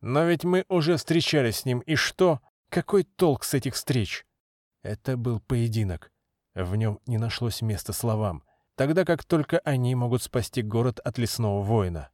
Но 0.00 0.24
ведь 0.24 0.44
мы 0.44 0.64
уже 0.68 0.96
встречались 0.96 1.58
с 1.58 1.64
ним, 1.66 1.80
и 1.80 1.94
что? 1.94 2.40
Какой 2.70 3.04
толк 3.04 3.44
с 3.44 3.52
этих 3.52 3.74
встреч?» 3.74 4.24
Это 4.82 5.18
был 5.18 5.40
поединок. 5.40 6.10
В 6.54 6.74
нем 6.74 7.00
не 7.06 7.18
нашлось 7.18 7.60
места 7.60 7.92
словам, 7.92 8.44
тогда 8.76 9.04
как 9.04 9.22
только 9.22 9.58
они 9.58 9.94
могут 9.94 10.22
спасти 10.22 10.62
город 10.62 11.00
от 11.00 11.18
лесного 11.18 11.62
воина. 11.62 12.10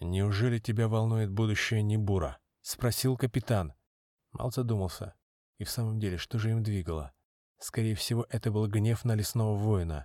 «Неужели 0.00 0.58
тебя 0.58 0.88
волнует 0.88 1.30
будущее 1.30 1.82
Небура?»— 1.82 2.38
спросил 2.62 3.18
капитан. 3.18 3.74
Мал 4.32 4.50
задумался. 4.50 5.14
И 5.58 5.64
в 5.64 5.70
самом 5.70 6.00
деле, 6.00 6.16
что 6.16 6.38
же 6.38 6.50
им 6.50 6.62
двигало? 6.62 7.13
Скорее 7.64 7.94
всего, 7.94 8.26
это 8.28 8.50
был 8.50 8.66
гнев 8.66 9.06
на 9.06 9.14
лесного 9.14 9.56
воина. 9.56 10.04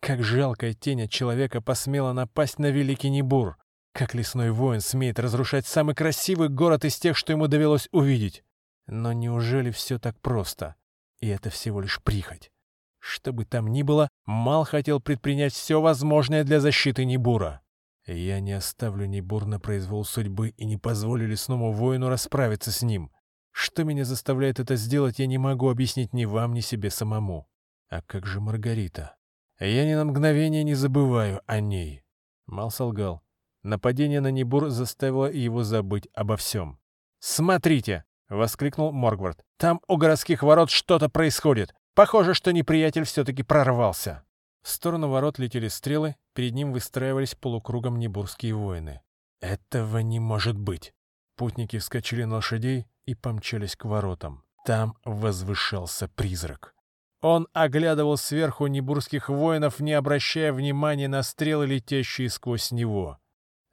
Как 0.00 0.24
жалкая 0.24 0.74
тень 0.74 1.02
от 1.02 1.10
человека 1.10 1.60
посмела 1.60 2.12
напасть 2.12 2.58
на 2.58 2.72
великий 2.72 3.10
Небур! 3.10 3.58
Как 3.92 4.12
лесной 4.12 4.50
воин 4.50 4.80
смеет 4.80 5.20
разрушать 5.20 5.68
самый 5.68 5.94
красивый 5.94 6.48
город 6.48 6.84
из 6.84 6.98
тех, 6.98 7.16
что 7.16 7.32
ему 7.32 7.46
довелось 7.46 7.88
увидеть! 7.92 8.42
Но 8.88 9.12
неужели 9.12 9.70
все 9.70 10.00
так 10.00 10.20
просто? 10.20 10.74
И 11.20 11.28
это 11.28 11.48
всего 11.48 11.80
лишь 11.80 12.02
прихоть. 12.02 12.50
Что 12.98 13.32
бы 13.32 13.44
там 13.44 13.68
ни 13.68 13.84
было, 13.84 14.08
Мал 14.24 14.64
хотел 14.64 14.98
предпринять 14.98 15.52
все 15.52 15.80
возможное 15.80 16.42
для 16.42 16.58
защиты 16.58 17.04
Небура. 17.04 17.60
Я 18.04 18.40
не 18.40 18.50
оставлю 18.50 19.06
Небур 19.06 19.46
на 19.46 19.60
произвол 19.60 20.04
судьбы 20.04 20.48
и 20.48 20.64
не 20.64 20.76
позволю 20.76 21.28
лесному 21.28 21.70
воину 21.70 22.08
расправиться 22.08 22.72
с 22.72 22.82
ним. 22.82 23.12
Что 23.58 23.84
меня 23.84 24.04
заставляет 24.04 24.60
это 24.60 24.76
сделать, 24.76 25.18
я 25.18 25.26
не 25.26 25.38
могу 25.38 25.70
объяснить 25.70 26.12
ни 26.12 26.26
вам, 26.26 26.52
ни 26.52 26.60
себе 26.60 26.90
самому. 26.90 27.48
А 27.88 28.02
как 28.02 28.26
же 28.26 28.38
Маргарита? 28.38 29.16
Я 29.58 29.86
ни 29.86 29.94
на 29.94 30.04
мгновение 30.04 30.62
не 30.62 30.74
забываю 30.74 31.40
о 31.46 31.60
ней. 31.60 32.04
Мал 32.44 32.70
солгал. 32.70 33.22
Нападение 33.62 34.20
на 34.20 34.30
Небур 34.30 34.68
заставило 34.68 35.24
его 35.24 35.64
забыть 35.64 36.06
обо 36.12 36.36
всем. 36.36 36.78
«Смотрите!»— 37.18 38.04
воскликнул 38.28 38.92
Моргвард. 38.92 39.42
«Там 39.56 39.80
у 39.88 39.96
городских 39.96 40.42
ворот 40.42 40.68
что-то 40.68 41.08
происходит. 41.08 41.74
Похоже, 41.94 42.34
что 42.34 42.52
неприятель 42.52 43.04
все-таки 43.04 43.42
прорвался». 43.42 44.22
В 44.60 44.68
сторону 44.68 45.08
ворот 45.08 45.38
летели 45.38 45.68
стрелы, 45.68 46.16
перед 46.34 46.52
ним 46.52 46.72
выстраивались 46.72 47.34
полукругом 47.34 47.98
небурские 47.98 48.54
воины. 48.54 49.00
«Этого 49.40 50.00
не 50.00 50.20
может 50.20 50.58
быть!» 50.58 50.92
Путники 51.36 51.78
вскочили 51.78 52.24
на 52.24 52.34
лошадей 52.34 52.86
и 53.06 53.14
помчались 53.14 53.76
к 53.76 53.84
воротам. 53.84 54.42
Там 54.64 54.96
возвышался 55.04 56.08
призрак. 56.08 56.74
Он 57.22 57.48
оглядывал 57.52 58.16
сверху 58.16 58.66
небурских 58.66 59.28
воинов, 59.28 59.80
не 59.80 59.92
обращая 59.92 60.52
внимания 60.52 61.08
на 61.08 61.22
стрелы, 61.22 61.66
летящие 61.66 62.28
сквозь 62.28 62.72
него. 62.72 63.18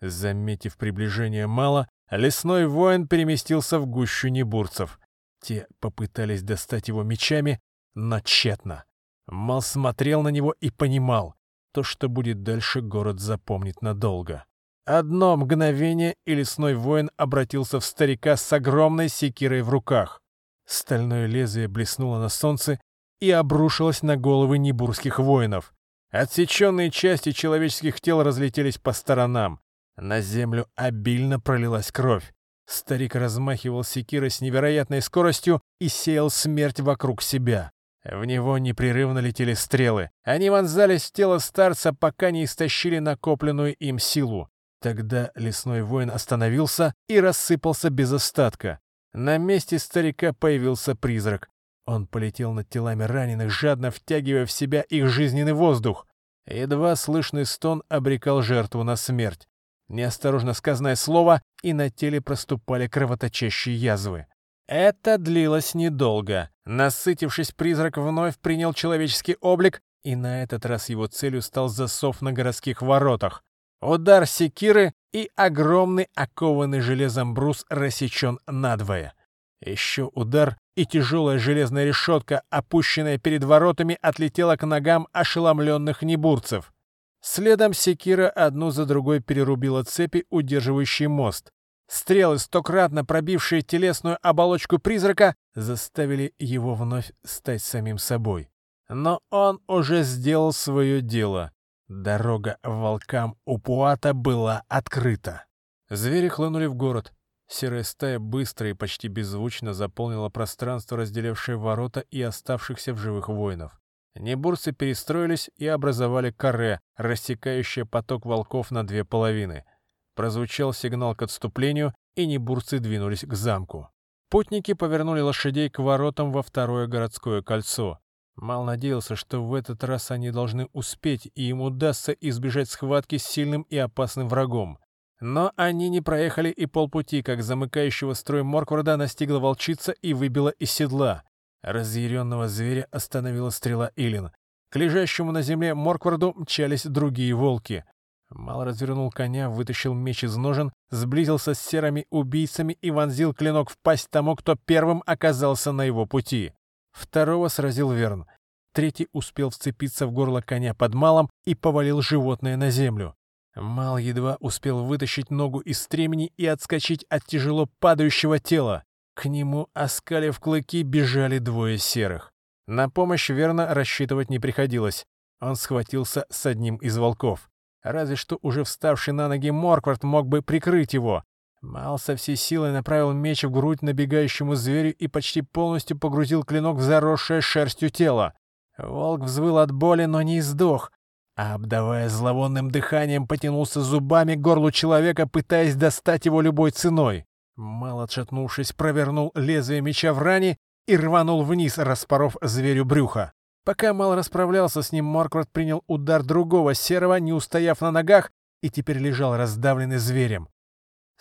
Заметив 0.01 0.77
приближение 0.77 1.47
мало, 1.47 1.87
лесной 2.09 2.67
воин 2.67 3.07
переместился 3.07 3.79
в 3.79 3.85
гущу 3.85 4.29
небурцев. 4.29 4.99
Те 5.41 5.67
попытались 5.79 6.41
достать 6.41 6.87
его 6.87 7.03
мечами, 7.03 7.59
но 7.95 8.19
тщетно. 8.21 8.85
Мал 9.27 9.61
смотрел 9.61 10.21
на 10.21 10.29
него 10.29 10.55
и 10.59 10.69
понимал, 10.69 11.35
то, 11.73 11.81
что 11.83 12.07
будет 12.07 12.43
дальше, 12.43 12.81
город 12.81 13.19
запомнит 13.19 13.81
надолго. 13.81 14.45
Одно 14.85 15.37
мгновение, 15.37 16.15
и 16.25 16.35
лесной 16.35 16.75
воин 16.75 17.09
обратился 17.15 17.79
в 17.79 17.85
старика 17.85 18.35
с 18.35 18.51
огромной 18.51 19.07
секирой 19.07 19.61
в 19.61 19.69
руках. 19.69 20.19
Стальное 20.65 21.25
лезвие 21.25 21.69
блеснуло 21.69 22.19
на 22.19 22.27
солнце 22.29 22.79
и 23.21 23.31
обрушилось 23.31 24.01
на 24.01 24.17
головы 24.17 24.57
небурских 24.57 25.19
воинов. 25.19 25.73
Отсеченные 26.11 26.91
части 26.91 27.31
человеческих 27.31 28.01
тел 28.01 28.21
разлетелись 28.23 28.77
по 28.77 28.91
сторонам. 28.91 29.61
На 29.95 30.19
землю 30.19 30.67
обильно 30.75 31.39
пролилась 31.39 31.91
кровь. 31.91 32.33
Старик 32.65 33.15
размахивал 33.15 33.83
секирой 33.83 34.29
с 34.29 34.41
невероятной 34.41 35.01
скоростью 35.01 35.61
и 35.79 35.87
сеял 35.87 36.29
смерть 36.29 36.79
вокруг 36.79 37.21
себя. 37.21 37.71
В 38.03 38.25
него 38.25 38.57
непрерывно 38.57 39.19
летели 39.19 39.53
стрелы. 39.53 40.09
Они 40.23 40.49
вонзались 40.49 41.03
в 41.03 41.13
тело 41.13 41.37
старца, 41.37 41.93
пока 41.93 42.31
не 42.31 42.43
истощили 42.43 42.99
накопленную 42.99 43.75
им 43.75 43.97
силу. 43.97 44.49
Тогда 44.83 45.31
лесной 45.35 45.81
воин 45.81 46.11
остановился 46.11 46.93
и 47.07 47.17
рассыпался 47.17 47.89
без 47.89 48.11
остатка. 48.11 48.79
На 49.13 49.37
месте 49.37 49.79
старика 49.79 50.33
появился 50.33 50.93
призрак. 50.93 51.47
Он 51.85 52.05
полетел 52.05 52.51
над 52.51 52.67
телами 52.67 53.03
раненых, 53.03 53.49
жадно 53.49 53.91
втягивая 53.91 54.45
в 54.45 54.51
себя 54.51 54.81
их 54.81 55.07
жизненный 55.07 55.53
воздух. 55.53 56.05
Едва 56.45 56.97
слышный 56.97 57.45
стон 57.45 57.83
обрекал 57.87 58.41
жертву 58.41 58.83
на 58.83 58.97
смерть. 58.97 59.47
Неосторожно 59.87 60.53
сказанное 60.53 60.97
слово, 60.97 61.41
и 61.61 61.71
на 61.71 61.89
теле 61.89 62.19
проступали 62.19 62.87
кровоточащие 62.87 63.77
язвы. 63.77 64.27
Это 64.67 65.17
длилось 65.17 65.75
недолго. 65.75 66.49
Насытившись, 66.65 67.53
призрак 67.53 67.95
вновь 67.95 68.37
принял 68.37 68.73
человеческий 68.73 69.37
облик, 69.39 69.79
и 70.03 70.17
на 70.17 70.43
этот 70.43 70.65
раз 70.65 70.89
его 70.89 71.07
целью 71.07 71.41
стал 71.41 71.69
засов 71.69 72.21
на 72.21 72.33
городских 72.33 72.81
воротах. 72.81 73.45
Удар 73.83 74.25
секиры, 74.25 74.93
и 75.11 75.29
огромный 75.35 76.07
окованный 76.15 76.79
железом 76.79 77.33
брус 77.33 77.65
рассечен 77.69 78.39
надвое. 78.47 79.13
Еще 79.61 80.09
удар, 80.13 80.57
и 80.75 80.85
тяжелая 80.85 81.37
железная 81.37 81.85
решетка, 81.85 82.43
опущенная 82.49 83.17
перед 83.17 83.43
воротами, 83.43 83.97
отлетела 84.01 84.55
к 84.55 84.65
ногам 84.65 85.07
ошеломленных 85.11 86.01
небурцев. 86.01 86.73
Следом 87.21 87.73
секира 87.73 88.29
одну 88.29 88.71
за 88.71 88.85
другой 88.85 89.19
перерубила 89.19 89.83
цепи, 89.83 90.25
удерживающие 90.29 91.09
мост. 91.09 91.51
Стрелы, 91.89 92.39
стократно 92.39 93.03
пробившие 93.03 93.61
телесную 93.61 94.17
оболочку 94.21 94.79
призрака, 94.79 95.35
заставили 95.55 96.33
его 96.39 96.73
вновь 96.73 97.11
стать 97.23 97.61
самим 97.61 97.97
собой. 97.97 98.49
Но 98.87 99.19
он 99.29 99.59
уже 99.67 100.03
сделал 100.03 100.53
свое 100.53 101.01
дело. 101.01 101.52
Дорога 101.87 102.57
волкам 102.63 103.35
у 103.45 103.57
Пуата 103.57 104.13
была 104.13 104.63
открыта. 104.67 105.45
Звери 105.89 106.27
хлынули 106.27 106.65
в 106.65 106.75
город. 106.75 107.13
Серая 107.47 107.83
стая 107.83 108.19
быстро 108.19 108.69
и 108.69 108.73
почти 108.73 109.07
беззвучно 109.09 109.73
заполнила 109.73 110.29
пространство, 110.29 110.97
разделявшее 110.97 111.57
ворота 111.57 111.99
и 111.99 112.21
оставшихся 112.21 112.93
в 112.93 112.97
живых 112.97 113.27
воинов. 113.27 113.79
Небурцы 114.15 114.71
перестроились 114.71 115.49
и 115.57 115.67
образовали 115.67 116.31
каре, 116.31 116.79
рассекающее 116.95 117.85
поток 117.85 118.25
волков 118.25 118.71
на 118.71 118.85
две 118.85 119.03
половины— 119.03 119.65
Прозвучал 120.15 120.73
сигнал 120.73 121.15
к 121.15 121.23
отступлению, 121.23 121.93
и 122.15 122.27
небурцы 122.27 122.79
двинулись 122.79 123.25
к 123.25 123.33
замку. 123.33 123.89
Путники 124.29 124.73
повернули 124.73 125.21
лошадей 125.21 125.69
к 125.69 125.79
воротам 125.79 126.31
во 126.31 126.43
второе 126.43 126.87
городское 126.87 127.41
кольцо. 127.41 127.99
Мал 128.35 128.63
надеялся, 128.63 129.15
что 129.15 129.43
в 129.43 129.53
этот 129.53 129.83
раз 129.83 130.11
они 130.11 130.31
должны 130.31 130.67
успеть, 130.73 131.31
и 131.35 131.49
им 131.49 131.61
удастся 131.61 132.11
избежать 132.13 132.69
схватки 132.69 133.17
с 133.17 133.23
сильным 133.23 133.63
и 133.63 133.77
опасным 133.77 134.27
врагом. 134.27 134.79
Но 135.19 135.53
они 135.55 135.89
не 135.89 136.01
проехали 136.01 136.49
и 136.49 136.65
полпути, 136.65 137.21
как 137.21 137.43
замыкающего 137.43 138.13
строй 138.13 138.43
Моркварда 138.43 138.97
настигла 138.97 139.39
волчица 139.39 139.91
и 139.91 140.13
выбила 140.13 140.49
из 140.49 140.71
седла. 140.71 141.23
Разъяренного 141.61 142.47
зверя 142.49 142.87
остановила 142.91 143.49
стрела 143.49 143.91
Илин. 143.95 144.31
К 144.69 144.75
лежащему 144.75 145.31
на 145.31 145.43
земле 145.43 145.75
Моркварду 145.75 146.33
мчались 146.35 146.83
другие 146.83 147.33
волки. 147.35 147.85
Мал 148.31 148.63
развернул 148.63 149.11
коня, 149.11 149.49
вытащил 149.49 149.93
меч 149.93 150.23
из 150.23 150.35
ножен, 150.35 150.73
сблизился 150.89 151.53
с 151.53 151.61
серыми 151.61 152.07
убийцами 152.09 152.77
и 152.81 152.89
вонзил 152.89 153.33
клинок 153.33 153.69
в 153.69 153.77
пасть 153.77 154.09
тому, 154.09 154.35
кто 154.35 154.55
первым 154.55 155.03
оказался 155.05 155.71
на 155.71 155.83
его 155.83 156.05
пути. 156.07 156.51
Второго 156.93 157.47
сразил 157.49 157.91
Верн. 157.91 158.25
Третий 158.73 159.07
успел 159.11 159.49
вцепиться 159.49 160.07
в 160.07 160.11
горло 160.11 160.41
коня 160.41 160.73
под 160.73 160.93
малом 160.93 161.29
и 161.45 161.53
повалил 161.53 162.01
животное 162.01 162.57
на 162.57 162.69
землю. 162.69 163.15
Мал 163.55 163.97
едва 163.97 164.37
успел 164.39 164.83
вытащить 164.83 165.29
ногу 165.29 165.59
из 165.59 165.81
стремени 165.81 166.31
и 166.37 166.45
отскочить 166.45 167.03
от 167.09 167.25
тяжело 167.25 167.67
падающего 167.79 168.39
тела. 168.39 168.83
К 169.13 169.25
нему, 169.25 169.69
оскалив 169.73 170.39
клыки, 170.39 170.81
бежали 170.81 171.37
двое 171.37 171.77
серых. 171.77 172.31
На 172.65 172.89
помощь 172.89 173.29
верно 173.29 173.73
рассчитывать 173.73 174.29
не 174.29 174.39
приходилось. 174.39 175.05
Он 175.39 175.55
схватился 175.55 176.25
с 176.29 176.45
одним 176.45 176.77
из 176.77 176.97
волков. 176.97 177.49
Разве 177.83 178.15
что 178.15 178.39
уже 178.41 178.63
вставший 178.63 179.13
на 179.13 179.27
ноги 179.27 179.51
Морквард 179.51 180.03
мог 180.03 180.27
бы 180.27 180.41
прикрыть 180.41 180.93
его. 180.93 181.23
Мал 181.63 181.97
со 181.97 182.15
всей 182.15 182.35
силой 182.35 182.71
направил 182.71 183.13
меч 183.13 183.43
в 183.43 183.49
грудь 183.49 183.81
набегающему 183.81 184.53
зверю 184.53 184.93
и 184.93 185.07
почти 185.07 185.41
полностью 185.41 185.97
погрузил 185.97 186.43
клинок 186.43 186.77
в 186.77 186.81
заросшее 186.81 187.41
шерстью 187.41 187.89
тело. 187.89 188.33
Волк 188.77 189.21
взвыл 189.21 189.57
от 189.59 189.71
боли, 189.71 190.05
но 190.05 190.21
не 190.21 190.39
издох, 190.39 190.91
а, 191.35 191.55
обдавая 191.55 192.09
зловонным 192.09 192.69
дыханием, 192.69 193.27
потянулся 193.27 193.81
зубами 193.81 194.35
к 194.35 194.41
горлу 194.41 194.71
человека, 194.71 195.25
пытаясь 195.25 195.75
достать 195.75 196.25
его 196.25 196.41
любой 196.41 196.71
ценой. 196.71 197.25
Мал, 197.55 198.01
отшатнувшись, 198.01 198.73
провернул 198.73 199.31
лезвие 199.33 199.81
меча 199.81 200.13
в 200.13 200.19
ране 200.19 200.57
и 200.85 200.95
рванул 200.95 201.43
вниз, 201.43 201.77
распоров 201.77 202.37
зверю 202.41 202.85
брюха. 202.85 203.33
Пока 203.65 203.93
Мал 203.93 204.15
расправлялся 204.15 204.81
с 204.83 204.91
ним, 204.91 205.05
Морквард 205.05 205.49
принял 205.51 205.83
удар 205.87 206.23
другого 206.23 206.73
серого, 206.73 207.15
не 207.15 207.33
устояв 207.33 207.81
на 207.81 207.91
ногах, 207.91 208.31
и 208.61 208.69
теперь 208.69 208.97
лежал 208.97 209.35
раздавленный 209.35 209.97
зверем. 209.97 210.49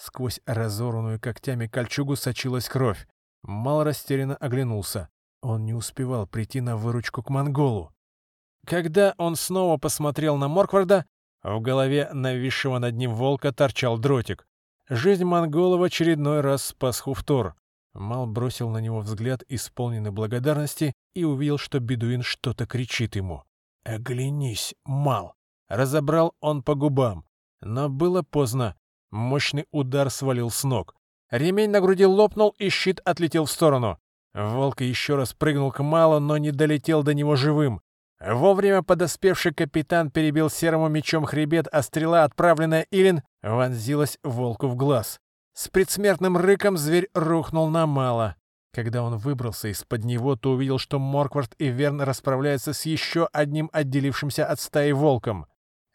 Сквозь 0.05 0.41
разорванную 0.47 1.21
когтями 1.21 1.69
кольчугу 1.69 2.17
сочилась 2.17 2.69
кровь. 2.69 3.07
Мал 3.45 3.85
растерянно 3.85 4.35
оглянулся. 4.35 5.09
Он 5.43 5.65
не 5.65 5.75
успевал 5.75 6.27
прийти 6.27 6.61
на 6.61 6.77
выручку 6.77 7.23
к 7.23 7.31
монголу. 7.31 7.93
Когда 8.67 9.15
он 9.17 9.37
снова 9.37 9.77
посмотрел 9.77 10.37
на 10.37 10.49
Моркварда, 10.49 11.07
в 11.45 11.61
голове 11.61 12.11
нависшего 12.13 12.79
над 12.79 12.97
ним 12.97 13.15
волка 13.15 13.53
торчал 13.53 13.97
дротик. 13.97 14.45
Жизнь 14.89 15.23
монгола 15.23 15.77
в 15.77 15.85
очередной 15.85 16.41
раз 16.41 16.65
спас 16.65 16.99
Хуфтор. 16.99 17.55
Мал 17.95 18.27
бросил 18.27 18.71
на 18.71 18.79
него 18.79 19.03
взгляд, 19.03 19.45
исполненный 19.49 20.11
благодарности, 20.11 20.95
и 21.15 21.23
увидел, 21.23 21.59
что 21.59 21.79
бедуин 21.79 22.23
что-то 22.23 22.67
кричит 22.67 23.15
ему. 23.15 23.45
«Оглянись, 23.85 24.75
Мал!» 24.85 25.37
Разобрал 25.69 26.35
он 26.41 26.65
по 26.65 26.75
губам. 26.75 27.25
Но 27.61 27.89
было 27.89 28.23
поздно. 28.23 28.75
Мощный 29.13 29.67
удар 29.71 30.11
свалил 30.11 30.51
с 30.51 30.65
ног. 30.65 30.97
Ремень 31.31 31.71
на 31.71 31.81
груди 31.81 32.07
лопнул, 32.07 32.55
и 32.59 32.71
щит 32.71 33.01
отлетел 33.05 33.45
в 33.45 33.51
сторону. 33.51 33.99
Волк 34.35 34.81
еще 34.81 35.17
раз 35.17 35.35
прыгнул 35.35 35.71
к 35.71 35.83
Малу, 35.83 36.19
но 36.19 36.39
не 36.39 36.51
долетел 36.51 37.03
до 37.03 37.13
него 37.13 37.37
живым. 37.37 37.83
Вовремя 38.25 38.83
подоспевший 38.83 39.53
капитан 39.53 40.11
перебил 40.11 40.49
серому 40.49 40.89
мечом 40.89 41.25
хребет, 41.27 41.69
а 41.71 41.83
стрела, 41.83 42.25
отправленная 42.25 42.87
Илин, 42.91 43.23
вонзилась 43.43 44.19
волку 44.23 44.69
в 44.69 44.77
глаз. 44.77 45.21
С 45.55 45.69
предсмертным 45.69 46.39
рыком 46.39 46.79
зверь 46.79 47.11
рухнул 47.13 47.69
на 47.69 47.87
мало. 47.87 48.37
Когда 48.73 49.03
он 49.03 49.19
выбрался 49.19 49.69
из-под 49.69 50.05
него, 50.05 50.35
то 50.37 50.53
увидел, 50.53 50.79
что 50.79 50.99
Морквард 50.99 51.55
и 51.59 51.69
Верн 51.69 52.01
расправляются 52.01 52.73
с 52.73 52.87
еще 52.87 53.29
одним 53.31 53.69
отделившимся 53.73 54.47
от 54.47 54.61
стаи 54.61 54.93
волком. 54.93 55.47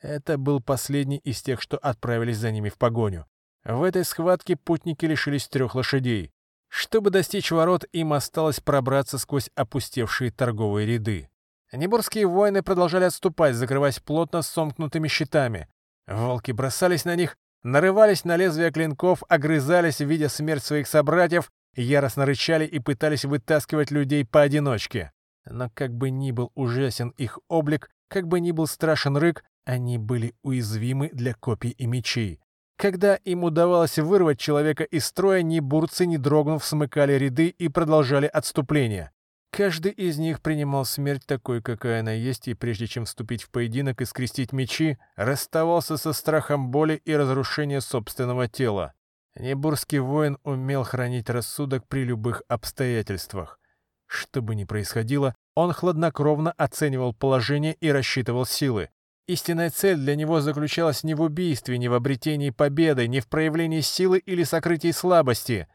Это 0.07 0.37
был 0.37 0.61
последний 0.61 1.17
из 1.17 1.41
тех, 1.41 1.61
что 1.61 1.77
отправились 1.77 2.37
за 2.37 2.51
ними 2.51 2.69
в 2.69 2.77
погоню. 2.77 3.25
В 3.65 3.83
этой 3.83 4.05
схватке 4.05 4.55
путники 4.55 5.03
лишились 5.05 5.49
трех 5.49 5.75
лошадей. 5.75 6.31
Чтобы 6.69 7.09
достичь 7.09 7.51
ворот, 7.51 7.83
им 7.91 8.13
осталось 8.13 8.61
пробраться 8.61 9.17
сквозь 9.17 9.49
опустевшие 9.53 10.31
торговые 10.31 10.87
ряды. 10.87 11.29
Неборские 11.73 12.25
воины 12.25 12.63
продолжали 12.63 13.03
отступать, 13.03 13.55
закрываясь 13.55 13.99
плотно 13.99 14.43
сомкнутыми 14.43 15.09
щитами. 15.09 15.67
Волки 16.07 16.53
бросались 16.53 17.03
на 17.03 17.17
них, 17.17 17.35
нарывались 17.63 18.23
на 18.23 18.37
лезвия 18.37 18.71
клинков, 18.71 19.23
огрызались, 19.27 19.99
видя 19.99 20.29
смерть 20.29 20.63
своих 20.63 20.87
собратьев, 20.87 21.51
яростно 21.75 22.25
рычали 22.25 22.65
и 22.65 22.79
пытались 22.79 23.25
вытаскивать 23.25 23.91
людей 23.91 24.25
поодиночке. 24.25 25.11
Но 25.43 25.69
как 25.73 25.93
бы 25.93 26.11
ни 26.11 26.31
был 26.31 26.53
ужасен 26.55 27.09
их 27.17 27.39
облик, 27.49 27.89
как 28.07 28.25
бы 28.25 28.39
ни 28.39 28.51
был 28.51 28.67
страшен 28.67 29.17
рык, 29.17 29.43
они 29.67 29.97
были 29.97 30.33
уязвимы 30.43 31.09
для 31.11 31.33
копий 31.33 31.71
и 31.71 31.85
мечей. 31.87 32.39
Когда 32.77 33.15
им 33.15 33.43
удавалось 33.43 33.99
вырвать 33.99 34.39
человека 34.39 34.85
из 34.85 35.05
строя, 35.05 35.41
ни 35.41 35.59
бурцы, 35.59 36.05
ни 36.05 36.15
дрогнув, 36.15 36.63
смыкали 36.63 37.13
ряды 37.13 37.49
и 37.49 37.67
продолжали 37.67 38.27
отступление. 38.27 39.11
Каждый 39.51 39.91
из 39.91 40.17
них 40.17 40.41
принимал 40.41 40.85
смерть 40.85 41.25
такой, 41.25 41.61
какая 41.61 41.99
она 41.99 42.13
есть, 42.13 42.47
и 42.47 42.53
прежде 42.53 42.87
чем 42.87 43.05
вступить 43.05 43.43
в 43.43 43.49
поединок 43.49 44.01
и 44.01 44.05
скрестить 44.05 44.53
мечи, 44.53 44.97
расставался 45.17 45.97
со 45.97 46.13
страхом 46.13 46.69
боли 46.71 47.01
и 47.03 47.13
разрушения 47.13 47.81
собственного 47.81 48.47
тела. 48.47 48.93
Небурский 49.35 49.99
воин 49.99 50.37
умел 50.43 50.83
хранить 50.83 51.29
рассудок 51.29 51.87
при 51.87 52.05
любых 52.05 52.41
обстоятельствах. 52.47 53.59
Что 54.05 54.41
бы 54.41 54.55
ни 54.55 54.63
происходило, 54.63 55.35
он 55.55 55.73
хладнокровно 55.73 56.53
оценивал 56.53 57.13
положение 57.13 57.73
и 57.73 57.91
рассчитывал 57.91 58.45
силы. 58.45 58.89
Истинная 59.27 59.69
цель 59.69 59.97
для 59.97 60.15
него 60.15 60.39
заключалась 60.39 61.03
не 61.03 61.13
в 61.13 61.21
убийстве, 61.21 61.77
не 61.77 61.89
в 61.89 61.93
обретении 61.93 62.49
победы, 62.49 63.07
не 63.07 63.19
в 63.19 63.27
проявлении 63.27 63.81
силы 63.81 64.19
или 64.19 64.43
сокрытии 64.43 64.91
слабости, 64.91 65.67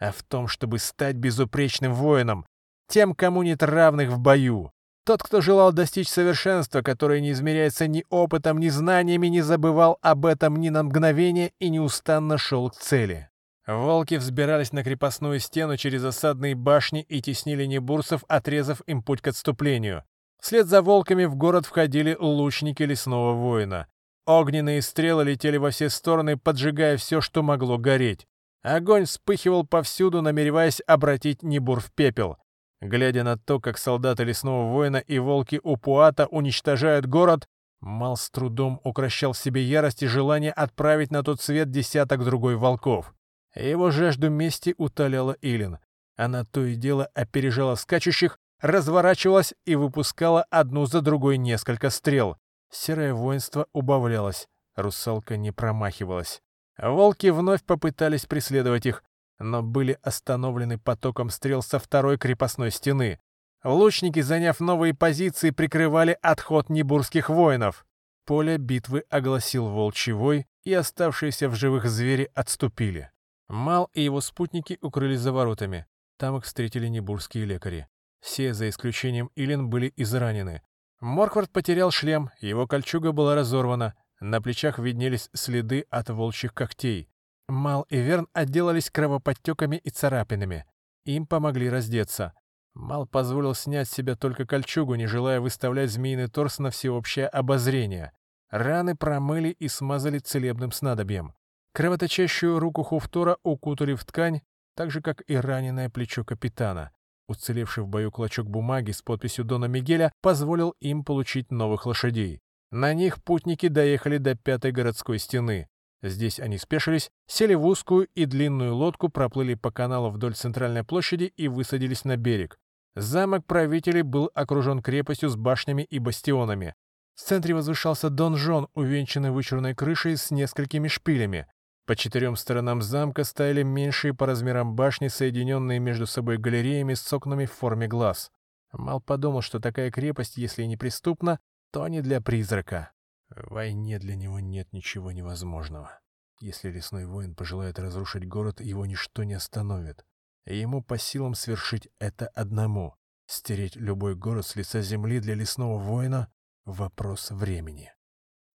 а 0.00 0.10
в 0.10 0.24
том, 0.24 0.48
чтобы 0.48 0.80
стать 0.80 1.14
безупречным 1.14 1.94
воином, 1.94 2.46
тем, 2.88 3.14
кому 3.14 3.44
нет 3.44 3.62
равных 3.62 4.10
в 4.10 4.18
бою. 4.18 4.72
Тот, 5.04 5.22
кто 5.22 5.40
желал 5.40 5.72
достичь 5.72 6.08
совершенства, 6.08 6.82
которое 6.82 7.20
не 7.20 7.30
измеряется 7.30 7.86
ни 7.86 8.04
опытом, 8.10 8.58
ни 8.58 8.68
знаниями, 8.68 9.28
не 9.28 9.40
забывал 9.40 9.98
об 10.02 10.26
этом 10.26 10.56
ни 10.56 10.68
на 10.68 10.82
мгновение 10.82 11.52
и 11.60 11.68
неустанно 11.68 12.38
шел 12.38 12.70
к 12.70 12.74
цели. 12.74 13.30
Волки 13.68 14.16
взбирались 14.16 14.72
на 14.72 14.82
крепостную 14.82 15.38
стену 15.38 15.76
через 15.76 16.02
осадные 16.02 16.56
башни 16.56 17.02
и 17.02 17.22
теснили 17.22 17.66
небурсов, 17.66 18.24
отрезав 18.26 18.80
им 18.86 19.00
путь 19.00 19.20
к 19.20 19.28
отступлению. 19.28 20.02
Вслед 20.40 20.66
за 20.66 20.82
волками 20.82 21.24
в 21.24 21.34
город 21.34 21.66
входили 21.66 22.16
лучники 22.18 22.82
лесного 22.82 23.32
воина. 23.32 23.86
Огненные 24.26 24.82
стрелы 24.82 25.24
летели 25.24 25.56
во 25.56 25.70
все 25.70 25.88
стороны, 25.88 26.36
поджигая 26.36 26.96
все, 26.96 27.20
что 27.20 27.42
могло 27.42 27.78
гореть. 27.78 28.26
Огонь 28.62 29.04
вспыхивал 29.04 29.66
повсюду, 29.66 30.22
намереваясь 30.22 30.82
обратить 30.86 31.42
Небур 31.42 31.80
в 31.80 31.92
пепел. 31.92 32.38
Глядя 32.80 33.22
на 33.22 33.38
то, 33.38 33.60
как 33.60 33.78
солдаты 33.78 34.24
лесного 34.24 34.72
воина 34.72 34.96
и 34.96 35.18
волки 35.18 35.60
Упуата 35.62 36.26
уничтожают 36.26 37.06
город, 37.06 37.46
Мал 37.80 38.16
с 38.16 38.30
трудом 38.30 38.80
укращал 38.84 39.32
в 39.32 39.38
себе 39.38 39.62
ярость 39.62 40.02
и 40.02 40.06
желание 40.06 40.50
отправить 40.50 41.10
на 41.10 41.22
тот 41.22 41.40
свет 41.40 41.70
десяток 41.70 42.24
другой 42.24 42.56
волков. 42.56 43.14
Его 43.54 43.90
жажду 43.90 44.30
мести 44.30 44.74
утоляла 44.76 45.36
Илин. 45.40 45.78
Она 46.16 46.44
то 46.44 46.64
и 46.64 46.74
дело 46.74 47.06
опережала 47.14 47.74
скачущих, 47.74 48.38
разворачивалась 48.60 49.54
и 49.64 49.74
выпускала 49.74 50.42
одну 50.50 50.86
за 50.86 51.00
другой 51.00 51.38
несколько 51.38 51.90
стрел. 51.90 52.36
Серое 52.70 53.14
воинство 53.14 53.66
убавлялось, 53.72 54.48
русалка 54.74 55.36
не 55.36 55.52
промахивалась. 55.52 56.42
Волки 56.78 57.28
вновь 57.28 57.64
попытались 57.64 58.26
преследовать 58.26 58.86
их, 58.86 59.02
но 59.38 59.62
были 59.62 59.98
остановлены 60.02 60.78
потоком 60.78 61.30
стрел 61.30 61.62
со 61.62 61.78
второй 61.78 62.18
крепостной 62.18 62.70
стены. 62.70 63.20
Лучники, 63.64 64.20
заняв 64.20 64.60
новые 64.60 64.94
позиции, 64.94 65.50
прикрывали 65.50 66.18
отход 66.22 66.68
небурских 66.68 67.28
воинов. 67.28 67.86
Поле 68.24 68.58
битвы 68.58 69.04
огласил 69.08 69.68
волчий 69.68 70.12
вой, 70.12 70.46
и 70.64 70.72
оставшиеся 70.72 71.48
в 71.48 71.54
живых 71.54 71.86
звери 71.88 72.30
отступили. 72.34 73.10
Мал 73.48 73.88
и 73.94 74.02
его 74.02 74.20
спутники 74.20 74.78
укрылись 74.80 75.20
за 75.20 75.32
воротами. 75.32 75.86
Там 76.18 76.36
их 76.36 76.44
встретили 76.44 76.88
небурские 76.88 77.44
лекари. 77.44 77.88
Все, 78.26 78.54
за 78.54 78.68
исключением 78.68 79.30
Илин, 79.36 79.70
были 79.70 79.92
изранены. 79.96 80.60
Морквард 80.98 81.48
потерял 81.52 81.92
шлем, 81.92 82.30
его 82.40 82.66
кольчуга 82.66 83.12
была 83.12 83.36
разорвана, 83.36 83.94
на 84.18 84.42
плечах 84.42 84.80
виднелись 84.80 85.30
следы 85.32 85.86
от 85.90 86.10
волчьих 86.10 86.52
когтей. 86.52 87.08
Мал 87.46 87.86
и 87.88 87.98
Верн 87.98 88.26
отделались 88.32 88.90
кровоподтеками 88.90 89.76
и 89.76 89.90
царапинами. 89.90 90.66
Им 91.04 91.24
помогли 91.28 91.70
раздеться. 91.70 92.32
Мал 92.74 93.06
позволил 93.06 93.54
снять 93.54 93.88
с 93.88 93.92
себя 93.92 94.16
только 94.16 94.44
кольчугу, 94.44 94.96
не 94.96 95.06
желая 95.06 95.40
выставлять 95.40 95.92
змеиный 95.92 96.26
торс 96.26 96.58
на 96.58 96.72
всеобщее 96.72 97.28
обозрение. 97.28 98.10
Раны 98.50 98.96
промыли 98.96 99.50
и 99.50 99.68
смазали 99.68 100.18
целебным 100.18 100.72
снадобьем. 100.72 101.32
Кровоточащую 101.74 102.58
руку 102.58 102.82
Хуфтора 102.82 103.38
укутали 103.44 103.94
в 103.94 104.04
ткань, 104.04 104.40
так 104.74 104.90
же, 104.90 105.00
как 105.00 105.22
и 105.28 105.36
раненое 105.36 105.90
плечо 105.90 106.24
капитана. 106.24 106.90
Уцелевший 107.28 107.84
в 107.84 107.88
бою 107.88 108.10
клочок 108.10 108.48
бумаги 108.48 108.92
с 108.92 109.02
подписью 109.02 109.44
Дона 109.44 109.66
Мигеля 109.66 110.12
позволил 110.22 110.74
им 110.80 111.04
получить 111.04 111.50
новых 111.50 111.86
лошадей. 111.86 112.40
На 112.70 112.94
них 112.94 113.22
путники 113.22 113.68
доехали 113.68 114.18
до 114.18 114.34
пятой 114.34 114.72
городской 114.72 115.18
стены. 115.18 115.68
Здесь 116.02 116.38
они 116.38 116.58
спешились, 116.58 117.10
сели 117.26 117.54
в 117.54 117.64
узкую 117.66 118.08
и 118.14 118.26
длинную 118.26 118.74
лодку, 118.74 119.08
проплыли 119.08 119.54
по 119.54 119.70
каналу 119.70 120.10
вдоль 120.10 120.34
центральной 120.34 120.84
площади 120.84 121.32
и 121.36 121.48
высадились 121.48 122.04
на 122.04 122.16
берег. 122.16 122.58
Замок 122.94 123.44
правителей 123.46 124.02
был 124.02 124.30
окружен 124.34 124.82
крепостью 124.82 125.28
с 125.28 125.36
башнями 125.36 125.82
и 125.82 125.98
бастионами. 125.98 126.74
В 127.14 127.22
центре 127.22 127.54
возвышался 127.54 128.10
донжон, 128.10 128.68
увенчанный 128.74 129.30
вычурной 129.30 129.74
крышей 129.74 130.16
с 130.16 130.30
несколькими 130.30 130.88
шпилями. 130.88 131.46
По 131.86 131.94
четырем 131.94 132.34
сторонам 132.34 132.82
замка 132.82 133.22
стояли 133.22 133.62
меньшие 133.62 134.12
по 134.12 134.26
размерам 134.26 134.74
башни, 134.74 135.06
соединенные 135.06 135.78
между 135.78 136.06
собой 136.06 136.36
галереями 136.36 136.94
с 136.94 137.12
окнами 137.12 137.46
в 137.46 137.52
форме 137.52 137.86
глаз. 137.86 138.32
Мал 138.72 139.00
подумал, 139.00 139.40
что 139.40 139.60
такая 139.60 139.92
крепость, 139.92 140.36
если 140.36 140.64
и 140.64 140.66
неприступна, 140.66 141.38
то 141.70 141.86
не 141.86 142.02
для 142.02 142.20
призрака. 142.20 142.90
В 143.30 143.54
войне 143.54 144.00
для 144.00 144.16
него 144.16 144.40
нет 144.40 144.72
ничего 144.72 145.12
невозможного. 145.12 146.00
Если 146.40 146.70
лесной 146.70 147.06
воин 147.06 147.36
пожелает 147.36 147.78
разрушить 147.78 148.26
город, 148.26 148.60
его 148.60 148.84
ничто 148.84 149.22
не 149.22 149.34
остановит. 149.34 150.04
ему 150.44 150.82
по 150.82 150.98
силам 150.98 151.34
свершить 151.34 151.88
это 152.00 152.26
одному. 152.28 152.96
Стереть 153.26 153.76
любой 153.76 154.16
город 154.16 154.44
с 154.44 154.56
лица 154.56 154.80
земли 154.82 155.20
для 155.20 155.34
лесного 155.34 155.78
воина— 155.78 156.32
вопрос 156.64 157.30
времени. 157.30 157.92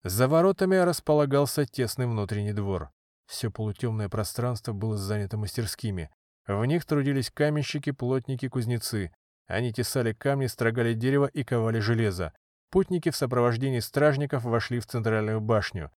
За 0.03 0.27
воротами 0.27 0.75
располагался 0.75 1.65
тесный 1.65 2.07
внутренний 2.07 2.53
двор. 2.53 2.91
Все 3.31 3.49
полутемное 3.49 4.09
пространство 4.09 4.73
было 4.73 4.97
занято 4.97 5.37
мастерскими. 5.37 6.09
В 6.45 6.65
них 6.65 6.83
трудились 6.83 7.31
каменщики, 7.31 7.91
плотники, 7.91 8.49
кузнецы. 8.49 9.13
Они 9.47 9.71
тесали 9.71 10.11
камни, 10.11 10.47
строгали 10.47 10.93
дерево 10.93 11.27
и 11.27 11.45
ковали 11.45 11.79
железо. 11.79 12.33
Путники 12.71 13.09
в 13.09 13.15
сопровождении 13.15 13.79
стражников 13.79 14.43
вошли 14.43 14.81
в 14.81 14.85
центральную 14.85 15.39
башню. 15.39 15.91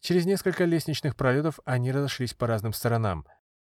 Через 0.00 0.26
несколько 0.26 0.64
лестничных 0.64 1.14
пролетов 1.14 1.60
они 1.64 1.92
разошлись 1.92 2.34
по 2.34 2.48
разным 2.48 2.72
сторонам. 2.72 3.24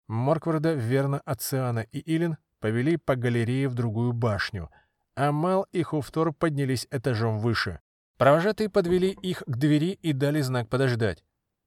Моркварда, 0.10 0.74
Верна, 0.74 1.22
Оциана 1.24 1.80
и 1.80 2.04
Илин 2.06 2.36
повели 2.60 2.98
по 2.98 3.16
галерее 3.16 3.70
в 3.70 3.74
другую 3.74 4.12
башню, 4.12 4.70
а 5.16 5.32
Мал 5.32 5.66
и 5.72 5.82
Хуфтор 5.82 6.34
поднялись 6.34 6.88
этажом 6.92 7.40
выше. 7.40 7.80
Провожатые 8.18 8.68
подвели 8.68 9.12
их 9.12 9.44
к 9.48 9.56
двери 9.56 9.98
и 10.02 10.12
дали 10.12 10.42
знак 10.42 10.68
подождать. 10.68 11.24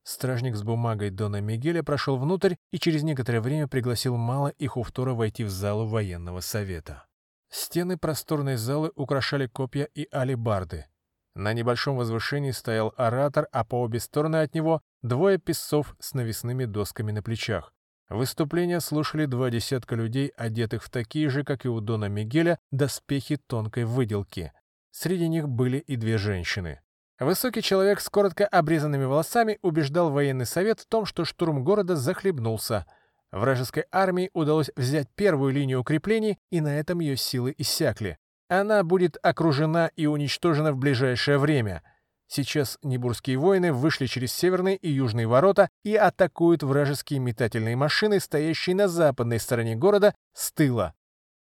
Стражник 0.06 0.54
с 0.54 0.62
бумагой 0.62 1.10
Дона 1.10 1.40
Мигеля 1.40 1.82
прошел 1.82 2.16
внутрь 2.16 2.54
и 2.70 2.78
через 2.78 3.02
некоторое 3.02 3.40
время 3.40 3.66
пригласил 3.66 4.16
Мала 4.16 4.50
и 4.50 4.68
Хуфтора 4.68 5.14
войти 5.14 5.42
в 5.42 5.50
залу 5.50 5.84
военного 5.84 6.38
совета. 6.38 7.06
Стены 7.50 7.98
просторной 7.98 8.54
залы 8.54 8.92
украшали 8.94 9.48
копья 9.48 9.82
и 9.82 10.06
алебарды. 10.12 10.86
На 11.34 11.52
небольшом 11.52 11.96
возвышении 11.96 12.52
стоял 12.52 12.94
оратор, 12.96 13.48
а 13.50 13.64
по 13.64 13.82
обе 13.82 13.98
стороны 13.98 14.36
от 14.36 14.54
него 14.54 14.80
двое 15.02 15.38
песцов 15.38 15.96
с 15.98 16.14
навесными 16.14 16.66
досками 16.66 17.10
на 17.10 17.20
плечах. 17.20 17.74
Выступления 18.08 18.78
слушали 18.78 19.26
два 19.26 19.50
десятка 19.50 19.96
людей, 19.96 20.28
одетых 20.36 20.84
в 20.84 20.88
такие 20.88 21.28
же, 21.30 21.42
как 21.42 21.64
и 21.64 21.68
у 21.68 21.80
Дона 21.80 22.04
Мигеля, 22.04 22.60
доспехи 22.70 23.38
тонкой 23.48 23.86
выделки. 23.86 24.52
Среди 24.92 25.26
них 25.26 25.48
были 25.48 25.78
и 25.78 25.96
две 25.96 26.16
женщины. 26.16 26.80
Высокий 27.18 27.62
человек 27.62 28.00
с 28.00 28.10
коротко 28.10 28.46
обрезанными 28.46 29.04
волосами 29.04 29.58
убеждал 29.62 30.10
военный 30.10 30.44
совет 30.44 30.80
в 30.80 30.86
том, 30.86 31.06
что 31.06 31.24
штурм 31.24 31.64
города 31.64 31.96
захлебнулся. 31.96 32.84
Вражеской 33.32 33.86
армии 33.90 34.30
удалось 34.34 34.70
взять 34.76 35.08
первую 35.14 35.52
линию 35.52 35.80
укреплений, 35.80 36.38
и 36.50 36.60
на 36.60 36.78
этом 36.78 37.00
ее 37.00 37.16
силы 37.16 37.54
иссякли. 37.56 38.18
Она 38.48 38.84
будет 38.84 39.16
окружена 39.22 39.90
и 39.96 40.06
уничтожена 40.06 40.72
в 40.72 40.76
ближайшее 40.76 41.38
время. 41.38 41.82
Сейчас 42.28 42.78
небурские 42.82 43.38
воины 43.38 43.72
вышли 43.72 44.06
через 44.06 44.32
северные 44.32 44.76
и 44.76 44.90
южные 44.90 45.26
ворота 45.26 45.70
и 45.84 45.96
атакуют 45.96 46.62
вражеские 46.62 47.20
метательные 47.20 47.76
машины, 47.76 48.20
стоящие 48.20 48.76
на 48.76 48.88
западной 48.88 49.40
стороне 49.40 49.74
города, 49.74 50.14
с 50.34 50.52
тыла. 50.52 50.94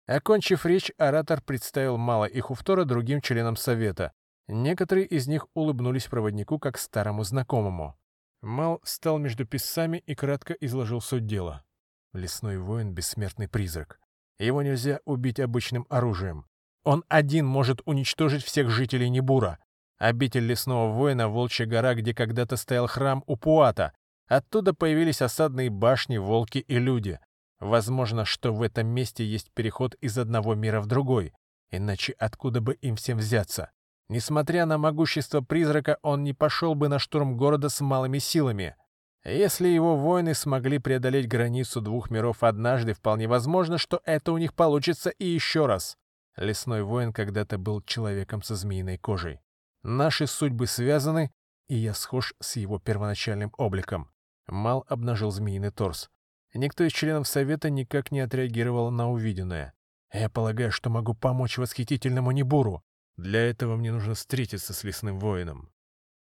Окончив 0.06 0.64
речь, 0.64 0.92
оратор 0.96 1.40
представил 1.40 1.96
Мала 1.96 2.26
и 2.26 2.40
Хуфтора 2.40 2.84
другим 2.84 3.20
членам 3.20 3.56
совета. 3.56 4.12
Некоторые 4.48 5.06
из 5.06 5.26
них 5.26 5.46
улыбнулись 5.54 6.06
проводнику 6.06 6.58
как 6.58 6.78
старому 6.78 7.24
знакомому. 7.24 7.98
Мал 8.42 8.80
встал 8.84 9.18
между 9.18 9.44
писцами 9.44 9.98
и 10.06 10.14
кратко 10.14 10.54
изложил 10.54 11.00
суть 11.00 11.26
дела. 11.26 11.64
Лесной 12.12 12.58
воин— 12.58 12.92
бессмертный 12.94 13.48
призрак. 13.48 13.98
Его 14.38 14.62
нельзя 14.62 15.00
убить 15.04 15.40
обычным 15.40 15.86
оружием. 15.88 16.46
Он 16.84 17.04
один 17.08 17.46
может 17.46 17.80
уничтожить 17.84 18.44
всех 18.44 18.70
жителей 18.70 19.08
Небура. 19.08 19.58
Обитель 19.98 20.46
лесного 20.46 20.92
воина— 20.92 21.28
Волчья 21.28 21.66
гора, 21.66 21.94
где 21.94 22.14
когда-то 22.14 22.56
стоял 22.56 22.86
храм 22.86 23.24
Упуата. 23.26 23.92
Оттуда 24.28 24.74
появились 24.74 25.22
осадные 25.22 25.70
башни, 25.70 26.18
волки 26.18 26.58
и 26.58 26.78
люди. 26.78 27.18
Возможно, 27.58 28.24
что 28.24 28.52
в 28.52 28.62
этом 28.62 28.86
месте 28.86 29.24
есть 29.24 29.50
переход 29.52 29.94
из 30.00 30.18
одного 30.18 30.54
мира 30.54 30.80
в 30.80 30.86
другой. 30.86 31.32
Иначе 31.70 32.12
откуда 32.12 32.60
бы 32.60 32.74
им 32.74 32.96
всем 32.96 33.18
взяться? 33.18 33.70
Несмотря 34.08 34.66
на 34.66 34.78
могущество 34.78 35.40
призрака, 35.40 35.98
он 36.02 36.22
не 36.22 36.32
пошел 36.32 36.74
бы 36.74 36.88
на 36.88 36.98
штурм 36.98 37.36
города 37.36 37.68
с 37.68 37.80
малыми 37.80 38.18
силами. 38.18 38.76
Если 39.24 39.66
его 39.66 39.96
воины 39.96 40.34
смогли 40.34 40.78
преодолеть 40.78 41.26
границу 41.26 41.80
двух 41.80 42.10
миров 42.10 42.44
однажды, 42.44 42.92
вполне 42.92 43.26
возможно, 43.26 43.78
что 43.78 44.00
это 44.04 44.32
у 44.32 44.38
них 44.38 44.54
получится 44.54 45.10
и 45.10 45.24
еще 45.24 45.66
раз. 45.66 45.96
Лесной 46.36 46.82
воин 46.82 47.12
когда-то 47.12 47.58
был 47.58 47.82
человеком 47.82 48.42
со 48.42 48.54
змеиной 48.54 48.98
кожей. 48.98 49.40
Наши 49.82 50.28
судьбы 50.28 50.68
связаны, 50.68 51.32
и 51.68 51.74
я 51.74 51.92
схож 51.94 52.34
с 52.40 52.56
его 52.56 52.78
первоначальным 52.78 53.52
обликом. 53.56 54.10
Мал 54.46 54.84
обнажил 54.88 55.32
змеиный 55.32 55.70
торс. 55.70 56.08
Никто 56.54 56.84
из 56.84 56.92
членов 56.92 57.26
Совета 57.26 57.70
никак 57.70 58.12
не 58.12 58.20
отреагировал 58.20 58.90
на 58.92 59.10
увиденное. 59.10 59.74
Я 60.12 60.30
полагаю, 60.30 60.70
что 60.70 60.88
могу 60.88 61.14
помочь 61.14 61.58
восхитительному 61.58 62.30
Небуру. 62.30 62.84
Для 63.16 63.40
этого 63.48 63.76
мне 63.76 63.92
нужно 63.92 64.14
встретиться 64.14 64.72
с 64.74 64.84
лесным 64.84 65.18
воином. 65.18 65.70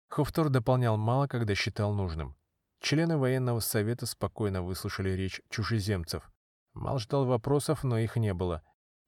Хуфтор 0.09 0.49
дополнял 0.49 0.95
мало, 0.95 1.27
когда 1.27 1.55
считал 1.55 1.93
нужным. 1.93 2.35
Члены 2.81 3.17
военного 3.17 3.61
совета 3.61 4.05
спокойно 4.05 4.61
выслушали 4.61 5.09
речь 5.09 5.41
чужеземцев. 5.49 6.29
Мал 6.73 6.99
ждал 6.99 7.25
вопросов, 7.25 7.83
но 7.83 7.97
их 7.97 8.15
не 8.15 8.33
было. 8.33 8.61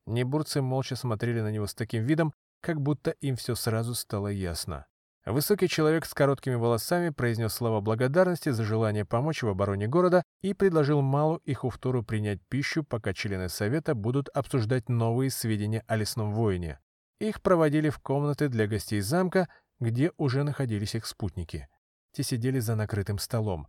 Небурцы 0.07 0.62
молча 0.62 0.95
смотрели 0.95 1.41
на 1.41 1.52
него 1.52 1.68
с 1.68 1.76
таким 1.76 2.03
видом, 2.06 2.34
как 2.62 2.82
будто 2.82 3.12
им 3.12 3.36
все 3.36 3.53
сразу 3.53 3.94
стало 3.94 4.30
ясно. 4.30 4.88
Высокий 5.26 5.68
человек 5.68 6.06
с 6.06 6.14
короткими 6.14 6.53
волосами 6.56 7.10
произнес 7.10 7.53
слова 7.53 7.82
благодарности 7.82 8.49
за 8.49 8.64
желание 8.64 9.06
помочь 9.06 9.41
в 9.41 9.48
обороне 9.48 9.88
города 9.88 10.24
и 10.41 10.53
предложил 10.53 11.02
Малу 11.02 11.38
и 11.45 11.53
Хуфтуру 11.53 12.03
принять 12.03 12.40
пищу, 12.48 12.84
пока 12.84 13.14
члены 13.14 13.49
совета 13.49 13.95
будут 13.95 14.30
обсуждать 14.30 14.88
новые 14.88 15.32
сведения 15.32 15.84
о 15.88 15.95
лесном 15.95 16.32
воине. 16.32 16.80
Их 17.20 17.42
проводили 17.42 17.90
в 17.90 18.00
комнаты 18.00 18.50
для 18.50 18.68
гостей 18.68 19.02
замка, 19.02 19.48
где 19.80 20.12
уже 20.18 20.44
находились 20.44 20.96
их 20.96 21.06
спутники. 21.06 21.68
Те 22.12 22.24
сидели 22.24 22.60
за 22.60 22.76
накрытым 22.76 23.20
столом. 23.20 23.68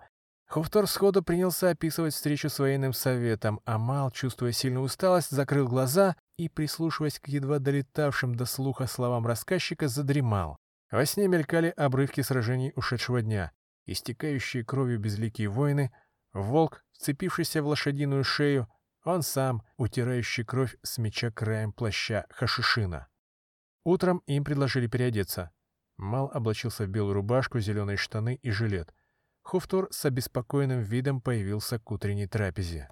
Хуфтор 0.48 0.86
сходу 0.86 1.23
принялся 1.23 1.70
описывать 1.70 2.14
встречу 2.14 2.48
с 2.48 2.59
военным 2.59 2.93
советом, 2.93 3.60
а 3.64 3.78
Мал, 3.78 4.12
чувствуя 4.12 4.52
сильную 4.52 4.85
усталость, 4.85 5.31
закрыл 5.31 5.66
глаза 5.66 6.14
и, 6.36 6.48
прислушиваясь 6.48 7.18
к 7.18 7.27
едва 7.27 7.59
долетавшим 7.59 8.36
до 8.36 8.44
слуха 8.44 8.86
словам 8.86 9.27
рассказчика, 9.27 9.89
задремал. 9.89 10.56
Во 10.90 11.05
сне 11.05 11.27
мелькали 11.27 11.73
обрывки 11.77 12.20
сражений 12.20 12.73
ушедшего 12.77 13.23
дня, 13.23 13.51
истекающие 13.86 14.64
кровью 14.64 15.01
безликие 15.01 15.48
воины, 15.48 15.93
волк, 16.32 16.85
вцепившийся 16.93 17.62
в 17.62 17.66
лошадиную 17.66 18.23
шею, 18.23 18.68
он 19.05 19.23
сам, 19.23 19.62
утирающий 19.77 20.44
кровь 20.44 20.77
с 20.82 20.98
меча 20.98 21.31
краем 21.31 21.73
плаща 21.73 22.27
Хашишина. 22.31 23.09
Утром 23.86 24.20
им 24.26 24.42
предложили 24.42 24.88
переодеться. 24.88 25.52
Мал 25.96 26.28
облачился 26.34 26.86
в 26.86 26.88
белую 26.88 27.14
рубашку, 27.14 27.60
зеленые 27.60 27.96
штаны 27.96 28.34
и 28.42 28.50
жилет. 28.50 28.92
Хуфтур 29.42 29.86
с 29.92 30.04
обеспокоенным 30.04 30.82
видом 30.82 31.20
появился 31.20 31.78
к 31.78 31.88
утренней 31.92 32.26
трапезе. 32.26 32.90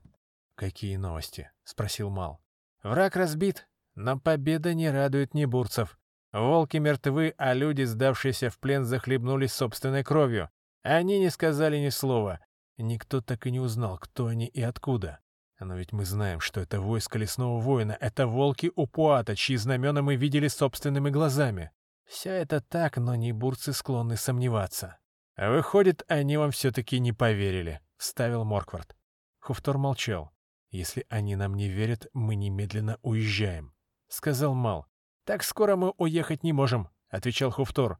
«Какие 0.55 0.95
новости?»— 0.95 1.51
спросил 1.65 2.11
Мал. 2.11 2.41
«Враг 2.85 3.17
разбит, 3.17 3.67
но 3.97 4.21
победа 4.21 4.73
не 4.73 4.89
радует 4.89 5.35
небурцев. 5.35 5.99
Волки 6.33 6.77
мертвы, 6.77 7.35
а 7.39 7.55
люди, 7.55 7.83
сдавшиеся 7.83 8.49
в 8.51 8.61
плен, 8.61 8.85
захлебнулись 8.85 9.53
собственной 9.53 10.05
кровью. 10.05 10.49
Они 10.85 11.19
не 11.19 11.31
сказали 11.31 11.77
ни 11.77 11.89
слова. 11.89 12.39
Никто 12.79 13.21
так 13.21 13.49
и 13.49 13.51
не 13.51 13.59
узнал, 13.59 13.99
кто 13.99 14.29
они 14.29 14.47
и 14.47 14.63
откуда. 14.63 15.19
Но 15.61 15.77
ведь 15.77 15.93
мы 15.93 16.05
знаем, 16.05 16.41
что 16.41 16.61
это 16.61 16.81
войско 16.81 17.19
лесного 17.19 17.61
воина, 17.61 17.97
это 18.01 18.27
волки 18.27 18.73
Упуата, 18.75 19.37
чьи 19.37 19.57
знамена 19.57 20.03
мы 20.03 20.17
видели 20.17 20.49
собственными 20.49 21.11
глазами. 21.11 21.71
Все 22.07 22.31
это 22.31 22.61
так, 22.61 22.97
но 22.97 23.15
небурцы 23.15 23.73
склонны 23.73 24.17
сомневаться. 24.17 24.99
«Выходит, 25.37 26.05
они 26.09 26.37
вам 26.37 26.51
все-таки 26.51 26.99
не 27.01 27.13
поверили»,— 27.13 27.81
вставил 27.97 28.45
Морквард. 28.45 28.97
Хуфтор 29.41 29.79
молчал. 29.79 30.33
«Если 30.71 31.07
они 31.09 31.37
нам 31.37 31.55
не 31.55 31.69
верят, 31.69 32.09
мы 32.13 32.35
немедленно 32.35 32.99
уезжаем»,— 33.03 33.75
сказал 34.09 34.55
Мал. 34.55 34.87
«Так 35.25 35.43
скоро 35.43 35.77
мы 35.77 35.91
уехать 35.99 36.43
не 36.43 36.53
можем»,— 36.53 36.89
отвечал 37.09 37.51
Хуфтор. 37.51 37.99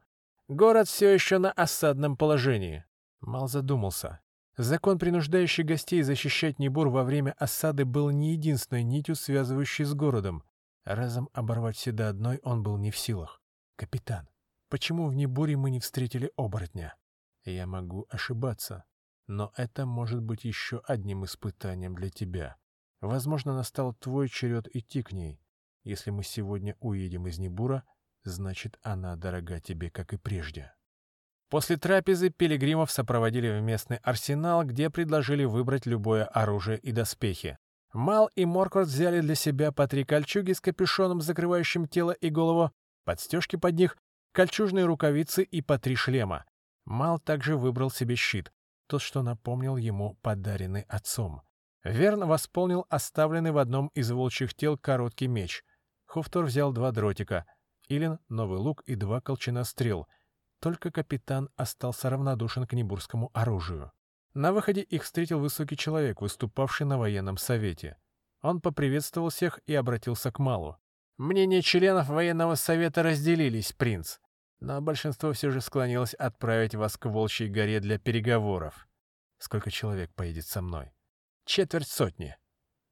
«Город 0.49 0.89
все 0.89 1.13
еще 1.13 1.39
на 1.39 1.53
осадном 1.53 2.17
положении». 2.17 2.85
Мал 3.21 3.49
задумался. 3.49 4.21
Закон, 4.57 5.01
принуждающий 5.01 5.65
гостей 5.65 6.03
защищать 6.03 6.61
Небур 6.61 6.89
во 6.89 7.03
время 7.03 7.35
осады, 7.39 7.85
был 7.85 8.11
не 8.11 8.33
единственной 8.33 8.85
нитью, 8.85 9.17
связывающей 9.17 9.85
с 9.85 9.95
городом. 9.95 10.45
Разом 10.85 11.29
оборвать 11.33 11.77
все 11.77 11.91
до 11.91 12.09
одной 12.09 12.39
он 12.45 12.63
был 12.63 12.77
не 12.77 12.93
в 12.93 12.97
силах. 12.97 13.43
«Капитан, 13.75 14.29
почему 14.69 15.09
в 15.09 15.15
Небуре 15.17 15.57
мы 15.57 15.71
не 15.71 15.81
встретили 15.81 16.31
оборотня?» 16.37 16.95
«Я 17.45 17.67
могу 17.67 18.07
ошибаться, 18.09 18.85
но 19.27 19.53
это 19.57 19.87
может 19.87 20.23
быть 20.23 20.45
еще 20.45 20.81
одним 20.87 21.25
испытанием 21.25 21.97
для 21.97 22.11
тебя. 22.11 22.57
Возможно, 23.01 23.57
настал 23.57 23.93
твой 23.95 24.29
черед 24.29 24.69
идти 24.75 25.03
к 25.03 25.11
ней. 25.11 25.41
Если 25.83 26.11
мы 26.11 26.23
сегодня 26.23 26.77
уедем 26.79 27.27
из 27.27 27.39
Небура, 27.39 27.83
значит, 28.23 28.79
она 28.83 29.17
дорога 29.17 29.59
тебе, 29.59 29.91
как 29.91 30.13
и 30.13 30.17
прежде». 30.17 30.73
После 31.55 31.77
трапезы 31.77 32.31
пилигримов 32.31 32.91
сопроводили 32.91 33.49
в 33.49 33.63
местный 33.63 33.99
арсенал, 33.99 34.65
где 34.65 34.91
предложили 34.91 35.45
выбрать 35.45 35.87
любое 35.87 36.25
оружие 36.25 36.79
и 36.79 36.91
доспехи. 36.91 37.59
Мал 37.93 38.29
и 38.35 38.45
Морквард 38.45 38.89
взяли 38.89 39.21
для 39.21 39.37
себя 39.37 39.71
по 39.71 39.87
три 39.87 40.03
кольчуги 40.03 40.51
с 40.51 40.61
капюшоном, 40.61 41.21
закрывающим 41.21 41.87
тело 41.87 42.11
и 42.11 42.29
голову, 42.29 42.73
подстежки 43.05 43.55
под 43.55 43.77
них, 43.77 43.97
кольчужные 44.33 44.85
рукавицы 44.85 45.45
и 45.45 45.63
по 45.63 45.79
три 45.79 45.95
шлема. 45.95 46.45
Мал 46.87 47.21
также 47.21 47.57
выбрал 47.57 47.89
себе 47.89 48.17
щит, 48.17 48.53
тот, 48.89 49.01
что 49.01 49.23
напомнил 49.23 49.77
ему 49.77 50.19
подаренный 50.23 50.83
отцом. 50.89 51.43
Верн 51.85 52.27
восполнил 52.27 52.85
оставленный 52.89 53.53
в 53.53 53.59
одном 53.59 53.93
из 53.95 54.11
волчьих 54.11 54.55
тел 54.55 54.77
короткий 54.77 55.29
меч. 55.29 55.63
Хуфтор 56.07 56.47
взял 56.47 56.73
два 56.73 56.91
дротика, 56.91 57.47
Илин— 57.87 58.19
новый 58.29 58.59
лук 58.59 58.83
и 58.87 58.97
два 58.97 59.21
колчана 59.21 59.63
стрел— 59.63 60.09
только 60.65 60.91
капитан 60.91 61.51
остался 61.57 62.09
равнодушен 62.09 62.67
к 62.67 62.73
небурскому 62.73 63.31
оружию. 63.35 63.93
На 64.33 64.51
выходе 64.51 64.81
их 64.81 65.03
встретил 65.03 65.39
высокий 65.39 65.77
человек, 65.77 66.23
выступавший 66.23 66.87
на 66.87 66.97
военном 66.97 67.37
совете. 67.37 67.99
Он 68.41 68.63
поприветствовал 68.63 69.29
всех 69.29 69.61
и 69.67 69.75
обратился 69.75 70.33
к 70.33 70.39
Малу. 70.39 70.79
«Мнения 71.19 71.61
членов 71.61 72.09
военного 72.09 72.55
совета 72.55 73.03
разделились, 73.03 73.75
принц, 73.75 74.21
но 74.59 74.81
большинство 74.81 75.35
все 75.35 75.51
же 75.51 75.61
склонилось 75.61 76.15
отправить 76.15 76.75
вас 76.75 76.97
к 76.97 77.11
Волчьей 77.11 77.51
горе 77.51 77.81
для 77.81 77.99
переговоров. 77.99 78.89
Сколько 79.37 79.71
человек 79.71 80.15
поедет 80.15 80.47
со 80.47 80.63
мной? 80.63 80.95
Четверть 81.45 81.89
сотни. 81.89 82.39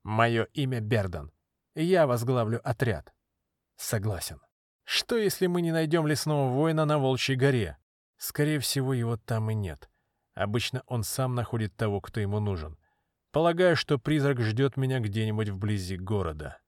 Мое 0.03 0.45
имя 0.53 0.81
Бердан. 0.81 1.33
Я 1.75 2.07
возглавлю 2.07 2.61
отряд. 2.63 3.15
Согласен. 3.77 4.43
Что, 4.85 5.17
если 5.17 5.47
мы 5.47 5.63
не 5.63 5.73
найдем 5.73 6.07
лесного 6.07 6.51
воина 6.51 6.85
на 6.85 6.99
Волчьей 6.99 7.37
горе? 7.37 7.79
Скорее 8.17 8.59
всего, 8.59 8.95
его 8.95 9.17
там 9.17 9.51
и 9.51 9.55
нет. 9.55 9.91
Обычно 10.35 10.83
он 10.87 11.03
сам 11.03 11.35
находит 11.35 11.77
того, 11.77 12.01
кто 12.01 12.21
ему 12.21 12.41
нужен. 12.41 12.79
Полагаю, 13.33 13.77
что 13.77 13.99
призрак 13.99 14.41
ждет 14.41 14.77
меня 14.77 15.01
где-нибудь 15.01 15.49
вблизи 15.49 15.97
города. 15.97 16.59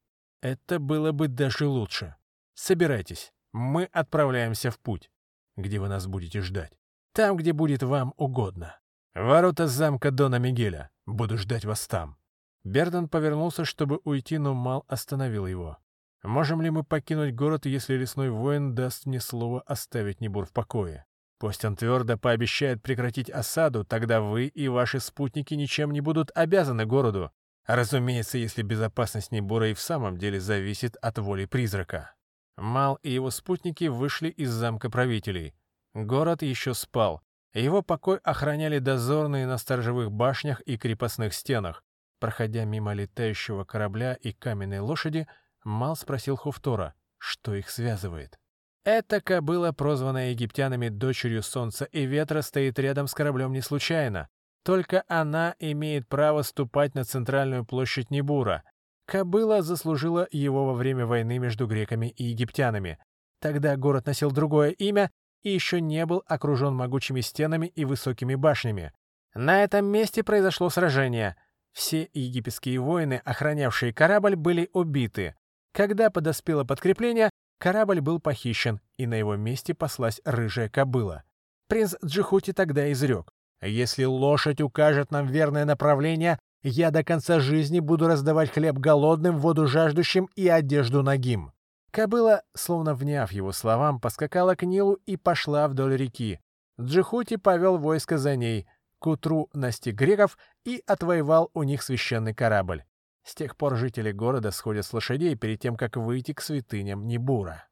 Это 0.41 0.79
было 0.79 1.13
бы 1.13 1.29
даже 1.29 1.67
лучше. 1.67 2.17
Собирайтесь, 2.55 3.33
мы 3.53 3.85
отправляемся 3.85 4.71
в 4.71 4.79
путь. 4.79 5.11
Где 5.57 5.79
вы 5.79 5.89
нас 5.89 6.07
будете 6.07 6.41
ждать? 6.41 6.73
Там, 7.13 7.37
где 7.37 7.53
будет 7.53 7.83
вам 7.83 8.13
угодно. 8.17 8.79
Ворота 9.15 9.69
замка 9.69 10.11
Дона 10.11 10.41
Мигеля. 10.41 10.91
Буду 11.07 11.39
ждать 11.39 11.65
вас 11.65 11.87
там». 11.87 12.17
Берден 12.65 13.09
повернулся, 13.09 13.65
чтобы 13.65 14.01
уйти, 14.05 14.39
но 14.39 14.55
Мал 14.55 14.85
остановил 14.89 15.47
его. 15.47 15.79
«Можем 16.25 16.63
ли 16.63 16.71
мы 16.71 16.85
покинуть 16.85 17.35
город, 17.35 17.67
если 17.67 17.95
лесной 17.95 18.31
воин 18.31 18.75
даст 18.75 19.05
мне 19.05 19.21
слово 19.21 19.61
оставить 19.61 20.23
Небур 20.23 20.47
в 20.47 20.53
покое? 20.53 21.05
Пусть 21.39 21.67
он 21.67 21.77
твердо 21.77 22.17
пообещает 22.17 22.83
прекратить 22.83 23.29
осаду, 23.29 23.85
тогда 23.85 24.23
вы 24.23 24.47
и 24.47 24.69
ваши 24.69 25.01
спутники 25.01 25.53
ничем 25.53 25.93
не 25.93 26.01
будут 26.01 26.31
обязаны 26.35 26.87
городу. 26.87 27.31
Разумеется, 27.67 28.39
если 28.39 28.63
безопасность 28.63 29.33
Небура 29.33 29.69
и 29.69 29.75
в 29.75 29.81
самом 29.81 30.17
деле 30.17 30.41
зависит 30.41 30.97
от 30.97 31.19
воли 31.19 31.45
призрака». 31.45 32.15
Мал 32.57 32.99
и 33.03 33.11
его 33.11 33.31
спутники 33.31 33.85
вышли 33.85 34.29
из 34.29 34.51
замка 34.51 34.89
правителей. 34.89 35.55
Город 35.93 36.41
еще 36.41 36.73
спал. 36.73 37.21
Его 37.53 37.83
покой 37.83 38.19
охраняли 38.25 38.79
дозорные 38.79 39.47
на 39.47 39.59
сторожевых 39.59 40.11
башнях 40.11 40.63
и 40.63 40.79
крепостных 40.79 41.35
стенах. 41.35 41.85
Проходя 42.19 42.65
мимо 42.65 42.95
летающего 42.95 43.65
корабля 43.65 44.15
и 44.15 44.33
каменной 44.33 44.79
лошади, 44.79 45.27
Мал 45.65 45.97
спросил 45.97 46.37
Хуфтора, 46.37 46.95
что 47.19 47.55
их 47.55 47.71
связывает. 47.71 48.39
Эта 48.85 49.23
кобыла, 49.23 49.73
прозванная 49.73 50.31
египтянами 50.31 50.91
дочерью 50.91 51.43
солнца 51.43 51.87
и 51.87 52.05
ветра, 52.05 52.43
стоит 52.43 52.79
рядом 52.79 53.07
с 53.07 53.15
кораблем 53.15 53.53
не 53.53 53.63
случайно. 53.63 54.29
Только 54.63 55.05
она 55.09 55.55
имеет 55.59 56.07
право 56.07 56.43
ступать 56.43 56.95
на 56.95 57.05
центральную 57.05 57.65
площадь 57.65 58.11
Небура. 58.11 58.63
Кобыла 59.07 59.63
заслужила 59.63 60.27
его 60.31 60.67
во 60.67 60.75
время 60.75 61.07
войны 61.07 61.39
между 61.39 61.67
греками 61.67 62.09
и 62.09 62.25
египтянами. 62.25 62.99
Тогда 63.41 63.77
город 63.77 64.07
носил 64.07 64.31
другое 64.31 64.71
имя 64.71 65.11
и 65.43 65.51
еще 65.51 65.81
не 65.81 66.05
был 66.07 66.23
окружен 66.27 66.75
могучими 66.75 67.21
стенами 67.21 67.67
и 67.67 67.85
высокими 67.85 68.35
башнями. 68.35 68.93
На 69.35 69.63
этом 69.63 69.87
месте 69.87 70.23
произошло 70.23 70.71
сражение. 70.71 71.37
Все 71.73 72.09
египетские 72.13 72.81
воины, 72.81 73.21
охранявшие 73.25 73.93
корабль, 73.93 74.37
были 74.37 74.71
убиты. 74.73 75.35
Когда 75.75 76.09
подоспело 76.09 76.63
подкрепление, 76.63 77.31
корабль 77.59 78.01
был 78.01 78.21
похищен, 78.21 78.81
и 78.97 79.09
на 79.09 79.15
его 79.15 79.35
месте 79.35 79.75
паслась 79.75 80.21
рыжая 80.25 80.69
кобыла. 80.69 81.25
Принц 81.69 81.97
Джихути 82.05 82.53
тогда 82.53 82.93
изрек. 82.93 83.29
«Если 83.61 84.05
лошадь 84.05 84.61
укажет 84.61 85.11
нам 85.11 85.27
верное 85.27 85.65
направление, 85.65 86.39
я 86.63 86.93
до 86.93 87.03
конца 87.03 87.41
жизни 87.41 87.81
буду 87.81 88.07
раздавать 88.07 88.51
хлеб 88.51 88.77
голодным, 88.77 89.39
воду 89.39 89.67
жаждущим 89.67 90.29
и 90.37 90.47
одежду 90.47 91.03
нагим». 91.03 91.51
Кобыла, 91.91 92.43
словно 92.55 92.95
вняв 92.95 93.33
его 93.33 93.51
словам, 93.51 93.99
поскакала 93.99 94.55
к 94.55 94.63
Нилу 94.63 95.01
и 95.07 95.17
пошла 95.17 95.67
вдоль 95.67 95.97
реки. 95.97 96.39
Джихути 96.81 97.37
повел 97.37 97.79
войско 97.79 98.17
за 98.17 98.37
ней. 98.37 98.67
К 99.01 99.09
утру 99.09 99.49
настиг 99.53 99.97
греков 99.97 100.39
и 100.65 100.83
отвоевал 100.87 101.51
у 101.53 101.65
них 101.65 101.83
священный 101.83 102.35
корабль. 102.35 102.85
С 103.25 103.35
тех 103.35 103.57
пор 103.57 103.77
жители 103.77 104.13
города 104.13 104.51
сходят 104.51 104.85
с 104.85 104.93
лошадей 104.93 105.35
перед 105.35 105.61
тем, 105.61 105.77
как 105.77 105.97
выйти 105.97 106.33
к 106.33 106.41
святыням 106.41 107.07
Небура. 107.07 107.67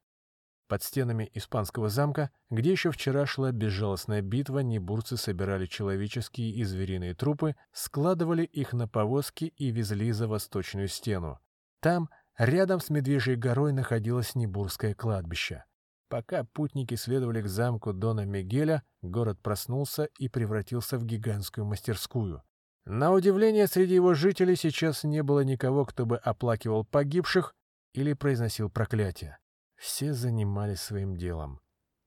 Под 0.67 0.81
стенами 0.81 1.29
испанского 1.35 1.89
замка, 1.89 2.31
где 2.49 2.71
еще 2.71 2.89
вчера 2.89 3.27
шла 3.27 3.51
безжалостная 3.51 4.21
битва, 4.21 4.59
небурцы 4.59 5.17
собирали 5.17 5.67
человеческие 5.67 6.51
и 6.51 6.63
звериные 6.63 7.13
трупы, 7.13 7.55
складывали 7.71 8.43
их 8.43 8.73
на 8.73 8.87
повозки 8.87 9.53
и 9.55 9.69
везли 9.69 10.11
за 10.11 10.27
восточную 10.27 10.87
стену. 10.87 11.39
Там, 11.79 12.09
рядом 12.37 12.79
с 12.79 12.89
Медвежьей 12.89 13.35
горой, 13.35 13.73
находилось 13.73 14.33
Небурское 14.33 14.95
кладбище. 14.95 15.65
Пока 16.09 16.43
путники 16.43 16.95
следовали 16.95 17.41
к 17.41 17.47
замку 17.47 17.93
Дона 17.93 18.25
Мигеля, 18.25 18.81
город 19.03 19.39
проснулся 19.43 20.05
и 20.17 20.29
превратился 20.29 20.97
в 20.97 21.05
гигантскую 21.05 21.65
мастерскую. 21.65 22.41
На 22.85 23.11
удивление, 23.13 23.67
среди 23.67 23.95
его 23.95 24.13
жителей 24.13 24.55
сейчас 24.57 25.03
не 25.03 25.23
было 25.23 25.41
никого, 25.41 25.85
кто 25.85 26.05
бы 26.05 26.17
оплакивал 26.17 26.83
погибших 26.83 27.55
или 27.93 28.13
произносил 28.13 28.69
проклятия. 28.69 29.39
Все 29.77 30.13
занимались 30.13 30.81
своим 30.81 31.15
делом, 31.15 31.61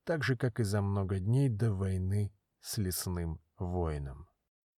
так 0.05 0.23
же, 0.23 0.36
как 0.36 0.61
и 0.61 0.65
за 0.65 0.82
много 0.82 1.19
дней 1.19 1.48
до 1.48 1.73
войны 1.73 2.32
с 2.61 2.77
лесным 2.77 3.40
воином. 3.59 4.26